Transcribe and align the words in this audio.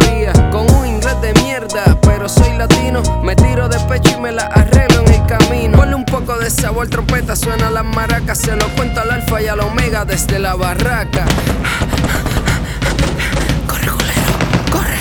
con 0.51 0.69
un 0.75 0.85
inglés 0.85 1.19
de 1.21 1.33
mierda, 1.41 1.97
pero 2.01 2.29
soy 2.29 2.55
latino, 2.55 3.01
me 3.23 3.35
tiro 3.35 3.67
de 3.67 3.79
pecho 3.89 4.17
y 4.17 4.21
me 4.21 4.31
la 4.31 4.43
arreglo 4.43 5.01
en 5.01 5.13
el 5.13 5.25
camino. 5.25 5.77
Ponle 5.77 5.95
un 5.95 6.05
poco 6.05 6.37
de 6.37 6.49
sabor, 6.49 6.87
trompeta, 6.87 7.35
suena 7.35 7.71
las 7.71 7.83
maracas, 7.83 8.37
se 8.37 8.55
lo 8.55 8.67
cuento 8.75 9.01
al 9.01 9.09
alfa 9.09 9.41
y 9.41 9.47
al 9.47 9.59
omega 9.61 10.05
desde 10.05 10.37
la 10.37 10.53
barraca. 10.53 11.25
Corre, 13.67 13.87
culero, 13.87 14.71
corre. 14.71 14.97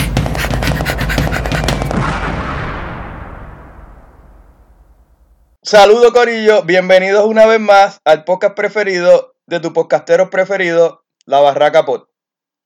Saludos 5.62 6.12
Corillo, 6.12 6.62
bienvenidos 6.62 7.27
una 7.27 7.45
vez 7.45 7.60
más 7.60 8.01
al 8.05 8.24
podcast 8.24 8.55
preferido 8.55 9.34
de 9.46 9.60
tu 9.60 9.74
podcastero 9.74 10.30
preferido, 10.30 11.05
La 11.27 11.41
Barraca 11.41 11.84
Pod. 11.84 12.05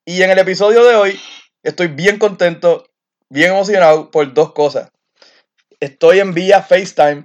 Y 0.05 0.23
en 0.23 0.31
el 0.31 0.39
episodio 0.39 0.85
de 0.85 0.95
hoy 0.95 1.21
estoy 1.65 1.89
bien 1.89 2.19
contento, 2.19 2.87
bien 3.29 3.51
emocionado 3.51 4.11
por 4.11 4.33
dos 4.33 4.53
cosas. 4.53 4.91
Estoy 5.81 6.21
en 6.21 6.33
vía 6.33 6.63
FaceTime 6.63 7.25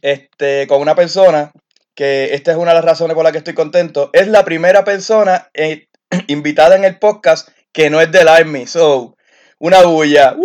este, 0.00 0.66
con 0.68 0.80
una 0.80 0.94
persona 0.94 1.50
que 1.94 2.34
esta 2.34 2.52
es 2.52 2.56
una 2.56 2.70
de 2.70 2.76
las 2.76 2.84
razones 2.84 3.14
por 3.14 3.24
las 3.24 3.32
que 3.32 3.38
estoy 3.38 3.54
contento. 3.54 4.10
Es 4.12 4.28
la 4.28 4.44
primera 4.44 4.84
persona 4.84 5.48
eh, 5.54 5.86
invitada 6.28 6.76
en 6.76 6.84
el 6.84 6.98
podcast 6.98 7.48
que 7.72 7.90
no 7.90 8.00
es 8.00 8.12
del 8.12 8.28
Army. 8.28 8.66
So, 8.66 9.16
una 9.58 9.82
bulla. 9.82 10.36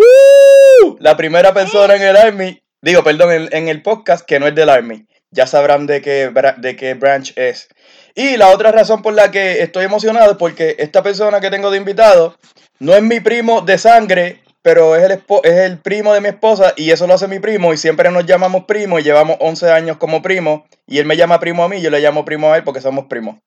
La 1.00 1.18
primera 1.18 1.54
persona 1.54 1.96
en 1.96 2.02
el 2.02 2.18
Army, 2.18 2.62
digo, 2.82 3.04
perdón, 3.04 3.32
en, 3.32 3.50
en 3.52 3.68
el 3.68 3.82
podcast 3.82 4.26
que 4.26 4.40
no 4.40 4.48
es 4.48 4.56
del 4.56 4.70
Army. 4.70 5.06
Ya 5.32 5.46
sabrán 5.46 5.86
de 5.86 6.02
qué, 6.02 6.32
de 6.58 6.76
qué 6.76 6.94
branch 6.96 7.34
es. 7.36 7.68
Y 8.16 8.38
la 8.38 8.50
otra 8.50 8.72
razón 8.72 9.02
por 9.02 9.14
la 9.14 9.30
que 9.30 9.62
estoy 9.62 9.86
emocionado 9.86 10.32
es 10.32 10.38
porque 10.38 10.76
esta 10.80 11.04
persona 11.04 11.40
que 11.40 11.52
tengo 11.52 11.70
de 11.70 11.78
invitado 11.78 12.36
no 12.80 12.94
es 12.94 13.02
mi 13.02 13.20
primo 13.20 13.62
de 13.62 13.78
sangre, 13.78 14.44
pero 14.62 14.96
es 14.96 15.04
el, 15.04 15.24
es 15.44 15.58
el 15.58 15.80
primo 15.80 16.14
de 16.14 16.22
mi 16.22 16.30
esposa 16.30 16.74
y 16.76 16.92
eso 16.92 17.08
lo 17.08 17.14
hace 17.14 17.28
mi 17.28 17.40
primo 17.40 17.74
y 17.74 17.78
siempre 17.78 18.12
nos 18.12 18.26
llamamos 18.26 18.66
primo 18.66 19.00
y 19.00 19.04
llevamos 19.04 19.38
11 19.40 19.72
años 19.72 19.98
como 19.98 20.22
primo 20.22 20.68
y 20.86 21.00
él 21.00 21.06
me 21.06 21.18
llama 21.18 21.40
primo 21.40 21.64
a 21.64 21.70
mí 21.70 21.82
yo 21.82 21.90
le 21.90 22.00
llamo 22.00 22.26
primo 22.26 22.52
a 22.52 22.58
él 22.58 22.64
porque 22.64 22.82
somos 22.82 23.06
primos. 23.06 23.38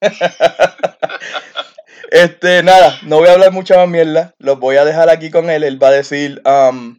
este, 2.10 2.62
nada, 2.62 2.98
no 3.02 3.18
voy 3.18 3.28
a 3.28 3.32
hablar 3.32 3.52
mucha 3.52 3.76
más 3.76 3.88
mierda, 3.88 4.34
los 4.38 4.58
voy 4.58 4.76
a 4.76 4.84
dejar 4.84 5.10
aquí 5.10 5.30
con 5.30 5.50
él, 5.50 5.64
él 5.64 5.82
va 5.82 5.88
a 5.88 5.92
decir 5.92 6.42
um, 6.44 6.98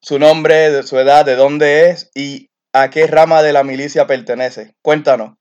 su 0.00 0.18
nombre, 0.18 0.82
su 0.84 0.98
edad, 0.98 1.24
de 1.24 1.36
dónde 1.36 1.90
es 1.90 2.10
y 2.14 2.50
a 2.72 2.90
qué 2.90 3.06
rama 3.06 3.42
de 3.42 3.52
la 3.52 3.64
milicia 3.64 4.06
pertenece. 4.06 4.74
Cuéntanos. 4.82 5.36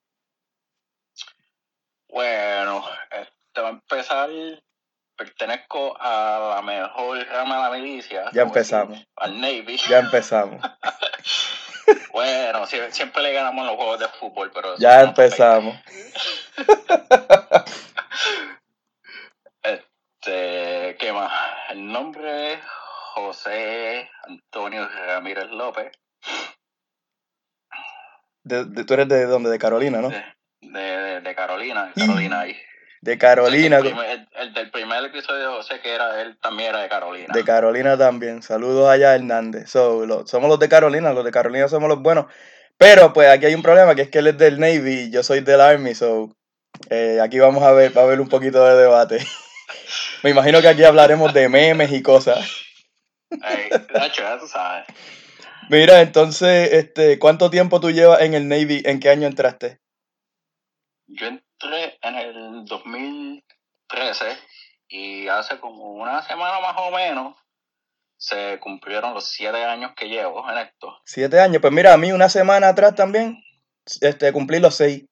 Bueno, 2.10 2.84
este 3.12 3.62
va 3.62 3.68
a 3.68 3.72
empezar. 3.72 4.30
Pertenezco 5.26 5.96
a 6.02 6.54
la 6.56 6.62
mejor 6.64 7.24
rama 7.28 7.58
de 7.58 7.62
la 7.62 7.70
milicia. 7.70 8.22
Ya 8.24 8.30
decir, 8.30 8.42
empezamos. 8.48 9.06
Al 9.18 9.40
Navy. 9.40 9.78
Ya 9.88 10.00
empezamos. 10.00 10.60
Bueno, 12.14 12.66
sie- 12.68 12.90
siempre, 12.92 13.22
le 13.22 13.34
ganamos 13.34 13.66
los 13.66 13.76
juegos 13.76 14.00
de 14.00 14.08
fútbol, 14.08 14.50
pero. 14.54 14.78
Ya 14.78 15.02
empezamos. 15.02 15.76
Este, 19.64 20.96
¿qué 21.00 21.12
más? 21.14 21.32
El 21.70 21.92
nombre 21.92 22.54
es 22.54 22.60
José 23.14 24.10
Antonio 24.24 24.88
Ramírez 24.88 25.50
López. 25.52 25.92
De- 28.44 28.66
de- 28.66 28.84
tú 28.86 28.94
eres 28.94 29.08
de 29.10 29.26
dónde? 29.26 29.50
De 29.50 29.60
Carolina, 29.60 30.02
¿no? 30.02 30.10
De, 30.10 30.24
de, 30.62 31.22
de 31.22 31.36
Carolina. 31.36 31.92
Y- 31.96 32.06
Carolina 32.08 32.40
ahí. 32.42 32.58
De 33.02 33.18
Carolina. 33.18 33.78
El, 33.78 33.84
primer- 33.84 34.10
el- 34.12 34.28
el 34.36 34.54
del 34.54 34.70
primer 34.72 35.04
episodio 35.06 35.54
José 35.54 35.80
que 35.82 35.94
era 35.96 36.22
él 36.22 36.38
también 36.40 36.70
era 36.70 36.82
de 36.82 36.90
Carolina. 36.90 37.34
De 37.34 37.44
Carolina 37.44 37.98
también. 37.98 38.44
Saludos 38.44 38.88
allá, 38.90 39.16
Hernández. 39.16 39.70
So, 39.70 40.06
lo- 40.06 40.28
somos 40.28 40.50
los 40.50 40.60
de 40.60 40.70
Carolina, 40.70 41.12
los 41.14 41.26
de 41.26 41.32
Carolina 41.32 41.68
somos 41.68 41.90
los 41.90 42.00
buenos. 42.02 42.26
Pero 42.78 43.12
pues 43.14 43.28
aquí 43.30 43.46
hay 43.48 43.56
un 43.56 43.62
problema, 43.64 43.96
que 43.96 44.04
es 44.04 44.10
que 44.10 44.20
él 44.20 44.28
es 44.28 44.38
del 44.38 44.60
Navy 44.60 44.94
y 45.08 45.12
yo 45.12 45.24
soy 45.24 45.42
del 45.42 45.62
Army, 45.62 45.94
so 45.96 46.36
eh, 46.90 47.20
aquí 47.22 47.38
vamos 47.40 47.64
a 47.64 47.72
ver, 47.74 47.96
va 47.96 48.02
a 48.02 48.06
haber 48.06 48.20
un 48.22 48.30
poquito 48.30 48.64
de 48.66 48.76
debate. 48.82 49.20
Me 50.24 50.30
imagino 50.30 50.62
que 50.62 50.68
aquí 50.68 50.84
hablaremos 50.84 51.34
de 51.34 51.48
memes 51.50 51.92
y 51.92 52.02
cosas. 52.02 52.40
Ey, 53.32 53.70
Nacho, 53.94 54.22
ya 54.24 54.40
tú 54.40 54.48
sabes. 54.48 54.86
Mira, 55.70 56.02
entonces, 56.02 56.74
este, 56.74 57.18
¿cuánto 57.18 57.50
tiempo 57.50 57.80
tú 57.80 57.92
llevas 57.92 58.22
en 58.22 58.34
el 58.34 58.48
Navy? 58.48 58.82
¿En 58.86 59.00
qué 59.00 59.10
año 59.10 59.28
entraste? 59.28 59.80
Yo 61.08 61.28
entré 61.64 61.98
en 62.02 62.16
el 62.16 62.66
2013 62.66 64.38
y 64.90 65.28
hace 65.28 65.60
como 65.60 65.92
una 65.94 66.22
semana 66.24 66.60
más 66.60 66.76
o 66.78 66.92
menos 66.92 67.38
se 68.18 68.60
cumplieron 68.60 69.14
los 69.14 69.28
siete 69.30 69.64
años 69.64 69.92
que 69.96 70.08
llevo 70.08 70.48
en 70.52 70.58
esto. 70.60 71.00
Siete 71.06 71.40
años. 71.40 71.62
Pues 71.62 71.74
mira, 71.74 71.94
a 71.94 71.98
mí 71.98 72.12
una 72.12 72.30
semana 72.30 72.70
atrás 72.70 72.96
también, 72.96 73.44
este, 74.02 74.32
cumplí 74.32 74.60
los 74.60 74.76
seis. 74.76 75.06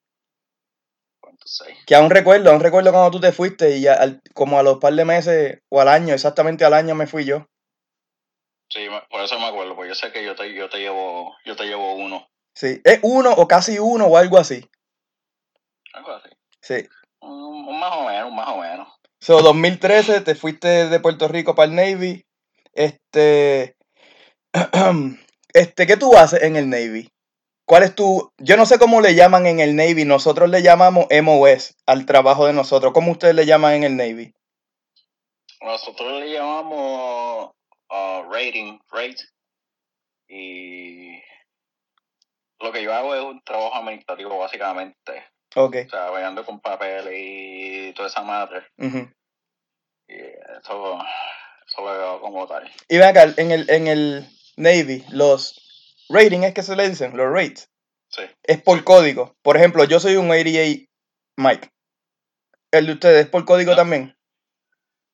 ¿Cuántos 1.20 1.58
seis? 1.58 1.78
Que 1.88 1.96
aún 1.96 2.12
recuerdo, 2.12 2.52
aún 2.52 2.62
recuerdo 2.62 2.92
cuando 2.92 3.12
tú 3.12 3.20
te 3.20 3.32
fuiste 3.32 3.78
y 3.78 3.88
al- 3.88 4.22
como 4.34 4.60
a 4.60 4.64
los 4.64 4.78
par 4.78 4.94
de 4.94 5.06
meses 5.06 5.60
o 5.70 5.82
al 5.82 5.88
año, 5.88 6.14
exactamente 6.14 6.66
al 6.66 6.74
año 6.74 6.94
me 6.94 7.08
fui 7.08 7.26
yo. 7.26 7.46
Sí, 8.72 8.88
por 9.10 9.22
eso 9.22 9.40
me 9.40 9.48
acuerdo, 9.48 9.76
porque 9.76 9.90
yo 9.90 9.96
sé 9.96 10.12
que 10.12 10.24
yo 10.24 10.36
te, 10.36 10.54
yo 10.54 10.70
te 10.70 10.78
llevo, 10.78 11.36
yo 11.46 11.56
te 11.56 11.66
llevo 11.66 11.96
uno. 11.96 12.28
Sí, 12.54 12.80
es 12.84 13.00
uno 13.02 13.32
o 13.32 13.48
casi 13.48 13.80
uno 13.80 14.06
o 14.06 14.18
algo 14.18 14.38
así. 14.38 14.64
Algo 15.94 16.12
así. 16.12 16.30
Sí. 16.62 16.88
Un, 17.22 17.68
un 17.68 17.80
más 17.80 17.96
o 17.96 18.06
menos, 18.06 18.30
un 18.30 18.36
más 18.36 18.50
o 18.50 18.58
menos. 18.58 18.88
So, 19.20 19.42
2013 19.42 20.22
te 20.22 20.36
fuiste 20.36 20.88
de 20.88 21.00
Puerto 21.00 21.28
Rico 21.28 21.54
para 21.56 21.70
el 21.70 21.76
Navy. 21.76 22.26
Este, 22.74 23.76
este, 25.54 25.88
¿qué 25.88 25.98
tú 25.98 26.16
haces 26.16 26.44
en 26.44 26.56
el 26.56 26.70
Navy? 26.70 27.10
¿Cuál 27.66 27.84
es 27.84 27.94
tu, 27.94 28.32
yo 28.38 28.58
no 28.58 28.66
sé 28.66 28.80
cómo 28.80 29.00
le 29.00 29.14
llaman 29.14 29.46
en 29.46 29.60
el 29.60 29.76
Navy, 29.76 30.04
nosotros 30.04 30.50
le 30.50 30.64
llamamos 30.64 31.06
MOS 31.22 31.76
al 31.86 32.06
trabajo 32.08 32.48
de 32.48 32.54
nosotros. 32.54 32.94
¿Cómo 32.94 33.12
ustedes 33.12 33.36
le 33.36 33.46
llaman 33.46 33.74
en 33.74 33.84
el 33.84 33.96
Navy? 33.96 34.34
Nosotros 35.62 36.20
le 36.20 36.32
llamamos 36.32 37.52
uh, 37.92 38.32
rating, 38.32 38.80
rate. 38.90 39.18
Y 40.28 41.22
lo 42.60 42.72
que 42.72 42.82
yo 42.82 42.94
hago 42.94 43.14
es 43.14 43.22
un 43.22 43.42
trabajo 43.44 43.76
administrativo, 43.76 44.38
básicamente. 44.40 45.26
Ok. 45.56 45.76
O 45.88 45.90
sea, 45.90 46.10
vayando 46.10 46.46
con 46.46 46.60
papel 46.60 47.10
y 47.14 47.94
toda 47.94 48.08
esa 48.08 48.22
madre. 48.22 48.66
ujú. 48.78 49.10
Y 50.08 50.14
eso, 50.16 51.00
eso 51.68 51.82
lo 51.82 51.86
veo 51.98 52.22
como 52.22 52.48
tal. 52.48 52.70
Y 52.88 52.98
ven 52.98 53.08
acá, 53.08 53.24
en 53.38 53.52
el, 53.52 53.70
en 53.70 53.88
el 53.88 54.28
Navy, 54.58 55.04
los 55.12 56.06
ratings 56.10 56.46
es 56.46 56.54
que 56.54 56.64
se 56.64 56.76
le 56.76 56.90
dicen, 56.90 57.16
los 57.16 57.32
rates, 57.32 57.70
Sí. 58.10 58.24
es 58.44 58.62
por 58.62 58.84
código. 58.84 59.36
Por 59.44 59.56
ejemplo, 59.56 59.84
yo 59.84 60.00
soy 60.00 60.16
un 60.16 60.30
88 60.32 60.86
Mike. 61.38 61.70
¿El 62.72 62.88
de 62.88 62.94
ustedes 62.94 63.26
es 63.26 63.30
por 63.32 63.46
código 63.46 63.72
No. 63.72 63.78
también? 63.78 64.16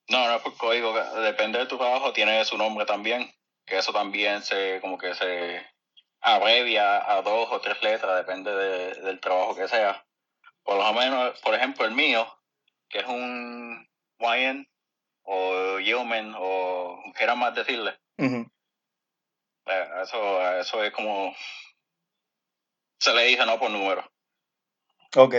No, 0.10 0.28
no 0.28 0.36
es 0.36 0.42
por 0.42 0.56
código. 0.58 0.94
Depende 1.22 1.60
de 1.60 1.66
tu 1.66 1.78
trabajo, 1.78 2.14
tiene 2.14 2.44
su 2.46 2.58
nombre 2.58 2.86
también. 2.86 3.30
Que 3.66 3.78
eso 3.80 3.92
también 3.92 4.44
se, 4.44 4.80
como 4.81 4.98
que 4.98 5.14
se 5.16 5.66
abrevia 6.22 7.12
a 7.12 7.22
dos 7.22 7.50
o 7.52 7.60
tres 7.60 7.81
letras, 7.81 8.16
depende 8.18 8.52
de- 8.56 9.02
del 9.02 9.20
trabajo 9.20 9.56
que 9.56 9.68
sea. 9.68 10.06
Por 10.66 10.78
lo 10.78 10.94
menos, 10.94 11.40
por 11.42 11.54
ejemplo, 11.54 11.86
el 11.86 11.94
mío, 11.94 12.28
que 12.90 13.00
es 13.00 13.06
un 13.06 13.88
YN 14.20 14.68
o 15.24 15.80
Yeoman 15.80 16.34
o 16.38 17.02
quiera 17.16 17.36
más 17.36 17.54
decirle. 17.56 17.98
Eh, 18.18 18.46
Eso, 20.04 20.60
eso 20.60 20.84
es 20.84 20.92
como 20.92 21.34
se 23.00 23.14
le 23.14 23.26
dice 23.26 23.46
no 23.46 23.60
por 23.60 23.70
número. 23.70 24.10
Ok. 25.16 25.36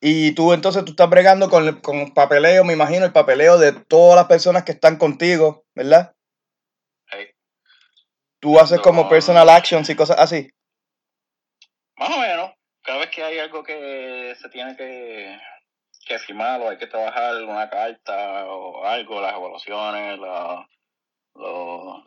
Y 0.00 0.32
tú 0.32 0.52
entonces 0.52 0.84
tú 0.84 0.90
estás 0.90 1.08
bregando 1.08 1.48
con, 1.48 1.80
con 1.80 2.12
papeleo, 2.12 2.64
me 2.64 2.72
imagino, 2.72 3.04
el 3.04 3.12
papeleo 3.12 3.58
de 3.58 3.72
todas 3.72 4.16
las 4.16 4.26
personas 4.26 4.64
que 4.64 4.72
están 4.72 4.96
contigo, 4.96 5.64
¿verdad? 5.74 6.16
Hey, 7.06 7.30
Tú 8.40 8.58
haces 8.58 8.80
como 8.80 9.08
personal 9.08 9.48
actions 9.48 9.88
y 9.88 9.94
cosas 9.94 10.18
así. 10.18 10.52
Más 11.96 12.10
o 12.10 12.18
menos, 12.18 12.52
vez 13.08 13.14
que 13.14 13.24
hay 13.24 13.38
algo 13.38 13.62
que 13.62 14.36
se 14.40 14.48
tiene 14.48 14.76
que, 14.76 15.38
que 16.06 16.18
firmar 16.18 16.60
o 16.60 16.68
hay 16.68 16.78
que 16.78 16.86
trabajar 16.86 17.42
una 17.42 17.68
carta 17.68 18.46
o 18.46 18.84
algo, 18.84 19.20
las 19.20 19.34
evaluaciones, 19.34 20.18
la, 20.18 20.68
los, 21.34 22.04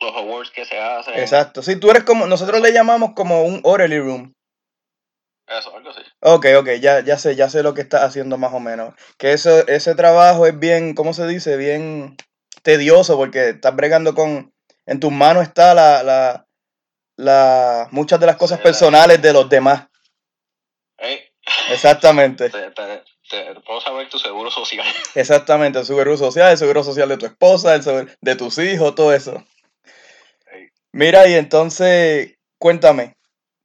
los 0.00 0.16
awards 0.16 0.50
que 0.50 0.64
se 0.64 0.78
hacen. 0.78 1.14
Exacto. 1.14 1.62
Sí, 1.62 1.76
tú 1.76 1.90
eres 1.90 2.04
como, 2.04 2.26
nosotros 2.26 2.60
le 2.60 2.72
llamamos 2.72 3.12
como 3.14 3.44
un 3.44 3.60
orderly 3.64 3.98
room. 3.98 4.34
Eso, 5.46 5.76
algo 5.76 5.90
así. 5.90 6.00
Ok, 6.20 6.46
ok, 6.58 6.68
ya, 6.80 7.00
ya 7.00 7.18
sé, 7.18 7.34
ya 7.34 7.50
sé 7.50 7.62
lo 7.62 7.74
que 7.74 7.82
estás 7.82 8.02
haciendo 8.02 8.38
más 8.38 8.54
o 8.54 8.60
menos. 8.60 8.94
Que 9.18 9.32
eso, 9.32 9.66
ese 9.66 9.94
trabajo 9.94 10.46
es 10.46 10.58
bien, 10.58 10.94
¿cómo 10.94 11.12
se 11.12 11.26
dice? 11.26 11.56
Bien 11.56 12.16
tedioso 12.62 13.16
porque 13.16 13.50
estás 13.50 13.74
bregando 13.74 14.14
con, 14.14 14.54
en 14.86 15.00
tus 15.00 15.10
manos 15.10 15.42
está 15.42 15.74
la, 15.74 16.02
la, 16.04 16.46
la 17.16 17.88
muchas 17.90 18.20
de 18.20 18.26
las 18.26 18.36
cosas 18.36 18.58
Sí, 18.58 18.62
personales 18.62 19.20
de 19.20 19.32
los 19.32 19.48
demás. 19.48 19.88
Exactamente, 21.70 22.50
te, 22.50 22.70
te, 22.70 23.02
te- 23.28 23.60
puedo 23.66 23.80
saber 23.80 24.08
tu 24.08 24.18
seguro 24.18 24.50
social. 24.50 24.86
exactamente. 25.14 25.78
El 25.78 25.86
seguro 25.86 26.16
social, 26.16 26.50
el 26.52 26.58
seguro 26.58 26.84
social 26.84 27.08
de 27.08 27.16
tu 27.16 27.26
esposa, 27.26 27.74
el 27.74 27.82
seguro 27.82 28.06
de 28.20 28.36
tus 28.36 28.58
hijos, 28.58 28.94
todo 28.94 29.12
eso. 29.12 29.42
Mira, 30.92 31.26
y 31.26 31.34
entonces, 31.34 32.34
cuéntame, 32.58 33.16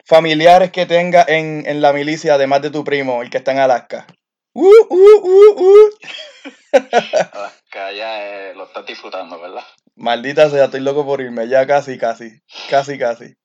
familiares 0.06 0.71
que 0.71 0.85
tenga 0.85 1.25
en, 1.27 1.63
en 1.68 1.81
la 1.81 1.91
milicia, 1.94 2.35
además 2.35 2.62
de 2.62 2.71
tu 2.71 2.83
primo, 2.83 3.21
el 3.21 3.29
que 3.29 3.38
está 3.38 3.51
en 3.51 3.59
Alaska. 3.59 4.07
Uh, 4.53 4.65
uh, 4.65 5.19
uh, 5.21 5.62
uh. 5.62 5.89
que 7.71 7.95
ya 7.95 8.50
eh, 8.50 8.53
lo 8.56 8.65
estás 8.65 8.85
disfrutando, 8.85 9.39
¿verdad? 9.39 9.63
Maldita 9.95 10.50
sea, 10.50 10.65
estoy 10.65 10.80
loco 10.80 11.06
por 11.06 11.21
irme. 11.21 11.47
Ya 11.47 11.68
casi, 11.68 11.97
casi. 11.97 12.41
Casi, 12.69 12.97
casi. 12.97 13.35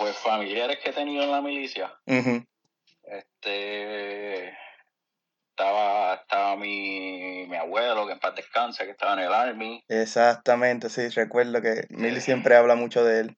Pues 0.00 0.16
familiares 0.16 0.78
que 0.82 0.88
he 0.88 0.92
tenido 0.94 1.22
en 1.24 1.30
la 1.30 1.42
milicia, 1.42 1.92
este 3.02 4.48
estaba, 5.50 6.14
estaba 6.14 6.56
mi, 6.56 7.44
mi 7.46 7.56
abuelo, 7.56 8.06
que 8.06 8.14
en 8.14 8.18
paz 8.18 8.34
descanse, 8.34 8.86
que 8.86 8.92
estaba 8.92 9.12
en 9.12 9.18
el 9.26 9.34
army. 9.34 9.84
Exactamente, 9.88 10.88
sí. 10.88 11.10
Recuerdo 11.10 11.60
que 11.60 11.84
Milly 11.90 12.22
siempre 12.22 12.56
habla 12.56 12.76
mucho 12.76 13.04
de 13.04 13.20
él. 13.20 13.36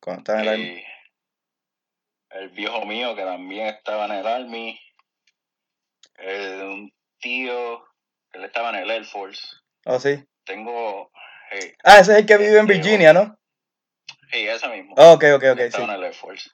Cuando 0.00 0.20
estaba 0.20 0.40
en 0.40 0.44
el 0.48 0.54
army. 0.54 0.64
Eh, 0.68 0.84
el 2.30 2.48
viejo 2.48 2.86
mío 2.86 3.14
que 3.14 3.24
también 3.24 3.66
estaba 3.66 4.06
en 4.06 4.12
el 4.12 4.26
Army. 4.26 4.80
El, 6.14 6.62
un 6.62 6.92
tío 7.18 7.84
que 8.32 8.38
él 8.38 8.44
estaba 8.46 8.70
en 8.70 8.76
el 8.76 8.90
Air 8.90 9.04
Force. 9.04 9.42
Oh, 9.84 10.00
sí. 10.00 10.24
Tengo. 10.44 11.10
eh, 11.52 11.74
Ah, 11.84 11.98
ese 11.98 12.12
es 12.12 12.18
el 12.20 12.26
que 12.26 12.38
vive 12.38 12.58
en 12.58 12.70
Este, 12.70 12.72
Virginia, 12.72 13.12
¿no? 13.12 13.36
Sí, 14.30 14.48
ese 14.48 14.68
mismo. 14.68 14.94
Oh, 14.96 15.12
ok, 15.12 15.24
ok, 15.34 15.44
ok, 15.52 15.58
sí. 15.58 15.64
estaba 15.64 15.84
en 15.84 15.90
el 15.90 16.04
Air 16.04 16.14
Force. 16.14 16.50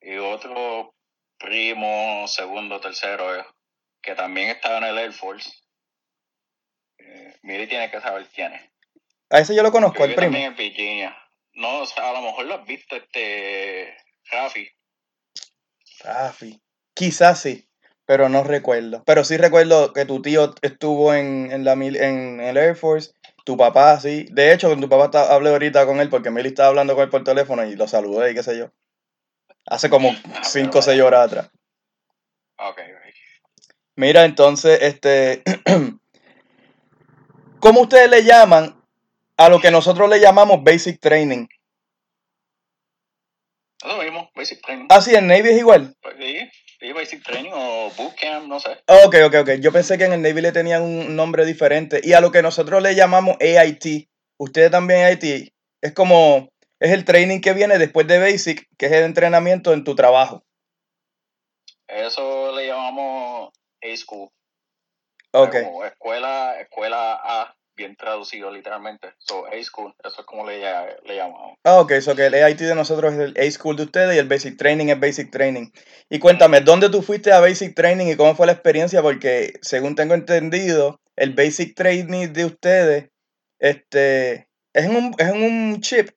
Y 0.00 0.16
otro 0.16 0.94
primo, 1.38 2.26
segundo, 2.28 2.80
tercero, 2.80 3.36
eh, 3.36 3.44
que 4.02 4.14
también 4.14 4.50
estaba 4.50 4.78
en 4.78 4.84
el 4.84 4.98
Air 4.98 5.12
Force. 5.12 5.50
Eh, 6.98 7.36
Miri 7.42 7.66
tiene 7.66 7.90
que 7.90 8.00
saber 8.00 8.26
quién 8.34 8.52
es. 8.52 8.62
A 9.30 9.40
ese 9.40 9.54
yo 9.54 9.62
lo 9.62 9.72
conozco, 9.72 9.98
Que 9.98 10.04
el 10.10 10.14
primo. 10.14 10.32
también 10.32 10.50
en 10.52 10.56
Virginia. 10.56 11.16
No, 11.54 11.80
o 11.80 11.86
sea, 11.86 12.10
a 12.10 12.12
lo 12.12 12.22
mejor 12.22 12.46
lo 12.46 12.54
has 12.54 12.66
visto, 12.66 12.96
este. 12.96 13.96
Rafi. 14.30 14.68
Rafi. 16.00 16.60
Quizás 16.94 17.40
sí, 17.40 17.68
pero 18.06 18.28
no 18.28 18.42
recuerdo. 18.44 19.02
Pero 19.04 19.24
sí 19.24 19.36
recuerdo 19.36 19.92
que 19.92 20.04
tu 20.04 20.20
tío 20.22 20.54
estuvo 20.62 21.14
en, 21.14 21.50
en, 21.50 21.64
la, 21.64 21.72
en 21.72 22.40
el 22.40 22.56
Air 22.56 22.76
Force, 22.76 23.12
tu 23.44 23.56
papá, 23.56 23.98
sí. 24.00 24.26
De 24.30 24.52
hecho, 24.52 24.68
con 24.68 24.80
tu 24.80 24.88
papá 24.88 25.10
ta- 25.10 25.32
hablé 25.34 25.50
ahorita 25.50 25.86
con 25.86 26.00
él 26.00 26.08
porque 26.08 26.30
Milly 26.30 26.48
estaba 26.48 26.68
hablando 26.68 26.94
con 26.94 27.04
él 27.04 27.10
por 27.10 27.24
teléfono 27.24 27.64
y 27.64 27.76
lo 27.76 27.86
saludé 27.88 28.32
y 28.32 28.34
qué 28.34 28.42
sé 28.42 28.58
yo. 28.58 28.70
Hace 29.66 29.90
como 29.90 30.10
Ah, 30.34 30.44
5 30.44 30.68
o 30.68 30.72
pero 30.72 30.82
6 30.82 31.00
horas 31.02 31.26
atrás. 31.26 31.50
Ok, 32.58 32.78
ok. 32.78 33.14
Mira, 33.96 34.24
entonces, 34.24 34.78
este. 34.82 35.42
¿Cómo 37.60 37.82
ustedes 37.82 38.10
le 38.10 38.24
llaman 38.24 38.76
a 39.36 39.48
lo 39.48 39.60
que 39.60 39.70
nosotros 39.70 40.08
le 40.10 40.20
llamamos 40.20 40.62
basic 40.64 41.00
training? 41.00 41.46
Lo 43.84 43.98
mismo, 43.98 44.30
Basic 44.36 44.62
Training. 44.62 44.86
Ah, 44.90 45.00
sí, 45.00 45.12
en 45.14 45.26
Navy 45.26 45.48
es 45.50 45.58
igual. 45.58 45.96
Pues 46.00 46.14
sí, 46.16 46.38
Basic 46.90 47.22
Training 47.22 47.52
o 47.52 47.90
Bootcamp, 47.96 48.48
no 48.48 48.58
sé. 48.58 48.70
Ok, 48.88 49.16
ok, 49.26 49.34
ok. 49.42 49.50
Yo 49.60 49.70
pensé 49.70 49.96
que 49.96 50.04
en 50.04 50.14
el 50.14 50.22
Navy 50.22 50.40
le 50.40 50.50
tenían 50.50 50.82
un 50.82 51.14
nombre 51.14 51.46
diferente. 51.46 52.00
Y 52.02 52.14
a 52.14 52.20
lo 52.20 52.32
que 52.32 52.42
nosotros 52.42 52.82
le 52.82 52.96
llamamos 52.96 53.36
AIT, 53.40 54.08
ustedes 54.38 54.70
también 54.72 55.04
AIT, 55.04 55.52
es 55.80 55.92
como, 55.92 56.48
es 56.80 56.90
el 56.90 57.04
training 57.04 57.40
que 57.40 57.52
viene 57.52 57.78
después 57.78 58.08
de 58.08 58.18
Basic, 58.18 58.66
que 58.76 58.86
es 58.86 58.92
el 58.92 59.04
entrenamiento 59.04 59.72
en 59.72 59.84
tu 59.84 59.94
trabajo. 59.94 60.42
Eso 61.86 62.52
le 62.56 62.66
llamamos 62.66 63.52
A-School. 63.82 64.30
Ok, 65.32 65.62
Como 65.62 65.84
escuela, 65.84 66.60
escuela 66.60 67.20
A, 67.22 67.54
bien 67.82 67.96
traducido 67.96 68.50
literalmente. 68.50 69.12
So, 69.18 69.46
A-School, 69.46 69.94
eso 70.04 70.20
es 70.20 70.26
como 70.26 70.46
le, 70.46 70.60
lla- 70.62 70.96
le 71.04 71.16
llamamos. 71.16 71.56
ah, 71.64 71.80
ok, 71.80 71.92
so 72.00 72.14
que 72.14 72.26
el 72.26 72.34
AIT 72.34 72.60
de 72.64 72.74
nosotros 72.74 73.12
es 73.14 73.18
el 73.20 73.34
A-School 73.38 73.76
de 73.76 73.82
ustedes 73.84 74.16
y 74.16 74.18
el 74.18 74.28
Basic 74.28 74.56
Training 74.56 74.88
es 74.88 75.00
Basic 75.00 75.30
Training. 75.30 75.70
Y 76.08 76.18
cuéntame, 76.18 76.60
¿dónde 76.60 76.88
tú 76.90 77.02
fuiste 77.02 77.32
a 77.32 77.40
Basic 77.40 77.74
Training 77.74 78.06
y 78.12 78.16
cómo 78.16 78.34
fue 78.34 78.46
la 78.46 78.52
experiencia? 78.52 79.02
Porque 79.02 79.54
según 79.62 79.94
tengo 79.94 80.14
entendido, 80.14 81.00
el 81.16 81.34
Basic 81.34 81.74
Training 81.74 82.32
de 82.32 82.44
ustedes, 82.44 83.10
este, 83.58 84.48
es 84.72 84.84
en 84.84 84.96
un, 84.96 85.14
es 85.18 85.28
en 85.28 85.42
un 85.42 85.80
chip, 85.80 86.10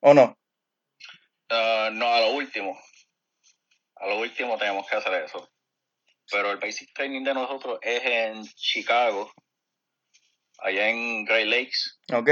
¿o 0.00 0.14
no? 0.14 0.36
Ah, 1.50 1.90
no, 1.92 2.06
a 2.06 2.20
lo 2.20 2.32
último. 2.34 2.78
A 3.96 4.06
lo 4.06 4.18
último 4.20 4.56
tenemos 4.58 4.88
que 4.88 4.96
hacer 4.96 5.12
eso. 5.24 5.48
Pero 6.30 6.50
el 6.50 6.56
Basic 6.58 6.92
Training 6.94 7.24
de 7.24 7.34
nosotros 7.34 7.78
es 7.82 8.00
en 8.04 8.42
Chicago, 8.54 9.30
allá 10.62 10.88
en 10.88 11.24
Great 11.24 11.46
Lakes. 11.46 11.98
Ok, 12.12 12.28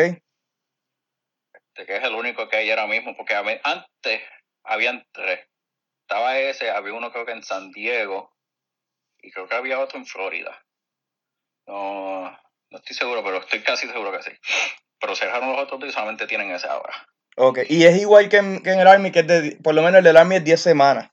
de 1.77 1.87
que 1.87 1.97
es 1.97 2.05
el 2.05 2.15
único 2.15 2.49
que 2.49 2.57
hay 2.57 2.71
ahora 2.71 2.87
mismo, 2.87 3.17
porque 3.17 3.35
antes 3.35 4.23
habían 4.65 5.07
tres. 5.13 5.47
Estaba 6.03 6.39
ese, 6.39 6.71
había 6.71 6.95
uno 6.95 7.13
creo 7.13 7.25
que 7.25 7.33
en 7.33 7.43
San 7.43 7.71
Diego 7.71 8.33
y 9.23 9.31
creo 9.31 9.49
que 9.49 9.55
había 9.55 9.79
otro 9.79 9.99
en 9.99 10.07
Florida. 10.07 10.63
No, 11.67 12.31
no 12.71 12.79
estoy 12.79 12.97
seguro, 12.97 13.23
pero 13.23 13.39
estoy 13.39 13.63
casi 13.63 13.87
seguro 13.87 14.13
que 14.13 14.23
sí. 14.23 14.31
Pero 14.99 15.15
cerraron 15.15 15.53
los 15.53 15.61
otros 15.61 15.85
y 15.89 15.93
solamente 15.93 16.27
tienen 16.27 16.51
ese 16.51 16.67
ahora. 16.67 17.07
ok. 17.37 17.61
Y 17.69 17.85
es 17.85 17.97
igual 18.01 18.29
que 18.29 18.39
en, 18.39 18.63
que 18.63 18.73
en 18.73 18.81
el 18.81 18.89
Army, 18.89 19.13
que 19.13 19.21
es 19.21 19.27
de, 19.27 19.57
por 19.63 19.75
lo 19.75 19.83
menos 19.83 19.99
el 19.99 20.05
del 20.05 20.17
Army 20.17 20.37
es 20.37 20.45
10 20.45 20.61
semanas. 20.61 21.11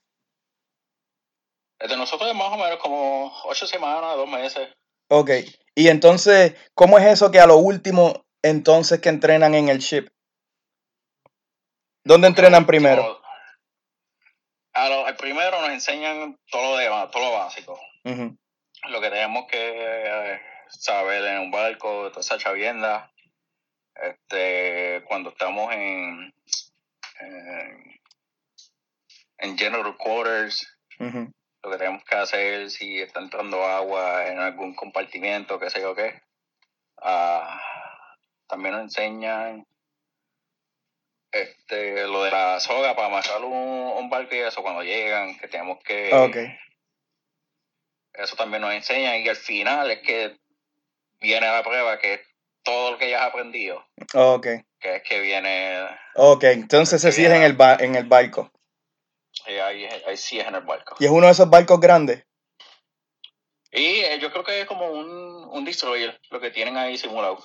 El 1.78 1.88
de 1.88 1.96
nosotros 1.96 2.28
es 2.28 2.34
más 2.34 2.52
o 2.52 2.56
menos 2.56 2.78
como 2.78 3.32
ocho 3.44 3.66
semanas, 3.66 4.16
dos 4.16 4.28
meses. 4.28 4.68
Ok. 5.08 5.30
Y 5.78 5.90
entonces, 5.90 6.56
¿cómo 6.74 6.98
es 6.98 7.04
eso 7.04 7.30
que 7.30 7.38
a 7.38 7.46
lo 7.46 7.58
último, 7.58 8.26
entonces 8.42 9.00
que 9.00 9.10
entrenan 9.10 9.54
en 9.54 9.68
el 9.68 9.78
ship? 9.78 10.08
¿Dónde 12.02 12.26
entrenan 12.26 12.66
primero? 12.66 13.22
A 14.72 14.88
lo, 14.88 15.06
al 15.06 15.16
primero 15.16 15.60
nos 15.60 15.70
enseñan 15.70 16.36
todo 16.50 16.72
lo 16.72 16.78
demás, 16.78 17.12
todo 17.12 17.22
lo 17.22 17.32
básico. 17.38 17.80
Lo 18.02 19.00
que 19.00 19.08
tenemos 19.08 19.46
que 19.46 20.32
eh, 20.34 20.40
saber 20.68 21.24
en 21.24 21.42
un 21.42 21.52
barco, 21.52 22.10
toda 22.10 22.22
esa 22.22 22.38
chavienda, 22.38 23.12
este, 23.94 25.04
cuando 25.06 25.30
estamos 25.30 25.72
en, 25.72 26.34
en, 27.20 28.00
en 29.38 29.56
general 29.56 29.96
quarters. 29.96 30.76
Lo 31.68 31.72
que 31.76 31.78
tenemos 31.84 32.04
que 32.04 32.16
hacer 32.16 32.70
si 32.70 33.00
está 33.00 33.20
entrando 33.20 33.62
agua 33.64 34.26
en 34.26 34.38
algún 34.38 34.74
compartimiento, 34.74 35.58
qué 35.58 35.70
sé 35.70 35.80
yo 35.80 35.94
qué. 35.94 36.20
Ah, 37.00 37.60
también 38.48 38.72
nos 38.74 38.82
enseñan 38.82 39.66
este, 41.30 42.06
lo 42.06 42.22
de 42.24 42.30
la 42.30 42.58
soga 42.60 42.94
para 42.96 43.08
amarrar 43.08 43.44
un, 43.44 43.52
un 43.52 44.10
barco 44.10 44.34
y 44.34 44.38
eso 44.38 44.62
cuando 44.62 44.82
llegan, 44.82 45.38
que 45.38 45.48
tenemos 45.48 45.78
que... 45.84 46.10
Eso 48.14 48.34
también 48.34 48.62
nos 48.62 48.72
enseñan 48.72 49.20
y 49.20 49.28
al 49.28 49.36
final 49.36 49.90
es 49.90 50.00
que 50.00 50.36
viene 51.20 51.46
la 51.46 51.62
prueba 51.62 51.98
que 51.98 52.14
es 52.14 52.20
todo 52.64 52.92
lo 52.92 52.98
que 52.98 53.10
ya 53.10 53.22
has 53.22 53.28
aprendido, 53.28 53.86
Ok. 54.14 54.46
que 54.80 54.96
es 54.96 55.02
que 55.02 55.20
viene 55.20 55.86
Ok. 56.14 56.44
Entonces 56.44 57.00
se 57.00 57.10
es 57.10 57.18
en 57.18 57.42
el, 57.42 57.52
ba- 57.52 57.76
en 57.78 57.94
el 57.94 58.04
barco. 58.06 58.50
Sí 60.16 60.38
es 60.38 60.46
en 60.46 60.54
el 60.54 60.62
barco. 60.62 60.96
Y 60.98 61.04
es 61.04 61.10
uno 61.10 61.26
de 61.26 61.32
esos 61.32 61.48
barcos 61.48 61.80
grandes. 61.80 62.24
Y 63.70 64.00
eh, 64.00 64.18
yo 64.20 64.30
creo 64.32 64.44
que 64.44 64.62
es 64.62 64.66
como 64.66 64.90
un, 64.90 65.48
un 65.50 65.64
destroyer 65.64 66.18
lo 66.30 66.40
que 66.40 66.50
tienen 66.50 66.76
ahí 66.76 66.96
simulado. 66.96 67.38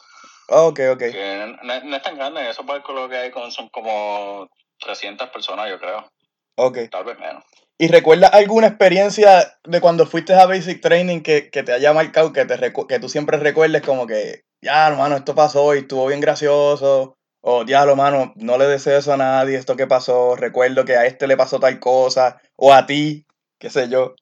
Ok, 0.48 0.80
ok. 0.92 1.00
Que 1.00 1.56
no, 1.64 1.82
no 1.84 1.96
es 1.96 2.04
tan 2.04 2.16
grande, 2.16 2.50
esos 2.50 2.66
barcos 2.66 2.96
lo 2.96 3.10
que 3.10 3.18
hay 3.18 3.32
con, 3.32 3.52
son 3.52 3.70
como 3.70 4.50
300 4.80 5.30
personas, 5.30 5.70
yo 5.70 5.80
creo, 5.80 6.10
Ok. 6.56 6.90
tal 6.92 7.06
vez 7.06 7.18
menos. 7.20 7.44
¿Y 7.78 7.88
recuerdas 7.88 8.34
alguna 8.34 8.68
experiencia 8.68 9.58
de 9.64 9.82
cuando 9.82 10.06
fuiste 10.06 10.34
a 10.34 10.46
Basic 10.46 10.82
Training 10.82 11.22
que, 11.22 11.50
que 11.50 11.64
te 11.64 11.74
haya 11.74 11.92
marcado, 11.92 12.32
que, 12.32 12.46
te 12.46 12.74
que 12.88 13.00
tú 13.00 13.10
siempre 13.10 13.38
recuerdes 13.38 13.82
como 13.82 14.06
que, 14.06 14.44
ya, 14.62 14.88
hermano, 14.88 15.18
esto 15.18 15.34
pasó 15.34 15.74
y 15.76 15.80
estuvo 15.80 16.06
bien 16.08 16.20
gracioso? 16.22 17.18
O, 17.46 17.66
diablo, 17.66 17.98
mano, 17.98 18.32
no 18.38 18.58
le 18.58 18.68
deseo 18.68 18.98
eso 18.98 19.12
a 19.12 19.18
nadie, 19.18 19.58
esto 19.58 19.76
que 19.76 19.86
pasó, 19.86 20.38
recuerdo 20.38 20.86
que 20.86 20.96
a 20.96 21.06
este 21.06 21.28
le 21.28 21.36
pasó 21.36 21.60
tal 21.60 21.78
cosa, 21.80 22.42
o 22.56 22.72
a 22.74 22.86
ti, 22.86 23.26
qué 23.60 23.70
sé 23.70 23.90
yo. 23.90 24.16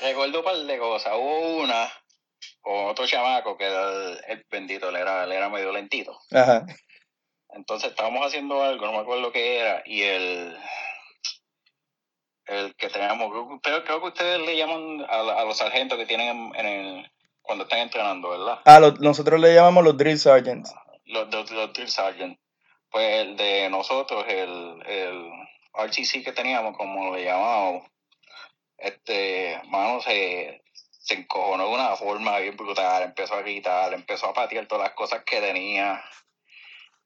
Recuerdo 0.00 0.38
un 0.38 0.44
par 0.44 0.56
de 0.56 0.78
cosas. 0.78 1.12
Hubo 1.14 1.62
una 1.62 1.86
con 2.62 2.86
otro 2.86 3.06
chamaco 3.06 3.58
que 3.58 3.66
era 3.66 3.90
el, 3.90 4.20
el 4.28 4.46
bendito, 4.50 4.88
él 4.88 4.96
era, 4.96 5.24
él 5.24 5.32
era 5.32 5.50
medio 5.50 5.70
lentito. 5.70 6.18
Ajá. 6.32 6.64
Entonces 7.50 7.90
estábamos 7.90 8.26
haciendo 8.26 8.62
algo, 8.62 8.86
no 8.86 8.92
me 8.92 8.98
acuerdo 9.00 9.30
qué 9.30 9.58
era, 9.58 9.82
y 9.84 10.02
el, 10.02 10.56
el 12.46 12.74
que 12.76 12.88
teníamos, 12.88 13.30
pero 13.62 13.84
creo 13.84 14.00
que 14.00 14.06
ustedes 14.08 14.40
le 14.40 14.56
llaman 14.56 15.04
a, 15.10 15.22
la- 15.22 15.40
a 15.40 15.44
los 15.44 15.58
sargentos 15.58 15.98
que 15.98 16.06
tienen 16.06 16.28
en, 16.28 16.54
en 16.56 16.66
el, 16.66 17.12
cuando 17.42 17.64
están 17.64 17.80
entrenando, 17.80 18.30
¿verdad? 18.30 18.60
Ah, 18.64 18.80
lo- 18.80 18.92
nosotros 18.92 19.38
le 19.38 19.54
llamamos 19.54 19.84
los 19.84 19.96
drill 19.98 20.18
sergeants. 20.18 20.74
Los, 21.12 21.32
los, 21.32 21.50
los 21.50 21.72
drill 21.72 21.88
sergeant. 21.88 22.38
Pues 22.90 23.22
el 23.22 23.36
de 23.36 23.70
nosotros, 23.70 24.24
el, 24.28 24.82
el 24.86 25.32
RTC 25.74 26.24
que 26.24 26.32
teníamos, 26.32 26.76
como 26.76 27.14
le 27.14 27.24
llamábamos, 27.24 27.86
este, 28.76 29.60
mano, 29.68 30.00
se, 30.00 30.62
se 30.72 31.14
encojonó 31.14 31.68
de 31.68 31.74
una 31.74 31.96
forma 31.96 32.38
bien 32.38 32.56
brutal, 32.56 33.02
empezó 33.02 33.34
a 33.34 33.42
gritar, 33.42 33.94
empezó 33.94 34.26
a 34.26 34.34
patear 34.34 34.66
todas 34.66 34.88
las 34.88 34.94
cosas 34.94 35.22
que 35.24 35.40
tenía. 35.40 36.02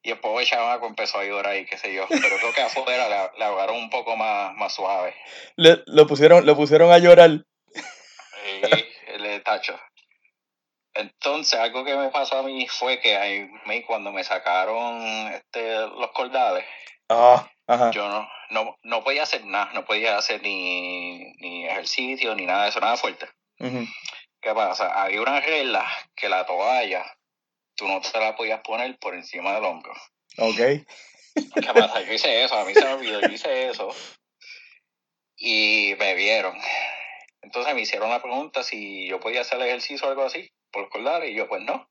Y 0.03 0.11
el 0.11 0.21
pobre 0.21 0.47
chamaco 0.47 0.87
empezó 0.87 1.19
a 1.19 1.25
llorar 1.25 1.57
y 1.57 1.67
qué 1.67 1.77
sé 1.77 1.93
yo. 1.93 2.07
Pero 2.09 2.37
creo 2.39 2.53
que 2.53 2.63
afuera 2.63 3.09
le, 3.09 3.39
le 3.39 3.45
hablaron 3.45 3.77
un 3.77 3.91
poco 3.91 4.17
más, 4.17 4.55
más 4.55 4.75
suave. 4.75 5.15
Le, 5.57 5.83
lo, 5.87 6.07
pusieron, 6.07 6.47
lo 6.47 6.57
pusieron 6.57 6.93
a 6.93 6.99
llorar. 6.99 7.31
Y 7.31 9.25
el 9.25 9.43
tacho. 9.43 9.79
Entonces, 10.97 11.59
algo 11.59 11.85
que 11.85 11.95
me 11.95 12.09
pasó 12.11 12.39
a 12.39 12.43
mí 12.43 12.67
fue 12.69 13.01
que 13.01 13.17
a 13.17 13.49
mí 13.67 13.83
cuando 13.83 14.13
me 14.13 14.25
sacaron 14.25 15.29
este, 15.33 15.79
los 15.81 16.11
cordales, 16.13 16.65
Ah, 17.09 17.49
ajá. 17.67 17.91
yo 17.93 18.09
no, 18.09 18.29
no, 18.51 18.77
no 18.83 19.05
podía 19.05 19.23
hacer 19.23 19.45
nada, 19.45 19.71
no 19.75 19.85
podía 19.85 20.17
hacer 20.17 20.43
ni, 20.43 21.33
ni 21.35 21.67
ejercicio, 21.67 22.35
ni 22.35 22.47
nada 22.47 22.65
de 22.65 22.71
eso, 22.71 22.81
nada 22.81 22.97
fuerte. 22.97 23.29
¿Qué 23.59 24.55
pasa? 24.55 25.03
Había 25.03 25.21
una 25.23 25.41
regla 25.41 25.87
que 26.15 26.29
la 26.29 26.45
toalla 26.47 27.05
tú 27.75 27.87
no 27.87 28.01
te 28.01 28.19
la 28.19 28.35
podías 28.35 28.61
poner 28.61 28.99
por 28.99 29.15
encima 29.15 29.53
del 29.55 29.65
hombro. 29.65 29.93
Ok. 30.39 30.57
¿Qué 30.57 31.73
pasa? 31.75 32.01
Yo 32.01 32.13
hice 32.13 32.45
eso, 32.45 32.57
a 32.57 32.65
mí 32.65 32.75
se 32.75 32.85
me 32.85 32.95
olvidó, 32.95 33.21
yo 33.21 33.29
hice 33.29 33.69
eso 33.69 33.95
y 35.37 35.95
me 35.99 36.15
vieron. 36.15 36.57
Entonces 37.43 37.75
me 37.75 37.83
hicieron 37.83 38.11
la 38.11 38.23
pregunta 38.23 38.63
si 38.63 39.07
yo 39.07 39.21
podía 39.21 39.43
hacer 39.43 39.61
ejercicio 39.61 40.07
o 40.07 40.11
algo 40.11 40.25
así 40.25 40.51
por 40.77 40.91
cordales 40.91 41.31
y 41.31 41.35
yo 41.35 41.49
pues 41.49 41.63
no. 41.63 41.89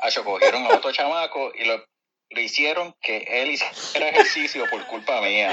Acho, 0.00 0.24
cogieron 0.24 0.66
a 0.66 0.70
otro 0.70 0.90
chamaco 0.90 1.52
y 1.54 1.64
lo, 1.64 1.84
lo 2.30 2.40
hicieron 2.40 2.94
que 3.00 3.18
él 3.28 3.50
hiciera 3.50 4.08
ejercicio 4.08 4.64
por 4.70 4.84
culpa 4.86 5.20
mía. 5.20 5.52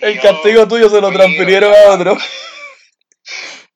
Y 0.00 0.04
El 0.04 0.14
yo 0.16 0.22
castigo 0.22 0.68
tuyo 0.68 0.88
se 0.88 1.00
lo 1.00 1.10
transfirieron 1.10 1.74
a 1.74 1.90
otro. 1.90 2.16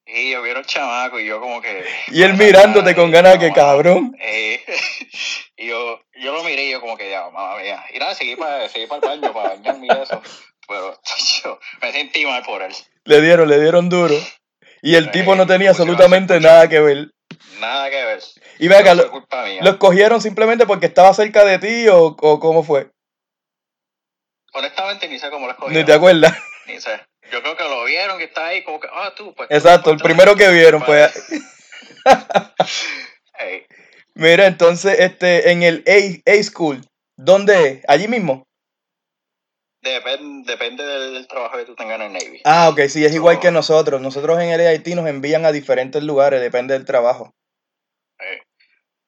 Y 0.05 0.31
yo 0.31 0.41
vieron 0.41 0.63
chamaco 0.63 1.19
y 1.19 1.25
yo 1.25 1.41
como 1.41 1.61
que... 1.61 1.85
Y 2.07 2.23
él 2.23 2.33
mirándote 2.35 2.95
con 2.95 3.11
ganas 3.11 3.37
que 3.37 3.51
cabrón. 3.51 4.15
Eh, 4.21 4.63
y 5.57 5.67
yo, 5.67 6.01
yo 6.15 6.33
lo 6.33 6.43
miré 6.43 6.65
y 6.65 6.71
yo 6.71 6.79
como 6.81 6.97
que 6.97 7.09
ya, 7.09 7.29
mamá 7.29 7.57
mía. 7.61 7.83
Y 7.93 7.99
nada, 7.99 8.15
seguí 8.15 8.35
para 8.37 8.69
seguí 8.69 8.87
para 8.87 9.13
el 9.13 9.19
baño, 9.21 9.33
para 9.33 9.49
bañarme 9.49 9.87
y 9.87 9.89
eso. 10.01 10.21
Pero 10.67 10.99
yo 11.43 11.59
me 11.81 11.91
sentí 11.91 12.25
mal 12.25 12.41
por 12.43 12.61
él. 12.61 12.73
Le 13.03 13.21
dieron, 13.21 13.49
le 13.49 13.59
dieron 13.59 13.89
duro. 13.89 14.15
Y 14.81 14.95
el 14.95 15.05
Sí, 15.05 15.11
tipo 15.11 15.35
no 15.35 15.45
tenía 15.45 15.71
pusieron 15.71 15.91
absolutamente 15.91 16.39
nada 16.39 16.69
que 16.69 16.79
ver. 16.79 17.11
Nada 17.59 17.89
que 17.89 18.03
ver. 18.03 18.19
Y 18.59 18.67
ve 18.67 18.75
acá, 18.77 18.93
No 18.95 19.01
fue 19.01 19.05
¿lo, 19.05 19.11
culpa 19.11 19.43
mía. 19.45 19.61
¿lo 19.63 19.69
escogieron 19.71 20.21
simplemente 20.21 20.65
porque 20.65 20.85
estaba 20.85 21.13
cerca 21.13 21.43
de 21.45 21.59
ti 21.59 21.87
o, 21.87 22.15
o 22.19 22.39
cómo 22.39 22.63
fue? 22.63 22.89
Honestamente 24.53 25.07
ni 25.07 25.19
sé 25.19 25.29
cómo 25.29 25.45
lo 25.47 25.53
Ni 25.53 25.57
escogieron. 25.57 25.85
te 25.85 25.93
acuerdas. 25.93 26.37
Ni 26.67 26.79
sé. 26.81 26.99
Yo 27.31 27.41
creo 27.41 27.57
que 27.57 27.63
lo 27.63 27.83
vieron 27.83 28.17
que 28.17 28.23
está 28.25 28.47
ahí 28.47 28.63
como 28.63 28.79
que, 28.79 28.87
ah, 28.91 29.13
tú, 29.15 29.33
pues. 29.35 29.49
Exacto, 29.51 29.91
el 29.91 29.97
pues, 29.97 30.03
primero 30.03 30.35
que 30.35 30.47
vieron 30.49 30.81
fue... 30.83 31.09
Ey, 33.39 33.65
Mira, 34.15 34.47
entonces, 34.47 34.99
este, 34.99 35.51
en 35.51 35.61
el 35.63 35.83
A, 35.87 36.31
A 36.31 36.43
School, 36.43 36.81
¿dónde 37.17 37.67
es? 37.67 37.83
¿Allí 37.87 38.07
mismo? 38.07 38.47
Depen- 39.95 40.43
depende 40.45 40.83
del, 40.85 41.27
trabajo 41.27 41.57
que 41.57 41.65
tú 41.65 41.75
tengas 41.75 41.95
en 41.99 42.07
el 42.07 42.13
Navy. 42.13 42.41
Ah, 42.45 42.69
ok, 42.69 42.81
sí, 42.89 43.03
es 43.05 43.13
igual 43.13 43.35
So- 43.35 43.41
que 43.41 43.51
nosotros. 43.51 44.01
Nosotros 44.01 44.39
en 44.41 44.49
el 44.49 44.61
AIT 44.65 44.87
nos 44.95 45.07
envían 45.07 45.45
a 45.45 45.51
diferentes 45.51 46.01
lugares, 46.03 46.41
depende 46.41 46.73
del 46.73 46.85
trabajo. 46.85 47.35
Eh, 48.19 48.41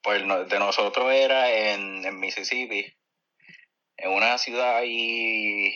pues 0.02 0.24
no- 0.26 0.44
de 0.46 0.60
nosotros 0.60 1.12
era 1.12 1.52
en, 1.52 2.06
en 2.06 2.20
Mississippi, 2.20 2.94
en 3.98 4.12
una 4.12 4.38
ciudad 4.38 4.78
ahí 4.78 5.74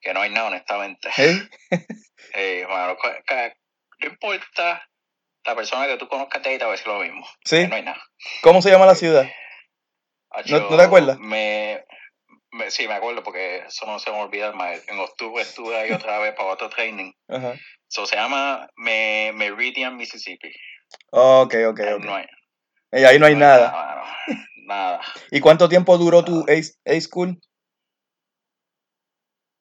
que 0.00 0.14
no 0.14 0.20
hay 0.22 0.30
nada, 0.30 0.48
honestamente. 0.48 1.08
¿Eh? 1.16 1.48
Eh, 2.34 2.64
bueno, 2.68 2.96
no 3.98 4.06
importa 4.08 4.88
la 5.44 5.56
persona 5.56 5.88
que 5.88 5.96
tú 5.96 6.06
conozcas 6.06 6.40
de 6.44 6.50
ahí, 6.50 6.58
te 6.58 6.64
va 6.64 6.70
a 6.70 6.72
decir 6.72 6.86
lo 6.86 7.00
mismo. 7.00 7.26
¿Sí? 7.44 7.66
No 7.66 7.74
hay 7.74 7.82
nada. 7.82 8.00
¿Cómo 8.42 8.62
se 8.62 8.70
llama 8.70 8.86
la 8.86 8.94
ciudad? 8.94 9.28
Acho, 10.30 10.60
¿No- 10.60 10.70
no 10.70 10.76
te 10.76 10.82
acuerdas? 10.84 11.18
Me- 11.18 11.84
sí, 12.68 12.88
me 12.88 12.94
acuerdo 12.94 13.22
porque 13.22 13.58
eso 13.66 13.86
no 13.86 13.98
se 13.98 14.10
me 14.10 14.18
olvida 14.20 14.52
más. 14.52 14.86
En 14.88 14.98
octubre 14.98 15.42
estuve 15.42 15.76
ahí 15.76 15.90
otra 15.92 16.18
vez 16.18 16.34
para 16.34 16.50
otro 16.50 16.68
training. 16.68 17.12
Ajá. 17.28 17.54
So, 17.88 18.06
se 18.06 18.16
llama 18.16 18.68
Me- 18.76 19.32
Meridian, 19.34 19.96
Mississippi. 19.96 20.52
Ok, 21.10 21.54
ok, 21.68 21.80
Ahí 21.80 21.92
ok. 21.94 22.04
no 22.04 22.14
hay, 22.14 22.26
Y 22.92 23.04
ahí 23.04 23.18
no 23.18 23.26
hay 23.26 23.34
nada. 23.34 23.74
Nada. 24.64 25.00
¿Y 25.30 25.40
cuánto 25.40 25.68
tiempo 25.68 25.98
duró 25.98 26.24
tu 26.24 26.44
A, 26.48 26.92
A 26.92 27.00
School? 27.00 27.40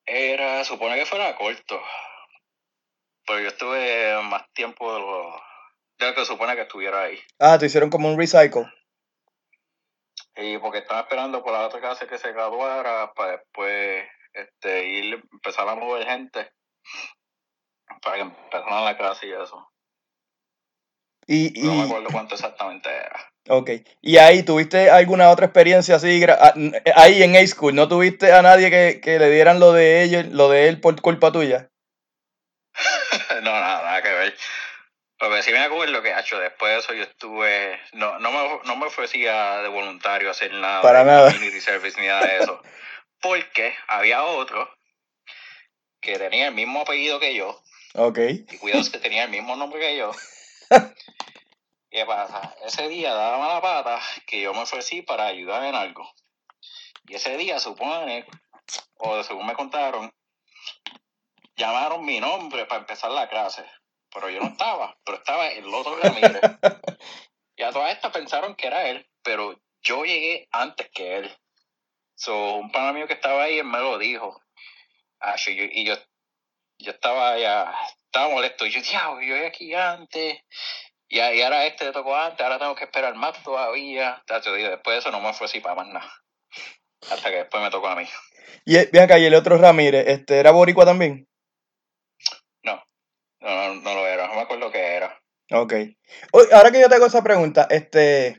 Era, 0.05 0.63
supone 0.63 0.96
que 0.96 1.05
fuera 1.05 1.36
corto. 1.36 1.79
Pero 3.25 3.39
yo 3.41 3.48
estuve 3.50 4.22
más 4.24 4.43
tiempo 4.53 4.91
de 4.93 5.00
lo, 5.00 5.41
de 6.00 6.08
lo 6.08 6.15
que 6.15 6.25
supone 6.25 6.55
que 6.55 6.63
estuviera 6.63 7.03
ahí. 7.03 7.19
Ah, 7.38 7.58
te 7.60 7.67
hicieron 7.67 7.89
como 7.91 8.10
un 8.12 8.17
recycle. 8.17 8.65
Y 10.41 10.58
porque 10.58 10.79
estaba 10.79 11.01
esperando 11.01 11.43
por 11.43 11.51
la 11.53 11.67
otra 11.67 11.79
clase 11.79 12.08
que 12.08 12.17
se 12.17 12.31
graduara 12.31 13.12
para 13.13 13.34
después 13.34 14.05
este, 14.34 14.88
ir, 14.88 15.22
empezar 15.31 15.67
a 15.67 15.75
mover 15.75 16.05
gente 16.08 16.51
para 18.01 18.15
que 18.17 18.22
empezaran 18.22 18.86
la 18.86 18.98
clase 18.98 19.27
y 19.27 19.34
eso. 19.34 19.67
Y, 21.27 21.51
No 21.62 21.75
me 21.75 21.84
acuerdo 21.84 22.08
cuánto 22.12 22.36
exactamente 22.36 22.89
era. 22.89 23.31
ok. 23.50 23.69
¿Y 24.01 24.17
ahí 24.17 24.43
tuviste 24.43 24.89
alguna 24.89 25.29
otra 25.29 25.46
experiencia 25.48 25.96
así? 25.96 26.24
ah, 26.27 26.53
n- 26.55 26.81
Ahí 26.96 27.22
en 27.22 27.36
A 27.36 27.46
School, 27.46 27.75
¿no 27.75 27.88
tuviste 27.88 28.31
a 28.31 28.41
nadie 28.41 28.69
que, 28.72 29.01
que 29.01 29.19
le 29.19 29.29
dieran 29.29 29.60
lo 29.60 29.74
de 29.74 30.03
ellos, 30.03 30.25
lo 30.27 30.50
de 30.50 30.69
él 30.69 30.79
por 30.79 31.00
culpa 31.01 31.31
tuya? 31.31 31.69
no, 33.43 33.51
nada, 33.51 33.84
nada 33.84 34.01
que 34.01 34.10
ver. 34.10 34.34
Lo 35.22 35.30
que 35.30 35.44
sí 35.44 35.52
me 35.52 35.60
acuerdo 35.60 36.02
que, 36.02 36.18
hecho, 36.18 36.40
después 36.40 36.72
de 36.72 36.80
eso 36.80 36.94
yo 36.94 37.04
estuve, 37.04 37.80
no, 37.92 38.20
no, 38.20 38.32
me, 38.32 38.60
no 38.64 38.76
me 38.78 38.86
ofrecía 38.86 39.58
de 39.58 39.68
voluntario 39.68 40.32
hacer 40.32 40.54
nada. 40.54 40.82
Para 40.82 41.00
de 41.00 41.06
nada. 41.06 41.32
Community 41.34 41.60
service 41.60 42.00
ni 42.00 42.08
nada 42.08 42.26
de 42.26 42.38
eso. 42.44 42.62
Porque 43.22 43.76
había 43.88 44.24
otro 44.24 44.74
que 46.02 46.18
tenía 46.18 46.48
el 46.48 46.54
mismo 46.54 46.82
apellido 46.82 47.20
que 47.20 47.36
yo, 47.36 47.62
Ok. 47.96 48.20
y 48.20 48.58
cuidado 48.60 48.90
que 48.90 49.00
tenía 49.00 49.26
el 49.26 49.30
mismo 49.30 49.58
nombre 49.58 49.82
que 49.82 49.98
yo. 49.98 50.12
¿Qué 51.92 52.06
pasa? 52.06 52.56
Ese 52.66 52.88
día 52.88 53.14
daba 53.14 53.40
mala 53.40 53.62
pata 53.62 54.00
que 54.26 54.40
yo 54.42 54.54
me 54.54 54.62
ofrecí 54.62 55.02
para 55.02 55.26
ayudar 55.26 55.64
en 55.66 55.76
algo. 55.76 56.10
Y 57.08 57.16
ese 57.16 57.36
día 57.36 57.60
supone, 57.60 58.26
o 58.98 59.24
según 59.24 59.48
me 59.48 59.56
contaron, 59.56 60.14
llamaron 61.58 62.06
mi 62.06 62.20
nombre 62.20 62.66
para 62.68 62.82
empezar 62.82 63.12
la 63.12 63.28
clase. 63.28 63.66
Pero 64.13 64.30
yo 64.30 64.39
no 64.39 64.48
estaba, 64.48 64.98
pero 65.06 65.18
estaba 65.18 65.48
el 65.50 65.74
otro 65.74 65.96
Ramírez. 65.98 66.42
Y 67.56 67.63
a 67.63 67.74
todas 67.74 67.92
estas 67.92 68.13
pensaron 68.13 68.56
que 68.56 68.68
era 68.68 68.88
él, 68.88 69.06
pero 69.22 69.60
yo 69.82 70.06
llegué 70.06 70.48
antes 70.50 70.89
que 70.92 71.18
él. 71.18 71.38
So, 72.16 72.54
un 72.56 72.72
pana 72.72 72.94
mío 72.94 73.06
que 73.06 73.16
estaba 73.16 73.44
ahí, 73.44 73.60
él 73.60 73.66
me 73.66 73.80
lo 73.80 73.98
dijo. 73.98 74.42
Ah, 75.20 75.36
yo- 75.36 75.51
y 75.51 75.84
yo, 75.84 75.96
yo 76.78 76.92
estaba 76.92 77.38
ya, 77.38 77.75
estaba 78.06 78.30
molesto. 78.30 78.66
Y 78.66 78.72
yo, 78.72 78.82
diablo, 78.82 79.20
yo 79.22 79.36
llegué 79.36 79.48
aquí 79.48 79.74
antes. 79.75 80.39
Y, 81.10 81.18
y 81.20 81.42
ahora 81.42 81.66
este 81.66 81.84
le 81.84 81.92
tocó 81.92 82.16
antes, 82.16 82.39
ahora 82.39 82.60
tengo 82.60 82.75
que 82.75 82.86
esperar 82.86 83.13
más 83.16 83.44
todavía. 83.44 84.24
Tacho, 84.25 84.58
y 84.58 84.63
después 84.63 84.96
de 84.96 85.00
eso 85.00 85.12
no 85.12 85.20
me 85.20 85.34
fue 85.34 85.46
así 85.48 85.60
para 85.60 85.75
más 85.75 85.88
nada. 85.88 86.13
Hasta 87.12 87.30
que 87.30 87.36
después 87.39 87.62
me 87.62 87.72
tocó 87.72 87.89
a 87.89 87.96
mí. 87.98 88.08
Y 88.63 88.78
eh, 88.78 88.89
ven 88.94 89.04
acá, 89.04 89.20
y 89.20 89.25
el 89.25 89.36
otro 89.36 89.58
Ramírez, 89.58 90.06
este, 90.08 90.39
¿era 90.39 90.51
boricua 90.51 90.86
también? 90.86 91.28
No, 93.41 93.50
no, 93.50 93.81
no 93.81 93.93
lo 93.96 94.08
era, 94.08 94.27
no 94.27 94.36
me 94.36 94.41
acuerdo 94.41 94.72
qué 94.72 94.79
era. 94.96 95.17
Ok. 95.51 95.74
Oye, 96.34 96.48
ahora 96.53 96.72
que 96.72 96.79
yo 96.81 96.89
te 96.89 96.96
hago 96.96 97.05
esa 97.08 97.24
pregunta, 97.24 97.67
este, 97.69 98.38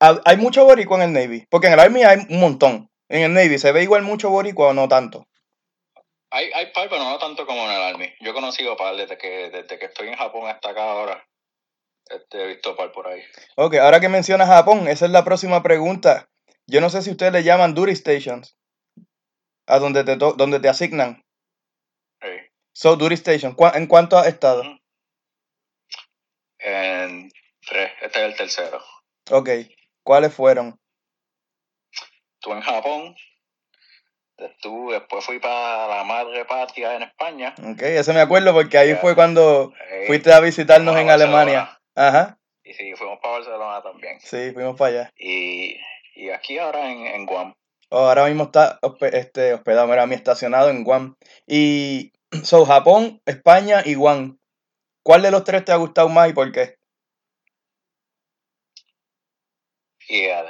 ¿ha- 0.00 0.20
¿hay 0.24 0.36
mucho 0.36 0.64
boricua 0.64 0.96
en 0.98 1.02
el 1.02 1.12
Navy? 1.12 1.46
Porque 1.50 1.66
en 1.66 1.72
el 1.74 1.80
Army 1.80 2.02
hay 2.04 2.26
un 2.30 2.40
montón. 2.40 2.90
En 3.08 3.22
el 3.22 3.34
Navy, 3.34 3.58
¿se 3.58 3.72
ve 3.72 3.82
igual 3.82 4.02
mucho 4.02 4.30
boricua 4.30 4.68
o 4.68 4.72
no 4.72 4.88
tanto? 4.88 5.26
Hay, 6.30 6.50
hay 6.52 6.72
par, 6.72 6.88
pero 6.88 7.04
no 7.04 7.18
tanto 7.18 7.46
como 7.46 7.64
en 7.64 7.70
el 7.72 7.82
Army. 7.82 8.12
Yo 8.20 8.30
he 8.30 8.34
conocido 8.34 8.76
par 8.76 8.96
desde 8.96 9.18
que, 9.18 9.50
desde 9.50 9.78
que 9.78 9.86
estoy 9.86 10.08
en 10.08 10.16
Japón 10.16 10.48
hasta 10.48 10.70
acá 10.70 10.82
ahora. 10.90 11.24
Este, 12.08 12.42
he 12.42 12.46
visto 12.48 12.76
par 12.76 12.92
por 12.92 13.06
ahí. 13.06 13.22
Ok, 13.56 13.74
ahora 13.76 14.00
que 14.00 14.08
mencionas 14.08 14.48
Japón, 14.48 14.88
esa 14.88 15.04
es 15.06 15.10
la 15.10 15.24
próxima 15.24 15.62
pregunta. 15.62 16.28
Yo 16.66 16.80
no 16.80 16.90
sé 16.90 17.02
si 17.02 17.10
ustedes 17.10 17.32
le 17.32 17.42
llaman 17.44 17.74
duty 17.74 17.94
stations. 17.94 18.56
A 19.66 19.78
donde 19.78 20.04
te, 20.04 20.16
to- 20.16 20.32
donde 20.34 20.60
te 20.60 20.68
asignan. 20.68 21.23
So, 22.74 22.96
duty 22.96 23.14
station. 23.14 23.54
¿Cuá- 23.54 23.72
¿En 23.76 23.86
cuánto 23.86 24.18
has 24.18 24.26
estado? 24.26 24.62
En 26.58 27.30
tres, 27.66 27.92
este 28.02 28.18
es 28.18 28.24
el 28.24 28.36
tercero. 28.36 28.82
Ok. 29.30 29.48
¿Cuáles 30.02 30.34
fueron? 30.34 30.78
Estuve 32.34 32.56
en 32.56 32.62
Japón, 32.62 33.16
estuve, 34.36 34.94
después 34.94 35.24
fui 35.24 35.38
para 35.38 35.86
la 35.88 36.04
madre 36.04 36.44
patria 36.44 36.96
en 36.96 37.02
España. 37.04 37.54
Ok, 37.58 37.80
ese 37.80 38.12
me 38.12 38.20
acuerdo 38.20 38.52
porque 38.52 38.76
ahí 38.76 38.94
fue 38.96 39.14
cuando 39.14 39.72
fuiste 40.06 40.30
a 40.32 40.40
visitarnos 40.40 40.94
en 40.96 41.06
Barcelona. 41.06 41.40
Alemania. 41.42 41.80
Ajá. 41.94 42.38
Y 42.64 42.74
sí, 42.74 42.92
fuimos 42.96 43.18
para 43.22 43.34
Barcelona 43.38 43.82
también. 43.82 44.20
Sí, 44.20 44.50
fuimos 44.52 44.76
para 44.76 44.90
allá. 44.90 45.12
Y, 45.16 45.78
y 46.16 46.28
aquí 46.30 46.58
ahora 46.58 46.90
en, 46.90 47.06
en 47.06 47.24
Guam. 47.24 47.54
Oh, 47.88 48.08
ahora 48.08 48.26
mismo 48.26 48.44
está 48.44 48.78
este, 49.12 49.54
hospedado, 49.54 49.86
mira, 49.86 50.06
mi 50.06 50.14
estacionado 50.16 50.68
en 50.68 50.82
Guam. 50.84 51.14
Y, 51.46 52.12
so, 52.42 52.64
Japón, 52.66 53.20
España 53.26 53.82
y 53.84 53.94
Guam. 53.94 54.38
¿Cuál 55.04 55.22
de 55.22 55.30
los 55.30 55.44
tres 55.44 55.64
te 55.64 55.72
ha 55.72 55.76
gustado 55.76 56.08
más 56.08 56.30
y 56.30 56.32
por 56.32 56.50
qué? 56.50 56.78
Y 60.08 60.20
eh, 60.24 60.44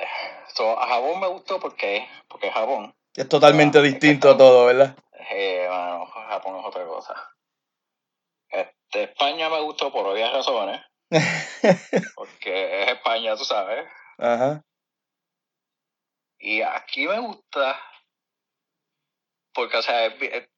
so, 0.54 0.78
a 0.80 0.86
Japón 0.86 1.20
me 1.20 1.28
gustó 1.28 1.60
porque, 1.60 2.06
porque 2.28 2.48
es 2.48 2.54
Japón. 2.54 2.94
Es 3.14 3.28
totalmente 3.28 3.78
Ah, 3.78 3.82
es 3.82 3.86
que 3.86 3.90
distinto 3.92 4.28
está- 4.30 4.38
todo, 4.38 4.66
¿verdad? 4.66 4.96
Eh, 5.30 5.66
bueno, 5.68 6.06
Japón 6.06 6.58
es 6.58 6.64
otra 6.66 6.84
cosa. 6.86 7.14
Este, 8.48 9.04
España 9.04 9.48
me 9.48 9.60
gustó 9.60 9.92
por 9.92 10.06
obvias 10.06 10.32
razones. 10.32 10.80
Porque 12.16 12.82
es 12.82 12.88
España, 12.88 13.36
tú 13.36 13.44
sabes. 13.44 13.86
Ajá. 14.18 14.62
Y 16.38 16.60
aquí 16.62 17.06
me 17.06 17.18
gusta 17.20 17.80
porque, 19.54 19.76
o 19.76 19.82
sea, 19.82 20.06
es 20.06 20.48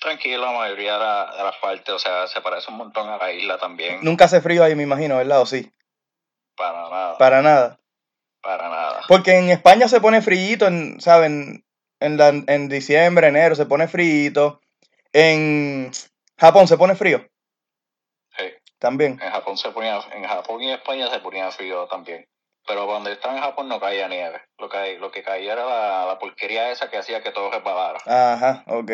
tranquilo 0.00 0.46
la 0.46 0.52
mayoría 0.52 0.94
de, 0.94 0.98
la- 0.98 1.34
de 1.36 1.42
las 1.44 1.56
partes, 1.58 1.94
o 1.94 1.98
sea, 1.98 2.26
se 2.26 2.40
parece 2.40 2.70
un 2.70 2.78
montón 2.78 3.08
a 3.08 3.18
la 3.18 3.32
isla 3.32 3.58
también. 3.58 3.98
Nunca 4.02 4.24
hace 4.24 4.40
frío 4.40 4.64
ahí, 4.64 4.74
me 4.74 4.82
imagino, 4.82 5.16
¿verdad? 5.18 5.40
¿O 5.42 5.46
sí? 5.46 5.70
Para 6.56 6.88
nada, 6.90 7.18
Para 7.18 7.42
nada. 7.42 7.78
para 8.42 8.68
nada. 8.68 9.00
Porque 9.08 9.36
en 9.38 9.50
España 9.50 9.86
se 9.88 10.00
pone 10.00 10.20
frío, 10.22 10.66
en, 10.66 11.00
¿saben? 11.00 11.64
En, 12.00 12.16
la, 12.16 12.28
en 12.28 12.68
diciembre, 12.68 13.28
enero 13.28 13.54
se 13.54 13.66
pone 13.66 13.86
frío. 13.88 14.60
En 15.12 15.90
Japón 16.38 16.66
se 16.68 16.76
pone 16.78 16.94
frío 16.94 17.26
Sí, 18.38 18.44
también. 18.78 19.18
en 19.20 19.30
Japón 19.30 19.58
se 19.58 19.70
ponía, 19.70 20.00
en 20.12 20.24
Japón 20.24 20.62
y 20.62 20.72
España 20.72 21.10
se 21.10 21.18
ponía 21.18 21.50
frío 21.50 21.86
también. 21.88 22.26
Pero 22.66 22.86
cuando 22.86 23.10
estaba 23.10 23.34
en 23.36 23.42
Japón 23.42 23.68
no 23.68 23.80
caía 23.80 24.06
nieve. 24.08 24.40
Lo 24.58 24.68
que, 24.68 24.98
lo 24.98 25.10
que 25.10 25.22
caía 25.22 25.54
era 25.54 25.64
la, 25.64 26.06
la 26.06 26.18
porquería 26.18 26.70
esa 26.70 26.88
que 26.90 26.98
hacía 26.98 27.22
que 27.22 27.32
todo 27.32 27.50
resbalara. 27.50 27.98
Ajá, 28.06 28.62
ok. 28.66 28.90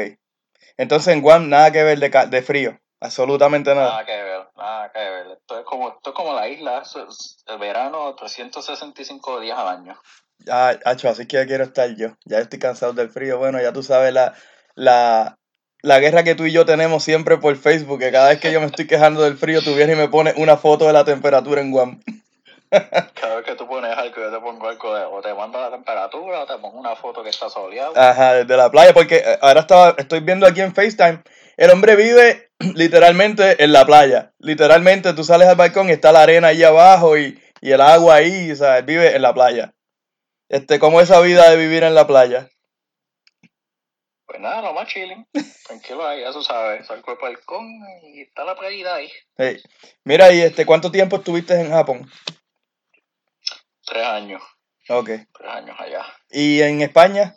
Entonces 0.76 1.12
en 1.14 1.22
Guam 1.22 1.48
nada 1.48 1.70
que 1.72 1.82
ver 1.82 1.98
de, 1.98 2.10
ca- 2.10 2.26
de 2.26 2.42
frío. 2.42 2.78
Absolutamente 3.00 3.74
nada. 3.74 3.88
Nada 3.90 4.06
que 4.06 4.22
ver, 4.22 4.40
nada 4.56 4.92
que 4.92 4.98
ver. 4.98 5.26
Esto 5.38 5.58
es 5.58 5.64
como, 5.66 5.88
esto 5.90 6.10
es 6.10 6.16
como 6.16 6.32
la 6.34 6.48
isla, 6.48 6.82
es 6.82 7.36
el 7.46 7.58
verano, 7.58 8.14
365 8.14 9.40
días 9.40 9.58
al 9.58 9.68
año. 9.68 10.00
Ah, 10.50 10.74
acho, 10.84 11.08
así 11.08 11.26
que 11.26 11.36
ya 11.36 11.46
quiero 11.46 11.64
estar 11.64 11.94
yo. 11.96 12.16
Ya 12.24 12.38
estoy 12.38 12.58
cansado 12.58 12.92
del 12.92 13.10
frío. 13.10 13.38
Bueno, 13.38 13.60
ya 13.60 13.72
tú 13.72 13.82
sabes 13.82 14.12
la, 14.12 14.34
la, 14.74 15.36
la 15.82 15.98
guerra 16.00 16.24
que 16.24 16.34
tú 16.34 16.44
y 16.44 16.52
yo 16.52 16.64
tenemos 16.64 17.02
siempre 17.04 17.38
por 17.38 17.56
Facebook, 17.56 17.98
que 18.00 18.12
cada 18.12 18.28
vez 18.28 18.40
que 18.40 18.52
yo 18.52 18.60
me 18.60 18.66
estoy 18.66 18.86
quejando 18.86 19.22
del 19.22 19.36
frío, 19.36 19.62
tú 19.62 19.74
vienes 19.74 19.96
y 19.96 19.98
me 20.00 20.08
pones 20.08 20.34
una 20.36 20.56
foto 20.56 20.86
de 20.86 20.92
la 20.92 21.04
temperatura 21.04 21.60
en 21.60 21.70
Guam. 21.70 22.00
Cada 22.70 23.36
vez 23.36 23.44
que 23.44 23.54
tú 23.54 23.66
pones 23.66 23.96
algo, 23.96 24.16
yo 24.16 24.30
te 24.30 24.40
pongo 24.40 24.68
algo 24.68 24.94
de, 24.94 25.04
o 25.04 25.20
te 25.20 25.34
mando 25.34 25.60
la 25.60 25.70
temperatura, 25.70 26.40
o 26.40 26.46
te 26.46 26.58
pongo 26.58 26.78
una 26.78 26.96
foto 26.96 27.22
que 27.22 27.30
está 27.30 27.48
soleado. 27.48 27.92
Ajá, 27.96 28.34
desde 28.34 28.56
la 28.56 28.70
playa, 28.70 28.92
porque 28.92 29.16
eh, 29.16 29.38
ahora 29.40 29.60
estaba, 29.60 29.94
estoy 29.98 30.20
viendo 30.20 30.46
aquí 30.46 30.60
en 30.60 30.74
FaceTime, 30.74 31.22
el 31.56 31.70
hombre 31.70 31.96
vive 31.96 32.50
literalmente 32.74 33.62
en 33.62 33.72
la 33.72 33.84
playa. 33.86 34.32
Literalmente 34.38 35.12
tú 35.12 35.24
sales 35.24 35.48
al 35.48 35.56
balcón 35.56 35.88
y 35.88 35.92
está 35.92 36.12
la 36.12 36.22
arena 36.22 36.48
ahí 36.48 36.62
abajo 36.62 37.16
y, 37.16 37.40
y 37.60 37.70
el 37.70 37.80
agua 37.80 38.16
ahí, 38.16 38.50
o 38.50 38.56
sea, 38.56 38.78
él 38.78 38.84
vive 38.84 39.14
en 39.14 39.22
la 39.22 39.32
playa. 39.34 39.74
Este, 40.48 40.78
¿cómo 40.78 41.00
es 41.00 41.10
esa 41.10 41.20
vida 41.20 41.50
de 41.50 41.56
vivir 41.56 41.82
en 41.82 41.94
la 41.94 42.06
playa? 42.06 42.48
Pues 44.26 44.40
nada, 44.40 44.60
lo 44.60 44.72
más 44.74 44.88
chilling. 44.88 45.26
Tranquilo 45.66 46.06
ahí, 46.06 46.20
ya 46.20 46.32
tú 46.32 46.42
sabes. 46.42 46.86
Salgo 46.86 47.12
del 47.12 47.20
balcón 47.20 47.66
y 48.02 48.22
está 48.22 48.44
la 48.44 48.56
playita 48.56 48.96
ahí. 48.96 49.10
Hey, 49.36 49.62
Mira, 50.04 50.32
y 50.32 50.40
este, 50.40 50.66
¿cuánto 50.66 50.90
tiempo 50.90 51.16
estuviste 51.16 51.60
en 51.60 51.70
Japón? 51.70 52.10
Tres 53.86 54.04
años, 54.04 54.42
Ok. 54.88 55.06
tres 55.06 55.50
años 55.50 55.76
allá. 55.78 56.04
¿Y 56.28 56.60
en 56.60 56.82
España? 56.82 57.36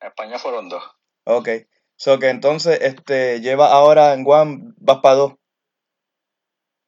En 0.00 0.08
España 0.08 0.38
fueron 0.38 0.68
dos. 0.68 0.84
Ok. 1.24 1.48
So 1.96 2.18
que 2.18 2.28
entonces, 2.28 2.78
este, 2.82 3.40
lleva 3.40 3.72
ahora 3.72 4.12
en 4.12 4.22
Guam, 4.22 4.74
vas 4.76 4.98
para 4.98 5.14
dos. 5.16 5.32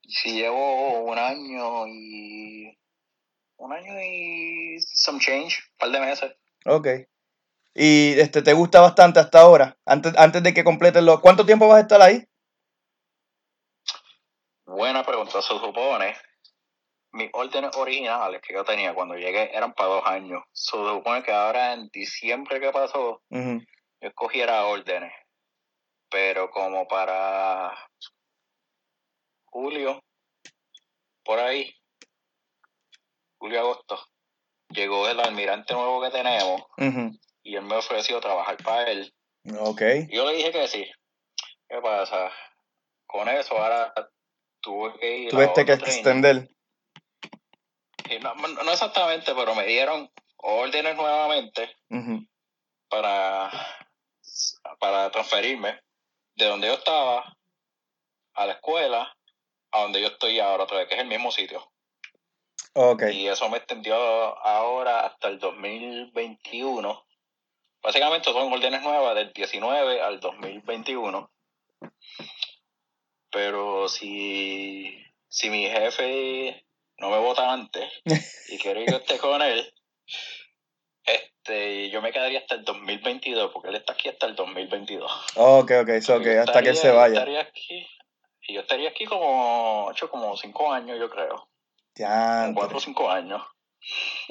Si 0.07 0.35
llevo 0.35 1.01
un 1.01 1.19
año 1.19 1.87
y. 1.89 2.79
Un 3.57 3.73
año 3.73 4.01
y. 4.01 4.79
Some 4.81 5.19
change, 5.19 5.59
un 5.73 5.77
par 5.79 5.91
de 5.91 6.01
meses. 6.01 6.33
Ok. 6.67 6.87
Y 7.75 8.19
este, 8.21 8.43
¿te 8.43 8.53
gusta 8.53 8.81
bastante 8.81 9.19
hasta 9.21 9.41
ahora? 9.41 9.77
Antes, 9.85 10.13
antes 10.19 10.43
de 10.43 10.53
que 10.53 10.65
completes 10.65 11.03
los... 11.03 11.21
¿Cuánto 11.21 11.47
tiempo 11.47 11.69
vas 11.69 11.79
a 11.79 11.81
estar 11.83 12.03
ahí? 12.03 12.25
Buena 14.67 15.05
pregunta, 15.05 15.41
se 15.41 15.49
supone. 15.49 16.17
Mis 17.13 17.29
órdenes 17.33 17.77
originales 17.77 18.41
que 18.41 18.55
yo 18.55 18.65
tenía 18.65 18.95
cuando 18.95 19.17
llegué 19.17 19.55
eran 19.57 19.73
para 19.73 19.89
dos 19.89 20.07
años. 20.07 20.43
Se 20.53 20.77
supone 20.77 21.23
que 21.23 21.33
ahora 21.33 21.73
en 21.73 21.89
diciembre 21.89 22.61
que 22.61 22.71
pasó, 22.71 23.23
Ujú. 23.31 23.61
yo 24.01 24.09
escogiera 24.09 24.67
órdenes. 24.67 25.13
Pero 26.09 26.51
como 26.51 26.87
para 26.87 27.73
julio, 29.45 30.03
por 31.25 31.39
ahí, 31.39 31.73
julio-agosto, 33.39 33.99
llegó 34.69 35.09
el 35.09 35.21
almirante 35.21 35.75
nuevo 35.75 36.03
que 36.03 36.11
tenemos 36.11 36.63
y 37.43 37.57
él 37.57 37.63
me 37.63 37.77
ofreció 37.77 38.21
trabajar 38.21 38.57
para 38.59 38.91
él. 38.91 39.13
Ok. 39.59 39.83
Y 40.09 40.17
yo 40.17 40.27
le 40.27 40.37
dije 40.37 40.53
que 40.53 40.69
sí. 40.69 40.91
¿Qué 41.69 41.81
pasa? 41.81 42.31
Con 43.07 43.29
eso 43.29 43.57
ahora 43.57 43.93
tuve 44.61 44.99
que 44.99 45.19
ir 45.19 45.29
a 45.29 45.31
Tuviste 45.31 45.65
que 45.65 45.73
extender. 45.73 46.49
Y 48.11 48.19
no, 48.19 48.35
no 48.35 48.73
exactamente, 48.73 49.35
pero 49.35 49.55
me 49.55 49.65
dieron 49.65 50.11
órdenes 50.39 50.97
nuevamente 50.97 51.77
para, 52.89 53.51
para 54.79 55.11
transferirme 55.11 55.81
de 56.35 56.47
donde 56.47 56.67
yo 56.67 56.75
estaba 56.75 57.37
a 58.35 58.47
la 58.47 58.55
escuela 58.55 59.17
a 59.73 59.83
donde 59.83 60.01
yo 60.01 60.09
estoy 60.09 60.41
ahora 60.41 60.65
otra 60.65 60.79
vez, 60.79 60.89
que 60.89 60.95
es 60.95 61.01
el 61.01 61.07
mismo 61.07 61.31
sitio. 61.31 61.71
Ok. 62.75 63.05
Y 63.13 63.29
eso 63.29 63.49
me 63.49 63.59
extendió 63.59 63.95
ahora 63.95 65.07
hasta 65.07 65.29
el 65.29 65.39
2021. 65.39 67.07
Básicamente 67.83 68.33
son 68.33 68.53
órdenes 68.53 68.83
nuevas 68.83 69.15
del 69.15 69.33
19 69.33 70.03
al 70.03 70.21
2021. 70.21 71.31
Pero 73.31 73.89
si, 73.89 75.05
si 75.29 75.51
mi 75.51 75.69
jefe 75.69 76.65
no 77.01 77.11
me 77.11 77.19
vota 77.19 77.53
antes 77.53 77.91
y 78.49 78.59
quiere 78.59 78.85
que 78.85 78.93
yo 78.93 78.99
esté 78.99 79.19
con 79.19 79.43
él, 79.43 79.73
este, 81.05 81.91
yo 81.91 82.03
me 82.03 82.13
quedaría 82.13 82.39
hasta 82.41 82.55
el 82.55 82.65
2022, 82.65 83.51
porque 83.53 83.69
él 83.71 83.77
está 83.77 83.95
aquí 83.95 84.09
hasta 84.09 84.27
el 84.27 84.37
2022. 84.37 85.11
Ok, 85.37 85.73
ok. 85.83 86.01
So, 86.01 86.21
Yo 86.21 86.21
ok, 86.21 86.49
hasta 86.49 86.63
que 86.63 86.69
él 86.69 86.77
se 86.77 86.89
yo 86.89 86.97
vaya. 86.97 87.15
estaría 87.15 87.41
aquí, 87.41 87.87
y 88.47 88.55
yo 88.55 88.61
estaría 88.61 88.91
aquí 88.91 89.07
como, 89.07 89.91
hecho 89.91 90.09
como 90.11 90.37
cinco 90.37 90.73
años, 90.73 90.99
yo 90.99 91.11
creo. 91.11 91.49
Diantre. 91.95 92.55
cuatro 92.55 92.77
o 92.79 92.81
cinco 92.81 93.11
años. 93.11 93.43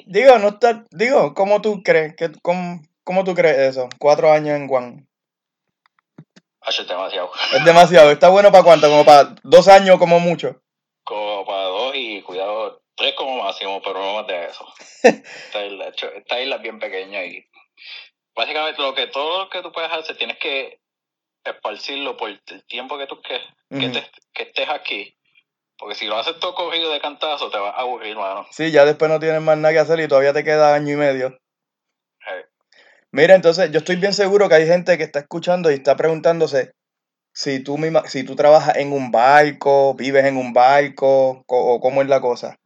Digo, 0.06 0.38
no 0.38 0.48
está... 0.48 0.84
Digo, 0.90 1.34
¿cómo 1.34 1.60
tú 1.60 1.82
crees? 1.82 2.14
que 2.16 2.30
cómo, 2.40 2.80
¿Cómo 3.04 3.24
tú 3.24 3.34
crees 3.34 3.58
eso? 3.58 3.88
Cuatro 3.98 4.30
años 4.32 4.56
en 4.56 4.68
Guam. 4.68 5.06
Es 6.68 6.86
demasiado. 6.86 7.30
Es 7.52 7.64
demasiado. 7.64 8.10
¿Está 8.12 8.28
bueno 8.28 8.52
para 8.52 8.62
cuánto? 8.62 8.88
Como 8.88 9.04
para 9.04 9.34
dos 9.42 9.66
años 9.66 9.98
como 9.98 10.20
mucho. 10.20 10.62
como 11.02 11.44
para 11.44 11.64
dos 11.64 11.79
y 12.00 12.22
cuidado, 12.22 12.82
tres 12.96 13.14
como 13.14 13.42
máximo, 13.42 13.80
pero 13.82 13.98
no 14.00 14.14
más 14.14 14.26
de 14.26 14.44
eso. 14.46 14.66
esta, 15.02 15.64
isla, 15.66 15.88
esta 15.88 16.40
isla 16.40 16.56
es 16.56 16.62
bien 16.62 16.78
pequeña 16.78 17.24
y 17.24 17.44
básicamente 18.34 18.80
lo 18.82 18.94
que 18.94 19.06
todo 19.08 19.44
lo 19.44 19.50
que 19.50 19.62
tú 19.62 19.72
puedes 19.72 19.90
hacer 19.92 20.16
tienes 20.16 20.38
que 20.38 20.80
esparcirlo 21.44 22.16
por 22.16 22.30
el 22.30 22.40
tiempo 22.66 22.98
que 22.98 23.06
tú 23.06 23.20
que, 23.22 23.40
que, 23.78 23.86
Ujú. 23.86 23.92
te- 23.92 24.10
que 24.32 24.42
estés 24.44 24.68
aquí. 24.68 25.16
Porque 25.78 25.94
si 25.94 26.06
lo 26.06 26.16
haces 26.18 26.38
todo 26.38 26.54
cogido 26.54 26.92
de 26.92 27.00
cantazo, 27.00 27.50
te 27.50 27.58
vas 27.58 27.74
a 27.74 27.80
aburrir, 27.80 28.14
mano. 28.14 28.46
Sí, 28.50 28.70
ya 28.70 28.84
después 28.84 29.10
no 29.10 29.18
tienes 29.18 29.40
más 29.40 29.56
nada 29.56 29.72
que 29.72 29.78
hacer 29.80 29.98
y 30.00 30.08
todavía 30.08 30.34
te 30.34 30.44
queda 30.44 30.74
año 30.74 30.92
y 30.92 30.96
medio. 30.96 31.28
Eh, 32.28 32.44
Mira, 33.12 33.34
entonces 33.34 33.70
yo 33.72 33.78
estoy 33.78 33.96
bien 33.96 34.12
seguro 34.12 34.48
que 34.48 34.56
hay 34.56 34.66
gente 34.66 34.98
que 34.98 35.04
está 35.04 35.20
escuchando 35.20 35.70
y 35.70 35.74
está 35.74 35.96
preguntándose 35.96 36.74
si 37.32 37.62
tú, 37.62 37.78
misma, 37.78 38.06
si 38.06 38.24
tú 38.24 38.36
trabajas 38.36 38.76
en 38.76 38.92
un 38.92 39.10
barco, 39.10 39.94
vives 39.94 40.24
en 40.24 40.36
un 40.36 40.52
barco 40.52 41.42
co- 41.46 41.74
o 41.74 41.80
cómo 41.80 42.02
es 42.02 42.08
la 42.08 42.20
cosa. 42.20 42.58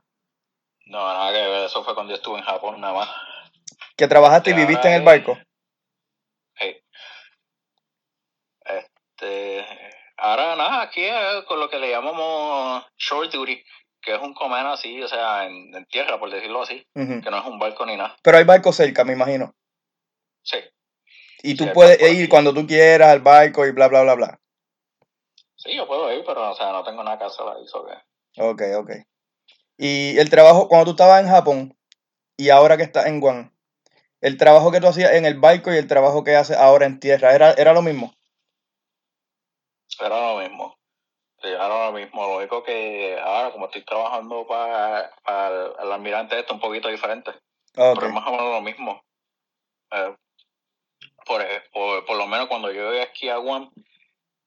No, 0.87 0.99
nada 1.07 1.33
que 1.33 1.49
ver, 1.49 1.65
eso 1.65 1.83
fue 1.85 1.95
cuando 1.95 2.13
yo 2.13 2.17
estuve 2.17 2.39
en 2.39 2.45
Japón 2.45 2.81
nada 2.81 2.95
más. 2.95 3.09
¿Que 3.97 4.09
trabajaste 4.09 4.51
y 4.51 4.55
viviste 4.55 4.89
en 4.89 4.95
el 4.95 5.03
barco? 5.03 5.39
Sí. 6.59 6.77
Este, 8.65 9.65
ahora 10.17 10.57
nada, 10.57 10.83
aquí 10.83 11.05
es 11.05 11.45
con 11.47 11.61
lo 11.61 11.69
que 11.71 11.79
le 11.79 11.91
llamamos 11.91 12.85
short 12.99 13.33
duty, 13.33 13.63
que 14.01 14.15
es 14.15 14.21
un 14.21 14.35
comer 14.35 14.67
así, 14.67 15.03
o 15.03 15.09
sea, 15.09 15.47
en, 15.47 15.75
en 15.75 15.85
tierra, 15.87 16.19
por 16.19 16.31
decirlo 16.31 16.63
así, 16.63 16.87
que 16.95 17.31
no 17.31 17.39
es 17.39 17.45
un 17.47 17.59
barco 17.59 17.87
ni 17.87 17.97
nada. 17.97 18.17
Pero 18.23 18.39
hay 18.39 18.45
barcos 18.45 18.77
cerca, 18.77 19.05
me 19.05 19.13
imagino. 19.13 19.55
Sí, 20.43 20.59
Y 21.43 21.57
tú 21.57 21.65
Sí, 21.65 21.71
puedes 21.73 22.13
ir 22.13 22.29
cuando 22.29 22.53
tú 22.53 22.67
quieras 22.67 23.09
al 23.09 23.21
barco 23.21 23.65
y 23.67 23.73
bla, 23.73 23.89
bla, 23.89 24.03
bla, 24.03 24.15
bla. 24.15 24.41
Sí, 25.65 25.75
yo 25.75 25.87
puedo 25.87 26.13
ir, 26.13 26.23
pero 26.25 26.51
o 26.51 26.55
sea, 26.55 26.73
no 26.73 26.85
tengo 26.85 27.03
nada 27.03 27.19
que 27.19 27.25
hacer 27.25 27.47
ahí, 27.49 27.67
so 27.67 27.85
que- 27.87 28.43
Ok, 28.43 28.63
ok. 28.77 28.91
Y 29.79 30.19
el 30.19 30.31
trabajo, 30.31 30.69
cuando 30.69 30.85
tú 30.85 30.91
estabas 30.93 31.23
en 31.23 31.31
Japón 31.31 31.77
y 32.37 32.51
ahora 32.51 32.77
que 32.77 32.83
estás 32.83 33.07
en 33.07 33.21
Guam, 33.21 33.51
el 34.21 34.37
trabajo 34.37 34.71
que 34.71 34.81
tú 34.81 34.87
hacías 34.87 35.13
en 35.13 35.25
el 35.25 35.39
barco 35.39 35.73
y 35.73 35.77
el 35.77 35.87
trabajo 35.87 36.23
que 36.23 36.37
haces 36.37 36.57
ahora 36.57 36.87
en 36.87 37.01
tierra, 37.01 37.35
¿era, 37.35 37.53
era 37.53 37.73
lo 37.73 37.83
mismo? 37.83 38.15
Era 40.01 40.33
lo 40.33 40.39
mismo. 40.41 40.77
Era 41.43 41.69
lo 41.69 41.93
mismo. 41.93 42.23
Lo 42.23 42.37
único 42.39 42.63
que 42.63 43.19
ahora, 43.21 43.53
como 43.53 43.67
estoy 43.67 43.85
trabajando 43.85 44.47
para, 44.47 45.11
para 45.25 45.67
el, 45.83 45.93
almirante, 45.93 46.39
esto 46.39 46.55
es 46.55 46.55
un 46.55 46.61
poquito 46.61 46.89
diferente. 46.89 47.31
Ok, 47.77 47.95
Pero 47.97 48.07
es 48.07 48.13
más 48.13 48.27
o 48.27 48.31
menos 48.31 48.53
lo 48.53 48.61
mismo. 48.63 49.03
Eh, 49.91 50.17
por, 51.27 51.45
por, 51.73 52.07
por 52.07 52.17
lo 52.17 52.27
menos 52.27 52.49
cuando 52.49 52.71
yo 52.71 52.91
llegué 52.91 53.03
aquí 53.03 53.29
a 53.29 53.37
Guam, 53.37 53.71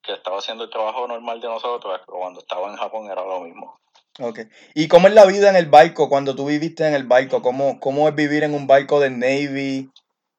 que 0.08 0.14
estaba 0.14 0.40
haciendo 0.40 0.64
el 0.64 0.70
trabajo 0.72 1.08
normal 1.08 1.40
de 1.40 1.48
nosotros, 1.48 2.02
cuando 2.08 2.40
estaba 2.40 2.70
en 2.72 2.78
Japón 2.78 3.06
era 3.12 3.24
lo 3.24 3.42
mismo. 3.42 3.78
ok. 4.20 4.40
¿Y 4.74 4.88
cómo 4.88 5.08
es 5.08 5.14
la 5.14 5.26
vida 5.26 5.50
en 5.50 5.56
el 5.56 5.68
barco 5.68 6.10
cuando 6.10 6.36
tú 6.36 6.48
viviste 6.48 6.88
en 6.88 6.96
el 6.96 7.04
barco? 7.06 7.44
¿Cómo, 7.44 7.80
cómo 7.80 8.08
es 8.08 8.16
vivir 8.16 8.44
en 8.44 8.56
un 8.56 8.66
barco 8.66 9.00
del 9.00 9.20
Navy? 9.20 9.92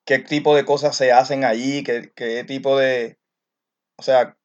¿Qué 0.05 0.19
tipo 0.19 0.57
de 0.57 0.65
cosas 0.65 0.97
se 0.97 1.13
hacen 1.13 1.45
allí? 1.45 1.85
¿Qué, 1.85 2.11
qué 2.17 2.43
tipo 2.43 2.77
de... 2.77 3.19
O 3.99 4.03
sea, 4.03 4.37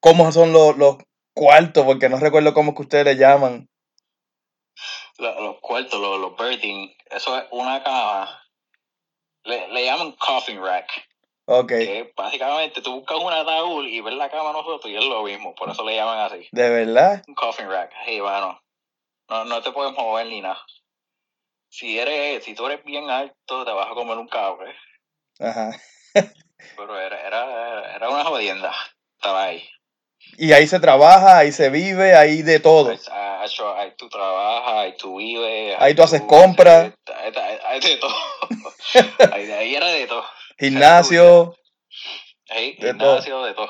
¿cómo 0.00 0.32
son 0.32 0.52
los, 0.52 0.76
los 0.78 0.96
cuartos? 1.34 1.84
Porque 1.84 2.08
no 2.08 2.18
recuerdo 2.18 2.54
cómo 2.54 2.70
es 2.70 2.76
que 2.76 2.82
ustedes 2.82 3.04
le 3.04 3.16
llaman. 3.16 3.68
Lo- 5.18 5.40
los 5.40 5.60
cuartos, 5.60 6.00
los, 6.00 6.18
los 6.18 6.36
berthing, 6.36 6.90
eso 7.10 7.38
es 7.38 7.44
una 7.50 7.82
cama. 7.84 8.42
Le, 9.44 9.68
le 9.68 9.84
llaman 9.84 10.12
coffin 10.12 10.60
rack. 10.62 10.88
Ok, 11.44 11.68
Que 11.68 12.12
básicamente 12.16 12.80
tú 12.82 12.94
buscas 13.00 13.18
un 13.18 13.32
ataúd 13.32 13.84
y 13.86 14.00
ves 14.00 14.14
la 14.14 14.30
cama 14.30 14.52
nosotros 14.52 14.86
y 14.92 14.96
es 14.96 15.04
lo 15.04 15.22
mismo. 15.24 15.54
Por 15.54 15.70
eso 15.70 15.84
le 15.84 15.96
llaman 15.96 16.18
así. 16.20 16.48
¿de 16.52 16.70
verdad? 16.70 17.22
Un 17.26 17.34
coffin 17.34 17.68
rack. 17.68 17.92
Hey, 18.04 18.20
bueno. 18.20 18.60
No, 19.28 19.44
no 19.44 19.60
te 19.62 19.72
puedes 19.72 19.92
mover 19.94 20.26
ni 20.26 20.40
nada. 20.40 20.64
Si 21.68 21.98
eres, 21.98 22.44
si 22.44 22.54
tú 22.54 22.66
eres 22.66 22.84
bien 22.84 23.08
alto, 23.10 23.64
te 23.64 23.72
vas 23.72 23.90
a 23.90 23.94
comer 23.94 24.18
un 24.18 24.28
cable. 24.28 24.74
Ajá. 25.40 25.70
Pero 26.76 26.98
era, 27.00 27.20
era, 27.26 27.96
era 27.96 28.08
una 28.10 28.24
jodienda. 28.24 28.72
Estaba 29.16 29.44
ahí. 29.44 29.68
Y 30.38 30.52
ahí 30.52 30.66
se 30.68 30.78
trabaja, 30.78 31.38
ahí 31.38 31.50
se 31.50 31.70
vive, 31.70 32.14
ahí 32.14 32.42
de 32.42 32.60
todo. 32.60 32.90
Ahí, 32.90 32.98
ahí- 33.10 33.48
ahí 33.76 33.92
tú 33.96 34.08
trabajas, 34.08 34.74
ahí 34.74 34.96
tú 34.96 35.16
vives. 35.16 35.76
Ahí 35.80 35.94
tú 35.94 36.02
haces 36.04 36.20
compras. 36.22 36.92
Ahí, 37.64 37.80
de 37.80 37.96
todo. 37.96 38.14
ahí 39.32 39.74
era 39.74 39.88
de 39.88 40.06
todo. 40.06 40.24
Gimnasio, 40.66 41.54
Ahí, 42.50 42.76
De 42.76 42.94
todo. 42.94 43.20
gimnasio, 43.20 43.42
de 43.44 43.54
todo. 43.54 43.68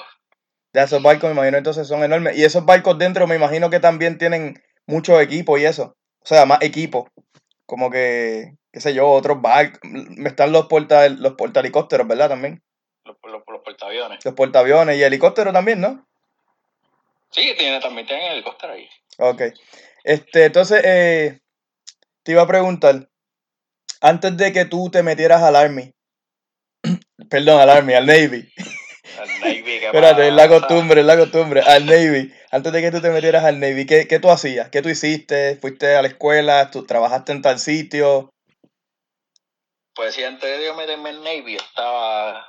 de 0.75 0.83
esos 0.83 1.03
barcos 1.03 1.29
me 1.31 1.35
imagino 1.35 1.57
entonces 1.57 1.89
son 1.89 2.03
enormes. 2.05 2.37
Y 2.37 2.45
esos 2.45 2.65
barcos 2.67 2.99
dentro 2.99 3.27
me 3.27 3.37
imagino 3.37 3.71
que 3.71 3.81
también 3.81 4.19
tienen 4.19 4.63
mucho 4.87 5.21
equipo 5.21 5.57
y 5.57 5.65
eso. 5.65 5.97
O 6.21 6.27
sea, 6.27 6.45
más 6.47 6.61
equipo. 6.63 7.09
Como 7.65 7.91
que, 7.91 8.53
qué 8.73 8.81
sé 8.81 8.93
yo, 8.93 9.09
otros 9.09 9.41
barcos. 9.41 9.81
Me 9.85 10.29
están 10.29 10.53
los 10.53 10.67
porta, 10.67 11.09
los 11.09 11.33
portahelicópteros, 11.35 12.07
¿verdad? 12.07 12.29
También. 12.29 12.63
Los, 13.05 13.17
los, 13.23 13.43
los 13.47 13.63
portaaviones. 13.63 14.25
Los 14.25 14.35
portaaviones 14.35 14.97
y 14.99 15.03
helicópteros 15.03 15.53
también, 15.55 15.81
¿no? 15.81 16.07
Sí, 17.31 17.55
tiene, 17.57 17.81
también 17.81 18.07
tienen 18.07 18.33
helicóptero 18.33 18.75
ahí. 18.75 18.87
Ok. 19.19 19.43
Este, 20.05 20.45
entonces, 20.47 20.83
eh, 20.85 21.41
te 22.23 22.33
iba 22.33 22.43
a 22.43 22.47
preguntar, 22.47 23.09
antes 24.03 24.37
de 24.37 24.53
que 24.53 24.67
tú 24.67 24.91
te 24.91 25.03
metieras 25.03 25.43
al 25.43 25.57
Army, 25.57 25.95
perdón, 27.29 27.61
al 27.61 27.71
Army, 27.71 27.95
al 27.95 28.07
Navy, 28.07 28.49
El 29.23 29.41
Navy, 29.41 29.63
¿qué 29.63 29.87
espérate, 29.87 30.29
es 30.29 30.35
la 30.35 30.49
costumbre, 30.49 31.01
es 31.01 31.07
la 31.07 31.17
costumbre, 31.17 31.61
al 31.61 31.87
Navy, 31.87 32.33
antes 32.51 32.73
de 32.73 32.81
que 32.81 32.91
tú 32.91 33.01
te 33.01 33.11
metieras 33.11 33.45
al 33.45 33.61
Navy, 33.61 33.87
¿qué, 33.87 34.07
qué 34.07 34.19
tú 34.19 34.31
hacías? 34.31 34.69
¿Qué 34.71 34.83
tú 34.83 34.89
hiciste? 34.89 35.57
¿Fuiste 35.57 35.97
a 35.97 36.03
la 36.03 36.09
escuela? 36.09 36.71
¿Tú 36.71 36.85
trabajaste 36.85 37.33
en 37.33 37.43
tal 37.43 37.59
sitio? 37.59 38.31
Pues 39.95 40.15
sí, 40.15 40.25
antes 40.25 40.59
de 40.59 40.65
yo 40.65 40.75
meterme 40.75 41.11
en 41.11 41.23
Navy, 41.23 41.57
estaba, 41.57 42.47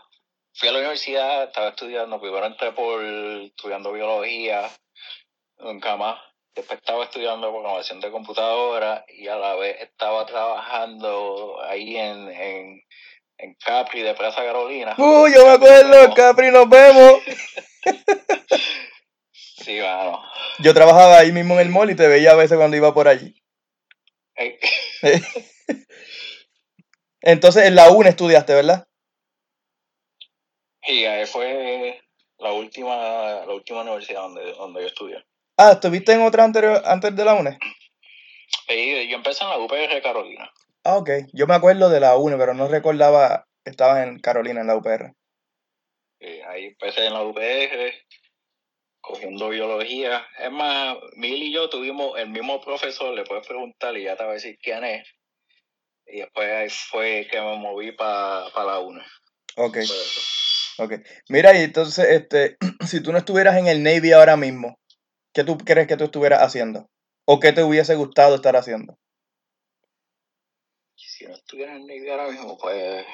fui 0.54 0.70
a 0.70 0.72
la 0.72 0.80
universidad, 0.80 1.44
estaba 1.44 1.70
estudiando, 1.70 2.20
primero 2.22 2.46
entré 2.46 2.72
por 2.72 3.04
estudiando 3.04 3.92
biología, 3.92 4.70
nunca 5.58 5.98
más. 5.98 6.20
Después 6.56 6.80
estaba 6.80 7.04
estudiando 7.04 7.52
programación 7.52 8.00
de 8.00 8.12
computadora 8.12 9.06
y 9.08 9.28
a 9.28 9.36
la 9.36 9.56
vez 9.56 9.76
estaba 9.82 10.26
trabajando 10.26 11.62
ahí 11.64 11.98
en, 11.98 12.30
en, 12.30 12.84
en 13.44 13.56
Capri 13.56 14.02
de 14.02 14.14
Plaza 14.14 14.44
Carolina. 14.44 14.96
¡Uh, 14.98 15.28
yo 15.28 15.46
me 15.46 15.52
acuerdo, 15.52 16.14
Capri, 16.14 16.50
nos 16.52 16.70
vemos! 16.70 17.22
Sí, 19.56 19.80
bueno. 19.80 20.22
Yo 20.60 20.74
trabajaba 20.74 21.20
ahí 21.20 21.32
mismo 21.32 21.54
en 21.54 21.62
el 21.62 21.70
mall 21.70 21.90
y 21.90 21.96
te 21.96 22.06
veía 22.06 22.32
a 22.32 22.36
veces 22.36 22.58
cuando 22.58 22.76
iba 22.76 22.94
por 22.94 23.08
allí. 23.08 23.34
Eh, 24.36 24.60
Entonces, 27.22 27.68
en 27.68 27.76
la 27.76 27.90
UNE 27.90 28.10
estudiaste, 28.10 28.54
¿verdad? 28.54 28.86
Y 30.86 31.06
ahí 31.06 31.26
fue 31.26 32.02
la 32.40 32.52
última, 32.52 33.46
la 33.46 33.54
última 33.54 33.84
universidad 33.84 34.24
donde, 34.24 34.52
donde 34.52 34.82
yo 34.82 34.88
estudié. 34.88 35.26
Ah, 35.56 35.72
¿estuviste 35.74 36.12
en 36.12 36.24
otra 36.24 36.44
anterior, 36.44 36.82
antes 36.86 37.16
de 37.16 37.24
la 37.24 37.36
UNE? 37.36 37.58
Y 38.68 39.08
yo 39.08 39.16
empecé 39.16 39.46
en 39.46 39.50
la 39.50 39.60
UPR 39.60 40.02
Carolina. 40.02 40.52
Ah, 40.84 40.98
ok. 40.98 41.10
Yo 41.34 41.48
me 41.48 41.56
acuerdo 41.56 41.90
de 41.90 42.00
la 42.00 42.18
UNE, 42.18 42.38
pero 42.38 42.54
no 42.54 42.68
recordaba 42.68 43.46
estabas 43.66 44.08
en 44.08 44.20
Carolina, 44.20 44.62
en 44.62 44.68
la 44.68 44.76
UPR. 44.76 45.14
Y 46.20 46.42
ahí 46.42 46.66
empecé 46.66 47.06
en 47.06 47.14
la 47.14 47.24
UPR, 47.24 47.94
cogiendo 49.02 49.50
biología. 49.50 50.26
Es 50.40 50.52
más, 50.52 50.98
Mil 51.16 51.44
y 51.44 51.54
yo 51.54 51.70
tuvimos 51.70 52.18
el 52.18 52.30
mismo 52.30 52.62
profesor, 52.62 53.14
le 53.14 53.24
puedes 53.24 53.48
preguntar 53.48 53.98
y 53.98 54.04
ya 54.04 54.16
te 54.16 54.24
va 54.24 54.32
a 54.32 54.36
decir 54.36 54.58
quién 54.62 54.84
es. 54.84 55.08
Y 56.06 56.20
después 56.20 56.50
ahí 56.50 56.70
fue 56.70 57.28
que 57.30 57.40
me 57.40 57.58
moví 57.58 57.92
para 57.94 58.50
la 58.56 58.80
UNE. 58.80 59.04
Ok, 59.56 59.78
ok. 60.80 60.94
Mira, 61.30 61.58
y 61.58 61.64
entonces, 61.64 62.06
este, 62.10 62.58
si 62.88 63.02
tú 63.02 63.12
no 63.12 63.18
estuvieras 63.18 63.58
en 63.58 63.68
el 63.68 63.84
Navy 63.84 64.12
ahora 64.12 64.36
mismo, 64.36 64.80
¿qué 65.34 65.44
tú 65.44 65.58
crees 65.58 65.88
que 65.88 65.98
tú 65.98 66.06
estuvieras 66.06 66.42
haciendo? 66.42 66.90
¿O 67.26 67.40
qué 67.40 67.54
te 67.54 67.64
hubiese 67.64 67.96
gustado 67.96 68.36
estar 68.36 68.56
haciendo? 68.56 68.98
Si 71.24 71.30
no 71.30 71.36
estuviera 71.36 71.74
en 71.74 71.84
el 71.84 71.88
Navy 71.88 72.10
ahora 72.10 72.28
mismo, 72.28 72.58
pues 72.58 73.06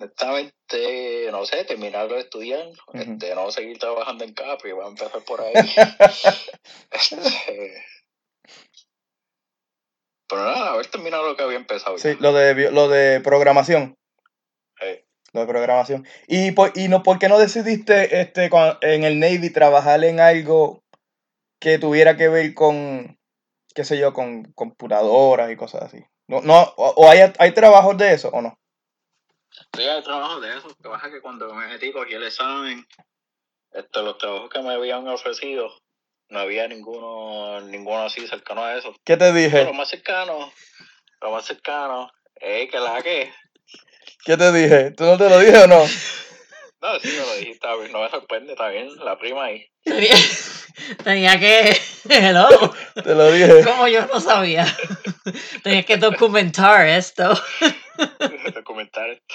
honestamente, 0.00 1.28
no 1.30 1.44
sé, 1.44 1.64
terminarlo 1.66 2.14
de 2.14 2.22
estudiar, 2.22 2.66
este, 2.94 3.34
no 3.34 3.50
seguir 3.50 3.78
trabajando 3.78 4.24
en 4.24 4.32
Capri, 4.32 4.72
voy 4.72 4.86
a 4.86 4.88
empezar 4.88 5.22
por 5.24 5.42
ahí. 5.42 5.52
Este, 6.90 7.84
pero 10.26 10.44
nada, 10.44 10.72
haber 10.72 10.86
terminado 10.86 11.28
lo 11.28 11.36
que 11.36 11.42
había 11.42 11.58
empezado. 11.58 11.98
Sí, 11.98 12.14
ya. 12.14 12.16
lo 12.20 12.32
de, 12.32 12.70
lo 12.70 12.88
de 12.88 13.20
programación. 13.20 13.98
Lo 15.34 15.40
de 15.40 15.46
programación. 15.46 16.06
¿Y 16.26 16.52
por, 16.52 16.72
y 16.74 16.88
no, 16.88 17.02
por 17.02 17.18
qué 17.18 17.28
no 17.28 17.38
decidiste 17.38 18.22
este, 18.22 18.48
en 18.80 19.04
el 19.04 19.20
Navy 19.20 19.50
trabajar 19.50 20.02
en 20.04 20.20
algo 20.20 20.82
que 21.60 21.78
tuviera 21.78 22.16
que 22.16 22.28
ver 22.28 22.54
con, 22.54 23.18
qué 23.74 23.84
sé 23.84 23.98
yo, 23.98 24.14
con 24.14 24.44
computadoras 24.54 25.50
y 25.50 25.56
cosas 25.56 25.82
así? 25.82 26.02
No, 26.28 26.40
no, 26.40 26.62
o, 26.76 26.88
o 26.96 27.08
hay, 27.10 27.20
hay 27.38 27.52
trabajos 27.52 27.96
de 27.98 28.12
eso 28.14 28.28
o 28.28 28.40
no? 28.40 28.58
Sí, 29.76 29.82
hay 29.82 30.02
trabajo 30.02 30.40
de 30.40 30.56
eso. 30.56 30.68
Lo 30.68 30.74
que 30.74 30.88
pasa 30.88 31.06
es 31.08 31.12
que 31.14 31.20
cuando 31.20 31.52
me 31.54 31.66
metí, 31.68 31.92
cogí 31.92 32.14
el 32.14 32.24
examen, 32.24 32.86
este, 33.72 34.02
los 34.02 34.18
trabajos 34.18 34.50
que 34.50 34.62
me 34.62 34.74
habían 34.74 35.06
ofrecido, 35.08 35.70
no 36.28 36.38
había 36.40 36.66
ninguno, 36.68 37.60
ninguno 37.62 38.02
así 38.02 38.26
cercano 38.26 38.64
a 38.64 38.76
eso. 38.76 38.94
¿Qué 39.04 39.16
te 39.16 39.26
Pero 39.26 39.34
dije? 39.36 39.64
lo 39.64 39.74
más 39.74 39.88
cercano, 39.88 40.52
lo 41.20 41.30
más 41.30 41.44
cercano, 41.44 42.10
es 42.36 42.70
que 42.70 42.78
la 42.80 43.02
que. 43.02 43.32
¿Qué 44.24 44.36
te 44.36 44.52
dije? 44.52 44.90
¿Tú 44.92 45.04
no 45.04 45.18
te 45.18 45.28
lo 45.28 45.38
dije 45.38 45.58
o 45.64 45.66
no? 45.66 45.84
No, 46.84 47.00
sí 47.00 47.08
me 47.08 47.16
lo 47.16 47.34
dijiste, 47.36 47.66
no 47.92 48.02
me 48.02 48.10
sorprende 48.10 48.54
también 48.56 48.94
la 49.02 49.18
prima 49.18 49.44
ahí. 49.44 49.66
Tenía, 49.84 50.14
tenía 51.02 51.40
que. 51.40 51.74
Hello. 52.10 52.46
Te 52.92 53.14
lo 53.14 53.32
dije. 53.32 53.64
Como 53.64 53.88
yo 53.88 54.06
no 54.06 54.20
sabía. 54.20 54.66
Tenía 55.62 55.82
que 55.84 55.96
documentar 55.96 56.86
esto. 56.86 57.32
Documentar 58.54 59.08
esto. 59.08 59.34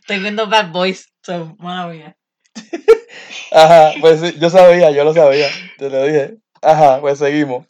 Estoy 0.00 0.18
viendo 0.18 0.48
Bad 0.48 0.72
Boys. 0.72 1.12
So, 1.22 1.54
mala 1.60 1.86
mía. 1.86 2.16
Ajá, 3.52 3.92
pues 4.00 4.20
sí, 4.20 4.34
yo 4.40 4.50
sabía, 4.50 4.90
yo 4.90 5.04
lo 5.04 5.14
sabía. 5.14 5.48
Te 5.78 5.90
lo 5.90 6.06
dije. 6.06 6.38
Ajá, 6.60 7.00
pues 7.00 7.20
seguimos. 7.20 7.68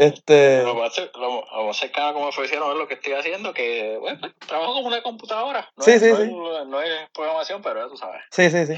Este, 0.00 0.62
Lo 0.62 0.74
más, 0.74 0.96
cer- 0.96 1.10
lo, 1.14 1.44
lo 1.44 1.66
más 1.66 1.76
cercano 1.76 2.14
como 2.14 2.28
ofrecieron 2.28 2.72
es 2.72 2.78
lo 2.78 2.88
que 2.88 2.94
estoy 2.94 3.12
haciendo, 3.12 3.52
que 3.52 3.98
bueno, 3.98 4.18
trabajo 4.46 4.72
con 4.74 4.86
una 4.86 5.02
computadora. 5.02 5.68
No 5.76 5.84
Sí, 5.84 5.90
es, 5.92 6.00
sí, 6.00 6.08
no 6.08 6.16
sí. 6.16 6.22
Es, 6.22 6.66
no 6.68 6.80
es 6.82 7.10
programación, 7.12 7.60
pero 7.62 7.88
tú 7.90 7.96
sabes. 7.98 8.22
sí, 8.30 8.50
sí, 8.50 8.66
sí. 8.66 8.74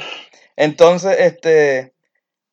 Entonces, 0.56 1.16
este, 1.20 1.94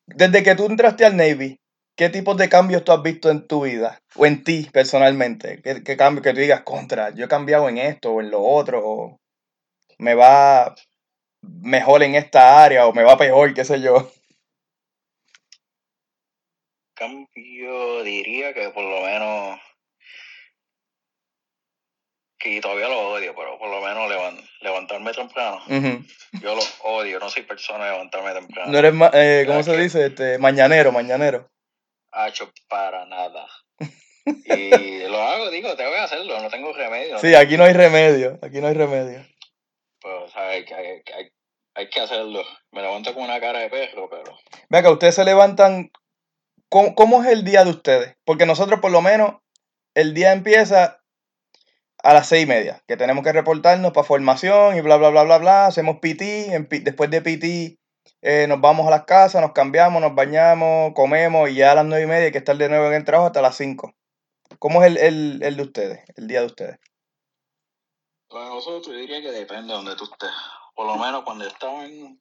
desde 0.06 0.42
que 0.42 0.54
tú 0.54 0.66
entraste 0.66 1.04
al 1.04 1.16
Navy, 1.16 1.58
¿qué 1.96 2.10
tipos 2.10 2.36
de 2.36 2.48
cambios 2.48 2.84
tú 2.84 2.92
has 2.92 3.02
visto 3.02 3.30
en 3.30 3.46
tu 3.48 3.62
vida? 3.64 4.00
O 4.14 4.24
en 4.26 4.44
ti 4.44 4.68
personalmente. 4.72 5.60
¿Qué, 5.62 5.82
qué 5.82 5.96
cambios 5.96 6.22
que 6.24 6.32
tú 6.32 6.40
digas, 6.40 6.62
contra, 6.62 7.10
yo 7.10 7.24
he 7.24 7.28
cambiado 7.28 7.68
en 7.68 7.78
esto 7.78 8.12
o 8.12 8.20
en 8.20 8.30
lo 8.30 8.40
otro? 8.42 8.80
O 8.84 9.16
me 9.98 10.14
va 10.14 10.74
mejor 11.42 12.02
en 12.02 12.14
esta 12.14 12.62
área 12.64 12.86
o 12.86 12.92
me 12.92 13.02
va 13.04 13.16
peor, 13.18 13.54
qué 13.54 13.64
sé 13.64 13.80
yo. 13.80 14.10
Cambio, 17.00 18.02
diría 18.02 18.52
que 18.52 18.68
por 18.70 18.84
lo 18.84 19.00
menos. 19.00 19.58
Que 22.38 22.60
todavía 22.60 22.88
lo 22.88 23.10
odio, 23.12 23.34
pero 23.34 23.58
por 23.58 23.70
lo 23.70 23.80
menos 23.80 24.10
levan- 24.10 24.48
levantarme 24.60 25.12
temprano. 25.12 25.62
Ujú. 25.66 26.04
Yo 26.42 26.54
lo 26.54 26.62
odio, 26.84 27.18
no 27.18 27.28
soy 27.30 27.42
persona 27.42 27.86
de 27.86 27.92
levantarme 27.92 28.32
temprano. 28.34 28.70
No 28.70 28.78
eres, 28.78 28.92
ma- 28.94 29.10
eh, 29.14 29.44
¿cómo 29.46 29.60
Ah, 29.60 29.62
se 29.62 29.72
que- 29.72 29.78
dice? 29.78 30.06
Este, 30.06 30.38
mañanero, 30.38 30.92
mañanero. 30.92 31.50
Hacho 32.12 32.52
para 32.68 33.06
nada. 33.06 33.46
Y 34.44 35.08
lo 35.08 35.20
hago, 35.22 35.50
digo, 35.50 35.74
tengo 35.76 35.90
que 35.92 35.98
hacerlo, 35.98 36.38
no 36.40 36.50
tengo 36.50 36.72
remedio. 36.74 37.18
Sí, 37.18 37.34
aquí 37.34 37.56
no 37.56 37.64
hay 37.64 37.72
remedio, 37.72 38.38
aquí 38.42 38.60
no 38.60 38.68
hay 38.68 38.74
remedio. 38.74 39.24
Pues, 40.00 40.14
o 40.14 40.28
sea, 40.28 40.48
hay, 40.50 40.64
que- 40.66 40.74
hay, 40.74 41.02
que- 41.02 41.14
hay, 41.14 41.30
hay 41.74 41.88
que 41.90 42.00
hacerlo. 42.00 42.44
Me 42.72 42.82
levanto 42.82 43.14
con 43.14 43.22
una 43.24 43.40
cara 43.40 43.60
de 43.60 43.70
perro, 43.70 44.08
pero. 44.10 44.38
Ve 44.68 44.78
acá, 44.78 44.90
ustedes 44.90 45.14
se 45.14 45.24
levantan. 45.24 45.90
¿Cómo, 46.70 46.94
cómo 46.94 47.22
es 47.22 47.30
el 47.30 47.44
día 47.44 47.64
de 47.64 47.70
ustedes? 47.70 48.16
Porque 48.24 48.46
nosotros, 48.46 48.80
por 48.80 48.92
lo 48.92 49.02
menos, 49.02 49.34
el 49.94 50.14
día 50.14 50.32
empieza 50.32 51.02
a 52.02 52.14
las 52.14 52.28
seis 52.28 52.44
y 52.44 52.46
media, 52.46 52.82
que 52.86 52.96
tenemos 52.96 53.24
que 53.24 53.32
reportarnos 53.32 53.92
para 53.92 54.06
formación 54.06 54.76
y 54.76 54.80
bla, 54.80 54.96
bla, 54.96 55.10
bla, 55.10 55.24
bla, 55.24 55.38
bla. 55.38 55.66
Hacemos 55.66 55.98
PT. 56.00 56.68
después 56.82 57.10
de 57.10 57.20
PT, 57.20 57.78
eh, 58.22 58.46
nos 58.48 58.60
vamos 58.60 58.86
a 58.86 58.90
las 58.90 59.04
casas, 59.04 59.42
nos 59.42 59.52
cambiamos, 59.52 60.00
nos 60.00 60.14
bañamos, 60.14 60.92
comemos 60.94 61.50
y 61.50 61.56
ya 61.56 61.72
a 61.72 61.74
las 61.74 61.84
nueve 61.84 62.04
y 62.04 62.06
media 62.06 62.26
hay 62.26 62.32
que 62.32 62.38
estar 62.38 62.56
de 62.56 62.68
nuevo 62.68 62.86
en 62.86 62.94
el 62.94 63.04
trabajo 63.04 63.26
hasta 63.26 63.42
las 63.42 63.56
cinco. 63.56 63.94
¿Cómo 64.58 64.82
es 64.82 64.88
el, 64.88 64.98
el, 64.98 65.42
el 65.42 65.56
de 65.56 65.62
ustedes, 65.62 66.04
el 66.16 66.26
día 66.26 66.40
de 66.40 66.46
ustedes? 66.46 66.78
Para 68.28 68.46
nosotros, 68.46 68.86
yo 68.86 69.00
diría 69.00 69.20
que 69.20 69.32
depende 69.32 69.68
de 69.68 69.72
donde 69.72 69.96
tú 69.96 70.04
estés. 70.04 70.30
Por 70.74 70.86
lo 70.86 70.96
menos 70.96 71.24
cuando 71.24 71.44
estaba 71.46 71.84
en, 71.84 72.20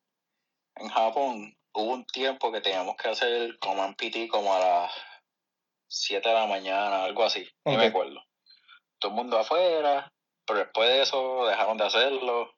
en 0.75 0.88
Japón, 0.89 1.55
hubo 1.73 1.93
un 1.93 2.05
tiempo 2.05 2.51
que 2.51 2.62
teníamos 2.62 2.95
que 2.97 3.10
hacer 3.10 3.58
Command 3.60 3.95
PT 3.95 4.27
como 4.27 4.53
a 4.53 4.60
las 4.60 4.91
7 5.88 6.27
de 6.27 6.36
la 6.36 6.47
mañana, 6.47 7.03
algo 7.03 7.23
así. 7.23 7.47
No 7.65 7.77
me 7.77 7.86
acuerdo. 7.88 8.23
Todo 8.99 9.12
el 9.12 9.15
mundo 9.15 9.38
afuera, 9.38 10.12
pero 10.45 10.60
después 10.60 10.89
de 10.89 11.01
eso 11.01 11.45
dejaron 11.47 11.77
de 11.77 11.86
hacerlo. 11.86 12.53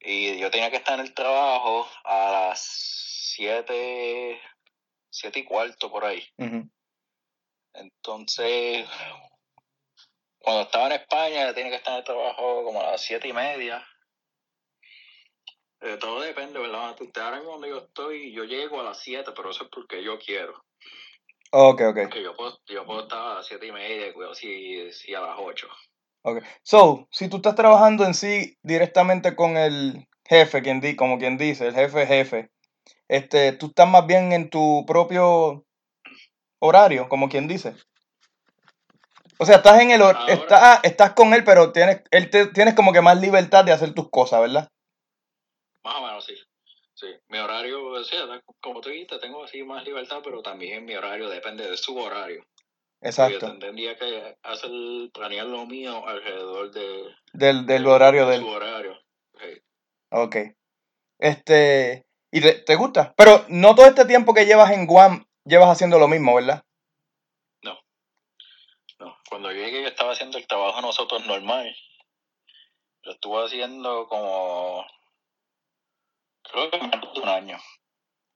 Y 0.00 0.38
yo 0.38 0.50
tenía 0.50 0.70
que 0.70 0.76
estar 0.76 0.98
en 0.98 1.06
el 1.06 1.14
trabajo 1.14 1.88
a 2.04 2.30
las 2.30 2.60
7, 3.34 4.40
7 5.10 5.38
y 5.38 5.44
cuarto 5.44 5.90
por 5.90 6.04
ahí. 6.04 6.24
Entonces, 7.74 8.88
cuando 10.38 10.62
estaba 10.62 10.86
en 10.86 10.92
España, 10.92 11.52
tenía 11.52 11.70
que 11.70 11.76
estar 11.76 11.92
en 11.94 11.98
el 11.98 12.04
trabajo 12.04 12.64
como 12.64 12.80
a 12.80 12.92
las 12.92 13.00
siete 13.00 13.28
y 13.28 13.32
media. 13.32 13.86
Eh, 15.82 15.98
todo 16.00 16.20
depende, 16.20 16.58
¿verdad? 16.58 16.96
Ahora 17.16 17.40
donde 17.40 17.68
yo 17.68 17.78
estoy, 17.78 18.32
yo 18.32 18.44
llego 18.44 18.80
a 18.80 18.84
las 18.84 18.98
7, 19.00 19.32
pero 19.36 19.50
eso 19.50 19.64
es 19.64 19.70
porque 19.70 20.02
yo 20.02 20.18
quiero. 20.18 20.54
Ok, 21.52 21.80
ok. 21.88 22.08
Que 22.10 22.22
yo 22.22 22.34
puedo, 22.34 22.58
yo 22.66 22.84
puedo 22.86 23.02
estar 23.02 23.18
a 23.18 23.34
las 23.36 23.46
siete 23.46 23.66
y 23.66 23.72
media, 23.72 24.12
si, 24.34 24.90
si 24.92 25.14
a 25.14 25.20
las 25.20 25.36
8. 25.38 25.68
Ok. 26.22 26.42
So, 26.62 27.06
si 27.10 27.28
tú 27.28 27.36
estás 27.36 27.54
trabajando 27.54 28.04
en 28.04 28.14
sí 28.14 28.56
directamente 28.62 29.36
con 29.36 29.56
el 29.56 30.08
jefe, 30.28 30.62
quien 30.62 30.80
di, 30.80 30.96
como 30.96 31.18
quien 31.18 31.38
dice, 31.38 31.68
el 31.68 31.74
jefe 31.74 32.06
jefe, 32.06 32.50
este, 33.08 33.52
tú 33.52 33.66
estás 33.66 33.88
más 33.88 34.06
bien 34.06 34.32
en 34.32 34.50
tu 34.50 34.84
propio 34.86 35.64
horario, 36.58 37.08
como 37.08 37.28
quien 37.28 37.46
dice. 37.46 37.74
O 39.38 39.44
sea, 39.46 39.56
estás 39.56 39.80
en 39.80 39.90
el 39.90 40.00
hor- 40.00 40.16
Ahora- 40.16 40.32
estás, 40.32 40.80
estás 40.82 41.12
con 41.12 41.34
él, 41.34 41.44
pero 41.44 41.70
tienes, 41.70 42.02
él 42.10 42.30
te- 42.30 42.46
tienes 42.46 42.74
como 42.74 42.92
que 42.92 43.02
más 43.02 43.20
libertad 43.20 43.64
de 43.64 43.72
hacer 43.72 43.92
tus 43.94 44.08
cosas, 44.10 44.40
¿verdad? 44.40 44.68
Más 45.86 45.94
o 45.94 46.00
menos, 46.00 46.24
sí. 46.24 46.34
Sí, 46.94 47.06
mi 47.28 47.38
horario, 47.38 47.86
o 47.86 48.02
sea, 48.02 48.26
como 48.60 48.80
tú 48.80 48.88
dijiste, 48.88 49.18
tengo 49.20 49.44
así 49.44 49.62
más 49.62 49.84
libertad, 49.84 50.20
pero 50.24 50.42
también 50.42 50.84
mi 50.84 50.96
horario 50.96 51.28
depende 51.28 51.70
de 51.70 51.76
su 51.76 51.96
horario. 51.96 52.40
Yo 52.42 53.08
Exacto. 53.08 53.56
tendría 53.58 53.96
que 53.96 54.36
hacer, 54.42 54.70
planear 55.14 55.46
lo 55.46 55.64
mío 55.66 56.04
alrededor 56.08 56.72
de, 56.72 57.14
Del, 57.34 57.66
del 57.66 57.84
de- 57.84 57.88
horario 57.88 58.26
de 58.26 58.32
de 58.32 58.40
su 58.40 58.48
horario. 58.48 58.98
Sí. 59.38 59.62
Ok. 60.10 60.36
Este, 61.20 62.08
¿y 62.32 62.40
te, 62.40 62.54
te 62.54 62.74
gusta? 62.74 63.14
Pero 63.16 63.44
no 63.48 63.76
todo 63.76 63.86
este 63.86 64.06
tiempo 64.06 64.34
que 64.34 64.46
llevas 64.46 64.72
en 64.72 64.86
Guam 64.86 65.24
llevas 65.44 65.68
haciendo 65.68 66.00
lo 66.00 66.08
mismo, 66.08 66.34
¿verdad? 66.34 66.64
No, 68.98 69.14
cuando 69.28 69.52
yo 69.52 69.58
llegué 69.58 69.82
yo 69.82 69.88
estaba 69.88 70.12
haciendo 70.12 70.38
el 70.38 70.46
trabajo 70.46 70.80
nosotros 70.80 71.26
normal. 71.26 71.76
Lo 73.02 73.12
estuve 73.12 73.44
haciendo 73.44 74.08
como 74.08 74.84
creo 76.52 76.70
que 76.70 76.78
menos 76.78 77.14
de 77.14 77.20
un 77.20 77.28
año. 77.28 77.58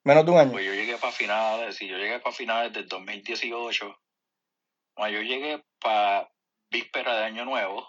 Menos 0.04 0.24
de 0.24 0.30
un 0.30 0.38
año. 0.38 0.52
Pues 0.52 0.64
yo 0.64 0.74
llegué 0.74 0.96
para 0.96 1.12
finales, 1.12 1.76
sí, 1.76 1.86
yo 1.86 1.96
llegué 1.96 2.20
para 2.20 2.34
finales 2.34 2.72
del 2.72 2.88
2018. 2.88 4.00
Bueno, 4.96 5.14
yo 5.14 5.22
llegué 5.22 5.64
para 5.80 6.30
víspera 6.70 7.16
de 7.16 7.24
año 7.24 7.44
nuevo. 7.44 7.88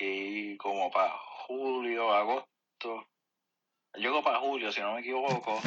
Y 0.00 0.56
como 0.58 0.90
para 0.90 1.16
julio, 1.46 2.12
agosto. 2.12 3.08
Llego 3.94 4.22
para 4.22 4.38
julio, 4.38 4.70
si 4.70 4.80
no 4.80 4.94
me 4.94 5.00
equivoco. 5.00 5.60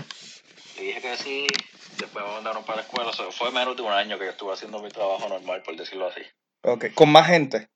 Le 0.77 0.83
dije 0.83 1.01
que 1.01 1.17
sí. 1.17 1.47
Después 1.97 2.23
me 2.23 2.31
mandaron 2.31 2.63
para 2.63 2.77
la 2.77 2.83
escuela. 2.83 3.09
O 3.09 3.13
sea, 3.13 3.31
fue 3.31 3.51
menos 3.51 3.75
de 3.75 3.81
un 3.81 3.91
año 3.91 4.17
que 4.17 4.25
yo 4.25 4.31
estuve 4.31 4.53
haciendo 4.53 4.81
mi 4.81 4.89
trabajo 4.89 5.27
normal, 5.27 5.61
por 5.63 5.75
decirlo 5.75 6.07
así. 6.07 6.21
Ok. 6.63 6.93
Con 6.93 7.11
más 7.11 7.27
gente. 7.27 7.69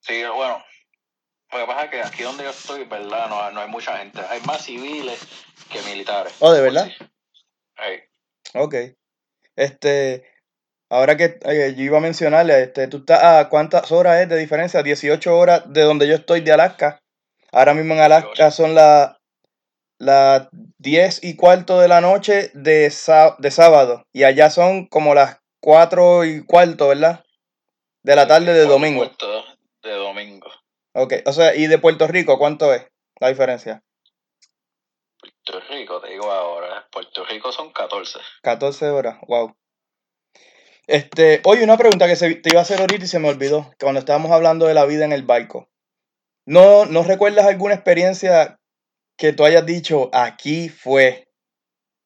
Sí, 0.00 0.22
bueno. 0.24 0.64
Lo 1.52 1.58
que 1.60 1.66
pasa 1.66 1.84
es 1.84 1.90
que 1.90 2.02
aquí 2.02 2.22
donde 2.22 2.44
yo 2.44 2.50
estoy, 2.50 2.84
¿verdad? 2.84 3.28
No, 3.28 3.50
no 3.52 3.60
hay 3.60 3.68
mucha 3.68 3.96
gente. 3.96 4.20
Hay 4.28 4.40
más 4.42 4.64
civiles 4.64 5.18
que 5.70 5.80
militares. 5.82 6.34
Oh, 6.40 6.52
¿de 6.52 6.60
verdad? 6.60 6.88
Sí. 6.88 8.54
Ok. 8.54 8.74
Este, 9.56 10.24
ahora 10.90 11.16
que 11.16 11.38
eh, 11.42 11.74
yo 11.76 11.82
iba 11.82 11.98
a 11.98 12.02
mencionarle, 12.02 12.62
este, 12.62 12.86
tú 12.88 12.98
estás 12.98 13.22
a 13.22 13.48
cuántas 13.48 13.90
horas 13.92 14.20
es 14.20 14.28
de 14.28 14.36
diferencia? 14.36 14.82
18 14.82 15.36
horas 15.36 15.62
de 15.66 15.82
donde 15.82 16.06
yo 16.06 16.16
estoy 16.16 16.42
de 16.42 16.52
Alaska. 16.52 17.00
Ahora 17.50 17.72
mismo 17.74 17.94
en 17.94 18.00
Alaska 18.00 18.28
18. 18.34 18.50
son 18.50 18.74
las 18.74 19.18
las 19.98 20.48
10 20.78 21.24
y 21.24 21.34
cuarto 21.36 21.80
de 21.80 21.88
la 21.88 22.00
noche 22.00 22.50
de, 22.54 22.92
de 23.38 23.50
sábado. 23.50 24.04
Y 24.12 24.24
allá 24.24 24.50
son 24.50 24.86
como 24.86 25.14
las 25.14 25.38
4 25.60 26.24
y 26.24 26.44
cuarto, 26.44 26.88
¿verdad? 26.88 27.24
De 28.02 28.16
la 28.16 28.26
tarde 28.26 28.54
de 28.54 28.64
domingo. 28.64 29.04
De 29.82 29.90
domingo. 29.90 30.17
Ok, 31.00 31.14
o 31.26 31.32
sea, 31.32 31.54
¿y 31.54 31.68
de 31.68 31.78
Puerto 31.78 32.08
Rico 32.08 32.38
cuánto 32.38 32.74
es 32.74 32.84
la 33.20 33.28
diferencia? 33.28 33.84
Puerto 35.20 35.60
Rico, 35.70 36.00
te 36.00 36.10
digo 36.10 36.30
ahora. 36.30 36.88
Puerto 36.90 37.24
Rico 37.24 37.52
son 37.52 37.72
14. 37.72 38.18
14 38.42 38.88
horas, 38.90 39.18
wow. 39.28 39.56
Este, 40.88 41.40
oye, 41.44 41.62
una 41.62 41.76
pregunta 41.76 42.08
que 42.08 42.16
se, 42.16 42.34
te 42.34 42.50
iba 42.50 42.58
a 42.58 42.62
hacer 42.62 42.80
ahorita 42.80 43.04
y 43.04 43.08
se 43.08 43.20
me 43.20 43.28
olvidó, 43.28 43.70
cuando 43.78 44.00
estábamos 44.00 44.32
hablando 44.32 44.66
de 44.66 44.74
la 44.74 44.86
vida 44.86 45.04
en 45.04 45.12
el 45.12 45.22
barco. 45.22 45.68
¿No, 46.46 46.84
¿No 46.86 47.04
recuerdas 47.04 47.46
alguna 47.46 47.74
experiencia 47.74 48.58
que 49.16 49.32
tú 49.32 49.44
hayas 49.44 49.66
dicho, 49.66 50.10
aquí 50.12 50.68
fue, 50.68 51.28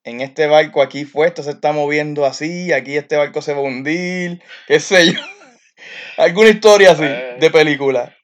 en 0.04 0.20
este 0.20 0.48
barco 0.48 0.82
aquí 0.82 1.06
fue, 1.06 1.28
esto 1.28 1.42
se 1.42 1.52
está 1.52 1.72
moviendo 1.72 2.26
así, 2.26 2.72
aquí 2.72 2.96
este 2.96 3.16
barco 3.16 3.40
se 3.40 3.54
va 3.54 3.60
a 3.60 3.62
hundir, 3.62 4.42
qué 4.66 4.80
sé 4.80 5.12
yo? 5.12 5.20
¿Alguna 6.18 6.50
historia 6.50 6.90
así 6.90 7.04
Eh. 7.04 7.36
de 7.40 7.50
película? 7.50 8.14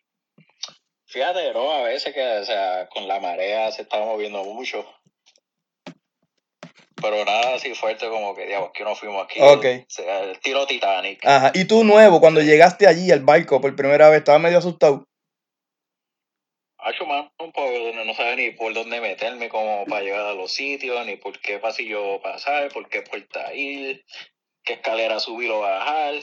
Fíjate, 1.18 1.52
¿no? 1.52 1.72
A 1.72 1.82
veces 1.82 2.14
que, 2.14 2.22
o 2.22 2.44
sea, 2.44 2.88
con 2.90 3.08
la 3.08 3.18
marea 3.18 3.72
se 3.72 3.82
está 3.82 3.98
moviendo 3.98 4.44
mucho. 4.44 4.86
Pero 7.02 7.24
nada 7.24 7.56
así 7.56 7.74
fuerte 7.74 8.08
como 8.08 8.36
que, 8.36 8.46
digamos, 8.46 8.70
que 8.72 8.84
no 8.84 8.94
fuimos 8.94 9.24
aquí. 9.24 9.40
Ok. 9.42 9.64
O 9.64 9.90
sea, 9.90 10.20
el 10.20 10.38
tiro 10.38 10.64
Titanic. 10.64 11.26
Ajá, 11.26 11.50
y 11.54 11.64
tú 11.64 11.82
nuevo, 11.82 12.20
cuando 12.20 12.40
llegaste 12.40 12.86
allí 12.86 13.10
al 13.10 13.24
barco 13.24 13.60
por 13.60 13.74
primera 13.74 14.08
vez, 14.10 14.18
estabas 14.18 14.40
medio 14.40 14.58
asustado. 14.58 15.08
Ha 16.78 16.90
hecho 16.92 17.04
más 17.04 17.32
un 17.40 17.50
poco, 17.50 17.68
no, 17.96 18.04
no 18.04 18.14
sabía 18.14 18.36
ni 18.36 18.50
por 18.52 18.72
dónde 18.72 19.00
meterme 19.00 19.48
como 19.48 19.86
para 19.86 20.02
llegar 20.02 20.24
a 20.24 20.34
los 20.34 20.52
sitios, 20.52 21.04
ni 21.04 21.16
por 21.16 21.40
qué 21.40 21.58
pasillo 21.58 22.20
pasar, 22.22 22.72
por 22.72 22.88
qué 22.88 23.02
puerta 23.02 23.52
ir, 23.52 24.04
qué 24.62 24.74
escalera 24.74 25.18
subir 25.18 25.50
o 25.50 25.58
bajar. 25.58 26.14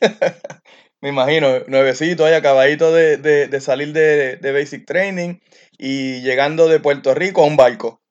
Me 1.00 1.10
imagino, 1.10 1.60
nuevecito 1.68 2.24
ahí, 2.24 2.34
acabadito 2.34 2.92
de, 2.92 3.18
de, 3.18 3.46
de 3.46 3.60
salir 3.60 3.92
de, 3.92 4.36
de 4.36 4.52
Basic 4.52 4.84
Training 4.84 5.38
y 5.78 6.22
llegando 6.22 6.68
de 6.68 6.80
Puerto 6.80 7.14
Rico 7.14 7.42
a 7.42 7.46
un 7.46 7.56
barco 7.56 8.02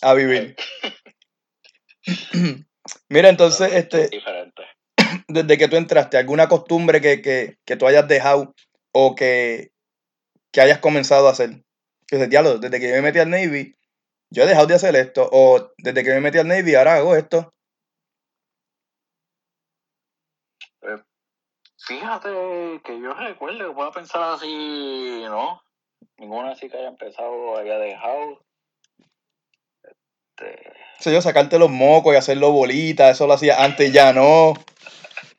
a 0.00 0.14
vivir. 0.14 0.56
Mira, 3.08 3.28
entonces, 3.28 3.72
este, 3.72 4.08
diferentes. 4.08 4.66
desde 5.28 5.58
que 5.58 5.68
tú 5.68 5.76
entraste, 5.76 6.16
¿alguna 6.16 6.48
costumbre 6.48 7.00
que, 7.00 7.20
que, 7.20 7.56
que 7.64 7.76
tú 7.76 7.86
hayas 7.86 8.08
dejado 8.08 8.54
o 8.92 9.14
que, 9.14 9.72
que 10.52 10.60
hayas 10.60 10.78
comenzado 10.78 11.28
a 11.28 11.32
hacer? 11.32 11.62
Que 12.06 12.18
se 12.18 12.28
diablo, 12.28 12.58
desde 12.58 12.78
que 12.80 12.88
yo 12.88 12.94
me 12.94 13.02
metí 13.02 13.18
al 13.18 13.30
Navy, 13.30 13.74
yo 14.30 14.44
he 14.44 14.46
dejado 14.46 14.66
de 14.66 14.74
hacer 14.74 14.94
esto. 14.96 15.28
O 15.32 15.72
desde 15.78 16.04
que 16.04 16.10
me 16.10 16.20
metí 16.20 16.38
al 16.38 16.48
Navy, 16.48 16.74
ahora 16.74 16.96
hago 16.96 17.16
esto. 17.16 17.52
Fíjate 21.86 22.80
que 22.84 23.00
yo 23.00 23.14
recuerdo 23.14 23.68
que 23.68 23.74
puedo 23.74 23.92
pensar 23.92 24.22
así, 24.34 25.22
¿no? 25.24 25.62
Ninguna 26.18 26.50
así 26.50 26.68
que 26.68 26.76
haya 26.76 26.88
empezado, 26.88 27.56
haya 27.56 27.78
dejado. 27.78 28.40
Este, 30.38 30.72
sea, 30.98 31.12
yo 31.12 31.22
sacarte 31.22 31.58
los 31.58 31.70
mocos 31.70 32.12
y 32.12 32.16
hacerlo 32.16 32.50
bolita, 32.50 33.10
eso 33.10 33.26
lo 33.26 33.34
hacía 33.34 33.62
antes, 33.62 33.92
ya 33.92 34.12
no. 34.12 34.54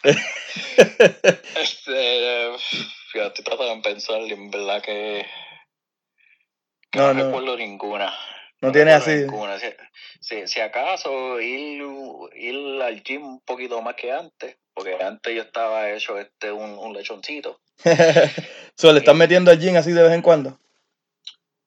este, 1.58 2.52
fíjate, 3.12 3.28
estoy 3.28 3.44
tratando 3.44 3.76
de 3.76 3.82
pensar 3.82 4.22
en 4.22 4.50
verdad 4.50 4.82
que, 4.82 5.26
que 6.92 7.00
No, 7.00 7.08
no, 7.08 7.14
no. 7.14 7.26
recuerdo 7.26 7.58
ninguna. 7.58 8.14
No 8.62 8.70
recuerdo 8.72 8.96
así. 8.96 9.15
Ninguna. 9.15 9.60
Si, 9.60 9.67
si, 10.20 10.48
si 10.48 10.60
acaso 10.60 11.39
ir, 11.39 11.84
ir 12.36 12.82
al 12.82 13.04
gym 13.04 13.24
un 13.26 13.39
poquito 13.41 13.82
más 13.82 13.96
que 13.96 14.12
antes, 14.12 14.58
porque 14.74 14.96
antes 15.02 15.36
yo 15.36 15.41
estaba 15.43 15.91
hecho 15.91 16.17
este 16.20 16.52
un, 16.52 16.72
un 16.78 16.93
lechoncito. 16.93 17.60
so, 18.76 18.91
le 18.91 19.00
estás 19.00 19.15
metiendo 19.15 19.52
al 19.52 19.60
gym 19.60 19.76
así 19.78 19.91
de 19.91 20.04
vez 20.04 20.12
en 20.13 20.22
cuando. 20.22 20.58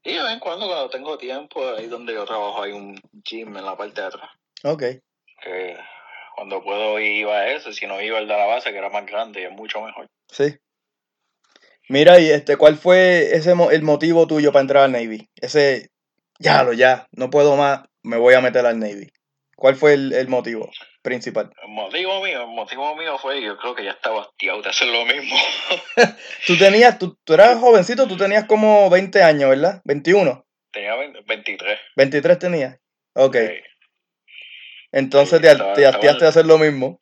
Y 0.02 0.14
de 0.14 0.22
vez 0.22 0.32
en 0.32 0.40
cuando, 0.40 0.66
cuando 0.66 0.90
tengo 0.90 1.18
tiempo, 1.18 1.62
ahí 1.76 1.86
donde 1.86 2.14
yo 2.14 2.24
trabajo 2.24 2.62
hay 2.62 2.72
un 2.72 3.00
gym 3.24 3.56
en 3.56 3.64
la 3.64 3.76
parte 3.76 4.00
de 4.00 4.06
atrás. 4.06 4.30
Ok. 4.64 4.82
Que 5.42 5.76
cuando 6.34 6.62
puedo 6.64 6.98
iba 6.98 7.36
a 7.36 7.52
ese, 7.52 7.72
si 7.72 7.86
no 7.86 8.00
iba 8.00 8.18
al 8.18 8.26
de 8.26 8.36
la 8.36 8.46
base, 8.46 8.72
que 8.72 8.78
era 8.78 8.88
más 8.88 9.06
grande 9.06 9.42
y 9.42 9.44
es 9.44 9.52
mucho 9.52 9.80
mejor. 9.82 10.06
Sí. 10.28 10.56
Mira, 11.88 12.18
y 12.20 12.30
este, 12.30 12.56
¿cuál 12.56 12.76
fue 12.76 13.34
ese 13.34 13.54
mo- 13.54 13.70
el 13.70 13.82
motivo 13.82 14.26
tuyo 14.26 14.52
para 14.52 14.60
entrar 14.62 14.84
al 14.84 14.92
Navy? 14.92 15.28
Ese, 15.36 15.90
ya 16.40 16.62
lo 16.64 16.72
ya, 16.72 17.06
no 17.12 17.30
puedo 17.30 17.54
más, 17.56 17.82
me 18.02 18.16
voy 18.16 18.34
a 18.34 18.40
meter 18.40 18.66
al 18.66 18.78
Navy. 18.80 19.08
¿Cuál 19.56 19.76
fue 19.76 19.92
el, 19.92 20.12
el 20.14 20.26
motivo 20.28 20.70
principal? 21.02 21.50
El 21.62 21.68
motivo 21.68 22.22
mío, 22.22 22.40
el 22.42 22.48
motivo 22.48 22.96
mío 22.96 23.18
fue, 23.18 23.42
yo 23.42 23.56
creo 23.58 23.74
que 23.74 23.84
ya 23.84 23.90
estaba 23.90 24.22
hastiado 24.22 24.62
de 24.62 24.70
hacer 24.70 24.88
lo 24.88 25.04
mismo. 25.04 25.36
Tú 26.46 26.56
tenías, 26.58 26.98
tú, 26.98 27.16
tú 27.24 27.34
eras 27.34 27.58
jovencito, 27.58 28.08
tú 28.08 28.16
tenías 28.16 28.46
como 28.46 28.88
20 28.88 29.22
años, 29.22 29.50
¿verdad? 29.50 29.82
21, 29.84 30.44
Tenía 30.72 30.94
20 30.96 31.20
23. 31.26 31.78
23 31.96 32.38
tenías. 32.38 32.78
Ok. 33.14 33.36
Sí, 33.36 33.60
Entonces 34.92 35.38
Sí, 35.38 35.42
te, 35.44 35.52
estaba- 35.52 35.74
te 35.74 35.86
hastiaste 35.86 36.24
de 36.24 36.28
hacer 36.28 36.46
lo 36.46 36.58
mismo. 36.58 36.98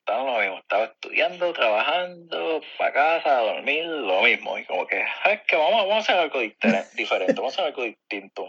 estaba 0.00 0.22
lo 0.24 0.38
mismo, 0.40 0.55
estaba 0.66 0.86
estudiando, 0.86 1.52
trabajando, 1.52 2.60
para 2.76 2.92
casa, 2.92 3.38
a 3.38 3.42
dormir, 3.42 3.84
lo 3.84 4.20
mismo. 4.22 4.58
Y 4.58 4.64
como 4.64 4.84
que, 4.84 5.00
es 5.00 5.40
que 5.46 5.54
vamos, 5.54 5.86
vamos 5.86 5.94
a 5.94 5.98
hacer 5.98 6.16
algo 6.16 6.40
diferente, 6.96 7.34
vamos 7.36 7.52
a 7.52 7.62
hacer 7.62 7.64
algo 7.66 7.84
distinto. 7.84 8.46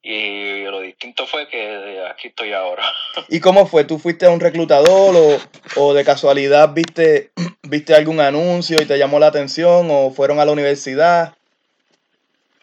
Y 0.00 0.62
lo 0.62 0.80
distinto 0.80 1.26
fue 1.26 1.48
que 1.48 2.04
aquí 2.08 2.28
estoy 2.28 2.52
ahora. 2.52 2.84
¿Y 3.28 3.40
cómo 3.40 3.66
fue? 3.66 3.84
¿Tú 3.84 3.98
fuiste 3.98 4.26
a 4.26 4.30
un 4.30 4.38
reclutador 4.38 5.14
o, 5.16 5.38
o 5.76 5.92
de 5.92 6.04
casualidad 6.04 6.72
viste, 6.72 7.32
viste 7.62 7.94
algún 7.94 8.20
anuncio 8.20 8.80
y 8.80 8.86
te 8.86 8.96
llamó 8.96 9.18
la 9.18 9.26
atención 9.26 9.88
o 9.90 10.12
fueron 10.12 10.38
a 10.38 10.44
la 10.44 10.52
universidad? 10.52 11.34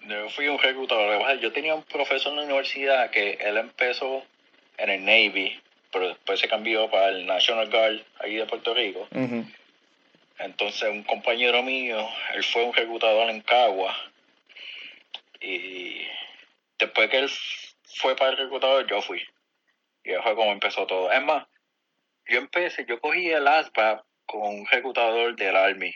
Yo 0.08 0.30
fui 0.30 0.48
un 0.48 0.60
reclutador. 0.60 1.38
Yo 1.42 1.52
tenía 1.52 1.76
un 1.76 1.84
profesor 1.84 2.32
en 2.32 2.38
la 2.38 2.44
universidad 2.46 3.12
que 3.12 3.38
él 3.42 3.58
empezó 3.58 4.24
en 4.78 4.90
el 4.90 5.04
Navy, 5.04 5.60
pero 5.92 6.10
después 6.10 6.40
se 6.40 6.48
cambió 6.48 6.90
para 6.90 7.10
el 7.10 7.26
National 7.26 7.70
Guard 7.70 8.02
ahí 8.20 8.36
de 8.36 8.46
Puerto 8.46 8.74
Rico. 8.74 9.08
Entonces 10.40 10.90
un 10.90 11.04
compañero 11.04 11.64
mío, 11.64 12.08
él 12.34 12.44
fue 12.44 12.64
un 12.64 12.74
reclutador 12.74 13.30
en 13.30 13.42
Cagua. 13.42 13.96
Y 15.40 16.02
después 16.78 17.10
que 17.10 17.20
él 17.20 17.30
fue 17.96 18.16
para 18.16 18.32
el 18.32 18.38
reclutador, 18.38 18.88
yo 18.88 19.02
fui. 19.02 19.22
Y 20.04 20.12
ahí 20.12 20.22
fue 20.22 20.36
como 20.36 20.52
empezó 20.52 20.86
todo. 20.86 21.12
Es 21.12 21.24
más, 21.24 21.48
yo 22.28 22.38
empecé, 22.38 22.86
yo 22.88 23.00
cogí 23.00 23.30
el 23.30 23.48
ASPA 23.48 24.04
con 24.26 24.42
un 24.42 24.68
reclutador 24.68 25.36
del 25.36 25.56
Army. 25.56 25.94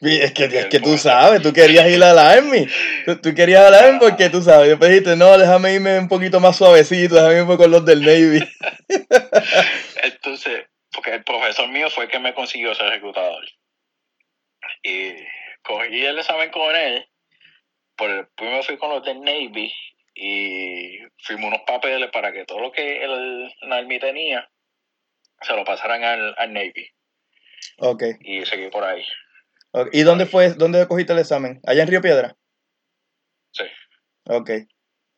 Es 0.00 0.32
que, 0.32 0.44
es 0.44 0.66
que 0.66 0.80
tú 0.80 0.96
sabes, 0.96 1.42
tú 1.42 1.52
querías 1.52 1.86
ir 1.88 2.02
a 2.02 2.14
la 2.14 2.30
Army. 2.30 2.66
Tú, 3.04 3.20
tú 3.20 3.34
querías 3.34 3.66
a 3.66 3.70
la 3.70 3.80
Army 3.80 3.98
porque 3.98 4.30
tú 4.30 4.40
sabes. 4.40 4.68
Después 4.68 4.90
dijiste, 4.90 5.14
no, 5.14 5.36
déjame 5.36 5.74
irme 5.74 5.98
un 5.98 6.08
poquito 6.08 6.40
más 6.40 6.56
suavecito, 6.56 7.16
déjame 7.16 7.40
irme 7.40 7.56
con 7.58 7.70
los 7.70 7.84
del 7.84 8.00
Navy. 8.00 8.40
Entonces, 10.02 10.66
porque 10.90 11.14
el 11.16 11.24
profesor 11.24 11.68
mío 11.68 11.90
fue 11.90 12.04
el 12.04 12.10
que 12.10 12.18
me 12.18 12.32
consiguió 12.32 12.74
ser 12.74 12.88
reclutador. 12.88 13.44
Y 14.82 15.12
cogí 15.62 16.06
el 16.06 16.18
examen 16.18 16.50
con 16.50 16.74
él. 16.74 17.06
Por, 17.94 18.30
primero 18.36 18.62
fui 18.62 18.78
con 18.78 18.90
los 18.90 19.04
del 19.04 19.20
Navy 19.20 19.70
y 20.14 20.98
firmé 21.18 21.46
unos 21.46 21.60
papeles 21.66 22.10
para 22.10 22.32
que 22.32 22.46
todo 22.46 22.60
lo 22.60 22.72
que 22.72 23.04
el, 23.04 23.54
el 23.60 23.72
Army 23.72 23.98
tenía 23.98 24.48
se 25.42 25.54
lo 25.54 25.64
pasaran 25.64 26.04
al, 26.04 26.34
al 26.38 26.52
Navy. 26.54 26.90
Ok. 27.78 28.02
Y 28.20 28.46
seguí 28.46 28.70
por 28.70 28.84
ahí. 28.84 29.04
¿Y 29.92 30.02
dónde 30.02 30.26
fue, 30.26 30.50
dónde 30.54 30.86
cogiste 30.86 31.12
el 31.12 31.20
examen? 31.20 31.60
¿Allá 31.66 31.82
en 31.82 31.88
Río 31.88 32.00
Piedra? 32.00 32.36
Sí. 33.52 33.64
Ok. 34.28 34.50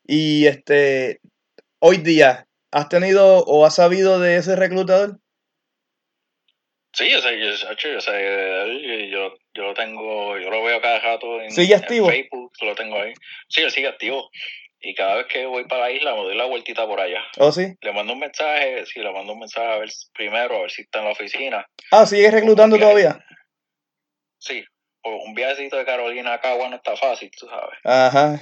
Y 0.04 0.46
este, 0.46 1.20
hoy 1.78 1.98
día, 1.98 2.46
¿has 2.70 2.88
tenido 2.88 3.44
o 3.44 3.64
has 3.64 3.76
sabido 3.76 4.20
de 4.20 4.36
ese 4.36 4.56
reclutador? 4.56 5.18
Sí, 6.94 7.10
yo 7.10 7.22
sé, 7.22 7.38
yo, 7.38 7.46
yo 7.50 7.98
yo, 9.10 9.34
yo 9.54 9.62
lo 9.62 9.72
tengo, 9.72 10.38
yo 10.38 10.50
lo 10.50 10.62
veo 10.62 10.80
cada 10.82 10.98
rato 11.00 11.40
en, 11.40 11.50
¿Sigue 11.50 11.74
en 11.74 11.80
activo? 11.80 12.08
Facebook, 12.08 12.52
lo 12.60 12.74
tengo 12.74 13.00
ahí. 13.00 13.14
Sí, 13.48 13.62
él 13.62 13.70
sigue 13.70 13.88
activo. 13.88 14.28
Y 14.78 14.94
cada 14.94 15.14
vez 15.14 15.26
que 15.26 15.46
voy 15.46 15.64
para 15.64 15.82
la 15.82 15.90
isla 15.90 16.14
me 16.14 16.22
doy 16.22 16.36
la 16.36 16.44
vueltita 16.44 16.86
por 16.86 17.00
allá. 17.00 17.22
¿Oh, 17.38 17.50
sí? 17.50 17.74
Le 17.80 17.92
mando 17.92 18.12
un 18.12 18.18
mensaje, 18.18 18.84
sí, 18.84 19.00
le 19.00 19.12
mando 19.12 19.32
un 19.32 19.38
mensaje 19.38 19.66
a 19.72 19.78
ver 19.78 19.88
primero, 20.12 20.56
a 20.56 20.60
ver 20.62 20.70
si 20.70 20.82
está 20.82 20.98
en 20.98 21.04
la 21.06 21.12
oficina. 21.12 21.66
Ah, 21.92 22.04
¿sigues 22.04 22.32
reclutando 22.32 22.76
todavía? 22.76 23.24
Sí, 24.42 24.64
o 25.02 25.16
un 25.24 25.34
viajecito 25.34 25.76
de 25.76 25.84
Carolina 25.84 26.34
a 26.34 26.40
Cagua 26.40 26.68
no 26.68 26.74
está 26.74 26.96
fácil, 26.96 27.30
tú 27.30 27.46
sabes. 27.46 27.78
Ajá. 27.84 28.40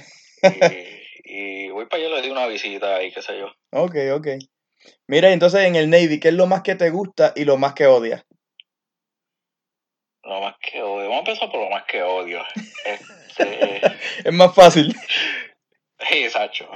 Y, 1.23 1.67
y 1.67 1.69
voy 1.69 1.85
para 1.85 2.01
allá, 2.01 2.15
le 2.15 2.21
doy 2.21 2.31
una 2.31 2.47
visita 2.47 3.03
y 3.03 3.11
qué 3.11 3.21
sé 3.21 3.37
yo. 3.37 3.53
Ok, 3.71 3.95
ok. 4.15 4.27
Mira, 5.05 5.31
entonces 5.31 5.61
en 5.61 5.75
el 5.75 5.91
Navy, 5.91 6.19
¿qué 6.19 6.29
es 6.29 6.33
lo 6.33 6.47
más 6.47 6.63
que 6.63 6.73
te 6.73 6.89
gusta 6.89 7.33
y 7.35 7.45
lo 7.45 7.57
más 7.57 7.75
que 7.75 7.85
odias? 7.85 8.25
Lo 10.23 10.41
más 10.41 10.55
que 10.59 10.81
odio, 10.81 11.09
vamos 11.09 11.27
a 11.27 11.31
empezar 11.31 11.51
por 11.51 11.61
lo 11.61 11.69
más 11.69 11.83
que 11.83 12.01
odio. 12.01 12.43
Este, 12.83 13.81
Es 14.25 14.33
más 14.33 14.55
fácil. 14.55 14.95
sí, 16.09 16.29
Sacho. 16.31 16.67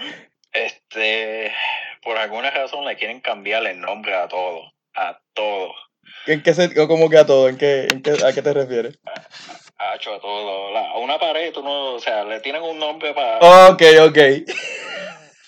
Este, 0.51 1.51
por 2.03 2.15
alguna 2.17 2.51
razón 2.51 2.85
le 2.85 2.95
quieren 2.95 3.21
cambiar 3.21 3.65
el 3.65 3.81
nombre 3.81 4.13
a 4.13 4.27
todo, 4.27 4.71
a 4.93 5.19
todo. 5.33 5.73
¿En 6.27 6.41
qué 6.43 6.53
se, 6.53 6.79
o 6.79 6.87
como 6.87 7.09
que 7.09 7.17
a 7.17 7.25
todo? 7.25 7.49
¿En 7.49 7.57
qué, 7.57 7.87
en 7.91 8.01
qué, 8.01 8.11
¿A 8.25 8.33
qué 8.33 8.41
te 8.41 8.53
refieres? 8.53 8.99
Hacho, 9.77 10.13
a 10.15 10.19
todo. 10.19 10.71
La- 10.71 10.89
a 10.91 10.97
una 10.97 11.19
pared, 11.19 11.51
tú 11.53 11.61
no, 11.63 11.93
o 11.95 11.99
sea, 11.99 12.23
le 12.23 12.39
tienen 12.39 12.63
un 12.63 12.79
nombre 12.79 13.13
para. 13.13 13.69
Ok, 13.69 13.81
ok. 14.07 14.17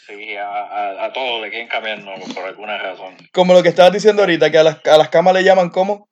Sí, 0.06 0.36
a, 0.38 0.48
a, 0.48 1.06
a 1.06 1.14
todo 1.14 1.42
le 1.42 1.50
quieren 1.50 1.68
cambiar 1.68 2.00
nombre 2.00 2.34
por 2.34 2.44
alguna 2.46 2.78
razón. 2.78 3.16
Como 3.34 3.54
lo 3.54 3.62
que 3.64 3.70
estabas 3.70 3.92
diciendo 3.94 4.22
ahorita, 4.22 4.52
que 4.52 4.58
a 4.58 4.64
las, 4.64 4.86
a 4.86 4.98
las 4.98 5.10
camas 5.10 5.34
le 5.34 5.44
llaman 5.44 5.70
como 5.70 6.08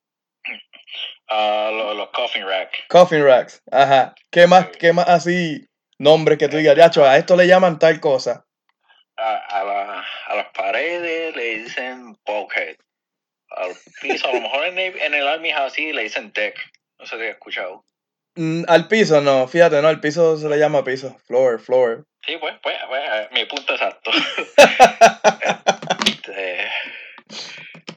A 1.28 1.70
los, 1.72 1.96
los 1.96 2.08
coffin 2.10 2.46
rack. 2.46 2.70
coffin 2.88 3.24
racks. 3.24 3.62
Ajá. 3.70 4.14
¿Qué 4.30 4.46
más, 4.46 4.66
qué 4.78 4.92
más 4.92 5.08
así 5.08 5.66
nombres 5.98 6.38
que 6.38 6.48
tú 6.48 6.56
digas, 6.58 6.76
"Yacho, 6.76 7.04
a 7.04 7.16
esto 7.16 7.36
le 7.36 7.46
llaman 7.46 7.78
tal 7.78 8.00
cosa? 8.00 8.44
A, 9.16 9.36
a, 9.36 9.64
la- 9.64 10.04
a 10.28 10.34
las 10.36 10.46
paredes 10.54 11.34
le 11.34 11.58
dicen 11.60 12.16
bulkhead. 12.26 12.76
Al 13.56 13.70
piso, 14.02 14.28
a 14.28 14.34
lo 14.34 14.40
mejor 14.42 14.66
en 14.66 14.78
el, 14.78 14.98
en 15.00 15.14
el 15.14 15.26
Army 15.26 15.50
es 15.50 15.56
así, 15.56 15.92
le 15.92 16.02
dicen 16.02 16.32
deck. 16.32 16.56
No 16.98 17.06
sé 17.06 17.16
si 17.16 17.22
has 17.22 17.28
escuchado. 17.30 17.84
Mm, 18.36 18.64
al 18.68 18.86
piso, 18.88 19.20
no, 19.22 19.48
fíjate, 19.48 19.80
no, 19.80 19.88
al 19.88 20.00
piso 20.00 20.36
se 20.36 20.48
le 20.48 20.58
llama 20.58 20.84
piso. 20.84 21.16
Floor, 21.26 21.58
floor. 21.60 22.04
Sí, 22.26 22.36
pues, 22.38 22.54
pues, 22.62 22.76
pues, 22.88 23.02
eh, 23.12 23.28
mi 23.32 23.44
punto 23.46 23.72
exacto. 23.74 24.10
Este, 26.06 26.68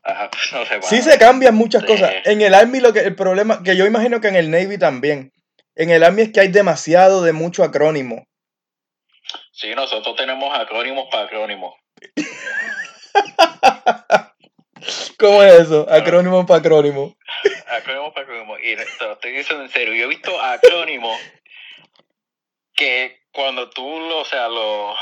pues, 0.01 0.53
no 0.53 0.65
sé, 0.65 0.81
Sí 0.81 0.95
mano. 0.99 1.11
se 1.11 1.17
cambian 1.19 1.55
muchas 1.55 1.81
Sí. 1.81 1.87
cosas. 1.87 2.13
En 2.25 2.41
el 2.41 2.53
Army 2.53 2.79
lo 2.79 2.93
que 2.93 2.99
el 2.99 3.15
problema, 3.15 3.61
que 3.63 3.75
yo 3.75 3.85
imagino 3.85 4.21
que 4.21 4.27
en 4.29 4.35
el 4.35 4.51
Navy 4.51 4.77
también. 4.77 5.31
En 5.75 5.89
el 5.89 6.03
Army 6.03 6.23
es 6.23 6.31
que 6.31 6.39
hay 6.41 6.47
demasiado 6.49 7.23
de 7.23 7.33
mucho 7.33 7.63
acrónimo. 7.63 8.25
Sí, 9.51 9.73
nosotros 9.75 10.15
tenemos 10.15 10.57
acrónimos 10.57 11.07
para 11.11 11.25
acrónimos. 11.25 11.73
¿Cómo 15.17 15.43
es 15.43 15.53
eso? 15.53 15.85
Acrónimo 15.89 16.45
para 16.45 16.59
acrónimo. 16.59 17.15
Acrónimos 17.67 18.13
para 18.13 18.25
acrónimos. 18.25 18.59
Y 18.61 18.75
te 18.75 19.05
lo 19.05 19.13
estoy 19.13 19.31
diciendo 19.31 19.63
en 19.63 19.71
serio. 19.71 19.93
Yo 19.93 20.05
he 20.05 20.07
visto 20.07 20.41
acrónimos 20.41 21.19
que 22.73 23.19
cuando 23.31 23.69
tú 23.69 23.83
lo, 23.83 24.19
o 24.19 24.25
sea, 24.25 24.47
lo, 24.47 24.95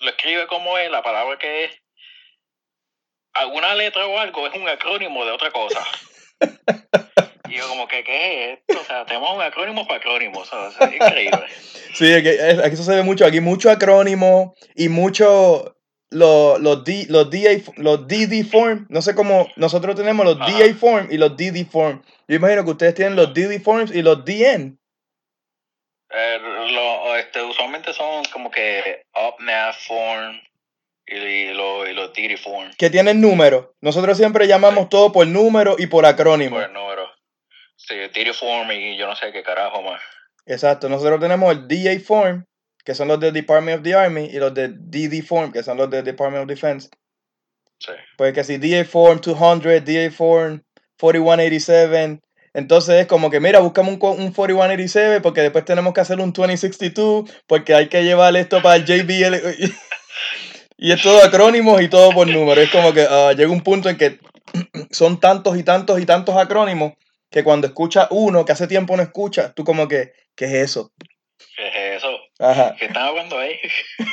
lo 0.00 0.10
escribes 0.10 0.46
como 0.46 0.76
es, 0.78 0.90
la 0.90 1.02
palabra 1.02 1.38
que 1.38 1.64
es, 1.64 1.72
alguna 3.34 3.74
letra 3.74 4.06
o 4.06 4.18
algo 4.18 4.46
es 4.46 4.54
un 4.54 4.68
acrónimo 4.68 5.24
de 5.24 5.30
otra 5.30 5.50
cosa. 5.50 5.86
Y 7.48 7.56
yo 7.56 7.68
como 7.68 7.88
que, 7.88 8.04
¿qué 8.04 8.52
es 8.52 8.58
esto? 8.58 8.80
O 8.80 8.84
sea, 8.84 9.06
tenemos 9.06 9.34
un 9.34 9.40
acrónimo 9.40 9.86
para 9.86 10.00
acrónimos, 10.00 10.52
o 10.52 10.70
sea, 10.70 10.86
es 10.88 10.94
increíble. 10.94 11.46
Sí, 11.94 12.12
aquí, 12.12 12.28
aquí 12.62 12.76
sucede 12.76 13.02
mucho, 13.02 13.24
aquí 13.24 13.40
mucho 13.40 13.70
acrónimo 13.70 14.54
y 14.74 14.88
mucho 14.88 15.77
los 16.10 16.60
los 16.60 16.84
D, 16.84 17.06
los 17.08 17.30
DA, 17.30 17.60
los 17.76 18.06
DD 18.08 18.44
form, 18.50 18.86
no 18.88 19.02
sé 19.02 19.14
cómo, 19.14 19.48
nosotros 19.56 19.94
tenemos 19.96 20.24
los 20.24 20.40
Ajá. 20.40 20.50
DA 20.50 20.74
form 20.74 21.08
y 21.10 21.18
los 21.18 21.36
DD 21.36 21.64
form. 21.70 22.02
Yo 22.26 22.36
imagino 22.36 22.64
que 22.64 22.70
ustedes 22.70 22.94
tienen 22.94 23.16
los 23.16 23.32
DD 23.34 23.60
forms 23.60 23.94
y 23.94 24.02
los 24.02 24.24
DN. 24.24 24.76
Eh, 26.10 26.38
lo- 26.72 27.16
este, 27.16 27.42
usualmente 27.42 27.92
son 27.92 28.24
como 28.32 28.50
que 28.50 29.02
UpNav 29.14 29.74
form 29.86 30.40
y, 31.06 31.14
y, 31.16 31.54
lo- 31.54 31.86
y 31.86 31.92
los 31.94 32.12
Diddy 32.14 32.36
form, 32.36 32.70
que 32.78 32.88
tienen 32.90 33.20
números. 33.20 33.66
Nosotros 33.82 34.16
siempre 34.16 34.46
llamamos 34.46 34.88
todo 34.88 35.12
por 35.12 35.26
número 35.26 35.76
y 35.78 35.86
por 35.86 36.06
acrónimo. 36.06 36.56
por 36.56 36.64
el 36.64 36.72
número. 36.72 37.08
Sí, 37.76 37.94
Diddy 38.14 38.32
form 38.32 38.70
y 38.72 38.96
yo 38.96 39.06
no 39.06 39.14
sé 39.16 39.32
qué 39.32 39.42
carajo 39.42 39.82
más. 39.82 40.00
Exacto, 40.46 40.88
nosotros 40.88 41.20
tenemos 41.20 41.52
el 41.52 41.68
DA 41.68 42.00
form, 42.00 42.44
que 42.88 42.94
son 42.94 43.08
los 43.08 43.20
de 43.20 43.32
Department 43.32 43.76
of 43.76 43.84
the 43.84 43.94
Army, 43.94 44.30
y 44.32 44.38
los 44.38 44.54
de 44.54 44.68
DD 44.68 45.22
form, 45.22 45.52
que 45.52 45.62
son 45.62 45.76
los 45.76 45.90
de 45.90 46.02
Department 46.02 46.44
of 46.44 46.48
Defense. 46.48 46.88
Sí. 47.78 47.92
Pues 48.16 48.32
que 48.32 48.42
si 48.44 48.56
DA 48.56 48.82
form 48.82 49.20
200, 49.20 49.84
DA 49.84 50.10
form 50.10 50.62
4187, 50.98 52.20
entonces 52.54 53.02
es 53.02 53.06
como 53.06 53.28
que 53.28 53.40
mira, 53.40 53.58
buscamos 53.58 53.92
un, 53.92 54.00
un 54.00 54.32
4187 54.32 55.20
porque 55.20 55.42
después 55.42 55.66
tenemos 55.66 55.92
que 55.92 56.00
hacer 56.00 56.18
un 56.18 56.32
2062 56.32 57.30
porque 57.46 57.74
hay 57.74 57.90
que 57.90 58.04
llevar 58.04 58.34
esto 58.38 58.62
para 58.62 58.76
el 58.76 58.86
JBL. 58.86 59.36
Y 60.80 60.92
es 60.92 61.02
todo 61.02 61.22
acrónimos 61.22 61.82
y 61.82 61.88
todo 61.88 62.12
por 62.12 62.26
número. 62.26 62.58
Es 62.58 62.70
como 62.70 62.94
que 62.94 63.02
ah, 63.02 63.34
llega 63.36 63.50
un 63.50 63.62
punto 63.62 63.90
en 63.90 63.98
que 63.98 64.18
son 64.90 65.20
tantos 65.20 65.58
y 65.58 65.62
tantos 65.62 66.00
y 66.00 66.06
tantos 66.06 66.36
acrónimos 66.36 66.92
que 67.30 67.44
cuando 67.44 67.66
escuchas 67.66 68.06
uno 68.12 68.46
que 68.46 68.52
hace 68.52 68.66
tiempo 68.66 68.96
no 68.96 69.02
escuchas, 69.02 69.54
tú 69.54 69.64
como 69.64 69.88
que, 69.88 70.12
¿qué 70.34 70.46
es 70.46 70.52
eso? 70.70 70.92
Ajá. 72.38 72.76
¿Qué 72.78 72.86
están 72.86 73.02
hablando 73.08 73.38
ahí? 73.38 73.58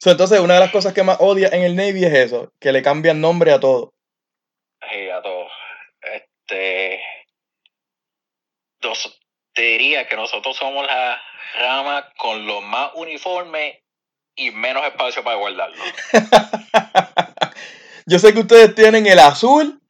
So, 0.00 0.12
entonces, 0.12 0.38
una 0.38 0.54
de 0.54 0.60
las 0.60 0.70
cosas 0.70 0.94
que 0.94 1.02
más 1.02 1.16
odia 1.20 1.48
en 1.48 1.62
el 1.64 1.74
Navy 1.74 2.04
es 2.04 2.12
eso, 2.14 2.52
que 2.60 2.70
le 2.70 2.82
cambian 2.82 3.20
nombre 3.20 3.50
a 3.50 3.58
todo. 3.58 3.94
Sí, 4.88 5.10
a 5.10 5.20
todos. 5.20 5.50
Este. 6.02 7.00
nos- 8.80 9.18
te 9.54 9.62
diría 9.62 10.06
que 10.06 10.14
nosotros 10.14 10.56
somos 10.56 10.86
la 10.86 11.20
rama 11.58 12.12
con 12.16 12.46
los 12.46 12.62
más 12.62 12.92
uniformes 12.94 13.78
y 14.36 14.52
menos 14.52 14.84
espacio 14.84 15.24
para 15.24 15.36
guardarlo. 15.36 15.82
Yo 18.06 18.20
sé 18.20 18.32
que 18.32 18.40
ustedes 18.40 18.74
tienen 18.76 19.04
el 19.08 19.18
azul, 19.18 19.80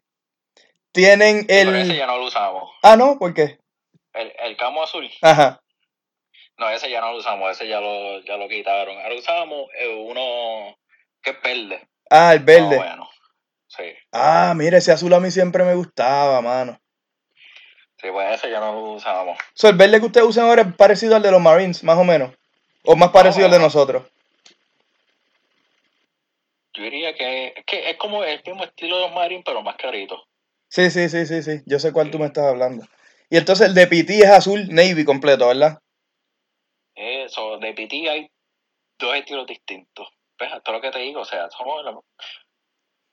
tienen 0.93 1.47
Pero 1.47 1.75
ese 1.77 1.91
el... 1.93 1.97
ya 1.99 2.07
no 2.07 2.17
lo 2.17 2.25
usamos. 2.27 2.71
Ah, 2.83 2.97
no, 2.97 3.19
¿por 3.19 3.35
qué? 3.35 3.59
El, 4.15 4.33
el 4.39 4.57
camo 4.57 4.83
azul. 4.83 5.09
Ajá. 5.21 5.61
No, 6.59 6.69
ese 6.71 6.91
ya 6.91 7.01
no 7.01 7.13
lo 7.13 7.19
usamos, 7.19 7.51
ese 7.53 7.69
ya 7.69 7.81
lo, 7.81 8.21
ya 8.21 8.37
lo 8.37 8.49
quitaron. 8.49 8.99
Ahora 8.99 9.15
usamos 9.15 9.69
eh, 9.79 9.95
uno 9.95 10.77
que 11.23 11.31
es 11.31 11.43
verde. 11.43 11.89
Ah, 12.11 12.33
el 12.33 12.41
verde. 12.41 12.77
No, 12.77 12.77
bueno. 12.77 13.09
Sí. 13.69 13.85
Ah, 14.13 14.55
mira, 14.57 14.79
ese 14.79 14.91
azul 14.91 15.13
a 15.15 15.21
mí 15.21 15.31
siempre 15.31 15.63
me 15.63 15.75
gustaba, 15.75 16.41
mano. 16.41 16.81
Sí, 18.01 18.09
pues 18.11 18.35
ese 18.35 18.51
ya 18.51 18.59
no 18.59 18.73
lo 18.73 18.93
usamos. 18.95 19.39
So, 19.55 19.69
el 19.69 19.77
verde 19.77 20.01
que 20.01 20.07
ustedes 20.07 20.27
usan 20.27 20.47
ahora 20.47 20.63
es 20.63 20.75
parecido 20.75 21.15
al 21.15 21.23
de 21.23 21.31
los 21.31 21.41
Marines, 21.41 21.85
más 21.85 21.99
o 21.99 22.05
menos. 22.05 22.33
O 22.85 22.97
más 22.97 23.11
parecido 23.11 23.47
al 23.47 23.53
de 23.53 23.59
nosotros. 23.59 24.05
Yo 26.75 26.85
diría 26.85 27.15
que 27.15 27.55
que 27.67 27.91
es 27.91 27.97
como 27.97 28.25
el 28.25 28.41
mismo 28.45 28.65
estilo 28.65 28.97
de 28.97 29.03
los 29.03 29.15
Marines, 29.15 29.45
pero 29.45 29.63
más 29.63 29.77
carito. 29.77 30.25
Sí, 30.69 30.91
sí, 30.91 31.09
sí, 31.09 31.27
sí, 31.27 31.43
sí. 31.43 31.61
Yo 31.67 31.79
sé 31.79 31.93
cuál 31.93 32.11
tú 32.11 32.19
me 32.19 32.27
estás 32.27 32.47
hablando. 32.47 32.85
Y 33.31 33.37
entonces 33.37 33.69
el 33.69 33.75
de 33.75 33.87
PT 33.87 34.19
es 34.19 34.31
azul 34.31 34.69
Navy 34.71 35.05
completo, 35.05 35.49
¿verdad? 35.49 35.79
Eso, 37.01 37.59
de 37.59 37.73
PT 37.75 38.11
hay 38.11 38.29
dos 38.99 39.15
estilos 39.15 39.47
distintos. 39.47 40.09
¿Ves? 40.39 40.53
Esto 40.53 40.71
es 40.71 40.75
lo 40.77 40.81
que 40.81 40.91
te 40.91 40.99
digo, 40.99 41.21
o 41.21 41.25
sea, 41.25 41.49
somos 41.51 41.85
la- 41.85 41.99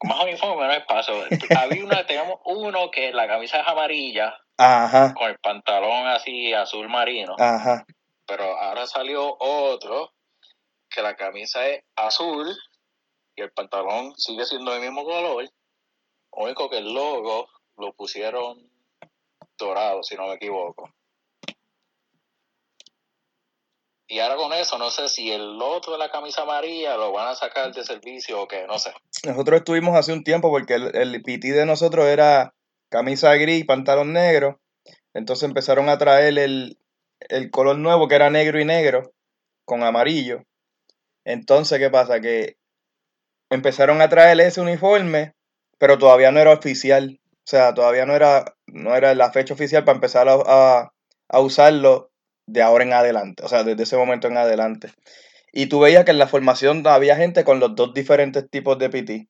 más 0.03 0.23
uniforme, 0.23 0.61
menos 0.63 0.77
espacio. 0.77 1.13
Había 1.57 1.83
una, 1.83 2.05
teníamos 2.05 2.39
uno 2.45 2.89
que 2.91 3.11
la 3.13 3.27
camisa 3.27 3.59
es 3.61 3.67
amarilla, 3.67 4.37
Ajá, 4.57 5.13
con 5.13 5.29
el 5.29 5.37
pantalón 5.39 6.07
así 6.07 6.53
azul 6.53 6.87
marino, 6.89 7.35
ajá. 7.37 7.85
pero 8.25 8.43
ahora 8.57 8.87
salió 8.87 9.35
otro 9.39 10.13
que 10.89 11.01
la 11.01 11.15
camisa 11.15 11.67
es 11.67 11.83
azul 11.95 12.47
y 13.35 13.41
el 13.41 13.51
pantalón 13.51 14.15
sigue 14.17 14.45
siendo 14.45 14.71
del 14.71 14.81
mismo 14.81 15.03
color. 15.03 15.49
Único 16.31 16.69
que 16.69 16.77
el 16.79 16.93
logo 16.93 17.49
lo 17.77 17.93
pusieron 17.93 18.69
dorado, 19.57 20.03
si 20.03 20.15
no 20.15 20.27
me 20.27 20.35
equivoco. 20.35 20.89
Y 24.07 24.19
ahora 24.19 24.35
con 24.35 24.53
eso, 24.53 24.77
no 24.77 24.91
sé 24.91 25.09
si 25.09 25.31
el 25.31 25.59
otro 25.61 25.93
de 25.93 25.97
la 25.99 26.11
camisa 26.11 26.43
amarilla 26.43 26.95
lo 26.95 27.11
van 27.11 27.29
a 27.29 27.35
sacar 27.35 27.73
de 27.73 27.83
servicio 27.83 28.41
o 28.41 28.47
qué, 28.47 28.65
no 28.67 28.77
sé. 28.77 28.91
Nosotros 29.25 29.59
estuvimos 29.59 29.95
hace 29.97 30.13
un 30.13 30.23
tiempo 30.23 30.49
porque 30.51 30.75
el, 30.75 30.95
el 30.95 31.21
PT 31.23 31.51
de 31.53 31.65
nosotros 31.65 32.05
era 32.05 32.53
camisa 32.89 33.33
gris, 33.35 33.65
pantalón 33.65 34.13
negro. 34.13 34.59
Entonces 35.13 35.43
empezaron 35.47 35.89
a 35.89 35.97
traer 35.97 36.37
el, 36.37 36.77
el 37.19 37.49
color 37.49 37.77
nuevo 37.77 38.07
que 38.07 38.15
era 38.15 38.29
negro 38.29 38.59
y 38.59 38.65
negro 38.65 39.11
con 39.65 39.81
amarillo. 39.83 40.43
Entonces, 41.23 41.79
¿qué 41.79 41.89
pasa? 41.89 42.19
Que 42.21 42.57
empezaron 43.49 44.01
a 44.01 44.09
traer 44.09 44.39
ese 44.41 44.61
uniforme, 44.61 45.33
pero 45.79 45.97
todavía 45.97 46.31
no 46.31 46.39
era 46.39 46.51
oficial. 46.51 47.19
O 47.23 47.47
sea, 47.47 47.73
todavía 47.73 48.05
no 48.05 48.13
era, 48.15 48.55
no 48.67 48.95
era 48.95 49.15
la 49.15 49.31
fecha 49.31 49.53
oficial 49.55 49.83
para 49.83 49.95
empezar 49.95 50.27
a- 50.29 50.91
a 51.29 51.39
usarlo 51.39 52.11
de 52.47 52.61
ahora 52.61 52.83
en 52.83 52.93
adelante. 52.93 53.43
O 53.43 53.47
sea, 53.47 53.63
desde 53.63 53.83
ese 53.83 53.97
momento 53.97 54.27
en 54.27 54.37
adelante. 54.37 54.91
Y 55.51 55.67
tú 55.67 55.79
veías 55.79 56.05
que 56.05 56.11
en 56.11 56.19
la 56.19 56.27
formación 56.27 56.85
había 56.85 57.15
gente 57.15 57.43
con 57.43 57.59
los 57.59 57.75
dos 57.75 57.93
diferentes 57.93 58.49
tipos 58.49 58.77
de 58.77 58.89
PT. 58.89 59.27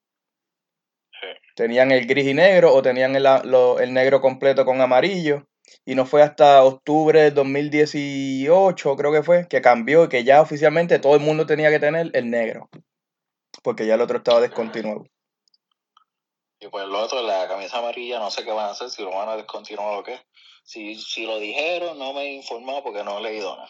Sí. 1.12 1.28
Tenían 1.56 1.92
el 1.92 2.08
gris 2.08 2.26
y 2.26 2.34
negro 2.34 2.74
o 2.74 2.82
tenían 2.82 3.16
el, 3.16 3.24
lo- 3.24 3.80
el 3.80 3.94
negro 3.94 4.22
completo 4.22 4.66
con 4.66 4.82
amarillo. 4.82 5.48
Y 5.84 5.96
no 5.96 6.06
fue 6.06 6.22
hasta 6.22 6.64
octubre 6.64 7.22
del 7.22 7.34
2018, 7.34 8.96
creo 8.96 9.12
que 9.12 9.24
fue, 9.24 9.48
que 9.48 9.62
cambió 9.62 10.06
y 10.06 10.10
que 10.10 10.24
ya 10.24 10.42
oficialmente 10.42 11.00
todo 11.00 11.16
el 11.16 11.22
mundo 11.22 11.46
tenía 11.46 11.70
que 11.70 11.80
tener 11.80 12.12
el 12.14 12.30
negro. 12.30 12.70
Porque 13.64 13.86
ya 13.86 13.96
el 13.96 14.02
otro 14.02 14.18
estaba 14.18 14.42
descontinuado. 14.42 15.06
Y 16.60 16.68
pues 16.68 16.86
el 16.86 16.96
otro, 16.96 17.22
la 17.22 17.48
camisa 17.48 17.80
amarilla, 17.80 18.20
no 18.20 18.32
sé 18.32 18.44
qué 18.44 18.52
van 18.52 18.68
a 18.68 18.72
hacer, 18.72 18.90
si 18.90 19.04
lo 19.04 19.12
van 19.12 19.30
a 19.30 19.36
descontinuar 19.36 20.00
o 20.00 20.04
qué. 20.04 20.20
Si, 20.66 20.96
si 20.96 21.26
lo 21.26 21.40
dijeron, 21.40 21.98
no 22.00 22.12
me 22.14 22.22
he 22.24 22.34
informado 22.34 22.84
porque 22.84 23.04
no 23.04 23.20
he 23.20 23.22
leído 23.22 23.56
nada. 23.56 23.70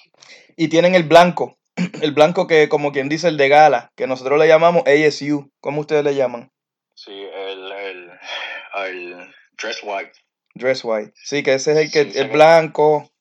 Y 0.56 0.70
tienen 0.70 0.96
el 0.96 1.04
blanco. 1.04 1.58
El 2.02 2.14
blanco 2.14 2.48
que, 2.48 2.70
como 2.70 2.94
quien 2.94 3.10
dice, 3.10 3.28
el 3.28 3.36
de 3.36 3.50
gala, 3.50 3.92
que 3.98 4.08
nosotros 4.08 4.40
le 4.40 4.48
llamamos 4.48 4.84
ASU. 4.88 5.52
¿Cómo 5.60 5.82
ustedes 5.82 6.06
le 6.06 6.16
llaman? 6.16 6.50
Sí, 6.94 7.12
el, 7.12 7.70
el, 7.74 8.12
el 8.86 9.34
dress 9.62 9.82
white. 9.84 10.14
Dress 10.54 10.86
white. 10.86 11.12
Sí, 11.16 11.44
que 11.44 11.56
ese 11.56 11.74
es 11.74 11.78
el 11.78 11.92
que 11.92 12.06
Sí, 12.06 12.12
que- 12.14 12.24
blanco, 12.34 13.12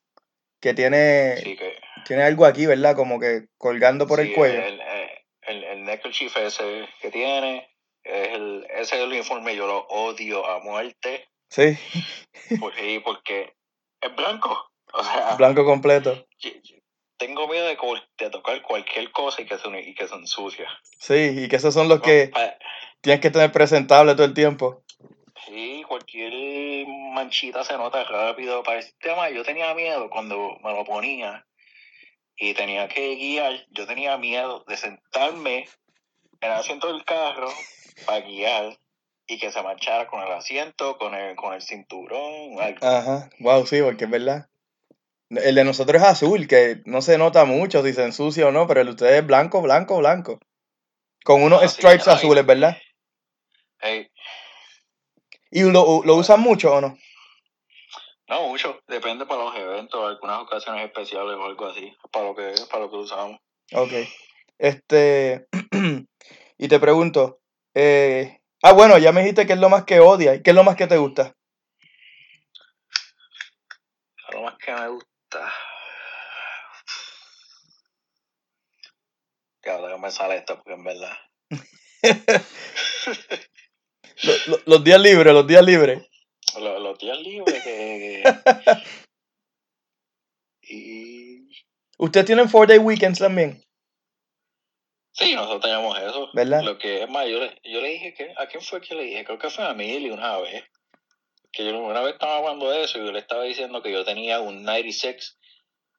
que 0.61 0.73
tiene, 0.73 1.37
Sí, 1.39 1.57
que, 1.57 1.75
tiene 2.07 2.23
algo 2.23 2.47
aquí, 2.47 2.65
¿verdad? 2.67 2.95
Como 2.95 3.19
que 3.19 3.47
colgando 3.59 4.07
por 4.07 4.21
el 4.21 4.33
cuello. 4.33 4.63
El, 4.63 4.81
el, 4.81 5.09
el, 5.49 5.65
el 5.65 5.85
neckerchief 5.85 6.37
ese 6.37 6.87
que 7.01 7.11
tiene, 7.11 7.69
es 8.05 8.29
el, 8.35 8.65
ese 8.71 8.83
es 8.83 8.93
el 8.93 9.09
uniforme, 9.09 9.57
yo 9.57 9.67
lo 9.67 9.81
odio 9.89 10.47
a 10.47 10.61
muerte. 10.61 11.29
Sí, 11.49 11.77
Por, 12.61 12.73
sí, 12.77 13.01
porque 13.05 13.53
es 14.05 14.15
blanco. 14.15 14.71
O 14.93 15.03
sea, 15.03 15.35
blanco 15.37 15.65
completo. 15.65 16.27
tengo 17.17 17.49
miedo 17.49 17.67
de, 17.67 18.31
tocar 18.31 18.63
cualquier 18.63 19.11
cosa 19.11 19.43
y 19.43 19.47
que 19.47 19.59
se, 19.59 19.69
y 19.81 19.95
que 19.95 20.07
se 20.07 20.15
ensucia. 20.15 20.69
Sí, 20.99 21.33
y 21.37 21.49
que 21.49 21.57
esos 21.57 21.75
son 21.75 21.89
los 21.89 22.01
que 22.01 22.29
Pa- 22.29 22.57
tienes 23.01 23.21
que 23.21 23.31
tener 23.31 23.51
presentable 23.51 24.15
todo 24.15 24.27
el 24.27 24.35
tiempo. 24.35 24.85
Sí, 25.47 25.83
cualquier 25.89 26.87
manchita 27.13 27.65
se 27.65 27.77
nota 27.77 28.05
rápido. 28.05 28.63
Para 28.63 28.79
este 28.79 28.95
tema 29.01 29.31
yo 29.31 29.43
tenía 29.43 29.75
miedo 29.75 30.09
cuando 30.11 30.59
me 30.63 30.73
lo 30.73 30.85
ponía 30.85 31.45
y 32.37 32.55
tenía 32.55 32.89
que 32.89 33.17
guiar. 33.17 33.67
Yo 33.71 33.87
tenía 33.87 34.17
miedo 34.17 34.65
de 34.69 34.77
sentarme 34.77 35.69
en 36.41 36.51
el 36.51 36.53
asiento 36.53 36.93
del 36.93 37.05
carro 37.05 37.53
para 38.07 38.21
guiar 38.21 38.79
y 39.27 39.39
que 39.39 39.51
se 39.51 39.63
manchara 39.63 40.07
con 40.07 40.21
el 40.23 40.31
asiento, 40.33 40.99
con 40.99 41.15
el, 41.15 41.35
con 41.37 41.55
el 41.55 41.63
cinturón. 41.63 42.61
algo. 42.61 42.87
Ajá, 42.87 43.31
wow, 43.41 43.67
sí, 43.67 43.81
porque 43.83 44.05
es 44.05 44.11
verdad. 44.11 44.49
El 45.31 45.55
de 45.55 45.65
nosotros 45.65 46.01
es 46.03 46.09
azul, 46.09 46.47
que 46.47 46.83
no 46.85 47.01
se 47.03 47.19
nota 47.19 47.45
mucho 47.45 47.83
si 47.83 47.93
se 47.93 48.05
ensucia 48.05 48.47
o 48.47 48.53
no, 48.53 48.67
pero 48.67 48.81
el 48.81 48.87
de 48.87 48.93
ustedes 48.93 49.21
es 49.21 49.27
blanco, 49.27 49.63
blanco, 49.63 49.99
blanco. 49.99 50.39
Con 51.25 51.43
unos 51.43 51.63
Ah, 51.63 51.69
sí, 51.69 51.77
stripes 51.81 52.07
azules, 52.09 52.45
¿verdad? 52.45 52.77
Hey, 53.81 54.09
¿Y 55.51 55.63
lo, 55.63 56.03
lo 56.05 56.17
usan 56.17 56.41
mucho 56.41 56.75
o 56.75 56.81
no? 56.81 56.99
no 58.29 58.49
mucho, 58.49 58.81
depende 58.89 59.27
para 59.27 59.45
los 59.45 59.55
eventos, 59.57 60.03
algunas 60.05 60.41
ocasiones 60.41 60.87
especiales 60.87 61.37
o 61.37 61.45
algo 61.45 61.67
así, 61.67 61.95
para 62.11 62.27
lo 62.27 62.35
que 62.35 62.55
para 62.71 62.85
lo 62.85 62.91
que 62.91 62.97
usamos. 62.97 63.39
Ok. 63.73 63.93
Este, 64.59 65.47
y 66.59 66.69
te 66.69 66.81
pregunto, 66.81 67.41
eh, 67.75 68.41
Ah, 68.67 68.73
bueno, 68.73 68.97
ya 68.97 69.13
me 69.13 69.21
dijiste 69.21 69.47
que 69.47 69.53
es 69.53 69.59
lo 69.59 69.69
más 69.69 69.85
que 69.85 70.01
odia. 70.01 70.43
¿Qué 70.43 70.51
es 70.51 70.57
lo 70.57 70.65
más 70.65 70.75
que 70.75 70.87
te 70.87 70.97
gusta? 70.97 71.35
Lo 74.33 74.43
más 74.43 74.55
que 74.57 74.73
me 74.73 74.89
gusta. 74.89 75.53
Que 79.63 79.71
ahora 79.71 79.95
que 79.95 80.01
me 80.01 80.11
sale 80.11 80.37
esto, 80.37 80.57
porque 80.57 80.73
en 80.73 80.85
verdad. 80.85 81.17
Lo- 84.23 84.33
lo- 84.47 84.61
los 84.65 84.85
días 84.85 85.01
libres, 85.01 85.35
los 85.35 85.47
días 85.47 85.65
libres. 85.65 86.03
Los, 86.59 86.81
los 86.81 86.99
días 86.99 87.19
libres 87.19 87.63
que. 87.63 88.23
y. 90.63 91.49
Ustedes 91.99 92.27
tienen 92.27 92.49
four 92.49 92.67
day 92.67 92.79
weekends 92.79 93.19
también, 93.19 93.63
Sí, 95.15 95.35
nosotros 95.35 95.63
teníamos 95.63 95.97
eso. 95.99 96.29
¿verdad? 96.35 96.63
Lo 96.63 96.77
que 96.77 97.05
es 97.05 97.09
más, 97.09 97.27
yo 97.29 97.39
le, 97.39 97.61
yo 97.63 97.81
le 97.81 97.89
dije 97.89 98.15
que. 98.15 98.35
¿A 98.37 98.47
quién 98.47 98.63
fue 98.63 98.81
que 98.81 98.95
le 98.95 99.05
dije? 99.05 99.25
Creo 99.25 99.39
que 99.39 99.49
fue 99.49 99.65
a 99.65 99.73
Mili 99.73 100.11
una 100.11 100.39
vez. 100.39 100.65
Que 101.53 101.65
yo 101.65 101.79
una 101.79 102.01
vez 102.01 102.15
estaba 102.15 102.39
hablando 102.39 102.69
de 102.69 102.83
eso 102.83 102.99
y 102.99 103.07
yo 103.07 103.13
le 103.13 103.21
estaba 103.21 103.45
diciendo 103.45 103.81
que 103.81 103.93
yo 103.93 104.05
tenía 104.05 104.41
un 104.41 104.65
96 104.65 105.39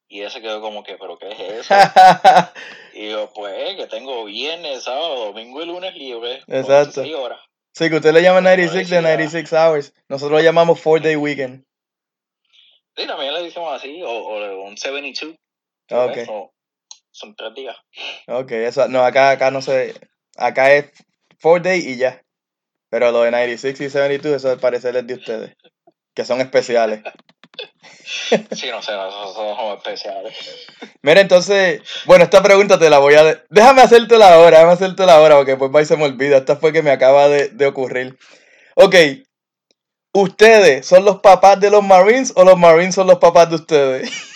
y 0.08 0.22
ese 0.22 0.42
quedó 0.42 0.62
como 0.62 0.84
que, 0.84 0.98
¿pero 0.98 1.18
qué 1.18 1.32
es 1.32 1.40
eso? 1.40 1.74
y 2.94 3.10
yo, 3.10 3.32
pues, 3.34 3.76
que 3.76 3.88
tengo 3.88 4.26
viernes, 4.26 4.84
sábado, 4.84 5.26
domingo 5.28 5.64
y 5.64 5.66
lunes 5.66 5.96
libre. 5.96 6.44
Exacto. 6.48 7.02
26 7.02 7.16
horas. 7.16 7.40
sí, 7.74 7.90
que 7.90 7.96
usted 7.96 8.14
le 8.14 8.22
llama 8.22 8.40
Como 8.40 8.50
96 8.50 8.90
de 8.90 8.96
decía. 8.98 9.02
96 9.02 9.54
hours. 9.54 9.94
Nosotros 10.10 10.40
lo 10.40 10.46
llamamos 10.46 10.80
four 10.80 11.02
day 11.02 11.16
weekend. 11.16 11.66
Sí, 12.96 13.08
también 13.08 13.34
le 13.34 13.44
decimos 13.44 13.74
así, 13.74 14.02
o, 14.04 14.10
o 14.10 14.62
un 14.64 14.78
72. 14.78 15.36
Ok. 15.92 16.16
¿ves? 16.16 16.30
No, 17.16 17.28
son 17.28 17.36
tres 17.36 17.54
días. 17.56 17.76
Ok, 18.28 18.52
eso, 18.52 18.88
no, 18.88 19.04
acá, 19.04 19.32
acá 19.32 19.52
no 19.52 19.62
sé, 19.62 19.94
acá 20.38 20.74
es 20.74 20.92
four 21.40 21.62
day 21.62 21.80
y 21.80 21.98
ya. 21.98 22.22
Pero 22.90 23.12
lo 23.12 23.24
de 23.24 23.32
96 23.32 23.82
y 23.82 23.90
72, 23.90 24.38
eso 24.38 24.52
al 24.52 24.60
parecer 24.60 24.96
es 24.96 25.08
de 25.08 25.16
ustedes, 25.16 25.56
que 26.16 26.26
son 26.26 26.42
especiales. 26.42 27.04
Sí, 28.52 28.68
no 28.70 28.82
sé, 28.82 28.92
nosotros 28.94 29.34
somos 29.36 29.78
especiales. 29.78 30.36
Mira, 31.02 31.22
entonces, 31.22 31.82
bueno, 32.06 32.24
esta 32.26 32.44
pregunta 32.44 32.78
te 32.80 32.90
la 32.90 33.00
voy 33.00 33.16
a... 33.16 33.24
de- 33.24 33.42
Déjame 33.50 33.82
hacértela 33.82 34.34
ahora, 34.34 34.58
déjame 34.60 34.74
hacértela 34.74 35.16
ahora, 35.16 35.36
porque 35.38 35.52
después 35.52 35.72
va 35.74 35.82
y 35.82 35.86
se 35.86 35.98
me 35.98 36.06
olvida. 36.06 36.38
Esta 36.38 36.58
fue 36.58 36.74
que 36.74 36.84
me 36.84 36.92
acaba 36.92 37.28
de, 37.30 37.50
de 37.50 37.66
ocurrir. 37.66 38.18
Ok, 38.76 38.96
¿ustedes 40.14 40.86
son 40.86 41.06
los 41.06 41.20
papás 41.20 41.60
de 41.60 41.70
los 41.70 41.84
Marines 41.84 42.34
o 42.36 42.44
los 42.44 42.58
Marines 42.58 42.96
son 42.96 43.08
los 43.08 43.20
papás 43.20 43.50
de 43.50 43.56
ustedes? 43.56 44.10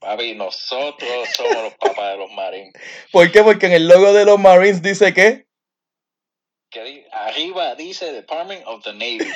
Papi, 0.00 0.34
nosotros 0.34 1.28
somos 1.36 1.62
los 1.62 1.74
papás 1.74 2.12
de 2.12 2.16
los 2.18 2.30
marines. 2.32 2.72
¿Por 3.12 3.30
qué? 3.32 3.42
Porque 3.42 3.66
en 3.66 3.72
el 3.72 3.88
logo 3.88 4.12
de 4.12 4.24
los 4.24 4.38
Marines 4.38 4.80
dice. 4.82 5.12
Que 5.12 5.44
di- 6.84 7.04
arriba 7.12 7.74
dice 7.74 8.12
Department 8.12 8.62
of 8.66 8.82
the 8.84 8.92
Navy. 8.92 9.20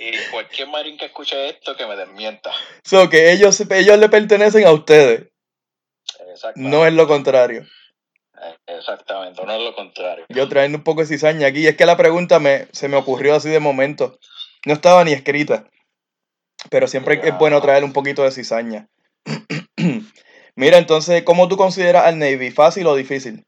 Y 0.00 0.12
cualquier 0.30 0.68
marín 0.68 0.96
que 0.96 1.06
escuche 1.06 1.48
esto 1.48 1.74
que 1.76 1.84
me 1.84 1.96
desmienta. 1.96 2.52
So, 2.84 3.10
que 3.10 3.32
ellos, 3.32 3.60
ellos 3.68 3.98
le 3.98 4.08
pertenecen 4.08 4.64
a 4.64 4.70
ustedes, 4.70 5.26
no 6.54 6.86
es 6.86 6.92
lo 6.92 7.08
contrario. 7.08 7.66
Eh, 8.40 8.56
Exactamente, 8.78 9.44
no 9.44 9.52
es 9.52 9.60
lo 9.60 9.74
contrario. 9.74 10.24
Yo 10.28 10.48
trayendo 10.48 10.78
un 10.78 10.84
poco 10.84 11.00
de 11.00 11.08
cizaña 11.08 11.48
aquí. 11.48 11.66
Es 11.66 11.76
que 11.76 11.84
la 11.84 11.96
pregunta 11.96 12.38
me, 12.38 12.68
se 12.70 12.86
me 12.86 12.96
ocurrió 12.96 13.34
así 13.34 13.48
de 13.48 13.58
momento. 13.58 14.20
No 14.64 14.74
estaba 14.74 15.02
ni 15.02 15.12
escrita. 15.12 15.64
Pero 16.70 16.86
siempre 16.86 17.20
es 17.20 17.36
bueno 17.36 17.60
traer 17.60 17.82
un 17.82 17.92
poquito 17.92 18.22
de 18.22 18.30
cizaña. 18.30 18.86
Mira, 20.56 20.78
entonces, 20.78 21.22
¿cómo 21.22 21.48
tú 21.48 21.56
consideras 21.56 22.04
al 22.04 22.18
Navy? 22.18 22.50
¿Fácil 22.50 22.86
o 22.86 22.94
difícil? 22.94 23.44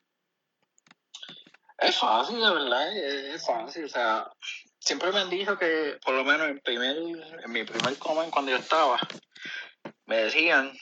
Es 1.78 1.98
fácil, 1.98 2.40
de 2.40 2.50
verdad, 2.50 2.96
es, 2.96 3.44
fácil. 3.44 3.84
O 3.84 3.88
sea, 3.88 4.30
siempre 4.78 5.10
me 5.12 5.20
han 5.20 5.30
dicho 5.30 5.58
que, 5.58 5.98
por 6.04 6.14
lo 6.14 6.24
menos 6.24 6.48
en, 6.48 6.60
primer, 6.60 6.96
en 6.96 7.52
mi 7.52 7.64
primer 7.64 7.98
comment 7.98 8.30
cuando 8.30 8.50
yo 8.50 8.58
estaba, 8.58 8.98
me 10.04 10.16
decían 10.16 10.72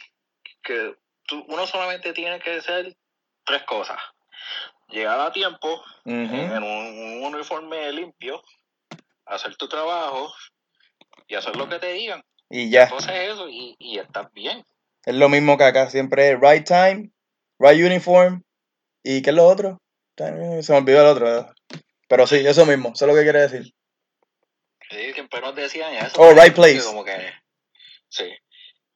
que 0.62 0.96
tú, 1.26 1.44
uno 1.48 1.66
solamente 1.66 2.12
tiene 2.12 2.40
que 2.40 2.56
hacer 2.56 2.96
tres 3.44 3.62
cosas. 3.62 3.98
Llegar 4.88 5.20
a 5.20 5.32
tiempo, 5.32 5.82
Ujú. 6.04 6.34
en 6.34 6.62
un, 6.62 7.22
un 7.22 7.34
uniforme 7.34 7.92
limpio, 7.92 8.42
hacer 9.26 9.56
tu 9.56 9.68
trabajo 9.68 10.34
y 11.28 11.36
hacer 11.36 11.54
lo 11.56 11.68
que 11.68 11.78
te 11.78 11.92
digan. 11.92 12.24
Y 12.50 12.70
ya. 12.70 12.84
Entonces 12.84 13.14
eso 13.32 13.48
y, 13.48 13.76
y 13.78 13.98
estás 13.98 14.32
bien. 14.32 14.64
Es 15.08 15.14
lo 15.14 15.30
mismo 15.30 15.56
que 15.56 15.64
acá. 15.64 15.88
Siempre 15.88 16.30
es 16.32 16.38
right 16.38 16.66
time, 16.66 17.10
right 17.58 17.82
uniform. 17.82 18.42
¿Y 19.02 19.22
qué 19.22 19.30
es 19.30 19.36
lo 19.36 19.46
otro? 19.46 19.78
Time- 20.14 20.62
Se 20.62 20.72
me 20.72 20.78
olvidó 20.78 21.00
el 21.00 21.06
otro. 21.06 21.24
¿verdad? 21.24 21.54
Pero 22.08 22.26
sí, 22.26 22.36
eso 22.46 22.66
mismo. 22.66 22.92
Eso 22.94 23.06
es 23.06 23.08
lo 23.10 23.16
que 23.16 23.22
quiere 23.22 23.40
decir. 23.40 23.72
Sí, 24.90 25.12
siempre 25.14 25.40
nos 25.40 25.54
decían 25.54 25.94
eso. 25.94 26.20
Oh, 26.20 26.32
right 26.32 26.44
que 26.46 26.52
place. 26.52 26.82
Como 26.84 27.04
que, 27.04 27.16
sí. 28.08 28.24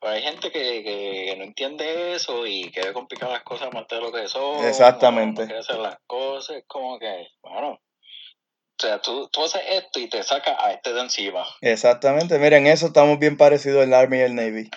Pero 0.00 0.12
hay 0.12 0.22
gente 0.22 0.50
que, 0.50 0.82
que 0.82 1.34
no 1.38 1.44
entiende 1.44 2.14
eso 2.14 2.46
y 2.46 2.70
quiere 2.70 2.92
complicar 2.92 3.30
las 3.30 3.42
cosas 3.42 3.72
más 3.72 3.86
de 3.88 3.98
lo 4.00 4.12
que 4.12 4.28
son. 4.28 4.66
Exactamente. 4.66 5.42
No 5.42 5.46
quiere 5.46 5.60
hacer 5.60 5.76
las 5.76 5.96
cosas. 6.06 6.56
Es 6.56 6.64
como 6.66 6.98
que, 6.98 7.28
bueno. 7.42 7.70
O 7.70 8.82
sea, 8.84 9.00
tú, 9.00 9.28
tú 9.30 9.44
haces 9.44 9.62
esto 9.66 9.98
y 10.00 10.08
te 10.08 10.22
sacas 10.24 10.56
a 10.58 10.72
este 10.72 10.92
de 10.92 11.00
encima. 11.00 11.46
Exactamente. 11.62 12.38
Miren, 12.38 12.66
eso 12.66 12.86
estamos 12.88 13.18
bien 13.18 13.36
parecidos 13.38 13.84
el 13.84 13.94
Army 13.94 14.18
y 14.18 14.20
el 14.20 14.34
Navy. 14.34 14.70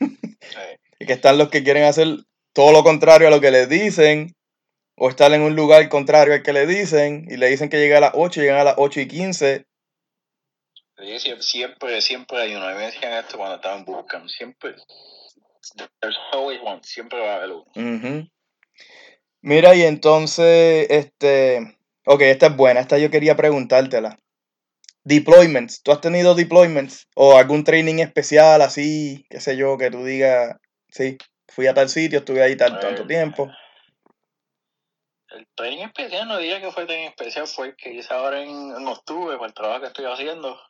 Y 0.98 1.06
que 1.06 1.12
están 1.12 1.38
los 1.38 1.48
que 1.48 1.62
quieren 1.62 1.84
hacer 1.84 2.06
todo 2.52 2.72
lo 2.72 2.82
contrario 2.82 3.28
a 3.28 3.30
lo 3.30 3.40
que 3.40 3.50
les 3.50 3.68
dicen, 3.68 4.34
o 4.96 5.08
estar 5.08 5.32
en 5.32 5.42
un 5.42 5.56
lugar 5.56 5.88
contrario 5.88 6.34
al 6.34 6.42
que 6.42 6.52
le 6.52 6.66
dicen, 6.66 7.26
y 7.30 7.36
le 7.36 7.48
dicen 7.48 7.68
que 7.68 7.78
llega 7.78 7.98
a 7.98 8.00
las 8.00 8.12
8 8.14 8.40
y 8.40 8.42
llegan 8.44 8.60
a 8.60 8.64
las 8.64 8.74
8 8.76 9.00
y 9.00 9.08
15. 9.08 9.66
Sí, 10.98 11.18
siempre, 11.40 12.00
siempre, 12.02 12.42
hay 12.42 12.54
uno. 12.54 12.66
A 12.66 12.72
mí 12.72 12.78
me 12.78 12.86
decían 12.86 13.14
esto 13.14 13.38
cuando 13.38 13.56
estaba 13.56 13.78
en 13.78 13.84
Bootcamp. 13.86 14.28
Siempre. 14.28 14.74
There's 16.00 16.16
always 16.32 16.60
one. 16.62 16.80
Siempre 16.82 17.18
va 17.18 17.32
a 17.32 17.36
haber 17.36 17.52
uno. 17.52 18.28
Mira, 19.42 19.74
y 19.74 19.82
entonces, 19.82 20.86
este, 20.90 21.78
ok, 22.04 22.20
esta 22.22 22.48
es 22.48 22.56
buena, 22.56 22.80
esta 22.80 22.98
yo 22.98 23.10
quería 23.10 23.36
preguntártela. 23.36 24.18
Deployments, 25.04 25.82
¿tú 25.82 25.92
has 25.92 26.00
tenido 26.00 26.34
deployments 26.34 27.06
o 27.14 27.36
algún 27.36 27.64
training 27.64 28.00
especial 28.00 28.62
así, 28.62 29.24
qué 29.30 29.40
sé 29.40 29.56
yo, 29.56 29.78
que 29.78 29.90
tú 29.90 30.04
digas, 30.04 30.56
sí, 30.88 31.16
fui 31.48 31.66
a 31.66 31.74
tal 31.74 31.88
sitio, 31.88 32.18
estuve 32.20 32.42
ahí 32.42 32.56
tal, 32.56 32.78
tanto 32.78 33.02
Eh, 33.02 33.06
tiempo? 33.06 33.50
El 35.30 35.46
training 35.54 35.84
especial, 35.84 36.28
no 36.28 36.38
diría 36.38 36.60
que 36.60 36.70
fue 36.72 36.86
training 36.86 37.08
especial, 37.08 37.46
fue 37.46 37.68
el 37.68 37.76
que 37.76 37.92
hice 37.94 38.12
ahora 38.12 38.42
en, 38.42 38.50
en 38.76 38.86
octubre 38.88 39.36
para 39.36 39.48
el 39.48 39.54
trabajo 39.54 39.80
que 39.80 39.86
estoy 39.86 40.04
haciendo. 40.06 40.60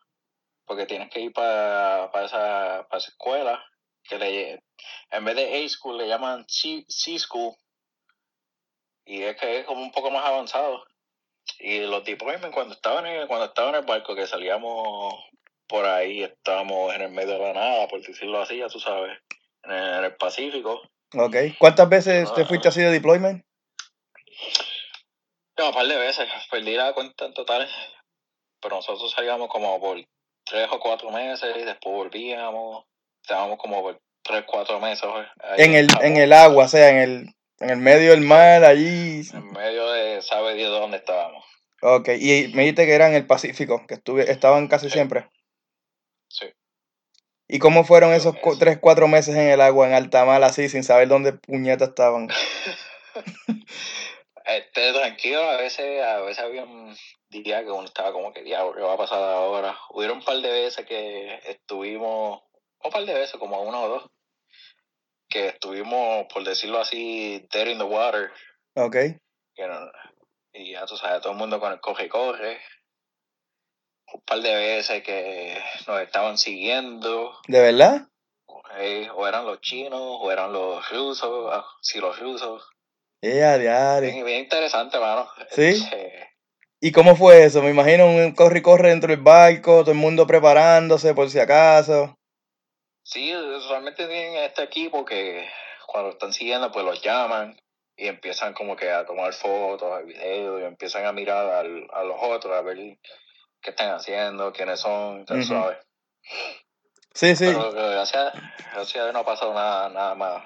Porque 0.67 0.87
tienes 0.87 1.11
que 1.11 1.21
ir 1.21 1.33
para, 1.33 2.11
para, 2.13 2.27
esa, 2.27 2.87
para 2.89 2.99
esa 2.99 3.11
escuela, 3.11 3.65
que 4.05 4.19
le, 4.19 4.63
en 5.11 5.25
vez 5.25 5.37
de 5.37 5.65
A-School 5.65 5.99
le 5.99 6.09
llaman 6.09 6.45
C- 6.49 6.85
C-School. 6.89 7.55
Y 9.05 9.23
es 9.23 9.37
que 9.37 9.61
es 9.61 9.67
como 9.67 9.83
un 9.83 9.91
poco 9.93 10.11
más 10.11 10.25
avanzado. 10.25 10.85
Y 11.59 11.81
los 11.81 12.05
deployments, 12.05 12.55
cuando 12.55 12.75
estaba 12.75 13.01
en 13.01 13.07
el, 13.07 13.27
cuando 13.27 13.47
estaba 13.47 13.71
en 13.71 13.75
el 13.77 13.85
barco, 13.85 14.15
que 14.15 14.27
salíamos 14.27 15.15
por 15.67 15.85
ahí, 15.85 16.23
estábamos 16.23 16.95
en 16.95 17.03
el 17.03 17.11
medio 17.11 17.35
de 17.35 17.39
la 17.39 17.53
nada, 17.53 17.89
por 17.89 18.01
decirlo 18.01 18.41
así, 18.41 18.59
ya 18.59 18.69
tú 18.69 18.81
sabes, 18.81 19.19
en 19.65 19.73
el, 19.73 19.95
en 19.99 20.05
el 20.05 20.17
Pacífico. 20.17 20.83
Ok, 21.15 21.37
¿cuántas 21.59 21.89
veces 21.89 22.33
te 22.35 22.45
fuiste 22.45 22.69
así 22.69 22.81
de 22.81 22.91
deployment? 22.91 23.45
No, 25.59 25.69
un 25.69 25.75
par 25.75 25.87
de 25.87 25.97
veces. 25.97 26.27
Perdí 26.51 26.75
la 26.75 26.93
cuenta 26.95 27.27
en 27.27 27.35
total. 27.35 27.69
Pero 28.63 28.77
nosotros 28.77 29.11
salíamos 29.11 29.49
como 29.49 29.79
por 29.81 29.99
tres 30.45 30.69
o 30.71 30.81
cuatro 30.81 31.11
meses 31.11 31.55
y 31.57 31.65
después 31.65 31.95
volvíamos. 31.95 32.85
Estábamos 33.23 33.59
como 33.59 33.83
por 33.83 34.01
tres, 34.23 34.45
cuatro 34.47 34.81
meses. 34.81 35.09
En 35.57 35.75
el, 35.75 35.89
en 36.01 36.17
el 36.17 36.33
agua, 36.33 36.65
o 36.65 36.69
sea, 36.69 36.91
en 36.91 36.97
el, 36.97 37.35
en 37.61 37.71
el 37.71 37.77
medio 37.77 38.11
del 38.11 38.23
mar, 38.23 38.65
allí. 38.65 39.23
En 39.33 39.53
medio 39.53 39.91
de, 39.93 40.23
sabe 40.23 40.55
Dios 40.55 40.71
dónde 40.71 40.97
estábamos. 40.97 41.45
Ok, 41.83 42.09
y 42.19 42.49
me 42.55 42.63
dijiste 42.63 42.87
que 42.87 42.95
era 42.95 43.09
en 43.09 43.15
el 43.15 43.27
Pacífico, 43.27 43.87
que 43.87 43.95
estuve, 43.95 44.31
estaban 44.31 44.69
casi 44.69 44.89
Sí. 44.89 44.95
siempre. 44.95 45.29
Sí. 46.29 46.47
¿Y 47.49 47.59
cómo 47.59 47.85
fueron 47.85 48.13
esos 48.13 48.35
meses. 48.35 48.59
tres, 48.59 48.79
cuatro 48.79 49.09
meses 49.09 49.35
en 49.35 49.49
el 49.49 49.61
agua, 49.61 49.87
en 49.89 49.95
alta 49.95 50.25
mar, 50.25 50.43
así, 50.43 50.69
sin 50.69 50.85
saber 50.85 51.09
dónde 51.09 51.33
puñetas 51.33 51.89
estaban? 51.89 52.29
Este, 54.45 54.93
tranquilo, 54.93 55.43
a 55.43 55.59
veces, 55.59 56.03
a 56.03 56.21
veces 56.23 56.43
había 56.43 56.65
un 56.65 56.97
día 57.29 57.63
que 57.63 57.71
uno 57.71 57.85
estaba 57.85 58.13
como 58.13 58.33
que 58.33 58.43
diablo, 58.43 58.75
¿qué 58.75 58.81
va 58.81 58.95
a 58.95 58.99
pasar 58.99 59.23
ahora? 59.23 59.79
Hubieron 59.91 60.19
un 60.19 60.25
par 60.25 60.39
de 60.39 60.51
veces 60.51 60.85
que 60.87 61.39
estuvimos, 61.47 62.43
un 62.83 62.91
par 62.91 63.05
de 63.05 63.15
veces, 63.15 63.37
como 63.39 63.63
una 63.63 63.79
o 63.81 63.89
dos, 63.89 64.11
que 65.31 65.49
estuvimos, 65.49 66.27
por 66.33 66.45
decirlo 66.45 66.81
así, 66.81 67.47
dead 67.53 67.67
in 67.69 67.79
the 67.79 67.85
water. 67.85 68.31
Ok. 68.75 68.97
y 70.53 70.73
ya 70.73 70.85
tú 70.87 70.97
sabes, 70.97 71.23
todo 71.23 71.33
el 71.33 71.39
mundo 71.39 71.61
con 71.61 71.73
el 71.73 71.81
coge 71.81 72.07
y 72.07 72.09
corre. 72.09 72.59
Un 74.13 74.21
par 74.23 74.41
de 74.41 74.55
veces 74.55 75.03
que 75.05 75.57
nos 75.87 76.01
estaban 76.01 76.37
siguiendo, 76.37 77.33
¿De 77.47 77.61
verdad? 77.61 78.09
eh, 78.79 79.09
o 79.15 79.27
eran 79.27 79.47
los 79.47 79.61
chinos, 79.61 80.01
o 80.01 80.31
eran 80.33 80.53
los 80.53 80.89
rusos, 80.91 81.49
ah, 81.53 81.65
sí, 81.81 82.01
los 82.01 82.19
rusos. 82.19 82.69
Bien, 83.23 84.25
bien 84.25 84.41
interesante, 84.41 84.99
mano. 84.99 85.29
¿Sí? 85.51 85.69
Este, 85.69 86.29
¿Y 86.81 86.91
cómo 86.93 87.15
fue 87.15 87.45
eso? 87.45 87.63
Me 87.63 87.71
imagino 87.71 88.07
un 88.07 88.33
corre 88.35 88.61
y 88.61 88.63
corre 88.63 88.89
dentro 88.89 89.11
del 89.11 89.21
barco, 89.21 89.81
todo 89.83 89.91
el 89.93 89.99
mundo 89.99 90.27
preparándose 90.27 91.15
por 91.15 91.29
si 91.29 91.39
acaso. 91.39 92.17
Sí, 93.11 93.35
usualmente 93.35 94.07
tienen 94.07 94.37
este 94.37 94.63
equipo 94.63 95.05
que 95.05 95.45
cuando 95.89 96.11
están 96.11 96.33
siguiendo, 96.33 96.71
pues 96.71 96.85
los 96.85 97.03
llaman 97.03 97.61
y 97.97 98.07
empiezan 98.07 98.55
como 98.55 98.77
que 98.77 98.89
a 98.89 99.05
tomar 99.05 99.33
fotos, 99.33 100.07
videos, 100.07 100.61
y 100.61 100.65
empiezan 100.65 101.05
a 101.07 101.13
mirar 101.13 101.45
al, 101.49 101.89
a 101.93 102.05
los 102.05 102.17
otros, 102.21 102.57
a 102.57 102.61
ver 102.61 102.77
qué 103.61 103.71
están 103.71 103.95
haciendo, 103.95 104.53
quiénes 104.53 104.79
son, 104.79 105.25
tú 105.25 105.35
Ujú. 105.35 105.43
sabes. 105.43 105.79
Sí, 107.13 107.35
sí. 107.35 107.47
Pero 107.47 107.77
eh, 107.77 107.95
gracias, 107.95 108.33
gracias 108.73 108.97
a 108.97 109.03
Dios 109.03 109.13
no 109.13 109.19
ha 109.19 109.25
pasado 109.25 109.55
nada, 109.55 109.89
nada 109.89 110.15
más 110.15 110.45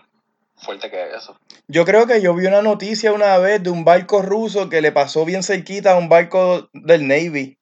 fuerte 0.57 0.91
que 0.91 1.15
eso. 1.15 1.39
Yo 1.69 1.85
creo 1.85 2.07
que 2.07 2.23
yo 2.23 2.35
vi 2.35 2.47
una 2.47 2.62
noticia 2.62 3.12
una 3.12 3.37
vez 3.37 3.62
de 3.62 3.69
un 3.69 3.85
barco 3.85 4.23
ruso 4.23 4.71
que 4.71 4.81
le 4.81 4.91
pasó 4.91 5.27
bien 5.27 5.43
cerquita 5.43 5.93
a 5.93 5.97
un 5.99 6.09
barco 6.09 6.71
del 6.73 7.07
Navy. 7.07 7.59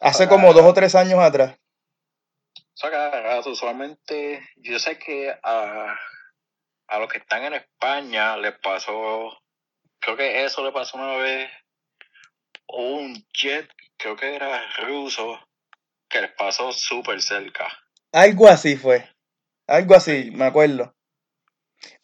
Hace 0.00 0.28
como 0.28 0.52
dos 0.52 0.66
o 0.66 0.74
tres 0.74 0.94
años 0.94 1.18
atrás. 1.20 1.57
Usualmente, 3.46 4.46
yo 4.56 4.78
sé 4.78 4.98
que 4.98 5.34
a, 5.42 5.96
a 6.86 6.98
los 6.98 7.08
que 7.08 7.18
están 7.18 7.44
en 7.44 7.54
España 7.54 8.36
les 8.36 8.56
pasó, 8.58 9.36
creo 9.98 10.16
que 10.16 10.44
eso 10.44 10.64
le 10.64 10.70
pasó 10.70 10.96
una 10.96 11.16
vez, 11.16 11.50
un 12.68 13.26
jet, 13.32 13.68
creo 13.96 14.16
que 14.16 14.34
era 14.34 14.62
ruso, 14.82 15.40
que 16.08 16.20
les 16.20 16.32
pasó 16.32 16.72
súper 16.72 17.20
cerca. 17.20 17.66
Algo 18.12 18.48
así 18.48 18.76
fue. 18.76 19.08
Algo 19.66 19.94
así, 19.94 20.30
me 20.32 20.44
acuerdo. 20.44 20.94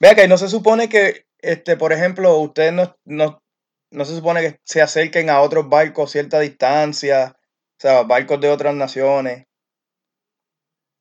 Vea 0.01 0.14
que 0.14 0.29
no 0.29 0.39
se 0.39 0.49
supone 0.49 0.89
que, 0.89 1.27
este, 1.39 1.77
por 1.77 1.93
ejemplo, 1.93 2.37
ustedes 2.39 2.72
no, 2.72 2.97
no, 3.05 3.43
no 3.91 4.05
se 4.05 4.16
supone 4.16 4.41
que 4.41 4.61
se 4.64 4.83
acerquen 4.83 5.31
a 5.31 5.41
otros 5.41 5.68
barcos 5.68 6.11
a 6.11 6.12
cierta 6.12 6.41
distancia, 6.41 7.37
o 7.37 7.81
sea, 7.81 8.03
barcos 8.03 8.41
de 8.41 8.51
otras 8.51 8.75
naciones, 8.75 9.47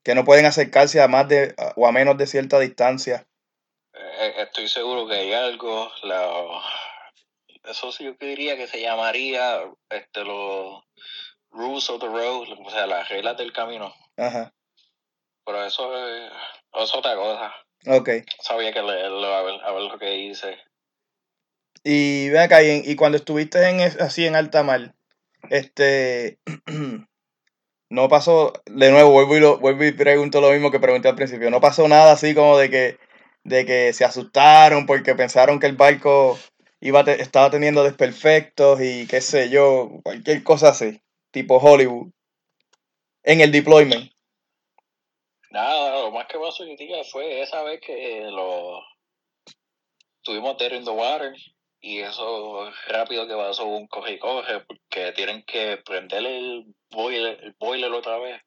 que 0.03 0.15
no 0.15 0.25
pueden 0.25 0.45
acercarse 0.45 1.01
a 1.01 1.07
más 1.07 1.27
de 1.27 1.55
o 1.75 1.87
a 1.87 1.91
menos 1.91 2.17
de 2.17 2.27
cierta 2.27 2.59
distancia. 2.59 3.25
Eh, 3.93 4.33
estoy 4.37 4.67
seguro 4.67 5.07
que 5.07 5.15
hay 5.15 5.33
algo, 5.33 5.91
la, 6.03 6.61
eso 7.65 7.91
sí 7.91 8.03
yo 8.03 8.15
diría 8.19 8.57
que 8.57 8.67
se 8.67 8.81
llamaría 8.81 9.61
este, 9.89 10.23
los 10.23 10.83
rules 11.51 11.89
of 11.89 12.01
the 12.01 12.07
road, 12.07 12.47
o 12.59 12.69
sea, 12.69 12.87
las 12.87 13.07
reglas 13.09 13.37
del 13.37 13.53
camino. 13.53 13.93
Ajá. 14.17 14.53
Pero 15.45 15.65
eso 15.65 16.07
es, 16.07 16.31
eso 16.73 16.83
es 16.83 16.95
otra 16.95 17.15
cosa. 17.15 17.53
Ok. 17.87 18.09
Sabía 18.41 18.73
que 18.73 18.81
leerlo, 18.81 19.33
a 19.33 19.43
ver, 19.43 19.61
a 19.63 19.71
ver 19.71 19.83
lo 19.83 19.99
que 19.99 20.09
dice. 20.09 20.57
Y 21.83 22.29
ven 22.29 22.41
acá, 22.41 22.63
y, 22.63 22.81
y 22.85 22.95
cuando 22.95 23.17
estuviste 23.17 23.61
en 23.67 23.81
así 24.01 24.25
en 24.25 24.35
alta 24.35 24.63
mar, 24.63 24.95
este 25.49 26.39
no 27.93 28.09
pasó, 28.09 28.53
de 28.65 28.89
nuevo, 28.89 29.11
vuelvo 29.11 29.37
y, 29.37 29.39
lo, 29.39 29.59
vuelvo 29.59 29.83
y 29.83 29.91
pregunto 29.91 30.41
lo 30.41 30.51
mismo 30.51 30.71
que 30.71 30.79
pregunté 30.79 31.09
al 31.09 31.15
principio, 31.15 31.51
no 31.51 31.61
pasó 31.61 31.87
nada 31.87 32.13
así 32.13 32.33
como 32.33 32.57
de 32.57 32.71
que, 32.71 32.97
de 33.43 33.65
que 33.67 33.93
se 33.93 34.03
asustaron 34.03 34.87
porque 34.87 35.13
pensaron 35.13 35.59
que 35.59 35.67
el 35.67 35.75
barco 35.75 36.39
iba 36.81 37.03
te- 37.03 37.21
estaba 37.21 37.51
teniendo 37.51 37.83
desperfectos 37.83 38.81
y 38.81 39.05
qué 39.05 39.21
sé 39.21 39.51
yo, 39.51 39.91
cualquier 40.03 40.43
cosa 40.43 40.69
así, 40.69 40.99
tipo 41.29 41.57
Hollywood, 41.57 42.11
en 43.21 43.41
el 43.41 43.51
deployment. 43.51 44.11
Nada, 45.51 46.01
lo 46.01 46.11
más 46.11 46.25
que 46.25 46.37
hoy 46.37 46.75
día 46.75 47.03
fue 47.03 47.43
esa 47.43 47.61
vez 47.61 47.79
que 47.79 48.21
lo 48.31 48.81
tuvimos 50.23 50.57
dead 50.57 50.71
in 50.71 50.83
the 50.83 50.89
water 50.89 51.31
y 51.79 51.99
eso 51.99 52.71
rápido 52.87 53.27
que 53.27 53.35
pasó 53.35 53.65
un 53.65 53.85
coge 53.85 54.13
y 54.13 54.19
coge 54.19 54.61
porque 54.61 55.11
tienen 55.11 55.43
que 55.43 55.77
prender 55.85 56.25
el 56.25 56.73
boiler, 56.93 57.39
el 57.43 57.55
boiler 57.59 57.91
otra 57.91 58.17
vez. 58.17 58.41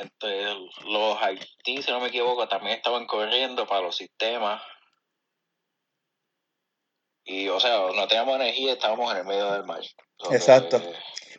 Entonces, 0.00 0.56
los 0.84 1.22
Haití, 1.22 1.82
si 1.82 1.90
no 1.90 2.00
me 2.00 2.08
equivoco, 2.08 2.48
también 2.48 2.76
estaban 2.76 3.06
corriendo 3.06 3.66
para 3.66 3.82
los 3.82 3.96
sistemas. 3.96 4.62
Y, 7.24 7.48
o 7.48 7.60
sea, 7.60 7.78
no 7.94 8.06
teníamos 8.08 8.36
energía, 8.36 8.72
estábamos 8.72 9.12
en 9.12 9.18
el 9.18 9.26
medio 9.26 9.52
del 9.52 9.64
mar. 9.64 9.80
Exacto. 10.30 10.82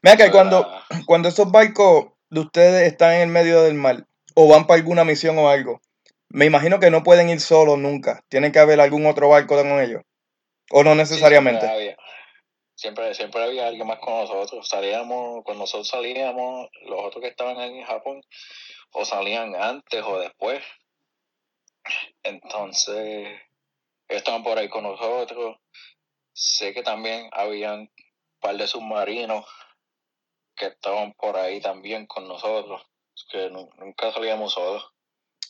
Mira 0.02 0.18
que 0.18 0.32
cuando, 0.32 0.68
cuando 1.06 1.30
esos 1.30 1.52
barcos 1.52 2.08
de 2.30 2.42
ustedes 2.42 2.92
están 2.92 3.14
en 3.14 3.22
el 3.22 3.28
medio 3.28 3.64
del 3.64 3.74
mar 3.74 4.06
o 4.36 4.48
van 4.48 4.66
para 4.66 4.80
alguna 4.80 5.04
misión 5.04 5.38
o 5.38 5.50
algo, 5.50 5.82
me 6.30 6.46
imagino 6.46 6.80
que 6.80 6.90
no 6.90 7.04
pueden 7.04 7.30
ir 7.30 7.40
solos 7.40 7.78
nunca. 7.78 8.24
Tiene 8.28 8.52
que 8.52 8.60
haber 8.60 8.82
algún 8.82 9.06
otro 9.06 9.30
barco 9.30 9.56
con 9.56 9.80
ellos. 9.80 10.02
O 10.72 10.84
no 10.84 10.96
necesariamente. 10.96 11.96
Siempre, 12.76 13.13
siempre 13.15 13.43
había 13.43 13.67
alguien 13.67 13.88
más 13.88 13.99
con 13.99 14.13
nosotros. 14.13 14.67
Salíamos, 14.67 15.43
cuando 15.43 15.63
nosotros 15.63 15.88
salíamos, 15.88 16.69
los 16.86 16.99
otros 17.03 17.21
que 17.21 17.30
estaban 17.30 17.57
ahí 17.59 17.78
en 17.80 17.86
Japón, 17.86 18.21
o 18.91 19.05
salían 19.05 19.55
antes 19.55 20.03
o 20.03 20.19
después. 20.19 20.63
Entonces, 22.24 23.39
estaban 24.07 24.43
por 24.43 24.57
ahí 24.57 24.69
con 24.69 24.84
nosotros. 24.84 25.57
Sé 26.34 26.74
que 26.74 26.84
también 26.84 27.30
habían 27.32 27.80
un 27.82 27.89
par 28.39 28.57
de 28.57 28.67
submarinos 28.67 29.45
que 30.55 30.67
estaban 30.67 31.13
por 31.13 31.38
ahí 31.38 31.59
también 31.61 32.05
con 32.05 32.28
nosotros, 32.28 32.82
que 33.32 33.49
nu- 33.49 33.69
nunca 33.78 34.11
salíamos 34.11 34.53
solos. 34.53 34.86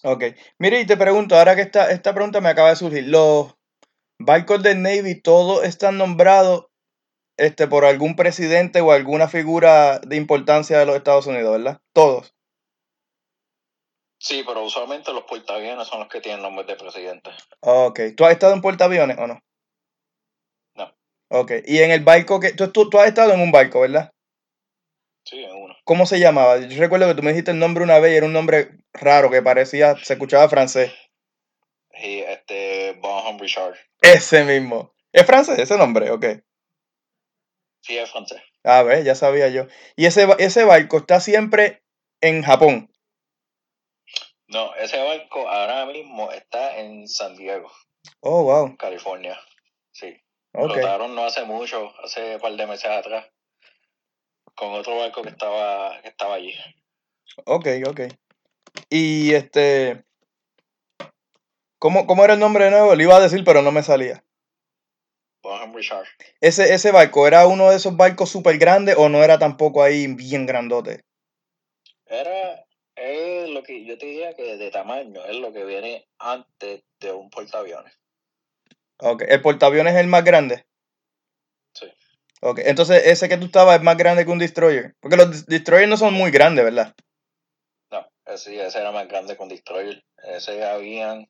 Ok. 0.04 0.24
Mire, 0.58 0.82
y 0.82 0.86
te 0.86 0.98
pregunto, 0.98 1.36
ahora 1.38 1.56
que 1.56 1.62
esta, 1.62 1.92
esta 1.92 2.14
pregunta 2.14 2.42
me 2.42 2.50
acaba 2.50 2.70
de 2.70 2.76
surgir, 2.76 3.08
los 3.08 3.56
barcos 4.20 4.62
del 4.62 4.82
Navy 4.82 5.22
todos 5.22 5.64
están 5.64 5.98
nombrados 5.98 6.68
este, 7.38 7.68
por 7.68 7.86
algún 7.86 8.16
presidente 8.16 8.82
o 8.82 8.92
alguna 8.92 9.28
figura 9.28 10.00
de 10.00 10.16
importancia 10.16 10.78
de 10.80 10.86
los 10.86 10.96
Estados 10.96 11.28
Unidos, 11.28 11.58
¿verdad? 11.58 11.80
Todos. 11.94 12.34
Sí, 14.20 14.44
pero 14.48 14.64
usualmente 14.64 15.12
los 15.12 15.24
portaaviones 15.24 15.88
son 15.88 16.00
los 16.00 16.08
que 16.08 16.22
tienen 16.22 16.42
nombres 16.42 16.66
de 16.66 16.76
presidente. 16.76 17.30
Ok. 17.60 18.00
¿Tú 18.16 18.24
has 18.26 18.32
estado 18.32 18.54
en 18.54 18.62
portaaviones 18.62 19.18
o 19.18 19.28
no? 19.28 19.40
No. 20.76 20.96
Ok. 21.30 21.52
Y 21.66 21.80
en 21.80 21.92
el 21.92 22.04
barco 22.04 22.40
que... 22.40 22.54
Tú, 22.54 22.72
tú, 22.72 22.90
tú 22.90 23.00
has 23.00 23.08
estado 23.08 23.34
en 23.34 23.42
un 23.42 23.52
barco, 23.52 23.82
¿verdad? 23.82 24.12
Sí, 25.26 25.44
en 25.44 25.52
uno. 25.52 25.76
¿Cómo 25.84 26.06
se 26.06 26.20
llamaba? 26.20 26.58
Yo 26.58 26.80
recuerdo 26.80 27.08
que 27.08 27.16
tú 27.16 27.24
me 27.24 27.32
dijiste 27.32 27.52
el 27.52 27.60
nombre 27.60 27.84
una 27.84 28.00
vez 28.00 28.14
y 28.14 28.16
era 28.16 28.26
un 28.26 28.34
nombre 28.34 28.78
raro 28.94 29.30
que 29.30 29.42
parecía, 29.42 29.98
se 29.98 30.14
escuchaba 30.14 30.48
francés. 30.48 30.94
Y 32.02 32.20
este, 32.20 32.94
Bon 33.02 33.28
Humphrey 33.28 33.50
Richard. 33.50 33.76
Ese 34.02 34.46
mismo. 34.46 34.94
¿Es 35.12 35.26
francés 35.26 35.60
ese 35.60 35.78
nombre? 35.78 36.12
Ok. 36.12 36.26
Sí, 37.84 37.98
es 37.98 38.10
francés. 38.10 38.42
A 38.64 38.82
ver, 38.84 39.04
ya 39.04 39.14
sabía 39.14 39.50
yo. 39.50 39.68
Y 39.98 40.06
ese, 40.06 40.26
ese 40.40 40.64
barco 40.64 40.98
está 40.98 41.20
siempre 41.20 41.84
en 42.22 42.42
Japón. 42.42 42.90
No, 44.48 44.74
ese 44.76 44.98
barco 45.04 45.50
ahora 45.50 45.86
mismo 45.86 46.32
está 46.32 46.78
en 46.78 47.08
San 47.08 47.36
Diego, 47.36 47.70
Oh, 48.22 48.44
wow. 48.44 48.78
California. 48.78 49.38
Sí. 49.92 50.16
Ok. 50.54 50.76
Rotaron 50.76 51.14
no 51.16 51.26
hace 51.26 51.44
mucho, 51.44 51.92
hace 52.04 52.36
un 52.36 52.42
par 52.42 52.54
de 52.56 52.68
meses 52.68 52.90
atrás, 52.90 53.26
con 54.56 54.72
otro 54.74 54.98
barco 54.98 55.22
que 55.22 55.30
estaba, 55.30 56.00
que 56.02 56.08
estaba 56.10 56.36
allí. 56.36 56.54
Ok, 57.46 57.68
ok. 57.88 58.02
Y 58.90 59.34
este. 59.34 60.06
¿Cómo, 61.80 62.08
cómo 62.08 62.24
era 62.24 62.36
el 62.36 62.40
nombre 62.40 62.66
de 62.66 62.72
nuevo? 62.72 62.96
Lo 62.96 63.04
iba 63.04 63.18
a 63.18 63.22
decir, 63.22 63.44
pero 63.44 63.62
no 63.62 63.72
me 63.72 63.84
salía. 63.84 64.24
Richard. 65.74 66.08
¿Ese, 66.42 66.74
ese 66.74 66.92
barco 66.92 67.28
era 67.28 67.48
uno 67.48 67.70
de 67.70 67.76
esos 67.76 67.96
barcos 67.98 68.30
súper 68.30 68.58
grandes 68.58 68.96
o 68.98 69.10
no 69.10 69.24
era 69.24 69.38
tampoco 69.38 69.84
ahí 69.84 70.08
bien 70.08 70.46
grandote? 70.46 71.02
Era, 72.06 72.66
es 72.96 73.50
lo 73.50 73.64
que 73.64 73.86
yo 73.86 73.98
te 73.98 74.06
diría 74.06 74.34
que 74.34 74.58
de 74.58 74.72
tamaño, 74.72 75.24
es 75.26 75.36
lo 75.38 75.52
que 75.52 75.66
viene 75.66 76.08
antes 76.20 76.84
de 77.00 77.12
un 77.12 77.30
portaaviones. 77.30 77.94
Ok. 79.00 79.24
¿El 79.28 79.42
portaaviones 79.42 79.94
es 79.96 80.00
el 80.00 80.08
más 80.08 80.24
grande? 80.24 80.66
Sí. 81.74 81.88
Ok. 82.42 82.60
Entonces, 82.64 83.06
ese 83.06 83.28
que 83.28 83.38
tú 83.38 83.46
estabas 83.46 83.78
es 83.78 83.84
más 83.84 83.98
grande 83.98 84.26
que 84.26 84.32
un 84.32 84.40
destroyer. 84.40 84.94
Porque 85.02 85.18
los 85.18 85.32
des- 85.32 85.46
destroyers 85.46 85.90
no 85.90 85.98
son 85.98 86.14
muy 86.14 86.32
grandes, 86.32 86.64
¿verdad? 86.64 86.94
No, 87.92 88.08
ese, 88.26 88.66
ese 88.66 88.80
era 88.80 88.92
más 88.92 89.08
grande 89.08 89.36
que 89.36 89.44
un 89.44 89.50
destroyer. 89.50 90.04
Ese 90.24 90.64
habían, 90.64 91.28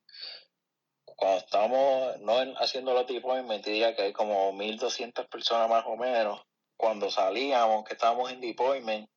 cuando 1.16 1.38
estábamos 1.38 2.20
no 2.20 2.40
en- 2.42 2.54
haciendo 2.56 2.92
los 2.94 3.06
deployments, 3.06 3.64
diría 3.66 3.94
que 3.94 4.02
hay 4.02 4.12
como 4.12 4.52
1200 4.52 5.26
personas 5.28 5.68
más 5.68 5.84
o 5.86 5.96
menos. 5.96 6.42
Cuando 6.76 7.10
salíamos, 7.10 7.84
que 7.84 7.94
estábamos 7.94 8.32
en 8.32 8.40
deployment, 8.40 9.08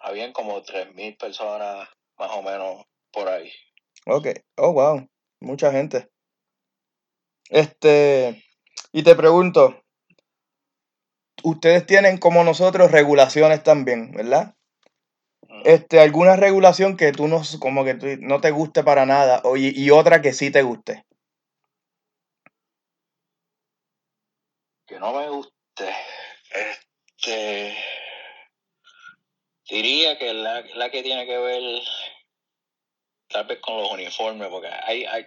habían 0.00 0.32
como 0.32 0.62
3000 0.62 1.16
personas 1.16 1.88
más 2.18 2.30
o 2.32 2.42
menos 2.42 2.84
por 3.12 3.28
ahí. 3.28 3.50
Ok. 4.06 4.28
Oh, 4.56 4.72
wow. 4.72 5.08
Mucha 5.40 5.72
gente. 5.72 6.08
Este. 7.50 8.42
Y 8.92 9.02
te 9.02 9.14
pregunto. 9.14 9.80
Ustedes 11.42 11.84
tienen 11.86 12.18
como 12.18 12.42
nosotros 12.42 12.90
regulaciones 12.90 13.62
también, 13.62 14.12
¿verdad? 14.12 14.54
Este, 15.64 16.00
alguna 16.00 16.36
regulación 16.36 16.96
que 16.96 17.12
tú 17.12 17.26
no, 17.28 17.42
como 17.58 17.84
que 17.84 17.94
tú- 17.94 18.06
no 18.20 18.40
te 18.40 18.50
guste 18.50 18.82
para 18.84 19.06
nada, 19.06 19.40
o, 19.44 19.56
y, 19.56 19.68
y 19.74 19.90
otra 19.90 20.20
que 20.22 20.32
sí 20.32 20.50
te 20.50 20.62
guste. 20.62 21.04
Que 24.86 24.98
no 25.00 25.12
me 25.12 25.28
guste? 25.30 25.52
Este. 26.50 27.76
Diría 29.68 30.18
que 30.18 30.34
la, 30.34 30.60
la 30.74 30.90
que 30.90 31.02
tiene 31.02 31.24
que 31.26 31.38
ver 31.38 31.62
tal 33.28 33.46
vez 33.46 33.58
con 33.60 33.78
los 33.78 33.90
uniformes, 33.90 34.48
porque 34.48 34.68
hay, 34.68 35.04
hay, 35.06 35.26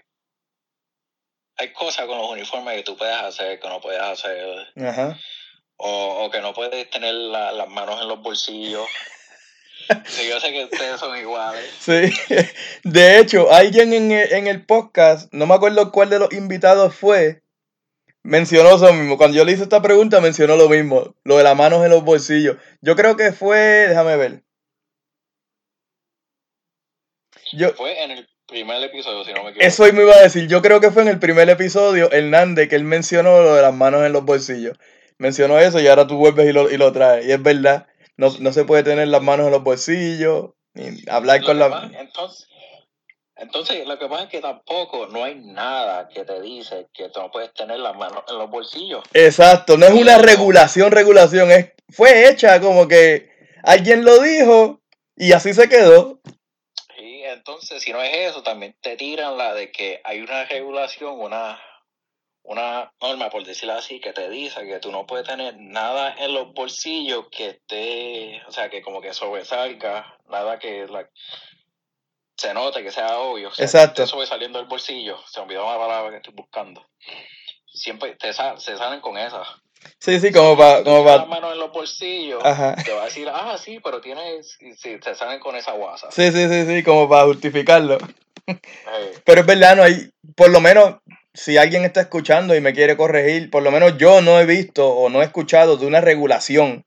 hay 1.57 1.73
cosas 1.73 2.05
con 2.05 2.19
los 2.19 2.29
uniformes 2.29 2.75
que 2.75 2.83
tú 2.83 2.95
puedes 2.95 3.15
hacer, 3.17 3.59
que 3.59 3.67
no 3.67 3.81
puedes 3.81 3.99
hacer, 3.99 4.67
Ajá. 4.87 5.17
o, 5.77 6.25
o 6.25 6.29
que 6.29 6.39
no 6.41 6.53
puedes 6.53 6.87
tener 6.91 7.13
la- 7.15 7.51
las 7.51 7.67
manos 7.67 7.99
en 7.99 8.07
los 8.07 8.21
bolsillos. 8.21 8.87
Sí, 10.05 10.27
yo 10.29 10.39
sé 10.39 10.51
que 10.51 10.65
ustedes 10.65 10.99
son 10.99 11.17
iguales. 11.17 11.65
Sí. 11.79 12.11
De 12.83 13.19
hecho, 13.19 13.51
alguien 13.51 13.93
en 13.93 14.11
el, 14.11 14.33
en 14.33 14.47
el 14.47 14.65
podcast, 14.65 15.31
no 15.33 15.45
me 15.45 15.55
acuerdo 15.55 15.91
cuál 15.91 16.09
de 16.09 16.19
los 16.19 16.33
invitados 16.33 16.95
fue, 16.95 17.41
mencionó 18.23 18.75
eso 18.75 18.91
mismo. 18.93 19.17
Cuando 19.17 19.37
yo 19.37 19.45
le 19.45 19.53
hice 19.53 19.63
esta 19.63 19.81
pregunta, 19.81 20.21
mencionó 20.21 20.55
lo 20.57 20.69
mismo. 20.69 21.15
Lo 21.23 21.37
de 21.37 21.43
las 21.43 21.55
manos 21.55 21.83
en 21.83 21.91
los 21.91 22.03
bolsillos. 22.03 22.57
Yo 22.81 22.95
creo 22.95 23.15
que 23.17 23.31
fue, 23.31 23.57
déjame 23.87 24.17
ver. 24.17 24.43
Yo, 27.53 27.73
Fue 27.73 28.03
en 28.03 28.11
el 28.11 28.27
primer 28.47 28.83
episodio, 28.83 29.23
si 29.23 29.31
no 29.33 29.43
me 29.43 29.51
equivoco. 29.51 29.65
eso 29.65 29.83
hoy 29.83 29.91
me 29.93 30.03
iba 30.03 30.13
a 30.15 30.21
decir. 30.21 30.47
Yo 30.47 30.61
creo 30.61 30.79
que 30.81 30.91
fue 30.91 31.03
en 31.03 31.07
el 31.07 31.19
primer 31.19 31.49
episodio, 31.49 32.11
Hernández, 32.11 32.67
que 32.69 32.75
él 32.75 32.83
mencionó 32.83 33.41
lo 33.41 33.55
de 33.55 33.61
las 33.61 33.73
manos 33.73 34.05
en 34.05 34.13
los 34.13 34.25
bolsillos. 34.25 34.77
Mencionó 35.17 35.57
eso 35.59 35.79
y 35.79 35.87
ahora 35.87 36.07
tú 36.07 36.17
vuelves 36.17 36.47
y 36.49 36.53
lo, 36.53 36.69
y 36.69 36.77
lo 36.77 36.91
traes. 36.91 37.25
Y 37.25 37.31
es 37.31 37.41
verdad. 37.41 37.87
No, 38.17 38.33
no 38.39 38.51
se 38.51 38.65
puede 38.65 38.83
tener 38.83 39.07
las 39.07 39.21
manos 39.21 39.45
en 39.47 39.51
los 39.53 39.63
bolsillos. 39.63 40.51
Ni 40.73 41.01
hablar 41.09 41.43
con 41.43 41.57
la. 41.59 41.69
pasa- 41.69 41.91
entonces, 41.99 42.47
entonces, 43.35 43.87
lo 43.87 43.99
que 43.99 44.07
pasa 44.07 44.23
es 44.23 44.29
que 44.29 44.41
tampoco 44.41 45.07
no 45.07 45.23
hay 45.23 45.35
nada 45.35 46.07
que 46.09 46.25
te 46.25 46.41
dice 46.41 46.87
que 46.93 47.09
tú 47.09 47.19
no 47.19 47.29
puedes 47.31 47.53
tener 47.53 47.79
las 47.79 47.95
manos 47.95 48.23
en 48.27 48.37
los 48.37 48.49
bolsillos. 48.49 49.03
Exacto, 49.13 49.77
no 49.77 49.85
es 49.85 49.93
una 49.93 50.17
regulación, 50.17 50.91
regulación, 50.91 51.51
es, 51.51 51.73
fue 51.89 52.29
hecha 52.29 52.59
como 52.59 52.87
que 52.87 53.29
alguien 53.63 54.03
lo 54.03 54.19
dijo 54.21 54.81
y 55.15 55.33
así 55.33 55.53
se 55.53 55.69
quedó. 55.69 56.19
Y 56.99 57.21
entonces, 57.23 57.83
si 57.83 57.91
no 57.93 58.01
es 58.01 58.31
eso, 58.31 58.41
también 58.41 58.75
te 58.81 58.97
tiran 58.97 59.37
la 59.37 59.53
de 59.53 59.71
que 59.71 60.01
hay 60.03 60.21
una 60.21 60.45
regulación, 60.45 61.19
una, 61.19 61.59
una 62.49 62.91
norma, 63.01 63.29
por 63.29 63.43
decirlo 63.43 63.73
así, 63.73 63.99
que 63.99 64.13
te 64.13 64.29
dice 64.29 64.65
que 64.65 64.79
tú 64.79 64.89
no 64.91 65.05
puedes 65.05 65.27
tener 65.27 65.55
nada 65.59 66.15
en 66.17 66.33
los 66.33 66.53
bolsillos 66.53 67.25
que 67.29 67.49
esté, 67.49 68.41
o 68.47 68.51
sea, 68.51 68.69
que 68.69 68.81
como 68.81 69.01
que 69.01 69.13
sobresalga, 69.13 70.17
nada 70.29 70.57
que 70.57 70.87
la- 70.87 71.09
se 72.37 72.53
note, 72.53 72.83
que 72.83 72.91
sea 72.91 73.17
obvio. 73.19 73.49
O 73.49 73.53
sea, 73.53 73.65
Exacto. 73.65 74.03
Que 74.03 74.07
sobresaliendo 74.07 74.59
del 74.59 74.67
bolsillo. 74.67 75.17
Se 75.27 75.39
olvidó 75.39 75.65
la 75.71 75.77
palabra 75.77 76.11
que 76.11 76.17
estoy 76.17 76.33
buscando. 76.35 76.85
Siempre 77.65 78.15
te 78.15 78.31
sa- 78.31 78.57
se 78.57 78.77
salen 78.77 79.01
con 79.01 79.17
esa. 79.17 79.43
Sí, 79.99 80.19
sí, 80.19 80.31
como 80.31 80.55
para, 80.57 80.83
como 80.83 81.03
para, 81.03 81.25
manos 81.25 81.53
en 81.53 81.59
los 81.59 81.71
bolsillos, 81.71 82.43
Ajá. 82.45 82.75
te 82.83 82.93
va 82.93 83.03
a 83.03 83.05
decir, 83.05 83.27
ah, 83.31 83.57
sí, 83.57 83.79
pero 83.83 84.01
tienes, 84.01 84.57
sí, 84.77 84.99
te 84.99 85.15
salen 85.15 85.39
con 85.39 85.55
esa 85.55 85.71
guasa. 85.73 86.11
sí, 86.11 86.31
sí, 86.31 86.47
sí, 86.47 86.65
sí, 86.65 86.83
como 86.83 87.07
para 87.09 87.25
justificarlo. 87.25 87.97
Pero 89.25 89.41
es 89.41 89.47
verdad, 89.47 89.75
no 89.75 89.83
hay, 89.83 90.09
por 90.35 90.49
lo 90.49 90.59
menos, 90.61 90.95
si 91.37 91.57
alguien 91.57 91.85
está 91.85 92.01
escuchando 92.01 92.55
y 92.55 92.61
me 92.61 92.73
quiere 92.73 92.97
corregir, 92.97 93.51
por 93.51 93.61
lo 93.61 93.71
menos 93.71 93.97
yo 93.99 94.21
no 94.21 94.39
he 94.39 94.45
visto 94.47 94.89
o 94.89 95.09
no 95.09 95.21
he 95.21 95.25
escuchado 95.25 95.77
de 95.77 95.85
una 95.85 96.01
regulación 96.01 96.83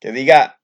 que 0.00 0.10
diga 0.10 0.58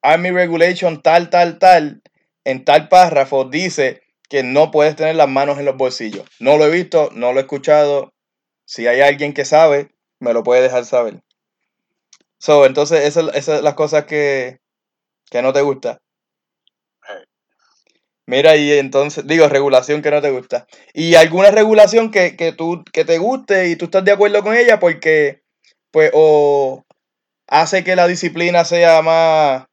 Army 0.00 0.30
Regulation 0.30 1.02
tal, 1.02 1.28
tal, 1.28 1.58
tal, 1.58 2.02
en 2.44 2.64
tal 2.64 2.88
párrafo 2.88 3.44
dice 3.44 4.00
que 4.30 4.42
no 4.42 4.70
puedes 4.70 4.96
tener 4.96 5.14
las 5.14 5.28
manos 5.28 5.58
en 5.58 5.66
los 5.66 5.76
bolsillos. 5.76 6.26
No 6.38 6.56
lo 6.56 6.64
he 6.64 6.70
visto, 6.70 7.10
no 7.12 7.34
lo 7.34 7.38
he 7.38 7.42
escuchado. 7.42 8.14
Si 8.64 8.86
hay 8.86 9.02
alguien 9.02 9.34
que 9.34 9.44
sabe, 9.44 9.90
me 10.18 10.32
lo 10.32 10.42
puede 10.42 10.62
dejar 10.62 10.86
saber. 10.86 11.22
So, 12.38 12.64
entonces, 12.64 13.04
esas 13.04 13.28
esas 13.34 13.56
son 13.56 13.64
las 13.64 13.74
cosas 13.74 14.04
que, 14.04 14.60
que 15.30 15.42
no 15.42 15.52
te 15.52 15.60
gusta. 15.60 16.00
Mira, 18.28 18.56
y 18.56 18.72
entonces, 18.72 19.26
digo, 19.26 19.48
regulación 19.48 20.02
que 20.02 20.10
no 20.10 20.20
te 20.20 20.30
gusta. 20.30 20.66
Y 20.92 21.14
alguna 21.14 21.50
regulación 21.50 22.10
que, 22.10 22.36
que 22.36 22.52
tú, 22.52 22.84
que 22.92 23.06
te 23.06 23.16
guste 23.16 23.68
y 23.70 23.76
tú 23.76 23.86
estás 23.86 24.04
de 24.04 24.12
acuerdo 24.12 24.42
con 24.42 24.54
ella 24.54 24.78
porque, 24.78 25.40
pues, 25.90 26.10
o 26.12 26.84
hace 27.46 27.84
que 27.84 27.96
la 27.96 28.06
disciplina 28.06 28.66
sea 28.66 29.00
más, 29.00 29.64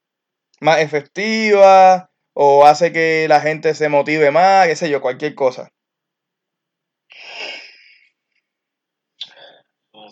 más 0.61 0.79
efectiva, 0.79 2.09
o 2.33 2.65
hace 2.65 2.93
que 2.93 3.25
la 3.27 3.41
gente 3.41 3.75
se 3.75 3.89
motive 3.89 4.31
más, 4.31 4.67
qué 4.67 4.77
sé 4.77 4.89
yo, 4.89 5.01
cualquier 5.01 5.35
cosa. 5.35 5.67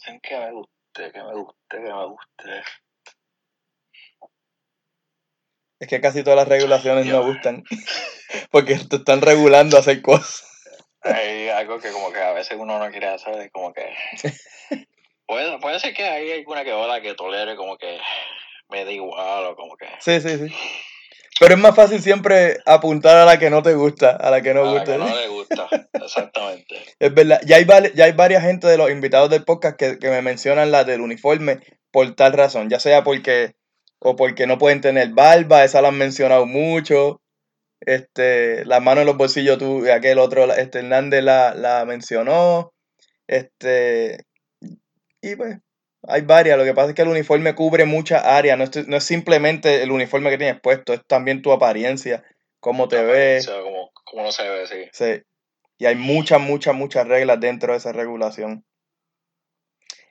Sé 0.03 0.19
que 0.21 0.37
me 0.37 0.51
guste, 0.51 1.11
que 1.13 1.23
me 1.23 1.33
guste, 1.33 1.55
que 1.69 1.79
me 1.79 2.07
guste. 2.07 2.63
Es 5.79 5.87
que 5.87 6.01
casi 6.01 6.23
todas 6.23 6.37
las 6.37 6.47
regulaciones 6.49 7.05
no 7.05 7.25
gustan. 7.25 7.63
Porque 8.51 8.75
te 8.75 8.97
están 8.97 9.21
regulando 9.21 9.77
a 9.77 9.81
hacer 9.81 10.01
cosas. 10.01 10.43
Hay 11.01 11.49
algo 11.49 11.79
que 11.79 11.91
como 11.91 12.11
que 12.11 12.19
a 12.19 12.31
veces 12.31 12.57
uno 12.59 12.79
no 12.79 12.89
quiere 12.91 13.07
hacer, 13.07 13.51
como 13.51 13.73
que... 13.73 13.93
Puede, 15.25 15.57
puede 15.59 15.79
ser 15.79 15.93
que 15.93 16.03
hay 16.03 16.31
alguna 16.33 16.65
que 16.65 16.73
otra 16.73 17.01
que 17.01 17.13
tolere 17.13 17.55
como 17.55 17.77
que 17.77 17.97
me 18.69 18.83
da 18.83 18.91
igual 18.91 19.45
o 19.45 19.55
como 19.55 19.77
que... 19.77 19.87
Sí, 19.99 20.19
sí, 20.19 20.37
sí. 20.37 20.53
Pero 21.39 21.55
es 21.55 21.59
más 21.59 21.75
fácil 21.75 22.01
siempre 22.01 22.57
apuntar 22.65 23.15
a 23.17 23.25
la 23.25 23.39
que 23.39 23.49
no 23.49 23.63
te 23.63 23.73
gusta, 23.73 24.11
a 24.11 24.29
la 24.29 24.41
que 24.41 24.53
no 24.53 24.69
a 24.69 24.73
la 24.73 24.83
que 24.83 24.97
no 24.97 25.15
le 25.15 25.27
gusta, 25.29 25.67
exactamente. 25.93 26.75
Es 26.99 27.13
verdad, 27.13 27.41
ya 27.45 27.55
hay, 27.55 27.65
ya 27.95 28.05
hay 28.05 28.11
varias 28.11 28.43
gente 28.43 28.67
de 28.67 28.77
los 28.77 28.91
invitados 28.91 29.29
del 29.29 29.43
podcast 29.43 29.77
que, 29.77 29.97
que 29.97 30.09
me 30.09 30.21
mencionan 30.21 30.71
la 30.71 30.83
del 30.83 31.01
uniforme 31.01 31.59
por 31.91 32.13
tal 32.15 32.33
razón, 32.33 32.69
ya 32.69 32.79
sea 32.79 33.03
porque 33.03 33.55
o 33.99 34.15
porque 34.15 34.45
no 34.45 34.57
pueden 34.57 34.81
tener 34.81 35.09
barba, 35.09 35.63
esa 35.63 35.81
la 35.81 35.87
han 35.87 35.97
mencionado 35.97 36.45
mucho. 36.45 37.21
Este, 37.85 38.65
las 38.65 38.81
manos 38.81 39.01
en 39.01 39.07
los 39.07 39.17
bolsillos, 39.17 39.57
tú, 39.57 39.85
aquel 39.91 40.19
otro, 40.19 40.51
este 40.53 40.79
Hernández 40.79 41.23
la, 41.23 41.53
la 41.53 41.85
mencionó. 41.85 42.73
Este, 43.27 44.25
y 45.21 45.35
pues, 45.35 45.59
hay 46.07 46.21
varias. 46.21 46.57
Lo 46.57 46.63
que 46.63 46.73
pasa 46.73 46.89
es 46.89 46.95
que 46.95 47.01
el 47.01 47.07
uniforme 47.07 47.55
cubre 47.55 47.85
muchas 47.85 48.23
áreas, 48.23 48.57
no 48.57 48.65
es, 48.65 48.87
no 48.87 48.97
es 48.97 49.03
simplemente 49.03 49.83
el 49.83 49.91
uniforme 49.91 50.29
que 50.29 50.37
tienes 50.37 50.61
puesto, 50.61 50.93
es 50.93 51.01
también 51.07 51.41
tu 51.41 51.51
apariencia, 51.51 52.23
cómo 52.59 52.87
te 52.87 52.99
O 52.99 53.07
ves. 53.07 53.45
sea, 53.45 53.61
como, 53.61 53.91
como 54.05 54.23
no 54.23 54.31
se 54.31 54.47
ve, 54.47 54.67
sí. 54.67 54.89
Sí. 54.91 55.21
Y 55.77 55.85
hay 55.85 55.95
muchas, 55.95 56.39
muchas, 56.39 56.75
muchas 56.75 57.07
reglas 57.07 57.39
dentro 57.39 57.71
de 57.73 57.77
esa 57.77 57.91
regulación. 57.91 58.63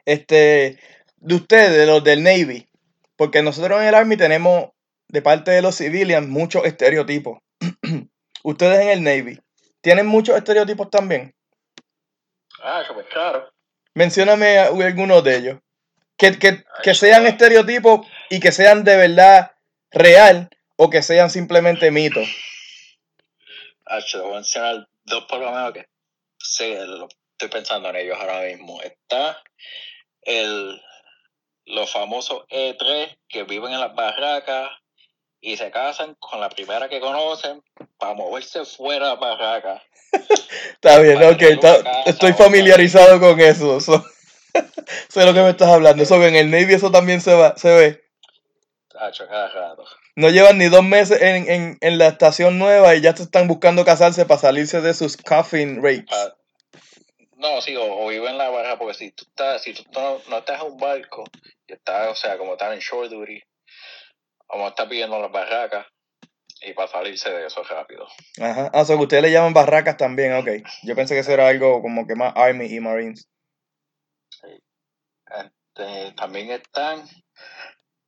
Este, 0.05 0.79
de 1.17 1.35
ustedes, 1.35 1.71
de 1.77 1.87
los 1.87 2.03
del 2.03 2.23
Navy, 2.23 2.69
porque 3.17 3.43
nosotros 3.43 3.81
en 3.81 3.89
el 3.89 3.95
Army 3.95 4.17
tenemos, 4.17 4.71
de 5.09 5.23
parte 5.23 5.51
de 5.51 5.63
los 5.63 5.77
civilians, 5.77 6.27
muchos 6.27 6.65
estereotipos. 6.65 7.39
ustedes 8.43 8.81
en 8.81 8.89
el 8.91 9.03
Navy, 9.03 9.41
¿tienen 9.81 10.07
muchos 10.07 10.37
estereotipos 10.37 10.91
también? 10.91 11.35
Ah, 12.63 12.83
pues 12.93 13.07
claro. 13.09 13.53
Mencióname 13.95 14.59
algunos 14.59 15.23
de 15.25 15.37
ellos. 15.37 15.59
Que, 16.17 16.39
que, 16.39 16.63
que 16.83 16.91
Ay, 16.91 16.95
sean 16.97 17.27
estereotipos 17.27 18.07
y 18.31 18.39
que 18.41 18.53
sean 18.53 18.85
de 18.85 18.97
verdad 18.97 19.53
real 19.91 20.49
o 20.77 20.89
que 20.91 21.03
sean 21.03 21.31
simplemente 21.31 21.91
mitos. 21.91 22.29
Ah, 23.87 23.99
te 24.11 24.19
voy 24.19 24.31
a 24.31 24.35
mencionar 24.37 24.89
dos 25.05 25.25
por 25.25 25.41
lo 25.41 25.51
menos 25.51 25.73
que 25.73 25.89
sí, 26.39 26.75
lo- 26.87 27.09
estoy 27.33 27.49
pensando 27.49 27.89
en 27.91 27.97
ellos 27.97 28.17
ahora 28.21 28.41
mismo. 28.43 28.81
Está 28.83 29.43
el 30.23 30.81
los 31.65 31.93
famosos 31.93 32.45
E3 32.49 33.19
que 33.29 33.45
viven 33.45 33.73
en 33.73 33.81
las 33.81 33.95
barracas 33.95 34.71
y 35.43 35.57
se 35.59 35.71
casan 35.71 36.15
con 36.21 36.41
la 36.41 36.49
primera 36.49 36.89
que 36.89 37.01
conocen 37.01 37.63
para 37.99 38.15
moverse 38.15 38.65
fuera 38.65 39.09
de 39.11 39.15
la 39.15 39.21
barraca. 39.21 39.83
Está 40.75 40.99
bien, 41.01 41.17
Para 41.17 41.31
ok, 41.31 41.43
está- 41.43 41.83
casa, 41.83 42.03
estoy 42.07 42.33
familiarizado 42.33 43.21
con 43.21 43.39
eso. 43.41 43.81
so- 43.81 44.05
sé 45.09 45.27
lo 45.27 45.35
que 45.35 45.41
me 45.43 45.51
estás 45.51 45.69
hablando. 45.69 46.03
Eso 46.03 46.19
que 46.19 46.29
en 46.29 46.37
el 46.37 46.51
Navy 46.51 46.75
eso 46.75 46.91
también 46.91 47.21
se, 47.21 47.35
va, 47.35 47.57
se 47.57 47.69
ve. 47.75 48.05
Tacho, 48.89 49.27
cada 49.27 49.49
rato. 49.49 49.85
No 50.15 50.29
llevan 50.29 50.59
ni 50.59 50.67
dos 50.69 50.85
meses 50.85 51.21
en, 51.23 51.51
en, 51.51 51.79
en 51.81 51.99
la 51.99 52.09
estación 52.09 52.59
nueva 52.59 52.95
y 52.95 53.01
ya 53.01 53.15
te 53.15 53.23
están 53.23 53.49
buscando 53.49 53.85
casarse 53.85 54.27
para 54.27 54.41
salirse 54.41 54.81
de 54.81 54.95
sus 54.95 55.17
coffin 55.17 55.83
rates. 55.83 56.05
Pa- 56.09 56.37
no, 57.37 57.61
sí, 57.61 57.75
o, 57.75 57.83
o 57.83 58.07
viven 58.09 58.33
en 58.33 58.39
la 58.39 58.51
barraca, 58.51 58.79
porque 58.79 58.95
si 58.95 59.11
tú 59.11 59.25
estás, 59.25 59.63
si 59.63 59.73
tú 59.75 59.83
no, 59.95 60.19
no 60.29 60.39
estás 60.39 60.61
en 60.61 60.67
un 60.71 60.77
barco, 60.79 61.25
y 61.67 61.73
estás, 61.73 62.11
o 62.11 62.15
sea, 62.15 62.39
como 62.39 62.53
estás 62.53 62.73
en 62.75 62.79
shore 62.79 63.09
duty, 63.09 63.43
como 64.53 64.69
estás 64.69 64.87
viviendo 64.87 65.17
en 65.17 65.23
las 65.23 65.33
barracas, 65.33 65.87
y 66.61 66.75
para 66.75 66.87
salirse 66.87 67.31
de 67.31 67.47
eso 67.47 67.63
rápido. 67.65 68.07
Ajá. 68.39 68.71
Ah, 68.75 68.85
so 68.85 68.99
que 68.99 69.05
ustedes 69.05 69.23
le 69.23 69.33
llaman 69.33 69.55
barracas 69.55 69.97
también, 69.97 70.35
ok. 70.35 70.49
Yo 70.83 70.95
pensé 70.95 71.15
que 71.15 71.21
eso 71.21 71.33
era 71.33 71.49
algo 71.49 71.81
como 71.81 72.07
que 72.07 72.15
más 72.15 72.35
Army 72.37 72.67
y 72.67 72.79
Marines. 72.79 73.27
Este, 75.27 76.13
también 76.13 76.51
están 76.51 77.03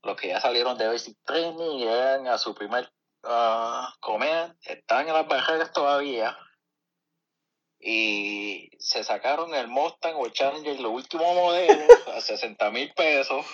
los 0.03 0.16
que 0.20 0.28
ya 0.28 0.40
salieron 0.40 0.76
de 0.76 0.86
basic 0.86 1.16
training 1.24 1.78
y 1.78 1.84
llegan 1.84 2.28
a 2.28 2.36
su 2.36 2.55
primer 2.55 2.92
ah, 3.22 3.95
comer, 4.01 4.55
están 4.66 5.09
en 5.09 5.14
las 5.14 5.26
barracas 5.26 5.72
todavía 5.72 6.36
y 7.87 8.70
se 8.78 9.05
sacaron 9.05 9.55
el 9.55 9.68
Mustang 9.68 10.14
o 10.16 10.24
el 10.24 10.32
Challenger, 10.32 10.80
los 10.80 10.91
últimos 10.91 11.35
modelos, 11.35 11.87
a 12.14 12.18
60 12.18 12.70
mil 12.70 12.91
pesos. 12.95 13.45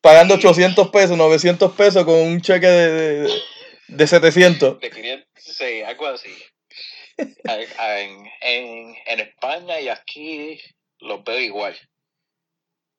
Pagando 0.00 0.34
800 0.34 0.88
pesos, 0.88 1.16
900 1.16 1.72
pesos 1.72 2.04
con 2.04 2.16
un 2.16 2.40
cheque 2.40 2.66
de, 2.66 2.90
de, 3.22 3.42
de 3.86 4.06
700. 4.08 4.80
De 4.80 4.90
500, 4.90 5.28
sí, 5.36 5.82
algo 5.82 6.08
así. 6.08 6.34
En, 7.16 8.26
en, 8.40 8.96
en 9.06 9.20
España 9.20 9.80
y 9.80 9.88
aquí 9.88 10.60
los 10.98 11.22
veo 11.22 11.38
igual. 11.38 11.76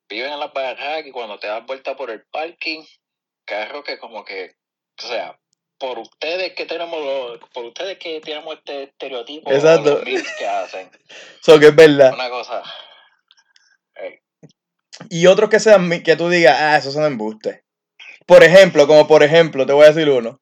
Viven 0.08 0.32
en 0.32 0.40
la 0.40 0.48
barraca 0.48 1.06
y 1.06 1.10
cuando 1.10 1.38
te 1.38 1.48
das 1.48 1.66
vuelta 1.66 1.96
por 1.96 2.10
el 2.10 2.22
parking, 2.30 2.82
carro 3.44 3.84
que 3.84 3.98
como 3.98 4.24
que, 4.24 4.54
o 5.02 5.06
sea, 5.06 5.38
por 5.80 5.98
ustedes 5.98 6.52
que 6.54 6.66
tenemos 6.66 7.02
los- 7.04 7.40
por 7.52 7.64
ustedes 7.64 7.98
que 7.98 8.20
tenemos 8.20 8.54
este 8.58 8.84
estereotipo 8.84 9.50
Exacto. 9.50 10.02
los 10.04 10.22
que 10.38 10.46
hacen 10.46 10.88
Eso 11.42 11.58
que 11.58 11.66
es 11.68 11.74
verdad. 11.74 12.12
una 12.14 12.28
cosa 12.30 12.62
Y 15.08 15.26
otros 15.26 15.48
que 15.50 15.58
sean 15.60 16.02
que 16.02 16.14
tú 16.16 16.28
digas, 16.28 16.56
ah, 16.60 16.76
esos 16.76 16.92
son 16.92 17.04
embustes. 17.04 17.62
Por 18.26 18.44
ejemplo, 18.44 18.86
como 18.86 19.08
por 19.08 19.22
ejemplo, 19.22 19.64
te 19.66 19.72
voy 19.72 19.86
a 19.86 19.92
decir 19.92 20.10
uno. 20.10 20.40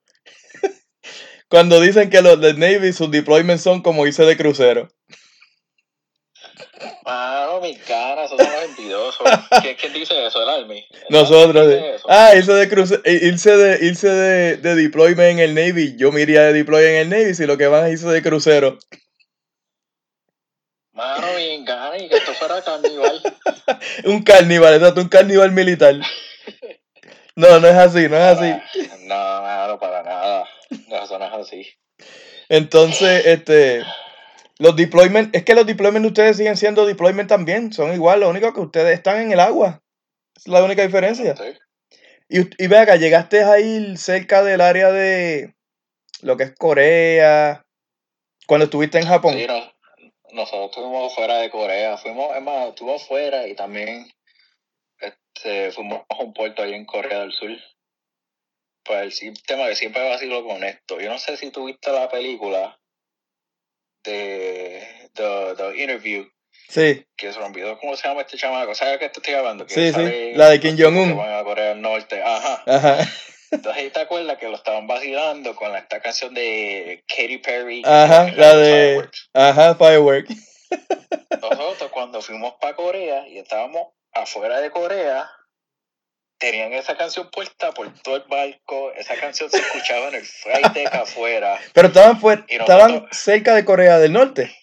Cuando 1.49 1.81
dicen 1.81 2.11
que 2.11 2.21
los 2.21 2.41
del 2.41 2.59
Navy, 2.59 2.93
sus 2.93 3.11
deployments 3.11 3.63
son 3.63 3.81
como 3.83 4.07
irse 4.07 4.25
de 4.25 4.37
crucero. 4.37 4.89
Mano 7.05 7.61
mis 7.61 7.85
ganas 7.87 8.27
esos 8.27 8.41
son 8.41 8.53
los 8.53 8.65
envidiosos 8.65 9.27
¿Quién, 9.63 9.77
quién 9.77 9.93
dice 9.93 10.27
eso 10.27 10.43
el 10.43 10.49
Army 10.49 10.87
¿El 10.91 11.01
Nosotros, 11.11 11.57
Army 11.63 11.69
de- 11.75 11.77
dice 11.77 11.95
eso? 11.97 12.07
ah, 12.11 12.33
irse 12.37 12.53
de 12.53 12.69
cruce- 12.71 13.03
i- 13.05 13.27
irse 13.29 13.57
de, 13.57 13.87
irse 13.87 14.09
de, 14.09 14.57
de 14.59 14.75
deployment 14.75 15.31
en 15.31 15.39
el 15.41 15.55
Navy. 15.55 15.97
Yo 15.97 16.13
me 16.13 16.21
iría 16.23 16.43
de 16.43 16.53
deploy 16.53 16.85
en 16.87 16.95
el 16.97 17.09
Navy 17.11 17.35
si 17.35 17.47
lo 17.47 17.57
que 17.57 17.67
van 17.67 17.87
es 17.87 17.93
irse 17.95 18.09
de 18.09 18.23
crucero. 18.23 18.79
mano 20.93 21.27
mis 21.37 21.65
ganas 21.65 22.03
y 22.03 22.09
que 22.09 22.17
esto 22.17 22.33
fuera 22.35 22.63
carnival 22.63 23.21
Un 24.05 24.23
carnival, 24.23 24.75
exacto, 24.75 25.01
un 25.01 25.09
carnival 25.09 25.53
militar. 25.53 25.95
No, 27.37 27.61
no 27.61 27.69
es 27.69 27.75
así, 27.77 28.09
no 28.09 28.17
es 28.17 28.23
así. 28.39 28.53
no 29.05 29.67
no 29.69 29.79
para 29.79 30.03
nada 30.03 30.45
no 30.89 31.05
eso 31.05 31.19
no 31.19 31.27
es 31.27 31.33
así 31.47 31.69
Entonces, 32.49 33.27
este, 33.27 33.83
los 34.59 34.77
deployment, 34.77 35.35
es 35.35 35.45
que 35.45 35.55
los 35.55 35.67
deployment 35.67 36.03
de 36.03 36.09
ustedes 36.09 36.37
siguen 36.37 36.57
siendo 36.57 36.85
deployment 36.87 37.29
también, 37.29 37.73
son 37.73 37.93
igual, 37.95 38.21
lo 38.21 38.29
único 38.29 38.53
que 38.53 38.61
ustedes 38.61 38.95
están 38.95 39.21
en 39.21 39.33
el 39.33 39.41
agua. 39.41 39.83
Es 40.37 40.49
la 40.49 40.63
única 40.63 40.83
diferencia. 40.83 41.37
Sí. 41.37 41.59
Y, 42.29 42.65
y 42.65 42.67
ve 42.67 42.79
acá, 42.79 42.97
llegaste 42.97 43.43
a 43.43 43.59
ir 43.59 43.97
cerca 43.99 44.43
del 44.43 44.61
área 44.61 44.91
de 44.93 45.55
lo 46.21 46.37
que 46.37 46.45
es 46.45 46.55
Corea, 46.55 47.65
cuando 48.47 48.65
estuviste 48.65 48.99
en 48.99 49.07
Japón. 49.07 49.35
Sí, 49.35 49.47
no- 49.47 49.73
nosotros 50.33 50.71
estuvimos 50.71 51.15
fuera 51.15 51.39
de 51.39 51.51
Corea, 51.51 51.97
fuimos, 51.97 52.37
es 52.37 52.43
más, 52.43 52.69
estuvimos 52.69 53.07
fuera 53.07 53.47
y 53.49 53.55
también 53.55 54.13
este, 55.01 55.73
fuimos 55.73 56.03
a 56.09 56.23
un 56.23 56.35
puerto 56.35 56.63
ahí 56.63 56.75
en 56.75 56.85
Corea 56.85 57.21
del 57.21 57.33
Sur. 57.33 57.51
Pues 58.85 59.23
el 59.23 59.43
tema 59.43 59.69
que 59.69 59.77
siempre 59.77 60.07
vacilo 60.07 60.45
con 60.45 60.65
esto. 60.65 61.01
Yo 61.01 61.09
no 61.11 61.19
sé 61.19 61.37
si 61.37 61.51
tuviste 61.51 61.91
la 61.93 62.09
película 62.11 62.79
de 64.05 64.87
The, 65.15 65.55
The 65.57 65.77
Interview, 65.83 66.27
Sí, 66.69 67.05
que 67.17 67.33
se 67.33 67.39
me 67.39 67.47
olvidó 67.47 67.79
cómo 67.79 67.97
se 67.97 68.07
llama 68.07 68.21
este 68.21 68.37
chamaco. 68.37 68.75
¿Sabes 68.75 68.95
de 68.95 68.99
qué 68.99 69.09
te 69.09 69.21
estoy 69.21 69.35
hablando? 69.35 69.65
Que 69.67 69.73
Sí, 69.75 69.93
sí, 69.93 70.33
la 70.35 70.51
de 70.51 70.61
Kim 70.61 70.77
Jong-un. 70.79 71.17
van 71.17 71.33
a 71.33 71.43
Corea 71.43 71.71
del 71.71 71.81
Norte. 71.81 72.23
Ajá. 72.23 72.63
ajá, 72.67 72.99
Entonces 73.51 73.83
ahí 73.83 73.89
te 73.91 74.01
acuerdas 74.01 74.37
que 74.37 74.49
lo 74.49 74.57
estaban 74.57 74.87
vacilando 74.87 75.57
con 75.57 75.75
esta 75.75 76.01
canción 76.01 76.35
de 76.35 77.03
Katy 77.09 77.39
Perry. 77.39 77.83
ajá, 77.87 78.31
la 78.37 78.55
de, 78.57 78.71
Fireworks. 78.87 79.31
ajá, 79.33 79.75
Firework. 79.77 80.29
Nosotros 81.41 81.91
cuando 81.91 82.21
fuimos 82.21 82.55
para 82.61 82.77
Corea 82.77 83.27
y 83.29 83.39
estábamos 83.39 83.89
afuera 84.13 84.61
de 84.61 84.71
Corea, 84.71 85.31
tenían 86.39 86.73
esa 86.73 86.97
canción 86.97 87.31
puesta 87.31 87.73
por 87.73 87.93
todo 88.03 88.17
el 88.17 88.23
barco, 88.23 88.93
esa 88.93 89.17
canción 89.17 89.51
se 89.51 89.59
escuchaba 89.59 90.09
en 90.09 90.17
el 90.17 90.25
flight 90.25 90.67
deck 90.73 90.95
afuera. 90.95 91.59
Pero 91.73 91.89
estaban, 91.89 92.21
fuera, 92.21 92.45
estaban 92.49 93.07
cerca 93.11 93.55
de 93.55 93.65
Corea 93.65 93.99
del 93.99 94.13
Norte. 94.13 94.55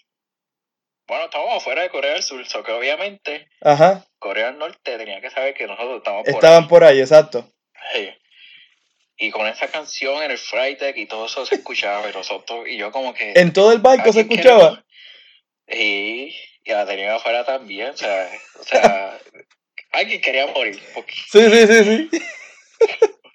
Bueno, 1.08 1.26
estábamos 1.26 1.58
afuera 1.58 1.84
de 1.84 1.90
Corea 1.90 2.14
del 2.14 2.24
Sur, 2.24 2.44
so 2.48 2.64
que 2.64 2.72
obviamente 2.72 3.48
Ajá, 3.62 4.06
Corea 4.18 4.48
del 4.48 4.58
Norte 4.58 4.98
tenía 4.98 5.22
que 5.22 5.30
saber 5.30 5.54
que 5.54 5.68
nosotros 5.68 5.98
estábamos 5.98 6.26
por 6.26 6.34
estaban 6.34 6.68
por 6.68 6.84
ahí, 6.84 7.00
exacto. 7.00 7.54
ahí. 7.94 8.16
Y 9.18 9.32
con 9.32 9.48
esa 9.48 9.68
canción 9.68 10.24
en 10.24 10.32
el 10.32 10.38
flight 10.38 10.80
deck 10.80 10.98
y 10.98 11.06
todo 11.06 11.28
eso 11.28 11.46
se 11.46 11.56
escuchaba, 11.56 12.10
y 12.10 12.14
nosotros, 12.14 12.68
y 12.68 12.78
yo 12.78 12.92
como 12.92 13.14
que... 13.14 13.34
En 13.36 13.54
todo 13.54 13.72
el 13.72 13.80
barco 13.80 14.12
se 14.12 14.22
¿alguien 14.22 14.40
escuchaba. 14.40 14.84
Y, 15.68 16.36
y 16.64 16.72
la 16.72 16.86
tenían 16.86 17.12
afuera 17.12 17.46
también, 17.46 17.92
o 17.92 17.98
sea, 17.98 18.30
o 18.60 18.64
sea 18.64 19.20
alguien 19.96 20.22
quería 20.22 20.48
morir, 20.48 20.80
porque 20.94 21.14
Sí, 21.32 21.40
sí, 21.50 21.68
sí, 21.68 21.84
sí. 21.84 22.10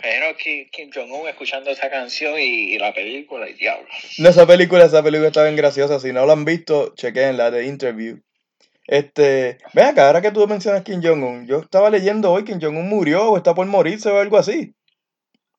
Pero 0.02 0.34
Kim, 0.36 0.68
Kim 0.70 0.90
Jong-un 0.94 1.28
escuchando 1.28 1.70
esa 1.70 1.90
canción 1.90 2.38
y, 2.38 2.74
y 2.74 2.78
la 2.78 2.94
película, 2.94 3.48
y 3.48 3.52
diablo. 3.54 3.86
No, 4.18 4.28
esa 4.30 4.46
película, 4.46 4.84
esa 4.86 5.02
película 5.02 5.28
está 5.28 5.42
bien 5.44 5.56
graciosa. 5.56 6.00
Si 6.00 6.10
no 6.12 6.24
la 6.24 6.32
han 6.32 6.44
visto, 6.46 6.94
chequen 6.94 7.36
la 7.36 7.50
de 7.50 7.66
Interview. 7.66 8.18
Este, 8.86 9.58
ven 9.74 9.84
acá, 9.86 10.06
ahora 10.06 10.22
que 10.22 10.30
tú 10.30 10.46
mencionas 10.48 10.82
Kim 10.82 11.02
Jong-un, 11.02 11.46
yo 11.46 11.58
estaba 11.60 11.90
leyendo 11.90 12.32
hoy 12.32 12.44
que 12.44 12.52
Kim 12.52 12.60
Jong-un 12.62 12.88
murió 12.88 13.30
o 13.30 13.36
está 13.36 13.54
por 13.54 13.66
morirse 13.66 14.08
o 14.08 14.18
algo 14.18 14.38
así. 14.38 14.74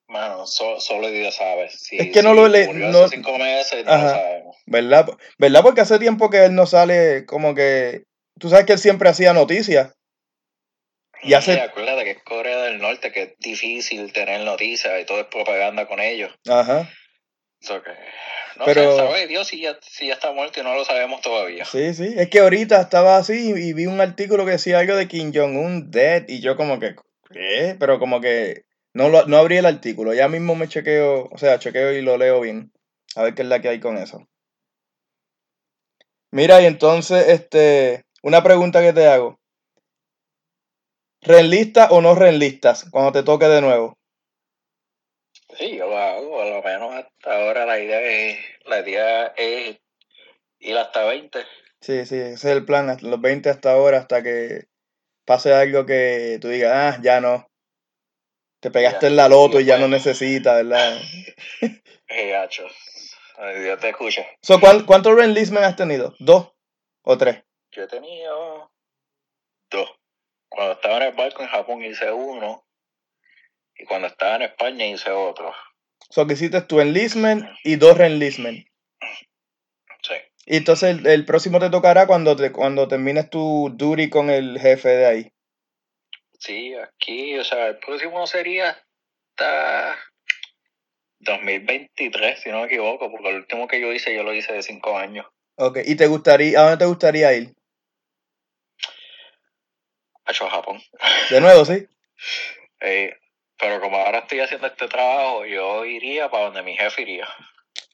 Mano, 0.08 0.45
so- 0.47 0.80
solo 0.82 1.08
Dios 1.10 1.36
sabe. 1.36 1.70
Si, 1.70 1.97
Es 1.97 2.12
que 2.12 2.22
no 2.24 2.34
lo 2.34 2.47
le- 2.47 2.68
murió 2.68 2.89
no- 2.89 3.08
cinco 3.08 3.38
meses, 3.38 3.86
no 3.86 3.91
Ajá. 3.91 4.04
lo 4.04 4.10
sabemos. 4.10 4.58
¿Verdad? 4.66 5.08
¿Verdad? 5.38 5.62
Porque 5.62 5.82
hace 5.82 5.99
tiempo 5.99 6.30
que 6.30 6.45
él 6.45 6.56
no 6.56 6.66
sale 6.66 7.26
como 7.26 7.54
que... 7.56 8.04
Tú 8.39 8.49
sabes 8.49 8.66
que 8.66 8.74
él 8.74 8.80
siempre 8.80 9.08
hacía 9.08 9.34
noticias. 9.34 9.93
Y 11.24 11.34
hace- 11.34 11.59
acuérdate 11.59 12.03
que 12.03 12.11
es 12.11 12.24
Corea 12.24 12.57
del 12.63 12.80
Norte, 12.80 13.11
que 13.11 13.22
es 13.24 13.34
difícil 13.39 14.11
tener 14.13 14.41
noticias 14.41 14.99
y 15.01 15.05
todo 15.05 15.19
es 15.22 15.28
propaganda 15.28 15.88
con 15.88 15.99
ellos. 15.99 16.32
Ajá. 16.49 16.89
So 17.61 17.82
que, 17.84 17.91
no 18.57 18.65
Pero- 18.65 18.91
sé, 18.91 18.97
sabe 18.97 19.28
Dios 19.28 19.47
si 19.47 19.61
ya, 19.61 19.78
si 19.82 20.07
ya 20.07 20.13
está 20.15 20.32
muerto 20.32 20.59
y 20.59 20.63
no 20.63 20.74
lo 20.74 20.84
sabemos 20.84 21.22
todavía. 21.22 21.63
Sí, 21.65 21.93
sí. 21.93 22.13
Es 22.17 22.30
que 22.30 22.39
ahorita 22.39 22.82
estaba 22.82 23.17
así 23.17 23.51
y 23.55 23.74
vi 23.74 23.86
un 23.86 24.01
artículo 24.01 24.45
que 24.45 24.51
decía 24.53 24.80
algo 24.80 24.95
de 24.95 25.07
Kim 25.07 25.32
Jong-un 25.34 25.91
dead 25.91 26.24
y 26.28 26.41
yo 26.41 26.55
como 26.55 26.80
que, 26.80 26.95
¿qué? 27.32 27.76
Pero 27.80 27.99
como 27.99 28.19
que 28.19 28.63
no, 28.93 29.09
lo, 29.09 29.26
no 29.28 29.38
abrí 29.38 29.57
el 29.57 29.65
artículo. 29.67 30.13
Ya 30.15 30.28
mismo 30.28 30.55
me 30.55 30.67
chequeo, 30.67 31.30
o 31.32 31.38
sea, 31.38 31.59
chequeo 31.59 31.91
y 31.93 32.01
lo 32.01 32.17
leo 32.17 32.41
bien. 32.41 32.72
A 33.15 33.24
ver 33.24 33.36
qué 33.36 33.41
es 33.43 33.47
la 33.47 33.61
que 33.61 33.69
hay 33.69 33.80
con 33.80 33.97
eso. 33.97 34.28
Mira, 36.32 36.61
y 36.61 36.65
entonces, 36.65 37.28
este, 37.28 38.05
una 38.24 38.41
pregunta 38.41 38.82
que 38.82 38.93
te 38.93 39.05
hago. 39.07 39.39
¿Reenlistas 41.22 41.91
o 41.91 42.01
no 42.01 42.15
reenlistas 42.15 42.89
cuando 42.89 43.11
te 43.11 43.24
toque 43.24 43.45
de 43.45 43.61
nuevo? 43.61 43.97
Sí, 45.57 45.78
yo 45.78 45.88
lo 45.88 45.97
hago, 45.97 46.30
por 46.30 46.45
lo 46.47 46.61
menos 46.63 46.93
hasta 46.95 47.36
ahora 47.36 47.65
la 47.65 47.80
idea 47.80 48.01
es, 48.01 48.39
la 48.65 48.80
idea 48.80 49.28
es 49.38 49.80
ir 50.59 50.78
hasta 50.78 51.03
20. 51.05 51.39
Sí, 51.82 52.05
sí, 52.05 52.15
ese 52.15 52.34
es 52.34 52.45
el 52.45 52.65
plan, 52.65 52.97
los 53.01 53.22
20 53.22 53.49
hasta 53.49 53.72
ahora, 53.74 53.99
hasta 53.99 54.24
que 54.24 54.65
pase 55.26 55.53
algo 55.53 55.86
que 55.86 56.38
tú 56.41 56.47
digas, 56.47 56.72
ah, 56.74 56.99
ya 57.03 57.22
no. 57.22 57.47
Te 58.61 58.72
pegaste 58.72 59.07
Ya, 59.07 59.09
en 59.09 59.15
la 59.15 59.28
loto 59.28 59.59
y 59.59 59.65
ya 59.65 59.74
después. 59.78 59.89
no 59.89 59.95
necesitas, 59.95 60.55
¿verdad? 60.67 61.01
Eh. 62.13 62.36
Ay, 63.38 63.61
Dios 63.61 63.80
te 63.80 63.89
escucha. 63.89 64.26
So, 64.41 64.59
¿cuán- 64.59 64.86
¿Cuántos 64.86 65.15
has 65.63 65.76
tenido? 65.78 66.13
¿Dos 66.19 66.51
o 67.03 67.17
tres? 67.17 67.43
Yo 67.72 67.84
he 67.84 67.88
tenido. 67.88 68.70
Cuando 70.52 70.74
estaba 70.74 70.97
en 70.97 71.04
el 71.04 71.14
barco 71.14 71.41
en 71.41 71.47
Japón 71.47 71.84
hice 71.84 72.12
uno. 72.12 72.66
Y 73.76 73.86
cuando 73.86 74.08
estaba 74.08 74.36
en 74.36 74.41
España 74.43 74.86
hice 74.86 75.10
otro. 75.10 75.54
So, 76.10 76.28
que 76.28 76.34
hiciste 76.34 76.62
tu 76.62 76.82
enlistment 76.82 77.45
y 77.64 77.78
dos 77.78 77.97
reenlistment. 77.97 78.68
Sí. 80.04 80.14
Y 80.45 80.58
entonces 80.58 80.99
el, 80.99 81.08
el 81.08 81.26
próximo 81.26 81.60
te 81.60 81.70
tocará 81.70 82.06
cuando, 82.06 82.36
te, 82.36 82.52
cuando 82.52 82.89
termines 82.89 83.30
tu 83.30 83.72
duty 83.74 84.10
con 84.10 84.30
el 84.30 84.60
jefe 84.60 84.89
de 84.89 85.06
ahí. 85.06 85.32
Sí, 86.38 86.76
aquí, 86.76 87.38
o 87.38 87.45
sea, 87.45 87.68
el 87.68 87.78
próximo 87.78 88.28
sería 88.28 88.78
hasta 89.30 89.95
2023, 91.20 92.41
si 92.41 92.49
no 92.49 92.60
me 92.60 92.66
equivoco, 92.66 93.10
porque 93.10 93.30
el 93.30 93.36
último 93.38 93.68
que 93.70 93.80
yo 93.80 93.93
hice, 93.93 94.14
yo 94.14 94.24
lo 94.24 94.34
hice 94.34 94.52
de 94.52 94.64
cinco 94.64 94.97
años. 94.97 95.26
Ok, 95.56 95.78
¿y 95.86 95.95
te 95.95 96.08
gustaría, 96.08 96.60
a 96.60 96.64
dónde 96.64 96.78
te 96.78 96.86
gustaría 96.86 97.34
ir? 97.34 97.54
Hecho 100.32 100.50
Japón. 100.50 100.82
De 101.30 101.42
nuevo, 101.42 101.66
¿sí? 101.66 101.88
Eh, 102.84 103.16
pero 103.60 103.80
como 103.80 103.96
ahora 103.98 104.20
estoy 104.20 104.40
haciendo 104.40 104.66
este 104.66 104.88
trabajo, 104.88 105.46
yo 105.46 105.86
iría 105.86 106.32
para 106.32 106.46
donde 106.46 106.64
mi 106.64 106.76
jefe 106.76 107.04
iría. 107.04 107.28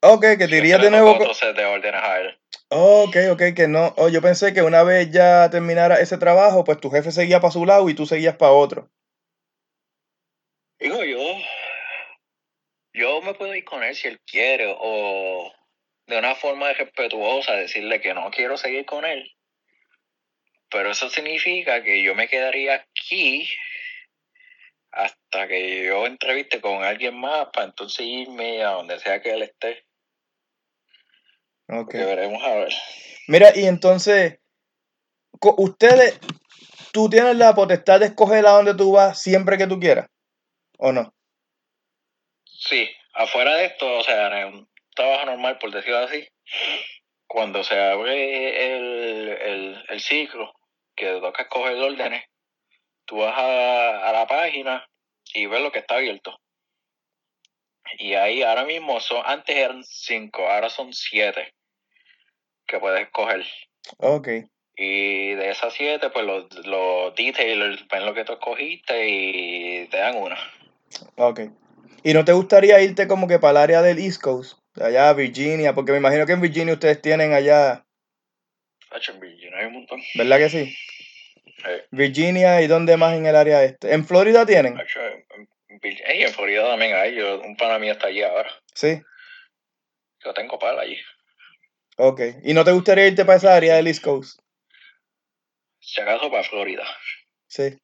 Ok, 0.01 0.21
que 0.37 0.47
te 0.47 0.57
irías 0.59 0.81
de 0.81 0.89
nuevo. 0.89 1.17
de 1.17 1.65
órdenes 1.65 2.01
a 2.01 2.19
él. 2.21 2.39
Ok, 2.69 3.17
ok, 3.31 3.41
que 3.53 3.67
no. 3.67 3.93
Oh, 3.97 4.07
yo 4.07 4.21
pensé 4.21 4.53
que 4.53 4.61
una 4.61 4.83
vez 4.83 5.11
ya 5.11 5.49
terminara 5.49 5.99
ese 5.99 6.17
trabajo, 6.17 6.63
pues 6.63 6.79
tu 6.79 6.89
jefe 6.89 7.11
seguía 7.11 7.41
para 7.41 7.51
su 7.51 7.65
lado 7.65 7.89
y 7.89 7.95
tú 7.95 8.05
seguías 8.05 8.37
para 8.37 8.53
otro. 8.53 8.89
Digo, 10.79 11.03
yo, 11.03 11.19
yo 12.93 13.21
me 13.21 13.33
puedo 13.33 13.53
ir 13.53 13.65
con 13.65 13.83
él 13.83 13.93
si 13.93 14.07
él 14.07 14.21
quiere, 14.21 14.73
o, 14.79 15.51
de 16.07 16.17
una 16.17 16.35
forma 16.35 16.71
respetuosa, 16.71 17.53
decirle 17.53 17.99
que 17.99 18.13
no 18.13 18.31
quiero 18.31 18.57
seguir 18.57 18.85
con 18.85 19.03
él. 19.03 19.36
Pero 20.69 20.91
eso 20.91 21.09
significa 21.09 21.83
que 21.83 22.03
yo 22.03 22.13
me 22.15 22.27
quedaría 22.27 22.75
aquí 22.75 23.47
hasta 24.91 25.47
que 25.47 25.85
yo 25.85 26.05
entreviste 26.05 26.59
con 26.59 26.83
alguien 26.83 27.19
más 27.19 27.47
para 27.53 27.67
entonces 27.67 28.05
irme 28.05 28.63
a 28.63 28.71
donde 28.71 28.99
sea 28.99 29.21
que 29.21 29.31
él 29.31 29.43
esté. 29.43 29.85
Ok. 31.69 31.91
Que 31.91 32.05
veremos 32.05 32.43
a 32.43 32.53
ver. 32.55 32.73
Mira, 33.27 33.51
y 33.55 33.65
entonces, 33.65 34.39
ustedes, 35.39 36.19
tú 36.91 37.09
tienes 37.09 37.35
la 37.35 37.53
potestad 37.53 37.99
de 37.99 38.07
escoger 38.07 38.45
a 38.47 38.51
dónde 38.51 38.73
tú 38.73 38.93
vas 38.93 39.21
siempre 39.21 39.57
que 39.57 39.67
tú 39.67 39.79
quieras, 39.79 40.09
¿o 40.77 40.91
no? 40.91 41.13
Sí, 42.45 42.89
afuera 43.13 43.55
de 43.55 43.65
esto, 43.65 43.97
o 43.97 44.03
sea, 44.03 44.41
en 44.41 44.47
un 44.47 44.69
trabajo 44.95 45.25
normal, 45.25 45.57
por 45.59 45.71
decirlo 45.71 45.99
así, 45.99 46.27
cuando 47.27 47.63
se 47.63 47.79
abre 47.79 48.77
el, 48.77 49.29
el, 49.29 49.85
el 49.89 50.01
ciclo, 50.01 50.56
que 50.97 51.05
te 51.05 51.21
toca 51.21 51.43
escoger 51.43 51.77
órdenes, 51.77 52.25
tú 53.05 53.19
vas 53.19 53.37
a, 53.37 54.09
a 54.09 54.11
la 54.11 54.27
página 54.27 54.85
y 55.33 55.45
ves 55.45 55.61
lo 55.61 55.71
que 55.71 55.79
está 55.79 55.95
abierto. 55.95 56.37
Y 57.99 58.15
ahí 58.15 58.43
ahora 58.43 58.65
mismo 58.65 58.99
son, 58.99 59.21
antes 59.25 59.55
eran 59.55 59.83
cinco, 59.85 60.49
ahora 60.49 60.69
son 60.69 60.91
siete 60.93 61.53
que 62.65 62.79
puedes 62.79 63.01
escoger. 63.01 63.45
Ok. 63.99 64.27
Y 64.75 65.33
de 65.33 65.49
esas 65.49 65.73
siete, 65.73 66.09
pues 66.09 66.25
los, 66.25 66.53
los 66.65 67.15
detailers 67.15 67.87
ven 67.87 68.05
lo 68.05 68.13
que 68.13 68.25
tú 68.25 68.33
escogiste 68.33 69.07
y 69.07 69.87
te 69.87 69.97
dan 69.97 70.17
una. 70.17 70.37
Ok. 71.15 71.41
¿Y 72.03 72.13
no 72.13 72.23
te 72.25 72.33
gustaría 72.33 72.81
irte 72.81 73.07
como 73.07 73.27
que 73.27 73.39
para 73.39 73.51
el 73.51 73.57
área 73.57 73.81
del 73.81 73.97
East 73.97 74.21
Coast? 74.21 74.59
Allá 74.79 75.09
a 75.09 75.13
Virginia, 75.13 75.73
porque 75.73 75.91
me 75.91 75.97
imagino 75.97 76.25
que 76.25 76.33
en 76.33 76.41
Virginia 76.41 76.73
ustedes 76.73 77.01
tienen 77.01 77.33
allá, 77.33 77.86
en 78.91 79.19
Virginia 79.19 79.59
hay 79.59 79.65
un 79.67 79.73
montón. 79.73 80.01
¿verdad 80.15 80.37
que 80.37 80.49
sí? 80.49 80.77
Eh, 81.65 81.85
Virginia 81.91 82.61
y 82.61 82.67
dónde 82.67 82.97
más 82.97 83.15
en 83.15 83.25
el 83.25 83.35
área 83.35 83.63
este. 83.63 83.93
¿En 83.93 84.05
Florida 84.05 84.45
tienen? 84.45 84.77
hacho, 84.79 84.99
en- 85.01 85.49
en 85.69 85.79
Vir- 85.79 86.03
ey, 86.05 86.23
en 86.23 86.33
Florida 86.33 86.63
también 86.67 86.95
hay. 86.95 87.15
Yo, 87.15 87.39
un 87.41 87.55
pana 87.57 87.79
mío 87.79 87.93
está 87.93 88.07
allí 88.07 88.21
ahora. 88.23 88.49
Sí. 88.73 89.01
Yo 90.23 90.33
tengo 90.33 90.57
para 90.59 90.81
allí. 90.81 90.97
Ok. 91.97 92.21
¿Y 92.43 92.53
no 92.53 92.63
te 92.63 92.71
gustaría 92.71 93.07
irte 93.07 93.25
para 93.25 93.37
esa 93.37 93.55
área 93.55 93.75
del 93.75 93.87
East 93.87 94.03
Coast? 94.03 94.39
Si 95.79 96.01
acaso 96.01 96.29
para 96.29 96.43
Florida. 96.43 96.85
Sí. 97.47 97.77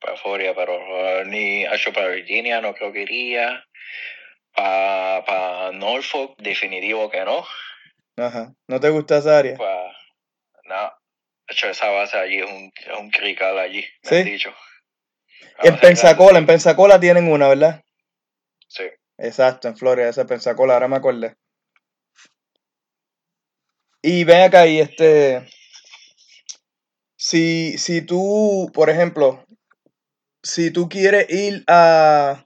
Para 0.00 0.16
Florida, 0.16 0.54
pero 0.54 0.76
uh, 0.76 1.24
ni 1.24 1.64
hacho, 1.64 1.92
para 1.92 2.08
Virginia 2.08 2.60
no 2.60 2.74
creo 2.74 2.92
que 2.92 3.02
iría. 3.02 3.64
Para 4.54 5.24
pa 5.26 5.70
Norfolk, 5.72 6.36
definitivo 6.38 7.10
que 7.10 7.24
no. 7.24 7.44
Ajá. 8.16 8.54
¿No 8.68 8.80
te 8.80 8.88
gusta 8.88 9.18
esa 9.18 9.38
área? 9.38 9.56
Pa, 10.68 10.74
no. 10.74 10.92
Hacho, 11.48 11.68
esa 11.68 11.88
base 11.90 12.16
allí 12.16 12.38
es 12.38 12.50
un, 12.50 12.72
es 12.74 12.98
un 12.98 13.10
crical 13.10 13.58
allí, 13.58 13.84
me 14.02 14.08
Sí. 14.08 14.14
han 14.16 14.24
dicho. 14.24 14.54
En 15.62 15.78
Pensacola, 15.78 16.38
en 16.38 16.46
Pensacola 16.46 16.98
tienen 16.98 17.30
una, 17.30 17.48
¿verdad? 17.48 17.82
Sí. 18.68 18.84
Exacto, 19.18 19.68
en 19.68 19.76
Florida, 19.76 20.08
esa 20.08 20.22
es 20.22 20.26
Pensacola, 20.26 20.74
ahora 20.74 20.88
me 20.88 20.96
acordé. 20.96 21.36
Y 24.02 24.24
ven 24.24 24.42
acá, 24.42 24.66
y 24.66 24.80
este. 24.80 25.48
Si, 27.16 27.78
si 27.78 28.02
tú, 28.02 28.70
por 28.74 28.90
ejemplo, 28.90 29.44
si 30.42 30.70
tú 30.70 30.88
quieres 30.88 31.30
ir 31.30 31.64
a. 31.66 32.44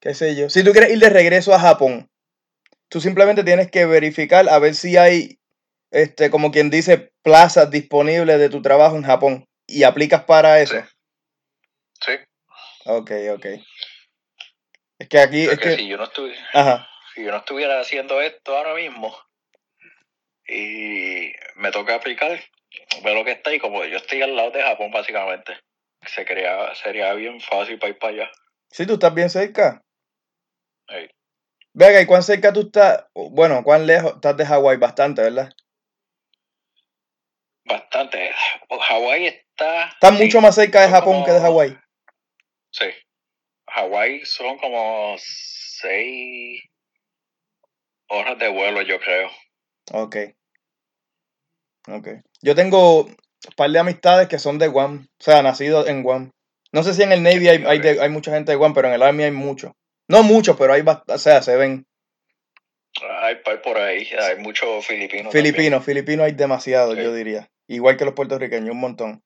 ¿Qué 0.00 0.14
sé 0.14 0.34
yo? 0.34 0.48
Si 0.50 0.64
tú 0.64 0.72
quieres 0.72 0.90
ir 0.90 0.98
de 0.98 1.10
regreso 1.10 1.54
a 1.54 1.60
Japón, 1.60 2.10
tú 2.88 3.00
simplemente 3.00 3.44
tienes 3.44 3.70
que 3.70 3.84
verificar 3.86 4.48
a 4.48 4.58
ver 4.58 4.74
si 4.74 4.96
hay, 4.96 5.38
este, 5.92 6.30
como 6.30 6.50
quien 6.50 6.70
dice, 6.70 7.12
plazas 7.22 7.70
disponibles 7.70 8.38
de 8.38 8.48
tu 8.48 8.62
trabajo 8.62 8.96
en 8.96 9.04
Japón. 9.04 9.44
Y 9.66 9.84
aplicas 9.84 10.24
para 10.24 10.60
eso. 10.60 10.74
Sí. 12.00 12.12
Ok, 12.86 13.12
ok. 13.34 13.46
Es 14.98 15.08
que 15.08 15.18
aquí, 15.20 15.44
es 15.44 15.58
que 15.58 15.76
si 15.76 15.88
yo 15.88 15.96
no 15.96 16.04
estuviera. 16.04 16.40
Ajá. 16.52 16.88
si 17.14 17.24
yo 17.24 17.30
no 17.30 17.38
estuviera 17.38 17.80
haciendo 17.80 18.20
esto 18.20 18.56
ahora 18.56 18.74
mismo 18.74 19.16
y 20.46 21.32
me 21.56 21.70
toca 21.70 21.94
aplicar, 21.94 22.40
veo 23.04 23.14
lo 23.14 23.24
que 23.24 23.32
está 23.32 23.52
y 23.54 23.58
como 23.58 23.84
yo 23.84 23.96
estoy 23.96 24.22
al 24.22 24.34
lado 24.34 24.50
de 24.50 24.62
Japón 24.62 24.90
básicamente, 24.90 25.54
se 26.04 26.24
crea, 26.24 26.74
sería 26.74 27.12
bien 27.14 27.40
fácil 27.40 27.78
para 27.78 27.90
ir 27.90 27.98
para 27.98 28.12
allá. 28.12 28.30
Sí, 28.70 28.86
tú 28.86 28.94
estás 28.94 29.14
bien 29.14 29.30
cerca. 29.30 29.82
Ey. 30.88 31.08
Venga, 31.74 32.00
¿y 32.00 32.06
cuán 32.06 32.22
cerca 32.22 32.52
tú 32.52 32.62
estás? 32.62 33.06
Bueno, 33.14 33.62
¿cuán 33.62 33.86
lejos 33.86 34.14
estás 34.14 34.36
de 34.36 34.46
Hawái? 34.46 34.78
Bastante, 34.78 35.22
¿verdad? 35.22 35.50
Bastante. 37.64 38.30
Hawái 38.68 39.26
está... 39.26 39.88
Estás 39.88 40.16
sí, 40.18 40.24
mucho 40.24 40.40
más 40.40 40.54
cerca 40.54 40.82
de 40.82 40.88
Japón 40.88 41.24
que 41.24 41.30
de 41.32 41.40
Hawái. 41.40 41.78
Sí. 42.70 42.86
Hawái 43.68 44.24
son 44.24 44.58
como 44.58 45.14
seis 45.18 46.62
horas 48.08 48.38
de 48.38 48.48
vuelo, 48.48 48.82
yo 48.82 48.98
creo. 49.00 49.30
Ok. 49.92 50.16
Ok. 51.88 52.08
Yo 52.42 52.54
tengo 52.54 53.02
un 53.04 53.16
par 53.56 53.70
de 53.70 53.78
amistades 53.78 54.28
que 54.28 54.38
son 54.38 54.58
de 54.58 54.68
Guam. 54.68 55.06
O 55.20 55.22
sea, 55.22 55.42
nacidos 55.42 55.88
en 55.88 56.02
Guam. 56.02 56.30
No 56.72 56.82
sé 56.82 56.94
si 56.94 57.02
en 57.02 57.12
el 57.12 57.22
Navy 57.22 57.48
hay, 57.48 57.64
hay, 57.66 57.78
de- 57.80 58.00
hay 58.00 58.08
mucha 58.08 58.32
gente 58.32 58.52
de 58.52 58.56
Guam, 58.56 58.74
pero 58.74 58.88
en 58.88 58.94
el 58.94 59.02
Army 59.02 59.24
hay 59.24 59.30
mucho. 59.30 59.72
No 60.08 60.22
mucho, 60.22 60.56
pero 60.56 60.72
hay 60.72 60.82
bastante. 60.82 61.12
O 61.14 61.18
sea, 61.18 61.42
se 61.42 61.56
ven. 61.56 61.86
Hay 63.10 63.36
por 63.36 63.78
ahí, 63.78 64.08
hay 64.18 64.36
muchos 64.38 64.86
filipinos. 64.86 65.32
Filipinos, 65.32 65.84
filipinos 65.84 66.26
hay 66.26 66.32
demasiados, 66.32 66.96
Sí. 66.96 67.02
yo 67.02 67.12
diría. 67.14 67.48
Igual 67.68 67.96
que 67.96 68.04
los 68.04 68.14
puertorriqueños, 68.14 68.70
un 68.70 68.80
montón. 68.80 69.22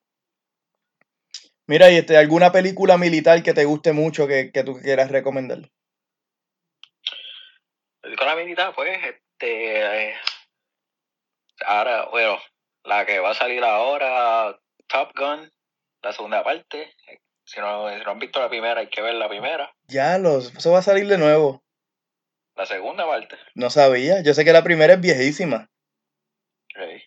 Mira, 1.67 1.91
y 1.91 1.97
este, 1.97 2.17
¿alguna 2.17 2.53
película 2.53 2.97
militar 2.97 3.43
que 3.43 3.53
te 3.53 3.65
guste 3.65 3.93
mucho 3.93 4.29
que, 4.29 4.53
que 4.53 4.63
tú 4.63 4.79
quieras 4.81 5.11
recomendar? 5.11 5.59
también. 8.03 8.17
Con 8.19 8.27
la 8.29 8.37
militar, 8.37 8.73
pues, 8.75 8.97
este. 9.05 10.11
eh, 10.11 10.15
ahora, 11.67 12.07
bueno, 12.11 12.39
la 12.85 13.05
que 13.05 13.19
va 13.19 13.31
a 13.31 13.35
salir 13.35 13.65
ahora, 13.65 14.59
Top 14.87 15.11
Gun, 15.17 15.51
la 16.03 16.13
segunda 16.13 16.45
parte. 16.45 16.95
Si 17.45 17.61
no, 17.61 17.89
si 17.97 18.05
no 18.05 18.11
han 18.11 18.19
visto 18.19 18.41
la 18.41 18.49
primera, 18.49 18.81
hay 18.81 18.89
que 18.89 19.03
ver 19.03 19.15
la 19.15 19.29
primera. 19.29 19.73
Ya, 19.89 20.19
los, 20.19 20.55
eso 20.55 20.71
va 20.73 20.79
a 20.79 20.83
salir 20.83 21.09
de 21.09 21.19
nuevo. 21.19 21.63
La 22.57 22.67
segunda 22.67 23.07
parte. 23.07 23.37
No 23.55 23.71
sabía. 23.71 24.23
Yo 24.23 24.35
sé 24.35 24.45
que 24.45 24.53
la 24.53 24.65
primera 24.65 24.95
es 24.95 25.01
viejísima. 25.01 25.69
Sí. 26.69 27.03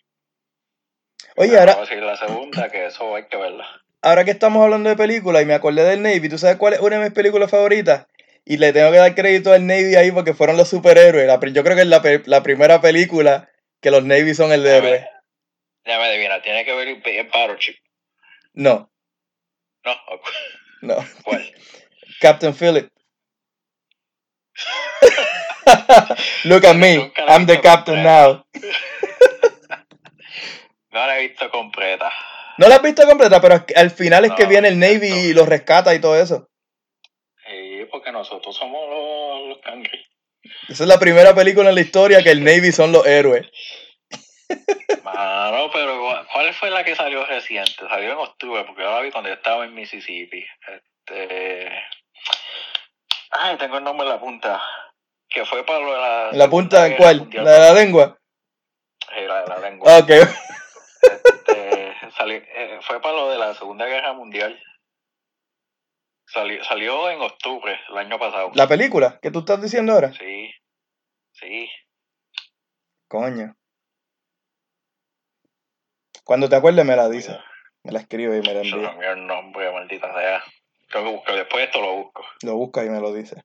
Oye, 1.36 1.58
Ahora 1.60 1.74
a 1.74 1.86
la 1.96 2.18
segunda, 2.18 2.70
que 2.70 2.86
eso 2.86 3.16
hay 3.16 3.28
que 3.28 3.38
verla. 3.38 3.66
ahora 4.02 4.26
que 4.26 4.32
estamos 4.32 4.64
hablando 4.64 4.90
de 4.90 4.96
películas 4.96 5.42
y 5.42 5.46
me 5.46 5.54
acordé 5.54 5.84
del 5.84 6.02
Navy, 6.02 6.28
¿tú 6.30 6.38
sabes 6.38 6.58
cuál 6.58 6.74
es 6.74 6.80
una 6.80 6.98
de 6.98 7.04
mis 7.06 7.14
películas 7.14 7.50
favoritas? 7.50 8.08
Y 8.46 8.58
le 8.58 8.74
tengo 8.74 8.92
que 8.92 8.98
dar 8.98 9.16
crédito 9.16 9.54
al 9.54 9.66
Navy 9.68 9.96
ahí 9.96 10.12
porque 10.12 10.34
fueron 10.34 10.58
los 10.58 10.70
superhéroes. 10.70 11.28
La 11.28 11.40
yo 11.52 11.64
creo 11.64 11.76
que 11.76 11.84
es 11.84 11.88
la, 11.88 12.02
la 12.26 12.44
primera 12.44 12.82
película 12.82 13.50
que 13.82 13.92
los 13.92 14.04
Navy 14.04 14.34
son 14.34 14.52
el 14.52 14.64
de 14.64 14.70
Déjame, 14.70 14.90
héroes. 14.90 15.08
déjame 15.86 16.06
adivinar, 16.06 16.42
tiene 16.42 16.66
que 16.66 16.74
ver 16.76 16.88
el, 16.88 17.30
Battleship. 17.32 17.78
No, 18.54 18.92
¿No? 19.84 19.96
no. 20.82 20.96
¿Cuál? 21.24 21.54
Captain 22.20 22.54
Phillip. 22.54 22.92
Look 26.46 26.66
at 26.66 26.76
me. 26.76 27.12
I'm 27.28 27.46
the 27.46 27.60
captain 27.62 28.04
completa. 28.04 28.04
now. 28.04 28.44
No 30.92 31.06
la 31.06 31.20
he 31.20 31.28
visto 31.28 31.50
completa. 31.52 32.12
No 32.58 32.68
la 32.68 32.76
has 32.76 32.82
visto 32.82 33.06
completa, 33.08 33.40
pero 33.40 33.64
al 33.76 33.92
final 33.92 34.26
es 34.26 34.32
que 34.34 34.46
viene 34.48 34.70
el 34.70 34.80
Navy 34.80 35.10
no. 35.10 35.18
y 35.18 35.34
los 35.34 35.48
rescata 35.48 35.94
y 35.94 36.02
todo 36.02 36.20
eso. 36.20 36.50
Sí, 37.48 37.86
porque 37.92 38.12
nosotros 38.12 38.56
somos 38.58 38.90
los, 38.90 39.50
los 39.50 39.58
cangri. 39.60 40.04
Esa 40.68 40.84
es 40.84 40.90
la 40.90 41.00
primera 41.00 41.36
película 41.36 41.70
en 41.70 41.76
la 41.76 41.82
historia 41.82 42.24
que 42.24 42.32
el 42.32 42.44
Navy 42.44 42.72
son 42.72 42.92
los 42.92 43.06
héroes. 43.06 43.46
Mano, 45.04 45.70
pero 45.72 46.02
¿cuál- 46.02 46.28
¿cuál 46.34 46.54
fue 46.56 46.72
la 46.72 46.84
que 46.84 46.96
salió 46.96 47.24
reciente? 47.26 47.76
Salió 47.88 48.12
en 48.14 48.18
octubre, 48.18 48.64
porque 48.66 48.82
yo 48.82 48.90
la 48.92 49.02
vi 49.02 49.12
cuando 49.12 49.30
yo 49.30 49.36
estaba 49.36 49.66
en 49.66 49.76
Mississippi. 49.76 50.44
Este. 50.68 51.70
Ay, 53.32 53.58
tengo 53.58 53.78
el 53.78 53.84
nombre 53.84 54.08
en 54.08 54.14
la 54.14 54.20
punta. 54.20 54.62
Que 55.30 55.46
fue 55.46 55.64
para 55.66 55.80
lo 55.80 55.94
de 55.94 56.00
la. 56.00 56.32
¿La 56.34 56.50
punta 56.50 56.88
en 56.88 56.98
cuál? 56.98 57.20
Mundial. 57.20 57.46
¿La 57.46 57.52
de 57.52 57.60
la 57.60 57.74
lengua? 57.74 58.20
Sí, 59.14 59.22
la 59.28 59.42
de 59.42 59.48
la 59.48 59.60
lengua. 59.60 59.98
Ok. 60.00 60.10
Este, 60.10 61.94
eh, 62.38 62.80
fue 62.82 63.02
para 63.02 63.16
lo 63.16 63.30
de 63.30 63.38
la 63.38 63.54
Segunda 63.54 63.86
Guerra 63.86 64.14
Mundial. 64.14 64.60
Salió, 66.26 66.64
salió 66.64 67.10
en 67.10 67.22
octubre 67.22 67.80
el 67.90 67.98
año 67.98 68.20
pasado. 68.20 68.52
¿La 68.54 68.68
película 68.68 69.20
que 69.22 69.32
tú 69.32 69.40
estás 69.40 69.62
diciendo 69.62 69.94
ahora? 69.94 70.14
Sí, 70.14 70.52
sí. 71.34 71.70
Coño. 73.08 73.56
Cuando 76.24 76.50
te 76.50 76.56
acuerdes 76.56 76.86
me 76.86 76.96
la 76.96 77.10
dices. 77.10 77.38
Me 77.84 77.92
la 77.92 78.00
escribe 78.00 78.38
y 78.38 78.42
me 78.42 78.54
la 78.54 78.62
me 78.62 78.70
envía. 78.70 78.90
olvidó 78.90 79.12
el 79.14 79.26
nombre, 79.26 79.72
maldita 79.72 80.14
sea. 80.14 80.44
Tengo 80.92 81.06
que 81.06 81.12
buscar, 81.12 81.36
después 81.36 81.62
de 81.62 81.66
esto 81.66 81.82
lo 81.82 81.96
busco. 81.96 82.26
Lo 82.44 82.56
busca 82.56 82.84
y 82.84 82.90
me 82.90 83.00
lo 83.00 83.14
dice. 83.14 83.44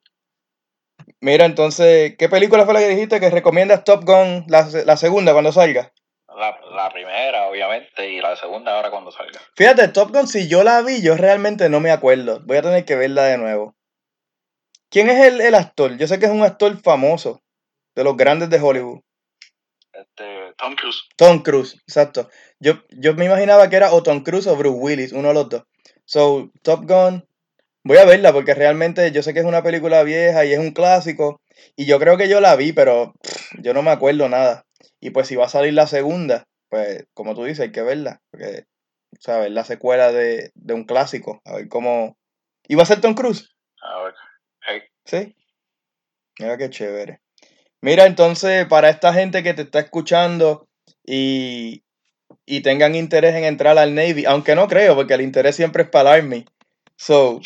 Mira, 1.21 1.45
entonces, 1.45 2.15
¿qué 2.19 2.29
película 2.29 2.65
fue 2.65 2.75
la 2.75 2.81
que 2.81 2.89
dijiste 2.89 3.21
que 3.21 3.31
recomiendas 3.31 3.85
Top 3.85 4.05
Gun 4.05 4.45
la, 4.49 4.69
la 4.85 4.97
segunda 4.97 5.33
cuando 5.33 5.53
salga? 5.53 5.93
La, 6.29 6.59
la 6.75 6.91
primera, 6.91 7.47
obviamente, 7.49 8.11
y 8.11 8.21
la 8.21 8.37
segunda 8.37 8.75
ahora 8.75 8.91
cuando 8.91 9.11
salga. 9.13 9.41
Fíjate, 9.57 9.89
Top 9.89 10.11
Gun, 10.13 10.27
si 10.27 10.49
yo 10.49 10.65
la 10.65 10.83
vi, 10.83 11.01
yo 11.03 11.17
realmente 11.17 11.69
no 11.69 11.81
me 11.81 11.91
acuerdo. 11.91 12.41
Voy 12.45 12.57
a 12.57 12.63
tener 12.63 12.85
que 12.85 12.97
verla 12.97 13.25
de 13.25 13.39
nuevo. 13.39 13.77
¿Quién 14.91 15.09
es 15.11 15.25
el, 15.25 15.41
el 15.41 15.55
actor? 15.55 15.97
Yo 15.97 16.07
sé 16.07 16.19
que 16.19 16.27
es 16.27 16.33
un 16.33 16.43
actor 16.43 16.81
famoso, 16.81 17.43
de 17.95 18.05
los 18.05 18.17
grandes 18.17 18.51
de 18.51 18.61
Hollywood. 18.61 19.01
Este, 19.93 20.55
Tom 20.57 20.75
Cruise. 20.75 21.03
Tom 21.17 21.43
Cruise, 21.43 21.75
exacto. 21.87 22.29
Yo, 22.59 22.75
yo 22.91 23.15
me 23.15 23.27
imaginaba 23.27 23.69
que 23.71 23.77
era 23.77 23.93
o 23.93 24.03
Tom 24.03 24.23
Cruise 24.23 24.47
o 24.47 24.57
Bruce 24.57 24.79
Willis, 24.79 25.13
uno 25.13 25.29
de 25.29 25.35
los 25.35 25.49
dos. 25.49 25.63
So, 26.05 26.51
Top 26.63 26.85
Gun, 26.85 27.27
voy 27.85 27.99
a 27.99 28.05
verla 28.05 28.33
porque 28.33 28.55
realmente 28.55 29.13
yo 29.13 29.23
sé 29.23 29.35
que 29.35 29.41
es 29.41 29.47
una 29.47 29.63
película 29.63 30.03
vieja 30.03 30.45
y 30.45 30.53
es 30.53 30.59
un 30.59 30.73
clásico. 30.73 31.41
Y 31.77 31.87
yo 31.87 31.99
creo 31.99 32.17
que 32.17 32.29
yo 32.29 32.41
la 32.41 32.57
vi, 32.57 32.73
pero 32.73 33.15
pff, 33.23 33.53
yo 33.61 33.75
no 33.75 33.83
me 33.83 33.91
acuerdo 33.91 34.29
nada. 34.29 34.65
Y 35.01 35.11
pues 35.11 35.29
si 35.29 35.37
va 35.37 35.47
a 35.47 35.51
salir 35.51 35.75
la 35.75 35.87
segunda, 35.87 36.45
pues 36.69 37.07
como 37.15 37.35
tú 37.35 37.45
dices, 37.45 37.61
hay 37.61 37.73
que 37.73 37.83
verla. 37.83 38.21
Porque, 38.31 38.65
¿sabes? 39.21 39.51
La 39.51 39.65
secuela 39.65 40.13
de, 40.13 40.51
de 40.55 40.75
un 40.75 40.85
clásico. 40.85 41.41
A 41.45 41.57
ver 41.57 41.69
cómo... 41.69 42.17
¿Y 42.67 42.75
va 42.75 42.83
a 42.83 42.87
ser 42.87 43.01
Tom 43.01 43.15
Cruise? 43.15 43.55
A 43.83 44.03
ver. 44.05 44.15
Hey, 44.67 44.83
Sí. 45.05 45.35
Mira 46.39 46.57
qué 46.57 46.71
chévere. 46.71 47.21
Mira, 47.81 48.07
entonces, 48.07 48.67
para 48.67 48.89
esta 48.89 49.13
gente 49.13 49.43
que 49.43 49.53
te 49.55 49.63
está 49.63 49.81
escuchando 49.81 50.67
y, 51.05 51.85
y 52.47 52.63
tengan 52.63 52.95
interés 52.95 53.35
en 53.35 53.45
entrar 53.45 53.77
al 53.79 53.95
Navy, 53.95 54.25
aunque 54.25 54.55
no 54.55 54.67
creo, 54.69 54.95
porque 54.95 55.15
el 55.15 55.21
interés 55.21 55.55
siempre 55.55 55.85
es 55.85 55.91
para 55.91 56.17
el 56.17 56.23
Army. 56.23 56.47
So, 57.05 57.39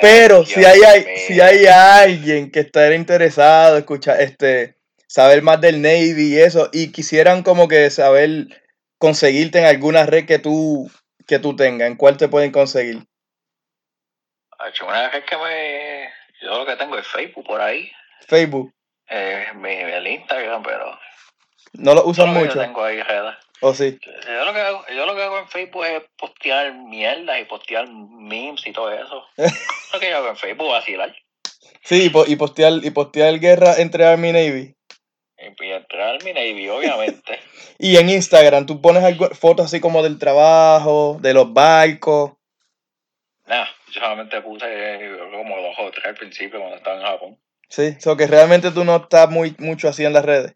pero 0.00 0.46
si 0.46 0.64
hay, 0.64 0.80
si 1.18 1.38
hay 1.38 1.66
alguien 1.66 2.50
que 2.50 2.60
esté 2.60 2.94
interesado, 2.94 3.76
escuchar, 3.76 4.22
este, 4.22 4.78
saber 5.06 5.42
más 5.42 5.60
del 5.60 5.82
Navy 5.82 6.32
y 6.32 6.40
eso, 6.40 6.70
y 6.72 6.92
quisieran 6.92 7.42
como 7.42 7.68
que 7.68 7.90
saber 7.90 8.46
conseguirte 8.96 9.58
en 9.58 9.66
alguna 9.66 10.06
red 10.06 10.24
que 10.24 10.38
tú, 10.38 10.90
que 11.26 11.38
tú 11.38 11.54
tengas, 11.54 11.88
¿en 11.88 11.96
cuál 11.96 12.16
te 12.16 12.28
pueden 12.28 12.52
conseguir? 12.52 13.06
Una 14.82 15.10
vez 15.10 15.24
que 15.24 15.36
me. 15.36 16.10
Yo 16.40 16.56
lo 16.56 16.64
que 16.64 16.76
tengo 16.76 16.96
es 16.96 17.06
Facebook 17.06 17.44
por 17.44 17.60
ahí. 17.60 17.92
Facebook. 18.26 18.72
Eh, 19.08 19.48
mi, 19.56 19.74
el 19.74 20.06
Instagram, 20.06 20.62
pero. 20.62 20.98
¿No 21.74 21.92
lo 21.92 22.06
usan 22.06 22.30
mucho? 22.32 22.54
Yo 22.54 22.60
tengo 22.62 22.82
ahí 22.82 23.02
redes. 23.02 23.34
¿O 23.60 23.72
sí? 23.74 23.98
Yo 24.04 24.44
lo, 24.44 24.52
que 24.52 24.60
hago, 24.60 24.84
yo 24.94 25.06
lo 25.06 25.14
que 25.14 25.22
hago 25.22 25.38
en 25.38 25.48
Facebook 25.48 25.84
es 25.86 26.02
postear 26.18 26.74
mierda 26.74 27.38
y 27.40 27.44
postear 27.46 27.88
memes 27.90 28.66
y 28.66 28.72
todo 28.72 28.92
eso. 28.92 29.24
lo 29.92 30.00
que 30.00 30.10
yo 30.10 30.16
hago 30.18 30.28
en 30.28 30.36
Facebook, 30.36 30.68
vacilar. 30.68 31.14
Sí, 31.82 32.04
y, 32.06 32.10
po- 32.10 32.26
y 32.26 32.36
postear, 32.36 32.72
y 32.82 32.90
postear 32.90 33.38
guerra 33.38 33.74
entre 33.78 34.04
Army 34.04 34.28
y 34.28 34.32
Navy. 34.32 34.76
Y, 35.38 35.64
y 35.64 35.70
entrar 35.72 36.22
mi 36.24 36.32
Navy, 36.32 36.68
obviamente. 36.68 37.38
Y 37.78 37.98
en 37.98 38.08
Instagram, 38.08 38.64
tú 38.64 38.80
pones 38.80 39.04
algo- 39.04 39.28
fotos 39.34 39.66
así 39.66 39.80
como 39.80 40.02
del 40.02 40.18
trabajo, 40.18 41.18
de 41.20 41.34
los 41.34 41.52
barcos. 41.52 42.32
Nada, 43.46 43.68
yo 43.92 44.00
solamente 44.00 44.40
puse 44.40 44.64
eh, 44.66 45.18
como 45.30 45.56
dos 45.60 45.74
o 45.78 45.90
tres 45.90 46.06
al 46.06 46.14
principio 46.14 46.58
cuando 46.58 46.76
estaba 46.78 46.96
en 46.98 47.06
Japón. 47.06 47.38
Sí, 47.68 47.96
so 48.00 48.16
que 48.16 48.26
realmente 48.26 48.70
tú 48.70 48.84
no 48.84 48.96
estás 48.96 49.28
muy 49.28 49.54
mucho 49.58 49.88
así 49.88 50.04
en 50.04 50.14
las 50.14 50.24
redes. 50.24 50.54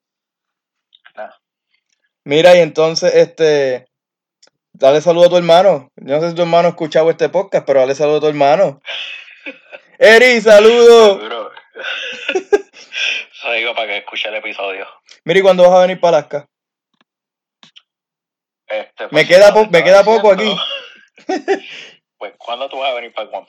Mira, 2.24 2.54
y 2.56 2.60
entonces, 2.60 3.14
este, 3.14 3.86
dale 4.72 5.00
saludo 5.00 5.26
a 5.26 5.30
tu 5.30 5.36
hermano. 5.36 5.88
Yo 5.96 6.16
no 6.16 6.20
sé 6.20 6.30
si 6.30 6.34
tu 6.34 6.42
hermano 6.42 6.68
ha 6.68 6.70
escuchado 6.70 7.10
este 7.10 7.28
podcast, 7.28 7.66
pero 7.66 7.80
dale 7.80 7.94
saludo 7.94 8.18
a 8.18 8.20
tu 8.20 8.26
hermano. 8.28 8.80
Eri, 9.98 10.40
saludo. 10.40 11.20
Eso 13.32 13.52
digo 13.52 13.74
para 13.74 13.86
que 13.86 13.98
escuche 13.98 14.28
el 14.28 14.34
episodio. 14.36 14.86
Mira, 15.24 15.40
¿y 15.40 15.42
cuándo 15.42 15.62
vas 15.64 15.72
a 15.72 15.80
venir 15.82 15.98
para 16.00 16.18
Alaska? 16.18 16.46
Este, 18.68 19.04
Me 19.04 19.08
pues, 19.10 19.28
queda 19.28 19.52
po- 19.52 19.66
me 19.66 19.82
queda 19.82 20.04
poco 20.04 20.34
diciendo, 20.36 20.62
Pues, 22.18 22.34
¿cuándo 22.38 22.68
tú 22.68 22.78
vas 22.78 22.92
a 22.92 22.94
venir 22.94 23.12
para 23.14 23.28
Guam? 23.28 23.46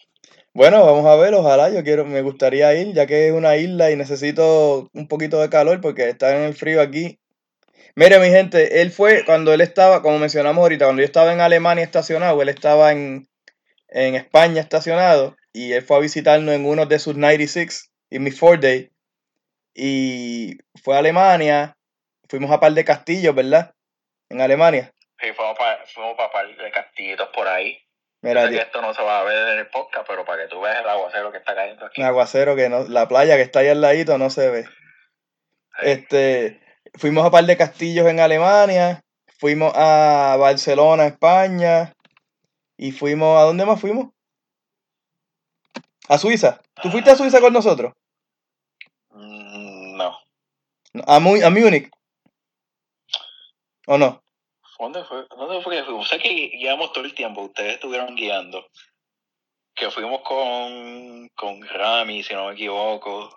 Bueno, 0.53 0.85
vamos 0.85 1.05
a 1.05 1.15
ver, 1.15 1.33
ojalá, 1.33 1.69
yo 1.69 1.83
quiero, 1.83 2.05
me 2.05 2.21
gustaría 2.21 2.73
ir, 2.73 2.93
ya 2.93 3.05
que 3.05 3.27
es 3.27 3.33
una 3.33 3.55
isla 3.57 3.91
y 3.91 3.95
necesito 3.97 4.89
un 4.93 5.07
poquito 5.07 5.39
de 5.41 5.49
calor 5.49 5.79
porque 5.81 6.09
está 6.09 6.35
en 6.35 6.43
el 6.43 6.53
frío 6.55 6.81
aquí. 6.81 7.19
Mire, 7.95 8.19
mi 8.19 8.29
gente, 8.29 8.81
él 8.81 8.91
fue, 8.91 9.25
cuando 9.25 9.53
él 9.53 9.61
estaba, 9.61 10.01
como 10.01 10.19
mencionamos 10.19 10.61
ahorita, 10.61 10.85
cuando 10.85 11.01
yo 11.01 11.05
estaba 11.05 11.33
en 11.33 11.41
Alemania 11.41 11.83
estacionado, 11.83 12.41
él 12.41 12.49
estaba 12.49 12.91
en, 12.91 13.27
en 13.89 14.15
España 14.15 14.61
estacionado 14.61 15.35
y 15.53 15.73
él 15.73 15.81
fue 15.81 15.97
a 15.97 15.99
visitarnos 15.99 16.55
en 16.55 16.65
uno 16.65 16.85
de 16.85 16.99
sus 16.99 17.15
96 17.15 17.91
y 18.09 18.19
mi 18.19 18.31
four 18.31 18.59
day 18.59 18.91
y 19.73 20.57
fue 20.83 20.95
a 20.95 20.99
Alemania, 20.99 21.77
fuimos 22.29 22.51
a 22.51 22.59
par 22.59 22.73
de 22.73 22.85
castillos, 22.85 23.35
¿verdad? 23.35 23.73
En 24.29 24.41
Alemania. 24.41 24.93
Sí, 25.19 25.31
fuimos 25.33 25.57
para 25.57 25.85
fuimos 25.85 26.15
pa 26.15 26.31
par 26.31 26.47
de 26.47 26.71
castillitos 26.71 27.29
por 27.29 27.47
ahí. 27.47 27.77
Mira, 28.21 28.43
Sé 28.43 28.47
que 28.49 28.53
tío, 28.53 28.61
esto 28.61 28.81
no 28.81 28.93
se 28.93 29.01
va 29.01 29.21
a 29.21 29.23
ver 29.23 29.47
en 29.49 29.59
el 29.59 29.67
podcast, 29.67 30.07
pero 30.07 30.25
para 30.25 30.43
que 30.43 30.49
tú 30.49 30.61
veas 30.61 30.79
el 30.79 30.89
aguacero 30.89 31.31
que 31.31 31.39
está 31.39 31.55
cayendo 31.55 31.85
aquí. 31.85 32.01
un 32.01 32.07
aguacero 32.07 32.55
que 32.55 32.69
no, 32.69 32.83
la 32.87 33.07
playa 33.07 33.35
que 33.35 33.41
está 33.41 33.59
ahí 33.59 33.69
al 33.69 33.81
ladito 33.81 34.17
no 34.17 34.29
se 34.29 34.49
ve. 34.49 34.63
Sí. 34.63 34.69
Este, 35.83 36.61
fuimos 36.93 37.25
a 37.25 37.31
par 37.31 37.45
de 37.45 37.57
castillos 37.57 38.07
en 38.07 38.19
Alemania, 38.19 39.01
fuimos 39.39 39.71
a 39.75 40.35
Barcelona, 40.39 41.07
España, 41.07 41.93
y 42.77 42.91
fuimos, 42.91 43.37
¿a 43.39 43.43
dónde 43.43 43.65
más 43.65 43.79
fuimos? 43.79 44.07
A 46.09 46.17
Suiza. 46.17 46.61
¿Tú 46.81 46.89
fuiste 46.89 47.11
a 47.11 47.15
Suiza 47.15 47.39
con 47.39 47.53
nosotros? 47.53 47.93
Mm, 49.11 49.95
No. 49.97 50.17
A, 51.07 51.19
Mu- 51.19 51.41
a 51.43 51.49
Múnich. 51.49 51.89
¿O 53.87 53.97
no? 53.97 54.21
¿Dónde 54.79 55.03
fue? 55.05 55.25
¿Dónde 55.29 55.61
fue 55.63 55.77
que 55.77 55.83
fuimos? 55.83 56.07
Sé 56.09 56.17
que 56.19 56.29
guiamos 56.57 56.91
todo 56.91 57.03
el 57.05 57.13
tiempo, 57.13 57.41
ustedes 57.43 57.75
estuvieron 57.75 58.15
guiando. 58.15 58.65
Que 59.75 59.89
fuimos 59.91 60.21
con, 60.21 61.29
con 61.35 61.61
Rami, 61.67 62.23
si 62.23 62.33
no 62.33 62.47
me 62.47 62.53
equivoco. 62.53 63.29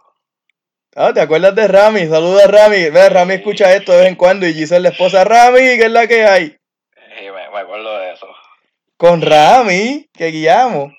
Ah, 0.97 1.13
¿te 1.13 1.21
acuerdas 1.21 1.55
de 1.55 1.67
Rami? 1.67 2.07
Saluda 2.07 2.45
a 2.45 2.47
Rami. 2.47 2.89
Ve, 2.91 3.09
Rami 3.09 3.35
escucha 3.35 3.75
esto 3.75 3.93
de 3.93 3.99
vez 3.99 4.09
en 4.09 4.15
cuando 4.17 4.47
y 4.47 4.55
Giselle, 4.55 4.81
la 4.81 4.89
esposa, 4.91 5.25
Rami, 5.25 5.59
¿qué 5.59 5.85
es 5.87 5.91
la 5.91 6.07
que 6.07 6.25
hay? 6.25 6.57
Eh, 7.17 7.33
me, 7.33 7.51
me 7.51 7.59
acuerdo 7.59 7.99
de 7.99 8.13
eso. 8.13 8.29
Con 8.97 9.21
Rami, 9.21 10.09
que 10.13 10.27
guiamos. 10.29 10.93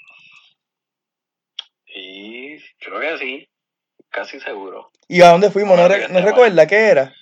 Y 1.88 2.58
creo 2.80 3.00
que 3.00 3.18
sí, 3.20 3.50
casi 4.10 4.40
seguro. 4.42 4.92
¿Y 5.08 5.22
a 5.22 5.30
dónde 5.30 5.50
fuimos? 5.50 5.78
¿No, 5.78 5.88
re- 5.88 6.02
que 6.02 6.08
no 6.10 6.20
recuerda 6.22 6.68
qué 6.68 6.76
era? 6.90 7.14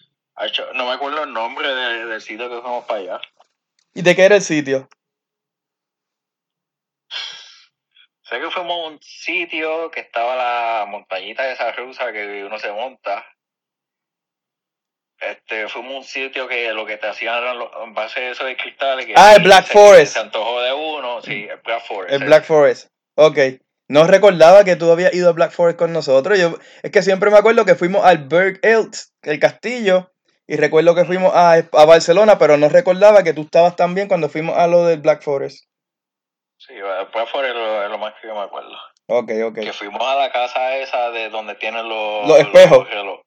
No 0.74 0.86
me 0.88 0.94
acuerdo 0.94 1.24
el 1.26 1.34
nombre 1.34 1.68
de- 1.74 2.06
del 2.06 2.22
sitio 2.22 2.50
que 2.50 2.60
fuimos 2.62 2.86
para 2.86 3.00
allá. 3.02 3.22
¿Y 3.94 4.02
de 4.02 4.16
qué 4.16 4.24
era 4.26 4.36
el 4.38 4.42
sitio? 4.42 4.90
Sé 8.34 8.40
que 8.42 8.50
fuimos 8.50 8.72
a 8.74 8.88
un 8.90 9.00
sitio 9.00 9.92
que 9.92 10.00
estaba 10.00 10.36
la 10.36 10.86
montañita 10.88 11.52
esa 11.52 11.72
rusa 11.74 12.12
que 12.12 12.44
uno 12.44 12.58
se 12.58 12.72
monta. 12.72 13.24
Este, 15.20 15.68
fuimos 15.68 15.94
a 15.94 15.98
un 16.00 16.04
sitio 16.04 16.48
que 16.48 16.74
lo 16.74 16.86
que 16.86 16.98
te 16.98 17.08
hacían 17.08 17.38
eran 17.38 17.60
los 17.60 17.70
en 17.84 17.94
base 17.94 18.20
a 18.22 18.32
eso 18.32 18.44
de 18.46 18.58
cristales. 18.58 19.06
Que 19.06 19.14
Ah, 19.16 19.36
el 19.36 19.44
Black 19.44 19.68
se- 19.68 19.74
Forest. 19.74 20.14
Se 20.14 20.20
antojó 20.20 20.62
de 20.62 20.74
uno, 20.74 21.22
sí, 21.22 21.48
el 21.50 21.60
Black 21.64 21.86
Forest. 21.86 22.14
El 22.14 22.24
Black 22.26 22.44
Forest. 22.46 22.88
Ok. 23.16 23.38
No 23.88 24.08
recordaba 24.08 24.64
que 24.64 24.76
tú 24.78 24.92
habías 24.92 25.14
ido 25.14 25.30
a 25.30 25.34
Black 25.34 25.52
Forest 25.52 25.78
con 25.78 25.94
nosotros. 25.94 26.40
Yo, 26.40 26.58
es 26.82 26.92
que 26.92 27.04
siempre 27.04 27.30
me 27.30 27.38
acuerdo 27.38 27.66
que 27.66 27.76
fuimos 27.76 28.04
al 28.04 28.18
Berg 28.28 28.60
Eltz, 28.64 29.14
el 29.22 29.40
castillo. 29.40 30.12
Y 30.48 30.58
recuerdo 30.58 30.96
que 30.96 31.06
fuimos 31.06 31.32
a, 31.36 31.54
a 31.54 31.86
Barcelona, 31.86 32.40
pero 32.40 32.58
no 32.58 32.68
recordaba 32.68 33.24
que 33.24 33.34
tú 33.34 33.44
estabas 33.44 33.76
también 33.76 34.08
cuando 34.08 34.28
fuimos 34.28 34.58
a 34.58 34.66
lo 34.68 34.86
del 34.86 35.00
Black 35.02 35.22
Forest. 35.22 35.66
Sí, 36.66 36.74
Forest 37.12 37.58
es 37.58 37.90
lo, 37.90 37.98
más 37.98 38.14
que 38.22 38.28
yo 38.28 38.36
me 38.36 38.42
acuerdo. 38.42 38.72
Ok, 39.08 39.32
ok. 39.46 39.56
Que 39.56 39.74
fuimos 39.74 40.02
a 40.02 40.16
la 40.16 40.32
casa 40.32 40.78
esa 40.78 41.12
de 41.12 41.30
donde 41.30 41.56
tienen 41.56 41.90
los... 41.90 42.26
Los 42.26 42.40
espejos. 42.40 42.90
relojes. 42.90 43.26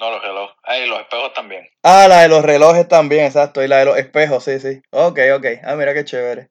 No, 0.00 0.10
los 0.10 0.22
relojes. 0.22 0.56
Ah, 0.64 0.78
y 0.78 0.88
los 0.88 1.00
espejos 1.00 1.32
también. 1.32 1.68
Ah, 1.84 2.06
la 2.08 2.22
de 2.22 2.28
los 2.28 2.44
relojes 2.44 2.88
también, 2.88 3.24
exacto. 3.24 3.62
Y 3.62 3.68
la 3.68 3.78
de 3.78 3.84
los 3.84 3.98
espejos, 3.98 4.42
sí, 4.42 4.58
sí. 4.58 4.80
Ok, 4.90 5.20
ok. 5.36 5.46
Ah, 5.62 5.76
mira 5.76 5.94
qué 5.94 6.04
chévere. 6.04 6.48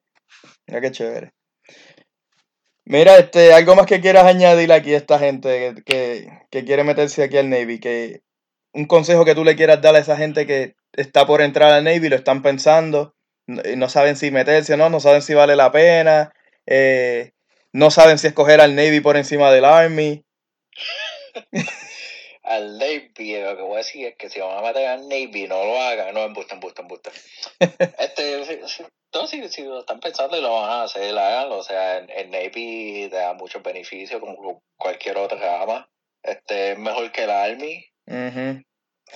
Mira 0.66 0.80
qué 0.80 0.90
chévere. 0.90 1.32
Mira, 2.86 3.18
este, 3.18 3.52
algo 3.52 3.74
más 3.74 3.84
que 3.84 4.00
quieras 4.00 4.24
añadir 4.24 4.72
aquí 4.72 4.94
a 4.94 4.96
esta 4.96 5.18
gente 5.18 5.74
que, 5.74 5.82
que, 5.84 6.28
que 6.50 6.64
quiere 6.64 6.84
meterse 6.84 7.22
aquí 7.22 7.36
al 7.36 7.50
Navy, 7.50 7.78
que 7.78 8.22
un 8.72 8.86
consejo 8.86 9.26
que 9.26 9.34
tú 9.34 9.44
le 9.44 9.56
quieras 9.56 9.82
dar 9.82 9.94
a 9.94 9.98
esa 9.98 10.16
gente 10.16 10.46
que 10.46 10.76
está 10.94 11.26
por 11.26 11.42
entrar 11.42 11.72
al 11.72 11.84
Navy, 11.84 12.08
lo 12.08 12.16
están 12.16 12.40
pensando, 12.40 13.14
no, 13.48 13.88
saben 13.88 14.16
si 14.16 14.30
meterse 14.30 14.74
o 14.74 14.76
no, 14.76 14.90
no 14.90 15.00
saben 15.00 15.22
si 15.22 15.34
vale 15.34 15.56
la 15.56 15.72
pena, 15.72 16.32
eh, 16.66 17.32
no 17.72 17.90
saben 17.90 18.18
si 18.18 18.26
escoger 18.26 18.60
al 18.60 18.76
Navy 18.76 19.00
por 19.00 19.16
encima 19.16 19.50
del 19.50 19.64
Army. 19.64 20.22
Al 22.42 22.78
Navy, 22.78 23.38
lo 23.42 23.56
que 23.56 23.62
voy 23.62 23.74
a 23.74 23.78
decir 23.78 24.06
es 24.06 24.16
que 24.16 24.30
si 24.30 24.40
van 24.40 24.56
a 24.56 24.62
meter 24.62 24.86
al 24.86 25.06
Navy, 25.06 25.46
no 25.46 25.66
lo 25.66 25.78
hagan. 25.82 26.14
No, 26.14 26.24
embusta, 26.24 26.54
embusta, 26.54 26.80
embusta. 26.80 27.10
este, 27.98 28.40
no, 29.12 29.26
si, 29.26 29.46
si 29.50 29.62
lo 29.64 29.80
están 29.80 30.00
pensando 30.00 30.34
y 30.34 30.40
lo 30.40 30.54
van 30.54 30.70
a 30.70 30.82
hacer, 30.84 31.10
háganlo. 31.10 31.58
O 31.58 31.62
sea, 31.62 31.98
el, 31.98 32.10
el 32.10 32.30
Navy 32.30 33.08
te 33.10 33.16
da 33.16 33.34
muchos 33.34 33.62
beneficios 33.62 34.18
como 34.18 34.62
cualquier 34.78 35.18
otra 35.18 35.38
rama. 35.38 35.90
este, 36.22 36.72
es 36.72 36.78
mejor 36.78 37.12
que 37.12 37.26
la 37.26 37.44
Army. 37.44 37.84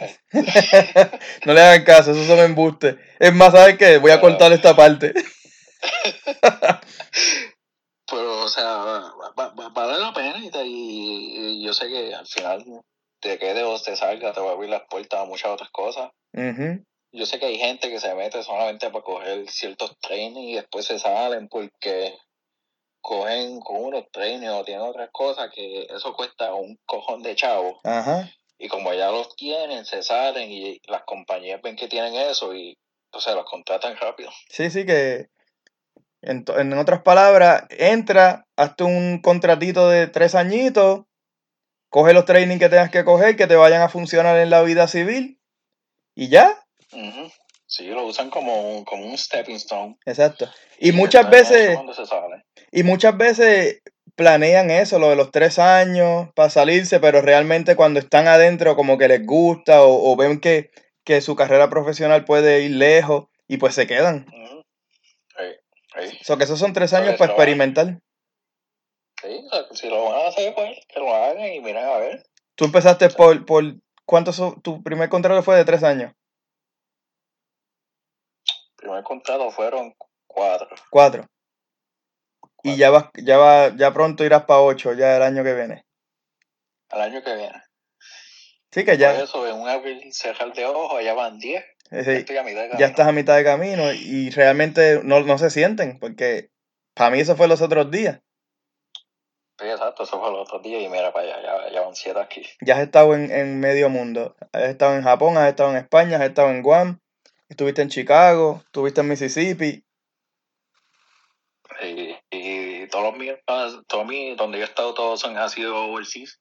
no 1.46 1.52
le 1.54 1.60
hagan 1.60 1.84
caso, 1.84 2.12
esos 2.12 2.26
son 2.26 2.38
embustes. 2.38 2.96
Es 3.18 3.32
más, 3.34 3.52
¿sabes 3.52 3.76
qué? 3.78 3.98
Voy 3.98 4.10
a 4.10 4.20
cortar 4.20 4.52
esta 4.52 4.74
parte. 4.74 5.12
Pero, 8.10 8.42
o 8.42 8.48
sea, 8.48 8.64
va- 8.66 9.32
va- 9.38 9.54
va- 9.54 9.68
vale 9.70 9.98
la 9.98 10.12
pena 10.12 10.38
y, 10.38 10.50
te- 10.50 10.66
y- 10.66 11.60
y 11.60 11.64
yo 11.64 11.72
sé 11.72 11.88
que 11.88 12.14
al 12.14 12.26
final 12.26 12.64
te 13.20 13.38
quede 13.38 13.62
o 13.64 13.80
te 13.80 13.96
salga, 13.96 14.32
te 14.32 14.40
va 14.40 14.50
a 14.50 14.52
abrir 14.52 14.68
las 14.70 14.82
puertas 14.90 15.20
a 15.20 15.24
muchas 15.24 15.50
otras 15.50 15.70
cosas. 15.70 16.10
Yo 17.12 17.26
sé 17.26 17.38
que 17.38 17.46
hay 17.46 17.58
gente 17.58 17.90
que 17.90 18.00
se 18.00 18.14
mete 18.14 18.42
solamente 18.42 18.90
para 18.90 19.04
coger 19.04 19.48
ciertos 19.50 19.96
trainings 20.00 20.50
y 20.50 20.54
después 20.54 20.86
se 20.86 20.98
salen 20.98 21.48
porque 21.48 22.14
cogen 23.00 23.60
con 23.60 23.84
unos 23.84 24.04
trainings 24.12 24.52
o 24.52 24.64
tienen 24.64 24.84
otras 24.86 25.10
cosas 25.12 25.50
que 25.54 25.82
eso 25.90 26.14
cuesta 26.14 26.54
un 26.54 26.78
cojón 26.86 27.22
de 27.22 27.34
chavo. 27.34 27.80
Ajá. 27.84 28.30
Y 28.62 28.68
como 28.68 28.94
ya 28.94 29.10
los 29.10 29.34
tienen, 29.34 29.84
se 29.84 30.04
salen 30.04 30.48
y 30.48 30.80
las 30.86 31.02
compañías 31.02 31.60
ven 31.60 31.74
que 31.74 31.88
tienen 31.88 32.14
eso 32.14 32.54
y 32.54 32.78
entonces 33.06 33.34
los 33.34 33.44
contratan 33.44 33.96
rápido. 33.96 34.30
Sí, 34.50 34.70
sí, 34.70 34.86
que 34.86 35.26
en, 36.22 36.44
en 36.56 36.72
otras 36.78 37.02
palabras, 37.02 37.64
entra, 37.70 38.46
hazte 38.56 38.84
un 38.84 39.20
contratito 39.20 39.88
de 39.88 40.06
tres 40.06 40.36
añitos, 40.36 41.06
coge 41.88 42.12
los 42.12 42.24
trainings 42.24 42.60
que 42.60 42.68
tengas 42.68 42.92
que 42.92 43.04
coger, 43.04 43.34
que 43.34 43.48
te 43.48 43.56
vayan 43.56 43.82
a 43.82 43.88
funcionar 43.88 44.38
en 44.38 44.50
la 44.50 44.62
vida 44.62 44.86
civil 44.86 45.40
y 46.14 46.28
ya. 46.28 46.64
Ujú. 46.92 47.32
Sí, 47.66 47.86
lo 47.86 48.06
usan 48.06 48.30
como 48.30 48.76
un, 48.76 48.84
como 48.84 49.06
un 49.06 49.18
stepping 49.18 49.56
stone. 49.56 49.96
Exacto. 50.06 50.48
Y 50.78 50.92
muchas 50.92 51.28
de 51.28 51.40
eso 51.40 51.50
veces, 51.50 51.78
se 51.96 52.78
y 52.78 52.84
muchas 52.84 53.16
veces 53.16 53.82
planean 54.14 54.70
eso, 54.70 54.98
lo 54.98 55.10
de 55.10 55.16
los 55.16 55.30
tres 55.30 55.58
años 55.58 56.28
para 56.34 56.50
salirse, 56.50 57.00
pero 57.00 57.20
realmente 57.22 57.76
cuando 57.76 58.00
están 58.00 58.28
adentro 58.28 58.76
como 58.76 58.98
que 58.98 59.08
les 59.08 59.24
gusta 59.24 59.82
o, 59.82 60.12
o 60.12 60.16
ven 60.16 60.40
que, 60.40 60.70
que 61.04 61.20
su 61.20 61.36
carrera 61.36 61.68
profesional 61.70 62.24
puede 62.24 62.62
ir 62.62 62.72
lejos 62.72 63.26
y 63.48 63.56
pues 63.56 63.74
se 63.74 63.86
quedan. 63.86 64.26
Ujú. 64.28 64.62
Sí, 65.36 66.08
sí. 66.10 66.18
O 66.20 66.24
sea, 66.24 66.36
que 66.36 66.44
esos 66.44 66.58
son 66.58 66.72
tres 66.72 66.92
años 66.92 67.16
para 67.16 67.32
experimentar. 67.32 67.98
Sí, 69.22 69.46
si 69.72 69.88
lo 69.88 70.04
van 70.04 70.26
a 70.26 70.28
hacer, 70.28 70.54
pues 70.54 70.78
que 70.88 71.00
lo 71.00 71.14
hagan 71.14 71.52
y 71.52 71.60
miren 71.60 71.84
a 71.84 71.96
ver. 71.98 72.22
Tú 72.54 72.64
empezaste 72.64 73.08
por, 73.10 73.46
por 73.46 73.64
¿cuántos 74.04 74.36
son- 74.36 74.60
tu 74.62 74.82
primer 74.82 75.08
contrato 75.08 75.42
fue 75.42 75.56
de 75.56 75.64
tres 75.64 75.82
años? 75.82 76.12
primer 78.76 79.04
contrato 79.04 79.48
fueron 79.52 79.94
cuatro. 80.26 80.68
Cuatro. 80.90 81.24
Y 82.62 82.76
ya 82.76 82.90
vas, 82.90 83.06
ya 83.14 83.38
va, 83.38 83.74
ya 83.76 83.92
pronto 83.92 84.24
irás 84.24 84.44
para 84.44 84.60
ocho, 84.60 84.92
ya 84.94 85.16
el 85.16 85.22
año 85.22 85.42
que 85.44 85.54
viene. 85.54 85.84
Al 86.90 87.00
año 87.02 87.22
que 87.22 87.34
viene. 87.34 87.62
Sí, 88.70 88.84
que 88.84 88.92
Por 88.92 89.00
ya, 89.00 89.12
eso, 89.22 89.46
en 89.46 89.56
un 89.60 89.68
abrir 89.68 90.00
cerrar 90.12 90.52
de 90.54 90.64
ojos, 90.64 90.98
allá 90.98 91.14
van 91.14 91.38
diez. 91.38 91.64
eh, 91.90 92.04
sí, 92.04 92.10
Estoy 92.10 92.36
a 92.38 92.42
mitad 92.42 92.62
de 92.62 92.68
ya 92.68 92.70
camino. 92.70 92.86
estás 92.88 93.06
a 93.08 93.12
mitad 93.12 93.36
de 93.36 93.44
camino 93.44 93.92
y 93.92 94.30
realmente 94.30 95.00
no, 95.02 95.20
no 95.20 95.38
se 95.38 95.50
sienten, 95.50 95.98
porque 95.98 96.50
para 96.94 97.10
mí 97.10 97.20
eso 97.20 97.36
fue 97.36 97.48
los 97.48 97.60
otros 97.62 97.90
días. 97.90 98.20
Sí, 99.58 99.66
exacto, 99.68 100.02
eso 100.04 100.18
fue 100.18 100.28
el 100.30 100.36
otro 100.36 100.58
día 100.60 100.80
y 100.80 100.88
mira 100.88 101.12
para 101.12 101.26
allá, 101.36 101.42
ya, 101.66 101.72
ya 101.72 101.80
van 101.82 101.94
siete 101.94 102.18
aquí. 102.20 102.42
Ya 102.60 102.76
has 102.76 102.80
estado 102.82 103.14
en, 103.14 103.30
en 103.30 103.60
medio 103.60 103.88
mundo. 103.90 104.34
Has 104.52 104.64
estado 104.64 104.96
en 104.96 105.02
Japón, 105.02 105.36
has 105.36 105.48
estado 105.48 105.70
en 105.70 105.76
España, 105.76 106.16
has 106.16 106.24
estado 106.24 106.50
en 106.50 106.62
Guam, 106.62 107.00
estuviste 107.48 107.82
en 107.82 107.88
Chicago, 107.90 108.62
estuviste 108.64 109.02
en 109.02 109.08
Mississippi. 109.08 109.84
Y, 111.80 112.16
y 112.30 112.81
todos 112.92 113.04
los 113.06 113.16
míos, 113.16 113.40
todos 113.88 114.06
mis, 114.06 114.36
donde 114.36 114.58
yo 114.58 114.64
he 114.64 114.68
estado, 114.68 114.92
todos 114.92 115.18
son, 115.18 115.36
han 115.36 115.48
sido 115.48 115.86
overseas. 115.86 116.38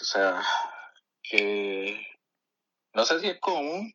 O 0.00 0.04
sea, 0.04 0.42
que 1.22 2.04
no 2.92 3.04
sé 3.04 3.20
si 3.20 3.28
es 3.28 3.38
común. 3.38 3.94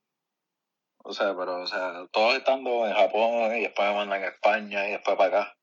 O 1.04 1.14
sea, 1.14 1.36
pero, 1.38 1.62
o 1.62 1.68
sea, 1.68 2.08
todos 2.12 2.36
estando 2.36 2.88
en 2.88 2.94
Japón 2.94 3.56
y 3.58 3.62
después 3.62 3.90
me 3.90 3.96
mandan 3.96 4.24
a 4.24 4.28
España 4.28 4.88
y 4.88 4.92
después 4.92 5.18
para 5.18 5.42
acá. 5.42 5.58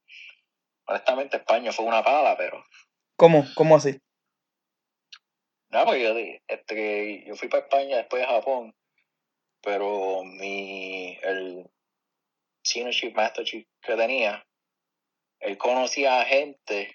Honestamente, 0.88 1.38
España 1.38 1.72
fue 1.72 1.86
una 1.86 2.04
pala, 2.04 2.36
pero. 2.36 2.62
¿Cómo? 3.16 3.44
¿Cómo 3.54 3.76
así? 3.76 3.98
No, 5.70 5.84
porque 5.84 6.02
yo, 6.02 6.14
este, 6.48 7.24
yo 7.26 7.34
fui 7.34 7.48
para 7.48 7.64
España 7.64 7.96
después 7.96 8.20
de 8.20 8.28
Japón, 8.28 8.74
pero 9.62 10.22
mi, 10.22 11.18
el 11.22 11.66
seniorship, 12.62 13.14
mastership 13.14 13.66
que 13.80 13.96
tenía, 13.96 14.46
él 15.46 15.56
conocía 15.58 16.20
a 16.20 16.24
gente 16.24 16.94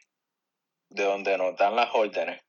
de 0.89 1.03
donde 1.03 1.37
nos 1.37 1.55
dan 1.55 1.75
las 1.75 1.89
órdenes. 1.93 2.41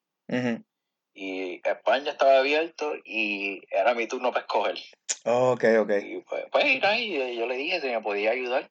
Y 1.15 1.61
España 1.65 2.11
estaba 2.11 2.39
abierto 2.39 2.95
y 3.05 3.63
era 3.71 3.95
mi 3.95 4.09
turno 4.09 4.33
para 4.33 4.41
escoger. 4.41 4.79
Ok, 5.25 5.65
ok. 5.81 5.91
Y 6.03 6.21
pues, 6.23 6.45
pues 6.51 6.83
ahí, 6.83 7.37
yo 7.37 7.47
le 7.47 7.57
dije 7.57 7.81
si 7.81 7.87
me 7.89 8.01
podía 8.01 8.33
ayudar. 8.33 8.69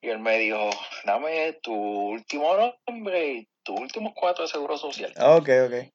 Y 0.00 0.10
él 0.10 0.20
me 0.20 0.38
dijo, 0.38 0.70
dame 1.04 1.54
tu 1.54 1.74
último 1.74 2.54
nombre 2.86 3.32
y 3.32 3.48
tus 3.64 3.80
últimos 3.80 4.12
cuatro 4.14 4.44
de 4.44 4.50
seguro 4.50 4.78
social. 4.78 5.12
Ok, 5.20 5.48
ok. 5.66 5.92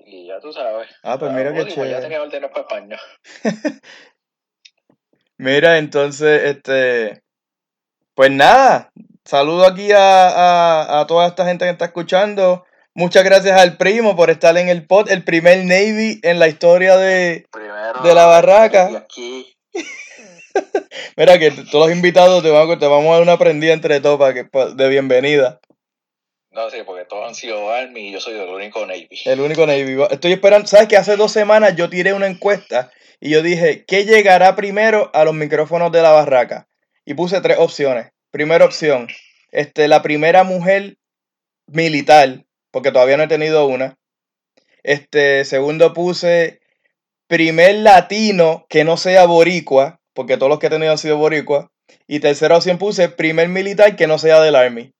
Y 0.00 0.26
ya 0.26 0.38
tú 0.40 0.52
sabes. 0.52 0.90
Ah, 1.02 1.18
pues 1.18 1.32
mira 1.32 1.54
qué 1.54 1.62
Pues, 1.62 1.74
pues, 1.74 1.88
ya 1.90 2.00
chévere. 2.00 2.02
tenía 2.02 2.22
órdenes 2.22 2.50
para 2.50 2.60
España. 2.62 3.00
Mira, 5.38 5.78
entonces, 5.78 6.42
este, 6.42 7.22
pues 8.14 8.30
nada, 8.30 8.90
saludo 9.28 9.66
aquí 9.66 9.92
a, 9.92 10.28
a, 10.28 11.00
a 11.00 11.06
toda 11.06 11.26
esta 11.26 11.44
gente 11.44 11.64
que 11.66 11.70
está 11.70 11.84
escuchando. 11.86 12.64
Muchas 12.94 13.22
gracias 13.24 13.60
al 13.60 13.76
primo 13.76 14.16
por 14.16 14.30
estar 14.30 14.56
en 14.56 14.68
el 14.68 14.86
pod, 14.86 15.10
el 15.10 15.22
primer 15.22 15.58
Navy 15.64 16.18
en 16.22 16.38
la 16.38 16.48
historia 16.48 16.96
de... 16.96 17.46
Primero. 17.52 18.00
De 18.02 18.14
la 18.14 18.26
barraca. 18.26 18.88
Y 18.90 18.96
aquí. 18.96 19.56
Mira 21.16 21.38
que 21.38 21.50
todos 21.50 21.88
los 21.88 21.92
invitados 21.96 22.42
te 22.42 22.50
vamos, 22.50 22.76
a- 22.76 22.78
te 22.78 22.86
vamos 22.86 23.06
a 23.10 23.12
dar 23.14 23.22
una 23.22 23.38
prendida 23.38 23.72
entre 23.72 24.00
todos 24.00 24.18
para 24.18 24.34
que, 24.34 24.48
de 24.74 24.88
bienvenida. 24.88 25.60
No 26.50 26.70
sé, 26.70 26.82
porque 26.84 27.04
todos 27.04 27.28
han 27.28 27.34
sido 27.34 27.70
Army 27.70 28.08
y 28.08 28.12
yo 28.12 28.20
soy 28.20 28.34
el 28.34 28.48
único 28.48 28.84
Navy. 28.86 29.08
El 29.26 29.40
único 29.40 29.66
Navy. 29.66 29.96
Estoy 30.10 30.32
esperando, 30.32 30.66
¿sabes 30.66 30.88
que 30.88 30.96
hace 30.96 31.16
dos 31.16 31.30
semanas 31.30 31.76
yo 31.76 31.88
tiré 31.90 32.14
una 32.14 32.26
encuesta 32.26 32.90
y 33.20 33.30
yo 33.30 33.42
dije, 33.42 33.84
¿qué 33.86 34.06
llegará 34.06 34.56
primero 34.56 35.10
a 35.14 35.24
los 35.24 35.34
micrófonos 35.34 35.92
de 35.92 36.02
la 36.02 36.10
barraca? 36.12 36.66
Y 37.04 37.14
puse 37.14 37.40
tres 37.40 37.58
opciones. 37.58 38.10
Primera 38.30 38.64
opción, 38.64 39.08
este, 39.50 39.88
la 39.88 40.02
primera 40.02 40.44
mujer 40.44 40.96
militar, 41.66 42.44
porque 42.70 42.92
todavía 42.92 43.16
no 43.16 43.24
he 43.24 43.28
tenido 43.28 43.66
una. 43.66 43.96
Este, 44.82 45.44
segundo 45.44 45.92
puse 45.92 46.60
primer 47.26 47.76
latino 47.76 48.66
que 48.68 48.84
no 48.84 48.96
sea 48.96 49.26
boricua, 49.26 50.00
porque 50.14 50.36
todos 50.36 50.50
los 50.50 50.58
que 50.58 50.66
he 50.66 50.70
tenido 50.70 50.92
han 50.92 50.98
sido 50.98 51.16
boricua. 51.16 51.70
Y 52.06 52.20
tercera 52.20 52.56
opción 52.56 52.78
puse 52.78 53.08
primer 53.08 53.48
militar 53.48 53.96
que 53.96 54.06
no 54.06 54.18
sea 54.18 54.40
del 54.40 54.56
Army. 54.56 54.92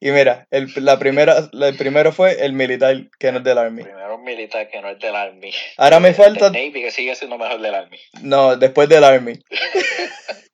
Y 0.00 0.10
mira, 0.10 0.48
el, 0.50 0.72
la 0.76 0.98
primera, 0.98 1.48
el 1.52 1.76
primero 1.76 2.10
fue 2.10 2.44
el 2.44 2.54
militar 2.54 3.08
que 3.18 3.30
no 3.30 3.38
es 3.38 3.44
del 3.44 3.58
Army. 3.58 3.84
Primero 3.84 4.16
un 4.16 4.24
militar 4.24 4.68
que 4.68 4.80
no 4.80 4.88
es 4.90 4.98
del 4.98 5.14
Army. 5.14 5.52
Ahora 5.76 6.00
me 6.00 6.08
El 6.08 6.14
falta, 6.14 6.50
Navy 6.50 6.72
que 6.72 6.90
sigue 6.90 7.14
siendo 7.14 7.38
mejor 7.38 7.60
del 7.60 7.74
Army. 7.74 7.98
no, 8.20 8.56
después 8.56 8.88
del 8.88 9.04
Army. 9.04 9.34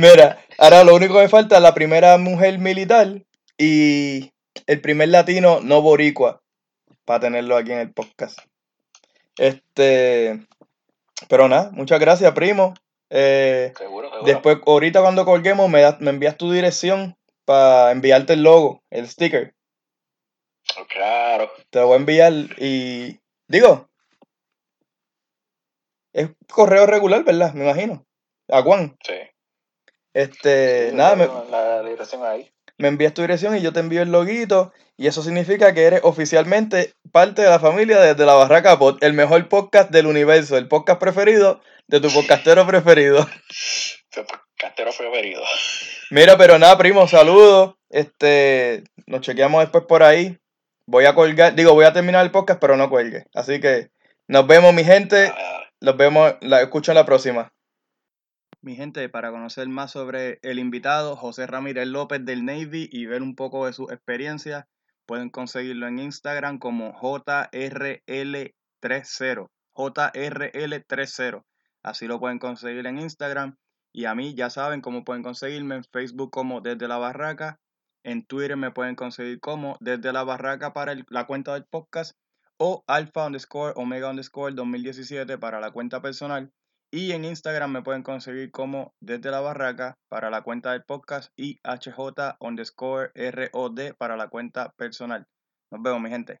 Mira, 0.00 0.38
ahora 0.56 0.82
lo 0.82 0.94
único 0.94 1.14
que 1.14 1.20
me 1.20 1.28
falta 1.28 1.56
es 1.56 1.62
la 1.62 1.74
primera 1.74 2.16
mujer 2.16 2.58
militar 2.58 3.22
y 3.58 4.32
el 4.66 4.80
primer 4.80 5.10
latino 5.10 5.60
no 5.60 5.82
boricua 5.82 6.40
para 7.04 7.20
tenerlo 7.20 7.56
aquí 7.56 7.72
en 7.72 7.80
el 7.80 7.92
podcast. 7.92 8.38
Este, 9.36 10.40
pero 11.28 11.48
nada, 11.48 11.70
muchas 11.72 12.00
gracias, 12.00 12.32
primo. 12.32 12.72
Eh, 13.10 13.74
Seguro, 13.76 14.08
seguro. 14.08 14.24
después, 14.24 14.58
ahorita 14.66 15.02
cuando 15.02 15.26
colguemos, 15.26 15.68
me, 15.68 15.82
das- 15.82 16.00
me 16.00 16.10
envías 16.10 16.38
tu 16.38 16.50
dirección 16.50 17.16
para 17.44 17.90
enviarte 17.90 18.32
el 18.32 18.42
logo, 18.42 18.82
el 18.90 19.06
sticker. 19.06 19.54
Claro. 20.88 21.50
Te 21.68 21.80
lo 21.80 21.88
voy 21.88 21.94
a 21.94 21.98
enviar 21.98 22.32
y 22.58 23.18
digo, 23.48 23.88
es 26.14 26.30
correo 26.50 26.86
regular, 26.86 27.22
¿verdad? 27.24 27.52
Me 27.52 27.64
imagino. 27.64 28.06
A 28.48 28.62
Juan. 28.62 28.96
Sí. 29.06 29.14
Este, 30.14 30.90
Sí, 30.90 30.96
nada, 30.96 31.16
me, 31.16 31.28
La 31.50 31.82
dirección 31.82 32.24
ahí. 32.24 32.50
me 32.78 32.88
envías 32.88 33.14
tu 33.14 33.22
dirección 33.22 33.56
y 33.56 33.60
yo 33.60 33.72
te 33.72 33.80
envío 33.80 34.02
el 34.02 34.10
loguito. 34.12 34.72
Y 34.96 35.06
eso 35.06 35.22
significa 35.22 35.72
que 35.72 35.84
eres 35.84 36.00
oficialmente 36.02 36.92
parte 37.10 37.42
de 37.42 37.48
la 37.48 37.58
familia 37.58 38.00
desde 38.00 38.26
la 38.26 38.34
Barraca 38.34 38.78
Pod, 38.78 38.98
el 39.02 39.14
mejor 39.14 39.48
podcast 39.48 39.90
del 39.90 40.06
universo, 40.06 40.58
el 40.58 40.68
podcast 40.68 41.00
preferido 41.00 41.60
de 41.88 42.00
tu 42.00 42.10
podcastero 42.10 42.66
preferido. 42.66 43.26
Tu 44.12 44.22
Castero 44.58 44.90
preferido. 44.96 45.40
Mira, 46.10 46.36
pero 46.36 46.58
nada, 46.58 46.76
primo, 46.76 47.06
saludos. 47.08 47.76
Este, 47.88 48.84
nos 49.06 49.20
chequeamos 49.22 49.62
después 49.62 49.84
por 49.88 50.02
ahí. 50.02 50.36
Voy 50.86 51.06
a 51.06 51.14
colgar, 51.14 51.54
digo, 51.54 51.72
voy 51.72 51.84
a 51.86 51.92
terminar 51.92 52.24
el 52.24 52.30
podcast, 52.32 52.60
pero 52.60 52.76
no 52.76 52.90
cuelgue. 52.90 53.24
Así 53.34 53.60
que 53.60 53.88
nos 54.28 54.46
vemos, 54.46 54.74
mi 54.74 54.84
gente. 54.84 55.32
Ah, 55.34 55.62
Los 55.80 55.96
vemos, 55.96 56.34
la 56.40 56.60
escucho 56.60 56.90
en 56.92 56.96
la 56.96 57.06
próxima. 57.06 57.52
Mi 58.62 58.76
gente, 58.76 59.08
para 59.08 59.30
conocer 59.30 59.66
más 59.68 59.92
sobre 59.92 60.38
el 60.42 60.58
invitado, 60.58 61.16
José 61.16 61.46
Ramírez 61.46 61.86
López 61.86 62.22
del 62.26 62.44
Navy, 62.44 62.90
y 62.92 63.06
ver 63.06 63.22
un 63.22 63.34
poco 63.34 63.64
de 63.64 63.72
sus 63.72 63.90
experiencias, 63.90 64.66
pueden 65.06 65.30
conseguirlo 65.30 65.88
en 65.88 65.98
Instagram 65.98 66.58
como 66.58 66.92
JRL30. 66.92 68.52
JRL30. 69.74 71.42
Así 71.82 72.06
lo 72.06 72.20
pueden 72.20 72.38
conseguir 72.38 72.86
en 72.86 72.98
Instagram. 72.98 73.56
Y 73.92 74.04
a 74.04 74.14
mí 74.14 74.34
ya 74.34 74.50
saben 74.50 74.82
cómo 74.82 75.04
pueden 75.04 75.22
conseguirme 75.22 75.76
en 75.76 75.84
Facebook 75.84 76.30
como 76.30 76.60
Desde 76.60 76.86
la 76.86 76.98
Barraca. 76.98 77.58
En 78.02 78.26
Twitter 78.26 78.58
me 78.58 78.72
pueden 78.72 78.94
conseguir 78.94 79.40
como 79.40 79.78
Desde 79.80 80.12
la 80.12 80.22
Barraca 80.22 80.74
para 80.74 80.94
la 81.08 81.26
cuenta 81.26 81.54
del 81.54 81.64
podcast. 81.64 82.14
O 82.58 82.84
Alpha 82.86 83.24
underscore 83.24 83.72
Omega 83.76 84.10
underscore 84.10 84.54
2017 84.54 85.38
para 85.38 85.60
la 85.60 85.70
cuenta 85.70 86.02
personal. 86.02 86.52
Y 86.92 87.12
en 87.12 87.24
Instagram 87.24 87.70
me 87.70 87.82
pueden 87.82 88.02
conseguir 88.02 88.50
como 88.50 88.94
Desde 89.00 89.30
la 89.30 89.40
Barraca 89.40 89.96
para 90.08 90.28
la 90.28 90.42
cuenta 90.42 90.72
del 90.72 90.82
podcast 90.82 91.32
y 91.36 91.60
HJ 91.62 92.36
underscore 92.40 93.12
ROD 93.14 93.94
para 93.96 94.16
la 94.16 94.28
cuenta 94.28 94.72
personal. 94.76 95.28
Nos 95.70 95.82
vemos, 95.82 96.00
mi 96.00 96.10
gente. 96.10 96.40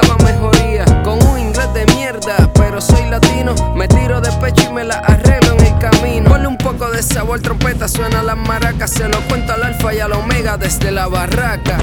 con 1.03 1.21
un 1.27 1.39
inglés 1.39 1.73
de 1.73 1.85
mierda, 1.93 2.49
pero 2.53 2.81
soy 2.81 3.09
latino. 3.09 3.53
Me 3.75 3.87
tiro 3.87 4.21
de 4.21 4.31
pecho 4.33 4.69
y 4.69 4.73
me 4.73 4.83
la 4.83 4.95
arreglo 4.95 5.53
en 5.57 5.65
el 5.65 5.79
camino. 5.79 6.29
Ponle 6.29 6.47
un 6.47 6.57
poco 6.57 6.89
de 6.89 7.01
sabor, 7.01 7.39
trompeta, 7.39 7.87
suena 7.87 8.23
las 8.23 8.37
maracas. 8.37 8.91
Se 8.91 9.07
lo 9.07 9.19
cuento 9.27 9.53
al 9.53 9.63
alfa 9.63 9.93
y 9.93 9.99
al 9.99 10.13
omega 10.13 10.57
desde 10.57 10.91
la 10.91 11.07
barraca. 11.07 11.77